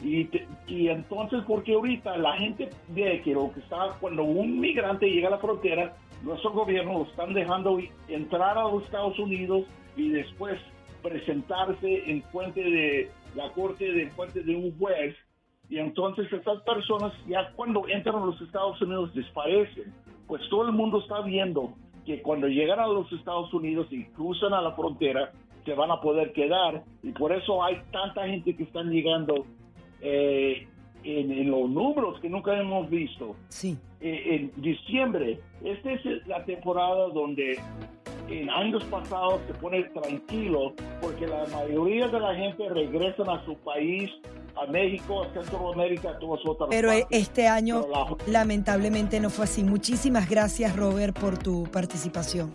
Y, 0.00 0.24
te- 0.26 0.46
y 0.66 0.88
entonces, 0.88 1.42
porque 1.46 1.74
ahorita 1.74 2.16
la 2.18 2.34
gente 2.36 2.70
ve 2.88 3.22
que 3.22 3.32
lo 3.32 3.50
que 3.52 3.60
está, 3.60 3.96
cuando 4.00 4.24
un 4.24 4.60
migrante 4.60 5.06
llega 5.10 5.28
a 5.28 5.32
la 5.32 5.38
frontera, 5.38 5.96
nuestro 6.22 6.50
gobierno 6.52 6.92
lo 7.00 7.04
están 7.04 7.32
dejando 7.34 7.78
entrar 8.08 8.58
a 8.58 8.64
los 8.64 8.84
Estados 8.84 9.18
Unidos 9.18 9.64
y 9.96 10.10
después 10.10 10.58
presentarse 11.02 12.10
en 12.10 12.22
fuente 12.24 12.62
de 12.62 13.10
la 13.34 13.50
corte, 13.52 13.90
de 13.90 14.10
fuente 14.10 14.42
de 14.42 14.54
un 14.56 14.76
juez. 14.78 15.16
Y 15.68 15.78
entonces 15.78 16.30
estas 16.32 16.60
personas 16.62 17.12
ya 17.26 17.50
cuando 17.56 17.88
entran 17.88 18.16
a 18.16 18.26
los 18.26 18.40
Estados 18.40 18.80
Unidos 18.82 19.14
desaparecen. 19.14 19.92
Pues 20.26 20.42
todo 20.50 20.66
el 20.66 20.72
mundo 20.72 20.98
está 21.00 21.20
viendo 21.20 21.72
que 22.06 22.22
cuando 22.22 22.46
llegan 22.46 22.78
a 22.80 22.86
los 22.86 23.12
Estados 23.12 23.52
Unidos 23.52 23.88
y 23.90 24.04
cruzan 24.06 24.54
a 24.54 24.62
la 24.62 24.72
frontera, 24.72 25.32
se 25.64 25.74
van 25.74 25.90
a 25.90 26.00
poder 26.00 26.32
quedar. 26.32 26.84
Y 27.02 27.10
por 27.10 27.32
eso 27.32 27.62
hay 27.62 27.82
tanta 27.90 28.26
gente 28.26 28.56
que 28.56 28.62
están 28.62 28.90
llegando 28.90 29.44
eh, 30.00 30.66
en, 31.02 31.32
en 31.32 31.50
los 31.50 31.68
números 31.68 32.20
que 32.20 32.30
nunca 32.30 32.56
hemos 32.58 32.88
visto. 32.88 33.34
Sí. 33.48 33.76
Eh, 34.00 34.36
en 34.36 34.62
diciembre, 34.62 35.40
esta 35.64 35.92
es 35.92 36.26
la 36.26 36.44
temporada 36.44 37.08
donde 37.08 37.58
en 38.28 38.50
años 38.50 38.84
pasados 38.84 39.40
se 39.46 39.54
pone 39.54 39.82
tranquilo 39.84 40.74
porque 41.00 41.26
la 41.26 41.46
mayoría 41.46 42.08
de 42.08 42.20
la 42.20 42.34
gente 42.34 42.68
regresan 42.68 43.28
a 43.28 43.44
su 43.44 43.56
país, 43.58 44.10
a 44.56 44.66
México, 44.66 45.22
a 45.22 45.32
Centroamérica, 45.32 46.10
a 46.10 46.18
todas 46.18 46.40
otras 46.46 46.68
Pero 46.70 46.90
eh, 46.92 47.02
partes. 47.02 47.22
este 47.22 47.46
año 47.48 47.82
Pero 47.82 47.92
la- 48.26 48.32
lamentablemente 48.32 49.20
no 49.20 49.30
fue 49.30 49.44
así. 49.44 49.62
Muchísimas 49.64 50.28
gracias 50.28 50.74
Robert 50.76 51.18
por 51.18 51.38
tu 51.38 51.64
participación. 51.64 52.54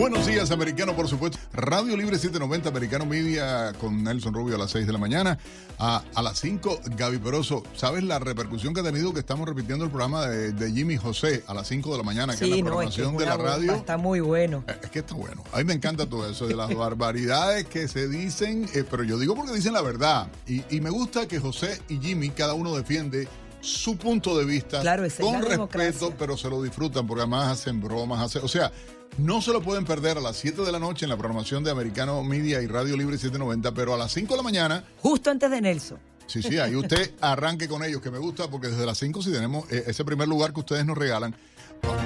Buenos 0.00 0.26
días, 0.26 0.50
americano, 0.50 0.96
por 0.96 1.08
supuesto. 1.08 1.36
Radio 1.52 1.94
Libre 1.94 2.16
790, 2.16 2.70
Americano 2.70 3.04
Media, 3.04 3.74
con 3.78 4.02
Nelson 4.02 4.32
Rubio 4.32 4.54
a 4.54 4.58
las 4.58 4.70
6 4.70 4.86
de 4.86 4.94
la 4.94 4.98
mañana. 4.98 5.38
A, 5.78 6.02
a 6.14 6.22
las 6.22 6.40
5, 6.40 6.80
Gaby 6.96 7.18
Peroso. 7.18 7.62
¿Sabes 7.76 8.02
la 8.04 8.18
repercusión 8.18 8.72
que 8.72 8.80
ha 8.80 8.82
tenido 8.82 9.12
que 9.12 9.20
estamos 9.20 9.46
repitiendo 9.46 9.84
el 9.84 9.90
programa 9.90 10.24
de, 10.26 10.52
de 10.52 10.72
Jimmy 10.72 10.96
José 10.96 11.44
a 11.46 11.52
las 11.52 11.68
5 11.68 11.92
de 11.92 11.98
la 11.98 12.02
mañana, 12.02 12.34
que 12.34 12.44
es 12.46 12.50
la 12.50 12.56
no, 12.56 12.56
es 12.56 12.62
que 12.62 13.02
programación 13.02 13.12
es 13.12 13.18
de 13.18 13.26
la 13.26 13.36
radio? 13.36 13.74
Está 13.74 13.98
muy 13.98 14.20
bueno. 14.20 14.64
Eh, 14.68 14.74
Es 14.84 14.90
que 14.90 15.00
está 15.00 15.14
bueno. 15.14 15.44
A 15.52 15.58
mí 15.58 15.64
me 15.64 15.74
encanta 15.74 16.08
todo 16.08 16.30
eso 16.30 16.46
de 16.48 16.56
las 16.56 16.74
barbaridades 16.74 17.66
que 17.66 17.86
se 17.86 18.08
dicen, 18.08 18.70
eh, 18.72 18.84
pero 18.90 19.02
yo 19.02 19.18
digo 19.18 19.36
porque 19.36 19.52
dicen 19.52 19.74
la 19.74 19.82
verdad. 19.82 20.28
Y, 20.46 20.64
y 20.74 20.80
me 20.80 20.88
gusta 20.88 21.28
que 21.28 21.38
José 21.40 21.78
y 21.90 21.98
Jimmy, 21.98 22.30
cada 22.30 22.54
uno 22.54 22.74
defiende 22.74 23.28
su 23.60 23.96
punto 23.96 24.36
de 24.38 24.44
vista 24.44 24.80
Claro, 24.80 25.04
esa 25.04 25.22
es 25.22 25.24
con 25.24 25.34
respeto, 25.36 25.50
democracia. 25.52 26.08
pero 26.18 26.36
se 26.36 26.48
lo 26.48 26.62
disfrutan 26.62 27.06
porque 27.06 27.22
además 27.22 27.52
hacen 27.58 27.80
bromas. 27.80 28.20
hacen- 28.20 28.42
o 28.44 28.48
sea, 28.48 28.72
no 29.18 29.42
se 29.42 29.52
lo 29.52 29.60
pueden 29.60 29.84
perder 29.84 30.18
a 30.18 30.20
las 30.20 30.36
7 30.36 30.62
de 30.62 30.72
la 30.72 30.78
noche 30.78 31.04
en 31.04 31.10
la 31.10 31.16
programación 31.16 31.62
de 31.64 31.70
Americano 31.70 32.22
Media 32.22 32.62
y 32.62 32.66
Radio 32.66 32.96
Libre 32.96 33.16
790, 33.18 33.72
pero 33.72 33.94
a 33.94 33.98
las 33.98 34.12
5 34.12 34.32
de 34.34 34.36
la 34.38 34.42
mañana 34.42 34.84
Justo 35.02 35.30
antes 35.30 35.50
de 35.50 35.60
Nelson. 35.60 35.98
Sí, 36.26 36.42
sí, 36.42 36.58
ahí 36.58 36.76
usted 36.76 37.12
arranque 37.20 37.66
con 37.68 37.82
ellos, 37.84 38.00
que 38.00 38.10
me 38.10 38.18
gusta, 38.18 38.48
porque 38.48 38.68
desde 38.68 38.86
las 38.86 38.96
5 38.98 39.20
si 39.22 39.32
tenemos 39.32 39.64
eh, 39.72 39.82
ese 39.88 40.04
primer 40.04 40.28
lugar 40.28 40.52
que 40.52 40.60
ustedes 40.60 40.86
nos 40.86 40.96
regalan. 40.96 41.34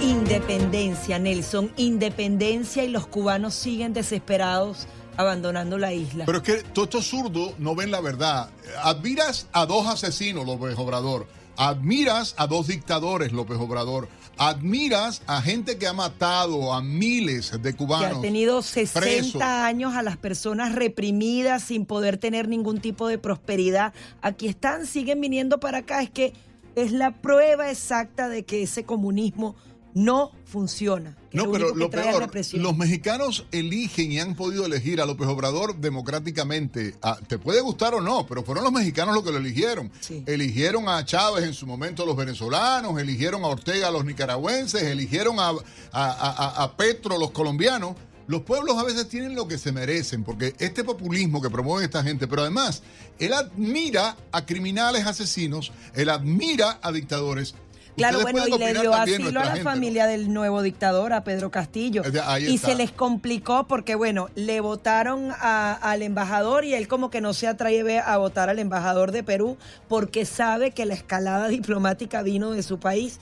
Independencia, 0.00 1.18
Nelson. 1.18 1.70
Independencia 1.76 2.84
y 2.84 2.88
los 2.88 3.06
cubanos 3.06 3.54
siguen 3.54 3.92
desesperados 3.92 4.86
abandonando 5.16 5.78
la 5.78 5.92
isla. 5.92 6.24
Pero 6.26 6.38
es 6.38 6.44
que 6.44 6.54
todos 6.72 6.86
estos 6.88 7.06
zurdos 7.06 7.52
no 7.58 7.74
ven 7.74 7.90
la 7.90 8.00
verdad. 8.00 8.50
Admiras 8.82 9.46
a 9.52 9.66
dos 9.66 9.86
asesinos, 9.86 10.46
López 10.46 10.74
Obrador. 10.78 11.26
Admiras 11.56 12.34
a 12.36 12.46
dos 12.46 12.66
dictadores, 12.66 13.32
López 13.32 13.58
Obrador. 13.58 14.08
admiras 14.36 15.22
a 15.28 15.40
gente 15.40 15.78
que 15.78 15.86
ha 15.86 15.92
matado 15.92 16.72
a 16.72 16.82
miles 16.82 17.52
de 17.62 17.70
que 17.70 17.76
cubanos. 17.76 18.18
ha 18.18 18.20
tenido 18.20 18.62
60 18.62 19.00
presos. 19.00 19.40
años 19.42 19.94
a 19.94 20.02
las 20.02 20.16
personas 20.16 20.74
reprimidas 20.74 21.62
sin 21.62 21.86
poder 21.86 22.18
tener 22.18 22.48
ningún 22.48 22.80
tipo 22.80 23.06
de 23.06 23.18
prosperidad. 23.18 23.92
Aquí 24.22 24.48
están, 24.48 24.86
siguen 24.86 25.20
viniendo 25.20 25.60
para 25.60 25.78
acá. 25.78 26.02
Es 26.02 26.10
que 26.10 26.32
es 26.74 26.90
la 26.90 27.12
prueba 27.12 27.70
exacta 27.70 28.28
de 28.28 28.44
que 28.44 28.62
ese 28.64 28.84
comunismo 28.84 29.54
no 29.94 30.32
funciona. 30.44 31.16
No, 31.32 31.44
pero 31.52 31.68
lo 31.74 31.90
peor, 32.12 32.22
los 32.62 32.76
mexicanos 32.76 33.46
eligen 33.52 34.12
y 34.12 34.20
han 34.20 34.34
podido 34.34 34.66
elegir 34.66 35.00
a 35.00 35.06
López 35.06 35.26
Obrador 35.26 35.76
democráticamente. 35.76 36.94
Ah, 37.02 37.18
te 37.26 37.38
puede 37.38 37.60
gustar 37.60 37.94
o 37.94 38.00
no, 38.00 38.26
pero 38.26 38.42
fueron 38.44 38.64
los 38.64 38.72
mexicanos 38.72 39.14
los 39.14 39.24
que 39.24 39.30
lo 39.32 39.38
eligieron. 39.38 39.90
Eligieron 40.26 40.88
a 40.88 41.04
Chávez 41.04 41.44
en 41.44 41.54
su 41.54 41.66
momento 41.66 42.06
los 42.06 42.16
venezolanos, 42.16 42.98
eligieron 43.00 43.44
a 43.44 43.48
Ortega 43.48 43.90
los 43.90 44.04
nicaragüenses, 44.04 44.82
eligieron 44.82 45.38
a, 45.40 45.48
a- 45.50 45.54
a- 45.92 46.62
a 46.64 46.76
Petro 46.76 47.18
los 47.18 47.30
colombianos. 47.32 47.96
Los 48.26 48.40
pueblos 48.42 48.78
a 48.78 48.84
veces 48.84 49.08
tienen 49.08 49.34
lo 49.34 49.46
que 49.46 49.58
se 49.58 49.70
merecen, 49.70 50.24
porque 50.24 50.54
este 50.58 50.82
populismo 50.82 51.42
que 51.42 51.50
promueve 51.50 51.84
esta 51.84 52.02
gente, 52.02 52.26
pero 52.26 52.40
además, 52.42 52.82
él 53.18 53.34
admira 53.34 54.16
a 54.32 54.46
criminales 54.46 55.04
asesinos, 55.06 55.72
él 55.94 56.08
admira 56.08 56.78
a 56.82 56.90
dictadores. 56.90 57.54
Claro, 57.96 58.20
bueno, 58.22 58.46
y 58.48 58.58
le 58.58 58.72
dio 58.72 58.92
asilo 58.92 59.40
a 59.40 59.44
la 59.44 59.50
gente, 59.52 59.58
¿no? 59.58 59.70
familia 59.70 60.06
del 60.06 60.32
nuevo 60.32 60.62
dictador, 60.62 61.12
a 61.12 61.22
Pedro 61.22 61.50
Castillo. 61.50 62.02
Eh, 62.04 62.20
ahí 62.24 62.46
Y 62.46 62.54
está. 62.56 62.68
se 62.68 62.74
les 62.74 62.90
complicó 62.90 63.66
porque, 63.68 63.94
bueno, 63.94 64.28
le 64.34 64.60
votaron 64.60 65.30
a- 65.30 65.74
al 65.74 66.02
embajador 66.02 66.64
y 66.64 66.74
él 66.74 66.88
como 66.88 67.10
que 67.10 67.20
no 67.20 67.32
se 67.34 67.46
atreve 67.46 68.00
a 68.00 68.16
votar 68.16 68.50
al 68.50 68.58
embajador 68.58 69.12
de 69.12 69.22
Perú 69.22 69.56
porque 69.88 70.24
sabe 70.26 70.72
que 70.72 70.86
la 70.86 70.94
escalada 70.94 71.48
diplomática 71.78 72.22
vino 72.22 72.50
de 72.50 72.62
su 72.64 72.78
país. 72.80 73.20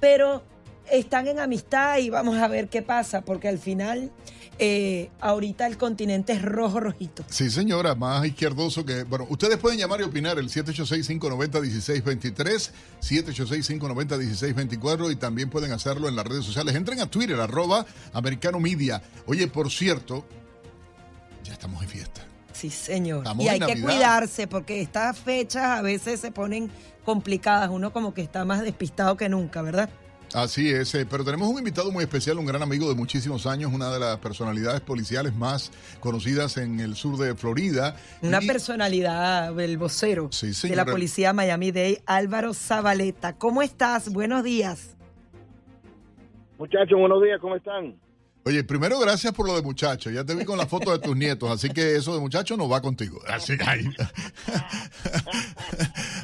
Pero 0.00 0.42
están 0.90 1.28
en 1.28 1.38
amistad 1.38 1.98
y 1.98 2.10
vamos 2.10 2.38
a 2.38 2.48
ver 2.48 2.68
qué 2.68 2.82
pasa, 2.82 3.20
porque 3.20 3.48
al 3.48 3.58
final 3.58 4.10
eh, 4.62 5.08
ahorita 5.20 5.66
el 5.66 5.78
continente 5.78 6.34
es 6.34 6.42
rojo 6.42 6.80
rojito. 6.80 7.24
Sí, 7.30 7.48
señora, 7.48 7.94
más 7.94 8.26
izquierdoso 8.26 8.84
que... 8.84 9.04
Bueno, 9.04 9.26
ustedes 9.30 9.56
pueden 9.56 9.78
llamar 9.78 10.00
y 10.00 10.02
opinar 10.02 10.38
el 10.38 10.50
786-590-1623, 10.50 12.70
786-590-1624 13.00 15.12
y 15.12 15.16
también 15.16 15.48
pueden 15.48 15.72
hacerlo 15.72 16.10
en 16.10 16.16
las 16.16 16.26
redes 16.26 16.44
sociales. 16.44 16.74
Entren 16.74 17.00
a 17.00 17.06
Twitter, 17.06 17.40
arroba 17.40 17.86
Americano 18.12 18.60
Media. 18.60 19.00
Oye, 19.24 19.48
por 19.48 19.70
cierto, 19.70 20.26
ya 21.42 21.54
estamos 21.54 21.82
en 21.82 21.88
fiesta. 21.88 22.26
Sí, 22.52 22.68
señor. 22.68 23.20
Estamos 23.20 23.46
y 23.46 23.48
hay 23.48 23.60
que 23.60 23.80
cuidarse 23.80 24.46
porque 24.46 24.82
estas 24.82 25.18
fechas 25.18 25.78
a 25.78 25.80
veces 25.80 26.20
se 26.20 26.32
ponen 26.32 26.70
complicadas. 27.06 27.70
Uno 27.70 27.94
como 27.94 28.12
que 28.12 28.20
está 28.20 28.44
más 28.44 28.60
despistado 28.60 29.16
que 29.16 29.30
nunca, 29.30 29.62
¿verdad? 29.62 29.88
Así 30.32 30.70
es, 30.70 30.94
eh, 30.94 31.04
pero 31.10 31.24
tenemos 31.24 31.48
un 31.48 31.58
invitado 31.58 31.90
muy 31.90 32.04
especial, 32.04 32.38
un 32.38 32.46
gran 32.46 32.62
amigo 32.62 32.88
de 32.88 32.94
muchísimos 32.94 33.46
años, 33.46 33.72
una 33.74 33.90
de 33.90 33.98
las 33.98 34.16
personalidades 34.18 34.80
policiales 34.80 35.34
más 35.34 35.72
conocidas 35.98 36.56
en 36.56 36.78
el 36.78 36.94
sur 36.94 37.16
de 37.18 37.34
Florida. 37.34 37.96
Una 38.22 38.40
Y- 38.40 38.46
personalidad, 38.46 39.58
el 39.58 39.76
vocero 39.76 40.30
de 40.62 40.76
la 40.76 40.84
policía 40.84 41.32
Miami-Dade, 41.32 42.02
Álvaro 42.06 42.54
Zabaleta. 42.54 43.36
¿Cómo 43.38 43.60
estás? 43.60 44.12
Buenos 44.12 44.44
días. 44.44 44.96
Muchachos, 46.58 46.96
buenos 46.98 47.20
días, 47.22 47.40
¿cómo 47.40 47.56
están? 47.56 47.96
Oye, 48.42 48.64
primero 48.64 48.98
gracias 48.98 49.34
por 49.34 49.46
lo 49.46 49.54
de 49.54 49.60
muchacho. 49.60 50.10
Ya 50.10 50.24
te 50.24 50.34
vi 50.34 50.46
con 50.46 50.56
la 50.56 50.66
foto 50.66 50.92
de 50.92 50.98
tus 50.98 51.14
nietos, 51.14 51.50
así 51.50 51.68
que 51.68 51.96
eso 51.96 52.14
de 52.14 52.20
muchacho 52.20 52.56
no 52.56 52.70
va 52.70 52.80
contigo. 52.80 53.20
Así 53.28 53.52
ahí. 53.66 53.84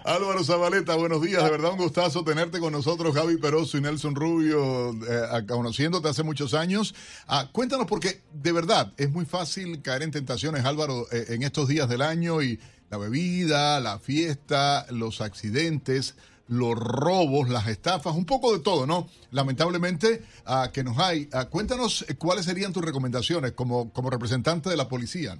Álvaro 0.05 0.43
Zabaleta, 0.43 0.95
buenos 0.95 1.21
días. 1.21 1.45
De 1.45 1.51
verdad 1.51 1.73
un 1.73 1.79
gustazo 1.79 2.25
tenerte 2.25 2.59
con 2.59 2.73
nosotros, 2.73 3.15
Javi 3.15 3.37
Peroso 3.37 3.77
y 3.77 3.83
Nelson 3.83 4.15
Rubio, 4.15 4.93
eh, 4.93 5.45
conociéndote 5.47 6.09
hace 6.09 6.23
muchos 6.23 6.55
años. 6.55 6.95
Ah, 7.27 7.51
cuéntanos, 7.53 7.87
porque 7.87 8.23
de 8.33 8.53
verdad 8.53 8.95
es 8.97 9.11
muy 9.11 9.27
fácil 9.27 9.83
caer 9.83 10.03
en 10.03 10.11
tentaciones, 10.11 10.65
Álvaro, 10.65 11.07
eh, 11.13 11.27
en 11.29 11.43
estos 11.43 11.69
días 11.69 11.87
del 11.87 12.01
año 12.01 12.41
y 12.41 12.59
la 12.89 12.97
bebida, 12.97 13.79
la 13.81 13.99
fiesta, 13.99 14.87
los 14.91 15.21
accidentes 15.21 16.15
los 16.49 16.75
robos, 16.75 17.49
las 17.49 17.67
estafas, 17.69 18.15
un 18.15 18.25
poco 18.25 18.53
de 18.53 18.63
todo, 18.63 18.87
¿no? 18.87 19.09
Lamentablemente, 19.31 20.23
ah, 20.45 20.71
que 20.73 20.85
nos 20.85 20.99
hay. 20.99 21.29
Ah, 21.33 21.47
cuéntanos 21.49 22.09
eh, 22.09 22.17
cuáles 22.17 22.45
serían 22.45 22.73
tus 22.73 22.85
recomendaciones 22.85 23.53
como, 23.53 23.93
como 23.93 24.11
representante 24.11 24.71
de 24.71 24.77
la 24.77 24.89
policía. 24.89 25.37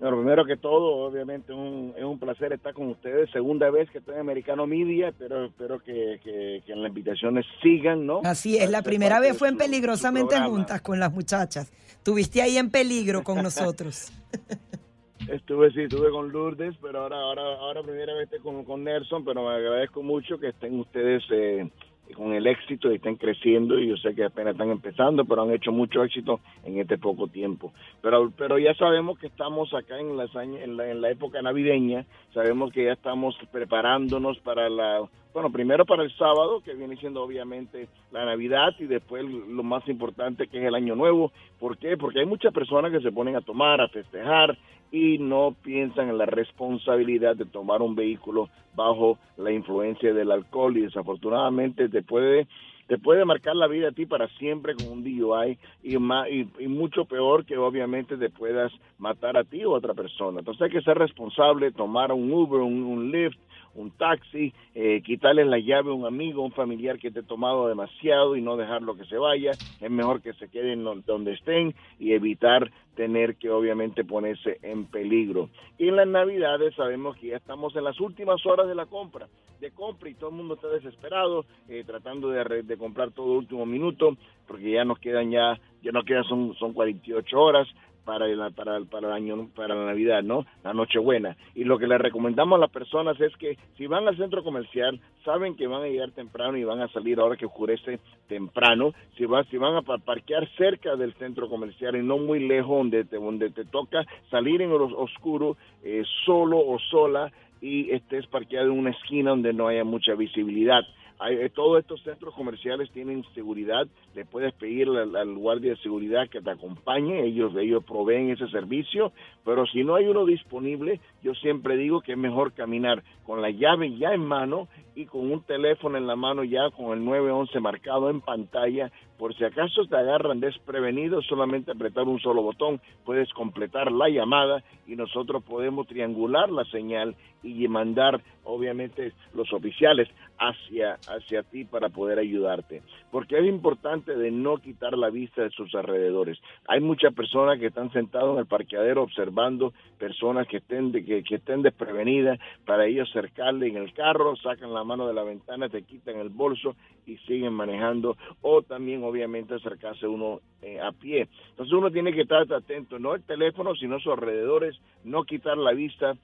Bueno, 0.00 0.18
primero 0.18 0.44
que 0.44 0.56
todo, 0.56 1.06
obviamente 1.06 1.52
es 1.52 1.58
un, 1.58 1.94
es 1.96 2.04
un 2.04 2.18
placer 2.18 2.52
estar 2.52 2.74
con 2.74 2.88
ustedes. 2.88 3.30
Segunda 3.30 3.70
vez 3.70 3.88
que 3.90 3.98
estoy 3.98 4.14
en 4.14 4.20
Americano 4.20 4.66
Media, 4.66 5.14
pero 5.18 5.46
espero 5.46 5.78
que, 5.78 6.20
que, 6.22 6.62
que 6.66 6.76
las 6.76 6.88
invitaciones 6.88 7.46
sigan, 7.62 8.04
¿no? 8.04 8.20
Así 8.24 8.58
es, 8.58 8.68
la 8.68 8.82
primera 8.82 9.20
vez 9.20 9.38
fue 9.38 9.48
en 9.48 9.56
peligrosamente 9.56 10.38
juntas 10.40 10.82
con 10.82 11.00
las 11.00 11.12
muchachas. 11.12 11.72
Tuviste 12.02 12.42
ahí 12.42 12.58
en 12.58 12.70
peligro 12.70 13.22
con 13.22 13.42
nosotros. 13.42 14.12
Estuve, 15.28 15.70
sí, 15.72 15.82
estuve 15.82 16.10
con 16.10 16.30
Lourdes, 16.30 16.76
pero 16.82 17.00
ahora, 17.00 17.16
ahora, 17.16 17.42
ahora 17.58 17.82
primera 17.82 18.14
vez 18.14 18.28
con, 18.42 18.64
con 18.64 18.84
Nelson, 18.84 19.24
pero 19.24 19.42
me 19.42 19.54
agradezco 19.54 20.02
mucho 20.02 20.38
que 20.38 20.48
estén 20.48 20.78
ustedes 20.78 21.22
eh, 21.30 21.66
con 22.14 22.34
el 22.34 22.46
éxito 22.46 22.92
y 22.92 22.96
estén 22.96 23.16
creciendo 23.16 23.78
y 23.78 23.88
yo 23.88 23.96
sé 23.96 24.14
que 24.14 24.24
apenas 24.24 24.52
están 24.52 24.70
empezando, 24.70 25.24
pero 25.24 25.42
han 25.42 25.50
hecho 25.50 25.72
mucho 25.72 26.04
éxito 26.04 26.40
en 26.64 26.78
este 26.78 26.98
poco 26.98 27.26
tiempo. 27.28 27.72
Pero, 28.02 28.30
pero 28.36 28.58
ya 28.58 28.74
sabemos 28.74 29.18
que 29.18 29.28
estamos 29.28 29.72
acá 29.72 29.98
en, 29.98 30.16
las 30.16 30.34
en, 30.34 30.76
la, 30.76 30.90
en 30.90 31.00
la 31.00 31.10
época 31.10 31.40
navideña, 31.40 32.04
sabemos 32.34 32.70
que 32.72 32.84
ya 32.84 32.92
estamos 32.92 33.34
preparándonos 33.50 34.38
para 34.40 34.68
la, 34.68 35.00
bueno, 35.32 35.50
primero 35.50 35.84
para 35.84 36.04
el 36.04 36.14
sábado, 36.16 36.60
que 36.64 36.74
viene 36.74 36.96
siendo 36.96 37.22
obviamente 37.22 37.88
la 38.12 38.24
Navidad 38.24 38.74
y 38.78 38.84
después 38.84 39.24
lo 39.24 39.62
más 39.62 39.86
importante 39.88 40.46
que 40.46 40.58
es 40.58 40.64
el 40.64 40.74
Año 40.74 40.94
Nuevo. 40.94 41.32
¿Por 41.58 41.76
qué? 41.76 41.96
Porque 41.96 42.20
hay 42.20 42.26
muchas 42.26 42.52
personas 42.52 42.92
que 42.92 43.00
se 43.00 43.10
ponen 43.10 43.34
a 43.34 43.40
tomar, 43.40 43.80
a 43.80 43.88
festejar 43.88 44.56
y 44.94 45.18
no 45.18 45.56
piensan 45.60 46.08
en 46.08 46.18
la 46.18 46.26
responsabilidad 46.26 47.34
de 47.34 47.46
tomar 47.46 47.82
un 47.82 47.96
vehículo 47.96 48.48
bajo 48.76 49.18
la 49.36 49.50
influencia 49.50 50.14
del 50.14 50.30
alcohol 50.30 50.76
y 50.76 50.82
desafortunadamente 50.82 51.88
te 51.88 52.02
puede 52.02 52.46
te 52.86 52.98
puede 52.98 53.24
marcar 53.24 53.56
la 53.56 53.66
vida 53.66 53.88
a 53.88 53.92
ti 53.92 54.06
para 54.06 54.28
siempre 54.38 54.74
con 54.74 54.86
un 54.86 55.02
DUI 55.02 55.58
y, 55.82 55.96
más, 55.96 56.28
y, 56.30 56.68
mucho 56.68 57.06
peor 57.06 57.44
que 57.44 57.56
obviamente 57.56 58.16
te 58.18 58.28
puedas 58.28 58.70
matar 58.98 59.36
a 59.36 59.42
ti 59.42 59.64
o 59.64 59.74
a 59.74 59.78
otra 59.78 59.94
persona. 59.94 60.40
Entonces 60.40 60.62
hay 60.62 60.70
que 60.70 60.82
ser 60.82 60.98
responsable, 60.98 61.72
tomar 61.72 62.12
un 62.12 62.30
Uber, 62.30 62.60
un, 62.60 62.82
un 62.82 63.10
Lyft, 63.10 63.38
un 63.74 63.90
taxi, 63.92 64.52
eh, 64.74 65.02
quitarle 65.02 65.44
la 65.44 65.58
llave 65.58 65.90
a 65.90 65.94
un 65.94 66.06
amigo, 66.06 66.42
un 66.42 66.52
familiar 66.52 66.98
que 66.98 67.10
te 67.10 67.20
ha 67.20 67.22
tomado 67.22 67.68
demasiado 67.68 68.36
y 68.36 68.42
no 68.42 68.56
dejarlo 68.56 68.96
que 68.96 69.04
se 69.04 69.16
vaya. 69.16 69.52
Es 69.80 69.90
mejor 69.90 70.22
que 70.22 70.32
se 70.34 70.48
queden 70.48 70.84
donde 70.84 71.32
estén 71.32 71.74
y 71.98 72.12
evitar 72.12 72.70
tener 72.94 73.36
que 73.36 73.50
obviamente 73.50 74.04
ponerse 74.04 74.58
en 74.62 74.86
peligro. 74.86 75.50
Y 75.78 75.88
en 75.88 75.96
las 75.96 76.06
navidades 76.06 76.74
sabemos 76.74 77.16
que 77.16 77.28
ya 77.28 77.36
estamos 77.36 77.74
en 77.76 77.84
las 77.84 78.00
últimas 78.00 78.44
horas 78.46 78.68
de 78.68 78.74
la 78.74 78.86
compra, 78.86 79.26
de 79.60 79.70
compra 79.72 80.08
y 80.08 80.14
todo 80.14 80.30
el 80.30 80.36
mundo 80.36 80.54
está 80.54 80.68
desesperado, 80.68 81.44
eh, 81.68 81.82
tratando 81.84 82.30
de, 82.30 82.62
de 82.62 82.76
comprar 82.76 83.10
todo 83.10 83.32
último 83.32 83.66
minuto, 83.66 84.16
porque 84.46 84.70
ya 84.70 84.84
nos 84.84 84.98
quedan 84.98 85.30
ya, 85.30 85.58
ya 85.82 85.92
nos 85.92 86.04
quedan 86.04 86.24
son, 86.24 86.54
son 86.54 86.72
48 86.72 87.36
horas 87.36 87.68
para 88.04 88.26
el, 88.26 88.38
para, 88.54 88.76
el- 88.76 88.86
para 88.86 89.08
el 89.08 89.12
año, 89.12 89.48
para 89.54 89.74
la 89.74 89.86
Navidad, 89.86 90.22
¿no? 90.22 90.44
La 90.62 90.72
Nochebuena. 90.74 91.36
Y 91.54 91.64
lo 91.64 91.78
que 91.78 91.86
le 91.86 91.98
recomendamos 91.98 92.56
a 92.56 92.60
las 92.60 92.70
personas 92.70 93.20
es 93.20 93.34
que 93.36 93.56
si 93.76 93.86
van 93.86 94.06
al 94.06 94.16
centro 94.16 94.42
comercial, 94.44 95.00
saben 95.24 95.56
que 95.56 95.66
van 95.66 95.82
a 95.82 95.86
llegar 95.86 96.10
temprano 96.12 96.56
y 96.58 96.64
van 96.64 96.80
a 96.80 96.88
salir 96.88 97.18
ahora 97.20 97.36
que 97.36 97.46
oscurece 97.46 97.98
temprano. 98.28 98.92
Si, 99.16 99.24
va, 99.26 99.44
si 99.44 99.56
van 99.56 99.76
a 99.76 99.82
pa- 99.82 99.98
parquear 99.98 100.48
cerca 100.56 100.96
del 100.96 101.14
centro 101.14 101.48
comercial 101.48 101.96
y 101.96 102.02
no 102.02 102.18
muy 102.18 102.40
lejos 102.46 102.76
donde 102.78 103.04
te, 103.04 103.16
donde 103.16 103.50
te 103.50 103.64
toca 103.64 104.04
salir 104.30 104.62
en 104.62 104.70
lo 104.70 104.84
oscuro, 104.98 105.56
eh, 105.82 106.02
solo 106.24 106.58
o 106.58 106.78
sola, 106.78 107.32
y 107.60 107.90
estés 107.92 108.26
parqueado 108.26 108.66
en 108.72 108.78
una 108.78 108.90
esquina 108.90 109.30
donde 109.30 109.52
no 109.54 109.68
haya 109.68 109.84
mucha 109.84 110.14
visibilidad. 110.14 110.82
Hay, 111.18 111.36
eh, 111.36 111.50
todos 111.50 111.78
estos 111.80 112.02
centros 112.02 112.34
comerciales 112.34 112.90
tienen 112.90 113.24
seguridad, 113.34 113.86
le 114.14 114.24
puedes 114.24 114.52
pedir 114.54 114.88
al, 114.88 115.14
al 115.14 115.34
guardia 115.34 115.70
de 115.70 115.76
seguridad 115.78 116.28
que 116.28 116.40
te 116.40 116.50
acompañe, 116.50 117.24
ellos, 117.24 117.54
ellos 117.56 117.84
proveen 117.84 118.30
ese 118.30 118.48
servicio, 118.48 119.12
pero 119.44 119.66
si 119.66 119.84
no 119.84 119.94
hay 119.94 120.06
uno 120.06 120.24
disponible, 120.24 121.00
yo 121.22 121.34
siempre 121.34 121.76
digo 121.76 122.00
que 122.00 122.12
es 122.12 122.18
mejor 122.18 122.52
caminar 122.52 123.02
con 123.24 123.42
la 123.42 123.50
llave 123.50 123.96
ya 123.96 124.12
en 124.12 124.24
mano 124.24 124.68
y 124.94 125.06
con 125.06 125.30
un 125.30 125.42
teléfono 125.42 125.98
en 125.98 126.06
la 126.06 126.16
mano 126.16 126.44
ya 126.44 126.70
con 126.70 126.96
el 126.96 127.04
911 127.04 127.60
marcado 127.60 128.10
en 128.10 128.20
pantalla, 128.20 128.90
por 129.18 129.34
si 129.36 129.44
acaso 129.44 129.86
te 129.86 129.96
agarran 129.96 130.40
desprevenido, 130.40 131.22
solamente 131.22 131.70
apretar 131.70 132.04
un 132.04 132.20
solo 132.20 132.42
botón, 132.42 132.80
puedes 133.04 133.32
completar 133.32 133.92
la 133.92 134.08
llamada 134.08 134.62
y 134.86 134.96
nosotros 134.96 135.42
podemos 135.44 135.86
triangular 135.86 136.50
la 136.50 136.64
señal 136.64 137.14
y 137.42 137.68
mandar 137.68 138.22
obviamente 138.44 139.12
los 139.34 139.52
oficiales 139.52 140.08
hacia, 140.38 140.94
hacia 141.08 141.42
ti 141.42 141.64
para 141.64 141.88
poder 141.88 142.18
ayudarte. 142.18 142.82
Porque 143.10 143.38
es 143.38 143.46
importante 143.46 144.16
de 144.16 144.30
no 144.30 144.56
quitar 144.58 144.96
la 144.96 145.10
vista 145.10 145.42
de 145.42 145.50
sus 145.50 145.74
alrededores. 145.74 146.38
Hay 146.66 146.80
muchas 146.80 147.14
personas 147.14 147.58
que 147.58 147.66
están 147.66 147.92
sentados 147.92 148.34
en 148.34 148.40
el 148.40 148.46
parqueadero 148.46 149.02
observando 149.02 149.72
personas 149.98 150.48
que 150.48 150.58
estén, 150.58 150.90
de, 150.92 151.04
que, 151.04 151.22
que 151.22 151.36
estén 151.36 151.62
desprevenidas 151.62 152.38
para 152.64 152.86
ellos 152.86 153.10
cercarle 153.12 153.68
en 153.68 153.76
el 153.76 153.92
carro, 153.92 154.36
sacan 154.36 154.74
la 154.74 154.84
mano 154.84 155.06
de 155.06 155.14
la 155.14 155.22
ventana, 155.22 155.68
te 155.68 155.82
quitan 155.82 156.16
el 156.16 156.30
bolso 156.30 156.74
y 157.06 157.16
siguen 157.18 157.52
manejando 157.52 158.16
o 158.40 158.62
también 158.62 159.03
obviamente 159.04 159.54
acercarse 159.54 160.06
uno 160.06 160.40
eh, 160.62 160.80
a 160.80 160.92
pie. 160.92 161.28
Entonces 161.50 161.72
uno 161.72 161.90
tiene 161.90 162.12
que 162.12 162.22
estar 162.22 162.50
atento, 162.52 162.98
no 162.98 163.14
el 163.14 163.22
teléfono, 163.22 163.74
sino 163.74 164.00
sus 164.00 164.12
alrededores, 164.12 164.76
no 165.04 165.24
quitar 165.24 165.56
la 165.56 165.72
vista 165.72 166.16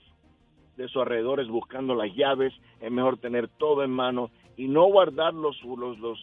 de 0.76 0.88
sus 0.88 1.02
alrededores 1.02 1.48
buscando 1.48 1.94
las 1.94 2.14
llaves, 2.14 2.52
es 2.80 2.90
mejor 2.90 3.18
tener 3.18 3.48
todo 3.48 3.84
en 3.84 3.90
mano 3.90 4.30
y 4.56 4.68
no 4.68 4.84
guardar 4.86 5.34
los, 5.34 5.62
los, 5.62 5.98
los, 5.98 6.18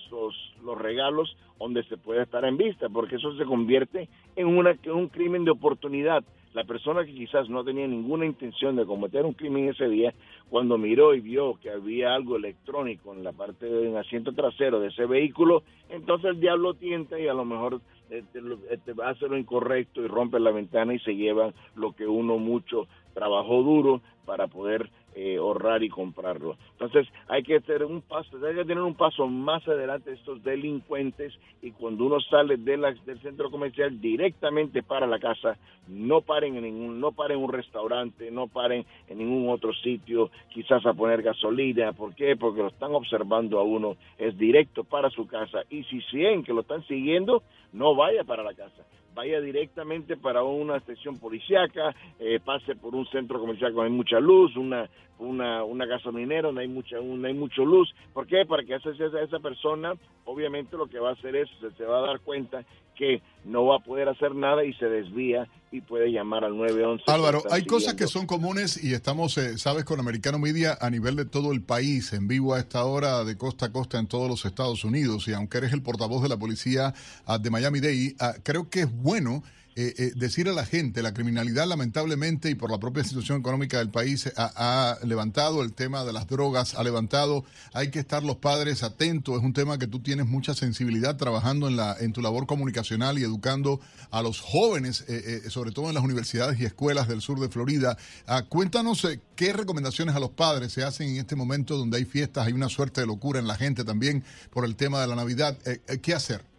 los, 0.64 0.78
regalos 0.78 1.36
donde 1.60 1.84
se 1.84 1.98
puede 1.98 2.24
estar 2.24 2.46
en 2.46 2.58
vista, 2.58 2.88
porque 2.90 3.16
eso 3.16 3.36
se 3.36 3.46
convierte 3.46 4.10
en, 4.36 4.48
una, 4.48 4.78
en 4.84 4.92
un 4.92 5.08
crimen 5.08 5.44
de 5.44 5.52
oportunidad 5.52 6.24
la 6.58 6.64
persona 6.64 7.06
que 7.06 7.14
quizás 7.14 7.48
no 7.50 7.64
tenía 7.64 7.86
ninguna 7.86 8.26
intención 8.26 8.76
de 8.76 8.86
cometer 8.88 9.24
un 9.28 9.34
crimen 9.34 9.70
ese 9.70 9.88
día, 9.88 10.12
cuando 10.50 10.80
miró 10.80 11.14
y 11.14 11.22
vio 11.22 11.54
que 11.62 11.70
había 11.70 12.16
algo 12.16 12.36
electrónico 12.36 13.14
en 13.14 13.24
la 13.24 13.32
parte 13.32 13.68
del 13.68 13.96
asiento 13.96 14.32
trasero 14.32 14.80
de 14.80 14.88
ese 14.88 15.06
vehículo, 15.06 15.62
entonces 15.88 16.32
el 16.32 16.40
diablo 16.40 16.74
tienta 16.74 17.20
y 17.20 17.28
a 17.28 17.36
lo 17.36 17.46
mejor 17.46 17.80
te, 18.10 18.94
va 18.94 19.10
a 19.10 19.12
hacer 19.12 19.30
lo 19.30 19.38
incorrecto 19.38 20.02
y 20.02 20.08
rompe 20.08 20.40
la 20.40 20.50
ventana 20.50 20.96
y 20.96 21.00
se 21.00 21.16
lleva 21.16 21.54
lo 21.76 21.92
que 21.92 22.08
uno 22.08 22.40
mucho 22.40 22.88
trabajó 23.14 23.62
duro 23.62 24.02
para 24.26 24.48
poder 24.48 24.90
eh, 25.14 25.38
ahorrar 25.38 25.84
y 25.84 25.90
comprarlo. 25.90 26.58
Entonces 26.80 27.12
hay 27.28 27.41
que 27.41 27.60
tener 27.60 27.86
un 27.86 28.02
paso, 28.02 28.38
hay 28.45 28.54
que 28.54 28.66
tener 28.66 28.84
un 28.84 28.94
paso 28.94 29.26
más 29.28 29.68
adelante 29.68 30.14
estos 30.14 30.44
delincuentes 30.44 31.34
y 31.64 31.72
cuando 31.72 32.06
uno 32.06 32.20
sale 32.20 32.58
de 32.58 32.78
del 32.78 33.20
centro 33.22 33.49
comercial 33.49 33.99
directamente 33.99 34.84
para 34.84 35.08
la 35.08 35.18
casa, 35.18 35.58
no 35.88 36.22
paren 36.22 36.56
en 36.56 36.66
ningún, 36.66 36.99
no 36.99 37.14
paren 37.14 37.40
en 37.40 37.45
un 37.45 37.52
restaurante, 37.52 38.30
no 38.30 38.48
paren 38.48 38.86
en 39.08 39.18
ningún 39.18 39.49
otro 39.49 39.74
sitio, 39.74 40.30
quizás 40.49 40.86
a 40.86 40.94
poner 40.94 41.24
gasolina. 41.24 41.94
¿Por 41.94 42.14
qué? 42.14 42.36
Porque 42.36 42.62
lo 42.62 42.68
están 42.68 42.94
observando 42.94 43.60
a 43.60 43.64
uno, 43.64 43.95
es 44.20 44.38
directo 44.38 44.84
para 44.84 45.10
su 45.10 45.26
casa 45.26 45.62
y 45.72 45.84
si 45.86 45.99
sienten 46.02 46.44
que 46.44 46.54
lo 46.54 46.62
están 46.62 46.86
siguiendo, 46.86 47.41
no 47.74 47.95
vaya 47.95 48.24
para 48.24 48.44
la 48.44 48.54
casa 48.54 48.86
vaya 49.18 49.41
directamente 49.41 50.16
para 50.16 50.44
una 50.44 50.78
estación 50.78 51.18
policiaca, 51.18 51.95
eh, 52.20 52.40
pase 52.40 52.76
por 52.76 52.94
un 52.94 53.08
centro 53.08 53.40
comercial 53.40 53.74
hay 53.80 53.90
mucha 53.90 54.20
luz, 54.20 54.56
una, 54.56 54.88
una, 55.18 55.64
una 55.64 55.88
gasolinera 55.88 56.44
donde 56.44 56.62
hay 56.62 56.66
mucha, 56.68 56.98
hay 56.98 57.34
mucha 57.34 57.61
luz. 57.61 57.94
¿Por 58.14 58.27
qué? 58.27 58.45
Para 58.45 58.64
que 58.64 58.76
esa, 58.76 58.89
esa 58.89 59.39
persona, 59.39 59.94
obviamente 60.26 60.77
lo 60.77 60.88
que 60.88 60.99
va 60.99 61.10
a 61.10 61.14
hacer 61.14 61.35
es, 61.35 61.49
se, 61.60 61.72
se 61.72 61.84
va 61.84 61.99
a 61.99 62.07
dar 62.07 62.19
cuenta 62.22 62.64
que 62.98 63.22
no 63.45 63.65
va 63.65 63.77
a 63.77 63.80
poder 63.80 64.10
hacer 64.10 64.35
nada 64.35 64.65
y 64.65 64.73
se 64.73 64.85
desvía 64.88 65.48
y 65.72 65.81
puede 65.81 66.11
llamar 66.11 66.44
al 66.44 66.57
911. 66.57 67.03
Álvaro, 67.07 67.44
hay 67.52 67.65
cosas 67.65 67.94
que 67.94 68.07
son 68.07 68.26
comunes 68.26 68.84
y 68.84 68.94
estamos, 68.94 69.38
eh, 69.38 69.57
sabes, 69.57 69.85
con 69.85 69.99
Americano 69.99 70.39
Media 70.39 70.77
a 70.80 70.89
nivel 70.89 71.15
de 71.15 71.26
todo 71.26 71.52
el 71.52 71.61
país, 71.61 72.14
en 72.14 72.27
vivo 72.27 72.53
a 72.53 72.60
esta 72.60 72.84
hora 72.85 73.23
de 73.23 73.38
costa 73.38 73.68
a 73.68 73.72
costa 73.72 73.99
en 73.99 74.07
todos 74.07 74.30
los 74.30 74.45
Estados 74.45 74.84
Unidos. 74.84 75.27
Y 75.27 75.34
aunque 75.34 75.60
eres 75.60 75.73
el 75.73 75.84
portavoz 75.84 76.23
de 76.23 76.30
la 76.30 76.38
policía 76.38 76.94
ah, 77.26 77.38
de 77.38 77.49
Miami-Dade, 77.49 78.15
ah, 78.19 78.34
creo 78.44 78.69
que 78.69 78.81
es 78.81 78.91
bueno 78.91 79.44
eh, 79.80 79.94
eh, 79.99 80.12
decir 80.16 80.49
a 80.49 80.54
la 80.54 80.66
gente, 80.66 81.04
la 81.04 81.14
criminalidad 81.14 81.68
lamentablemente 81.68 82.49
y 82.49 82.56
por 82.56 82.72
la 82.72 82.80
propia 82.80 83.04
situación 83.04 83.41
económica 83.41 83.78
del 83.78 83.91
país 83.91 84.28
ha, 84.36 84.98
levantado 85.04 85.62
el 85.62 85.74
tema 85.74 86.04
de 86.04 86.14
las 86.14 86.26
drogas, 86.26 86.74
ha 86.74 86.84
levantado, 86.84 87.45
hay 87.74 87.91
que 87.91 87.99
estar 87.99 88.24
los 88.24 88.38
padres 88.38 88.82
atentos, 88.82 89.38
es 89.38 89.44
un 89.44 89.54
tema 89.54 89.78
que 89.78 89.86
tú 89.86 89.99
tienes 89.99 90.26
mucha 90.26 90.56
sensibilidad 90.56 91.16
trabajando 91.16 91.68
en, 91.68 91.76
la, 91.76 91.95
en 91.99 92.12
tu 92.12 92.24
labor 92.24 92.48
comunicacional 92.48 93.20
y 93.20 93.24
educando 93.24 93.80
a 94.10 94.24
los 94.24 94.41
jóvenes, 94.41 95.06
eh, 95.10 95.44
sobre 95.49 95.72
todo 95.72 95.90
en 95.90 95.94
las 95.94 96.04
universidades 96.04 96.60
y 96.60 96.66
escuelas 96.66 97.08
del 97.08 97.22
sur 97.22 97.40
de 97.40 97.48
Florida. 97.48 97.99
Ah, 98.26 98.45
cuéntanos 98.49 99.08
qué 99.36 99.54
recomendaciones 99.54 100.16
a 100.16 100.20
los 100.20 100.32
padres 100.32 100.74
se 100.74 100.84
hacen 100.84 101.10
en 101.10 101.18
este 101.18 101.36
momento 101.36 101.78
donde 101.78 101.98
hay 101.98 102.06
fiestas, 102.06 102.48
hay 102.48 102.54
una 102.54 102.70
suerte 102.70 103.02
de 103.02 103.06
locura 103.06 103.40
en 103.40 103.45
la 103.45 103.56
gente 103.56 103.84
también 103.84 104.24
por 104.49 104.66
el 104.66 104.76
tema 104.76 105.02
de 105.02 105.06
la 105.06 105.16
Navidad. 105.16 105.56
¿Qué 106.02 106.16
hacer? 106.16 106.57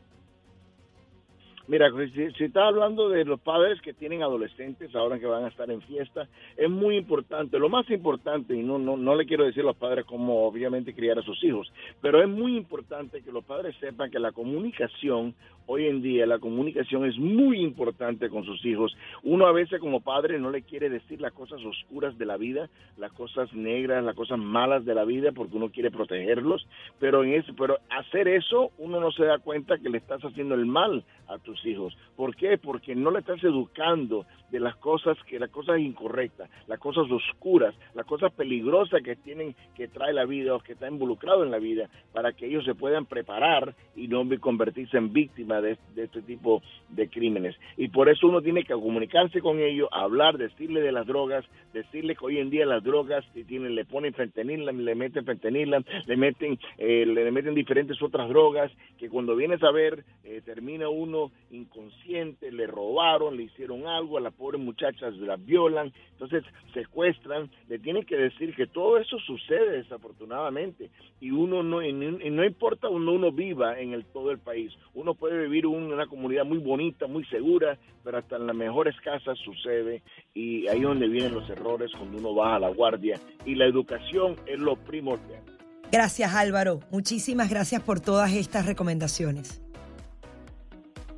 Mira, 1.69 1.91
si, 2.15 2.33
si 2.33 2.45
está 2.45 2.67
hablando 2.67 3.11
de 3.11 3.27
los 3.27 3.39
padres 3.41 3.79
que 3.83 3.93
tienen 3.93 4.23
adolescentes 4.23 4.95
ahora 4.97 5.19
que 5.19 5.27
van 5.27 5.45
a 5.45 5.49
estar 5.49 5.71
en 5.71 5.83
fiesta, 5.83 6.27
es 6.57 6.71
muy 6.71 6.97
importante, 6.97 7.59
lo 7.59 7.69
más 7.69 7.89
importante, 7.91 8.57
y 8.57 8.63
no, 8.63 8.79
no, 8.79 8.97
no 8.97 9.15
le 9.15 9.27
quiero 9.27 9.45
decir 9.45 9.65
a 9.65 9.67
los 9.67 9.77
padres 9.77 10.07
cómo 10.07 10.47
obviamente 10.47 10.95
criar 10.95 11.19
a 11.19 11.23
sus 11.23 11.45
hijos, 11.45 11.71
pero 12.01 12.23
es 12.23 12.29
muy 12.29 12.57
importante 12.57 13.21
que 13.21 13.31
los 13.31 13.45
padres 13.45 13.77
sepan 13.81 14.11
que 14.11 14.19
la 14.19 14.33
comunicación, 14.33 15.35
hoy 15.67 15.89
en 15.89 16.01
día 16.01 16.25
la 16.25 16.39
comunicación 16.39 17.05
es 17.05 17.19
muy 17.19 17.61
importante 17.61 18.31
con 18.31 18.45
sus 18.47 18.65
hijos. 18.65 18.97
Uno 19.23 19.47
a 19.47 19.53
veces 19.53 19.79
como 19.79 20.01
padre 20.01 20.39
no 20.39 20.51
le 20.51 20.63
quiere 20.63 20.89
decir 20.89 21.21
las 21.21 21.35
cosas 21.35 21.61
oscuras 21.63 22.17
de 22.17 22.25
la 22.25 22.39
vida, 22.39 22.71
las 22.97 23.13
cosas 23.13 23.53
negras, 23.53 24.03
las 24.03 24.15
cosas 24.15 24.39
malas 24.39 24.87
de 24.87 24.95
la 24.95 25.05
vida, 25.05 25.33
porque 25.33 25.59
uno 25.59 25.69
quiere 25.69 25.91
protegerlos, 25.91 26.67
pero, 26.99 27.25
en 27.25 27.35
eso, 27.35 27.53
pero 27.59 27.77
hacer 27.91 28.27
eso 28.27 28.71
uno 28.79 29.01
no 29.01 29.13
se 29.13 29.25
da 29.25 29.39
cuenta 29.39 29.77
que 29.77 29.91
le 29.91 29.99
estás 29.99 30.23
haciendo 30.23 30.55
el 30.55 30.65
mal 30.65 31.05
a 31.27 31.37
tus 31.37 31.58
hijos. 31.65 31.97
¿Por 32.17 32.35
qué? 32.35 32.59
Porque 32.59 32.95
no 32.95 33.11
le 33.11 33.21
estás 33.21 33.43
educando 33.45 34.27
de 34.51 34.61
las 34.61 34.77
cosas 34.77 35.17
que 35.25 35.39
las 35.39 35.51
cosas 35.51 35.79
incorrectas, 35.79 36.51
las 36.67 36.79
cosas 36.79 37.11
oscuras, 37.11 37.75
las 37.95 38.07
cosas 38.07 38.33
peligrosas 38.33 39.03
que 39.03 39.17
tienen 39.17 39.55
que 39.77 39.89
trae 39.89 40.13
la 40.13 40.25
vida 40.25 40.55
o 40.55 40.61
que 40.61 40.73
está 40.73 40.89
involucrado 40.89 41.45
en 41.45 41.51
la 41.51 41.59
vida 41.59 41.89
para 42.13 42.33
que 42.33 42.47
ellos 42.47 42.65
se 42.65 42.75
puedan 42.75 43.07
preparar 43.07 43.75
y 43.95 44.09
no 44.09 44.27
convertirse 44.41 44.97
en 44.97 45.13
víctimas 45.13 45.63
de, 45.63 45.79
este 45.97 46.23
tipo 46.23 46.63
de 46.89 47.09
crímenes. 47.09 47.57
Y 47.77 47.89
por 47.89 48.09
eso 48.09 48.27
uno 48.27 48.41
tiene 48.41 48.65
que 48.65 48.73
comunicarse 48.75 49.41
con 49.41 49.61
ellos, 49.61 49.89
hablar, 49.93 50.39
decirle 50.39 50.81
de 50.81 50.93
las 50.93 51.07
drogas, 51.07 51.45
decirle 51.73 52.17
que 52.17 52.25
hoy 52.25 52.39
en 52.39 52.51
día 52.51 52.67
las 52.67 52.83
drogas 52.83 53.25
si 53.35 53.45
tienen, 53.45 53.75
le 53.75 53.85
ponen 53.85 54.15
fentanila, 54.15 54.73
le 54.73 54.95
meten 54.95 55.25
fentanila, 55.25 55.83
le 56.07 56.17
meten, 56.17 56.59
eh, 56.79 57.05
le 57.07 57.31
meten 57.31 57.55
diferentes 57.55 58.01
otras 58.03 58.29
drogas 58.29 58.73
que 58.99 59.09
cuando 59.09 59.37
vienes 59.37 59.63
a 59.63 59.71
ver 59.71 60.05
eh, 60.25 60.43
termina 60.45 60.89
uno 60.89 61.31
inconsciente, 61.51 62.53
le 62.53 62.67
robaron, 62.67 63.37
le 63.37 63.45
hicieron 63.45 63.87
algo, 63.87 64.19
a 64.19 64.21
las 64.21 64.35
pobres 64.35 64.61
muchachas 64.61 65.15
las 65.17 65.45
violan, 65.45 65.93
entonces 66.13 66.45
secuestran, 66.75 67.51
le 67.69 67.79
tienen 67.79 68.05
que 68.05 68.17
decir 68.17 68.55
que 68.55 68.67
todo 68.67 68.99
eso 68.99 69.19
sucede 69.21 69.79
desafortunadamente 69.79 70.91
y 71.21 71.31
uno 71.31 71.63
no, 71.63 71.83
y 71.83 71.93
no 71.93 72.45
importa 72.45 72.89
donde 72.89 73.11
uno 73.11 73.33
viva 73.33 73.79
en 73.79 73.93
el 73.93 74.05
todo 74.07 74.31
el 74.31 74.39
país, 74.39 74.73
uno 74.95 75.15
puede 75.15 75.43
vivir 75.43 75.65
en 75.65 75.93
una 75.93 76.07
comunidad 76.07 76.45
muy 76.45 76.59
bonita, 76.59 77.07
muy 77.07 77.25
segura, 77.27 77.79
pero 78.05 78.19
hasta 78.19 78.37
en 78.37 78.47
las 78.47 78.57
mejores 78.57 78.95
casas 79.03 79.39
sucede 79.39 80.03
y 80.35 80.67
ahí 80.69 80.79
es 80.79 80.85
donde 80.85 81.09
vienen 81.09 81.35
los 81.35 81.49
errores 81.51 81.91
cuando 81.93 82.19
uno 82.19 82.35
baja 82.35 82.59
la 82.59 82.69
guardia 82.69 83.21
y 83.45 83.55
la 83.55 83.67
educación 83.67 84.37
es 84.47 84.59
lo 84.59 84.77
primordial. 84.77 85.43
Gracias 85.91 86.35
Álvaro, 86.35 86.81
muchísimas 86.91 87.49
gracias 87.49 87.83
por 87.83 88.01
todas 88.01 88.33
estas 88.35 88.67
recomendaciones. 88.67 89.63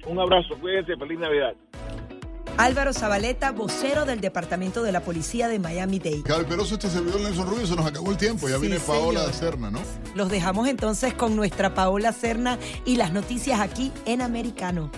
Un 0.06 0.18
abrazo, 0.18 0.58
cuídense, 0.60 0.96
feliz 0.96 1.18
Navidad. 1.18 1.54
Álvaro 2.56 2.92
Zabaleta, 2.92 3.52
vocero 3.52 4.04
del 4.04 4.20
Departamento 4.20 4.82
de 4.82 4.92
la 4.92 5.00
Policía 5.00 5.48
de 5.48 5.58
Miami-Dade. 5.58 6.22
Calperoso 6.24 6.74
este 6.74 6.88
servidor 6.88 7.22
Nelson 7.22 7.48
Rubio, 7.48 7.66
se 7.66 7.74
nos 7.74 7.86
acabó 7.86 8.10
el 8.10 8.18
tiempo, 8.18 8.48
ya 8.48 8.58
viene 8.58 8.78
Paola 8.78 9.32
Cerna, 9.32 9.70
¿no? 9.70 9.80
Los 10.14 10.28
dejamos 10.28 10.68
entonces 10.68 11.14
con 11.14 11.36
nuestra 11.36 11.72
Paola 11.72 12.12
Cerna 12.12 12.58
y 12.84 12.96
las 12.96 13.12
noticias 13.12 13.60
aquí 13.60 13.92
en 14.04 14.20
Americano. 14.20 14.90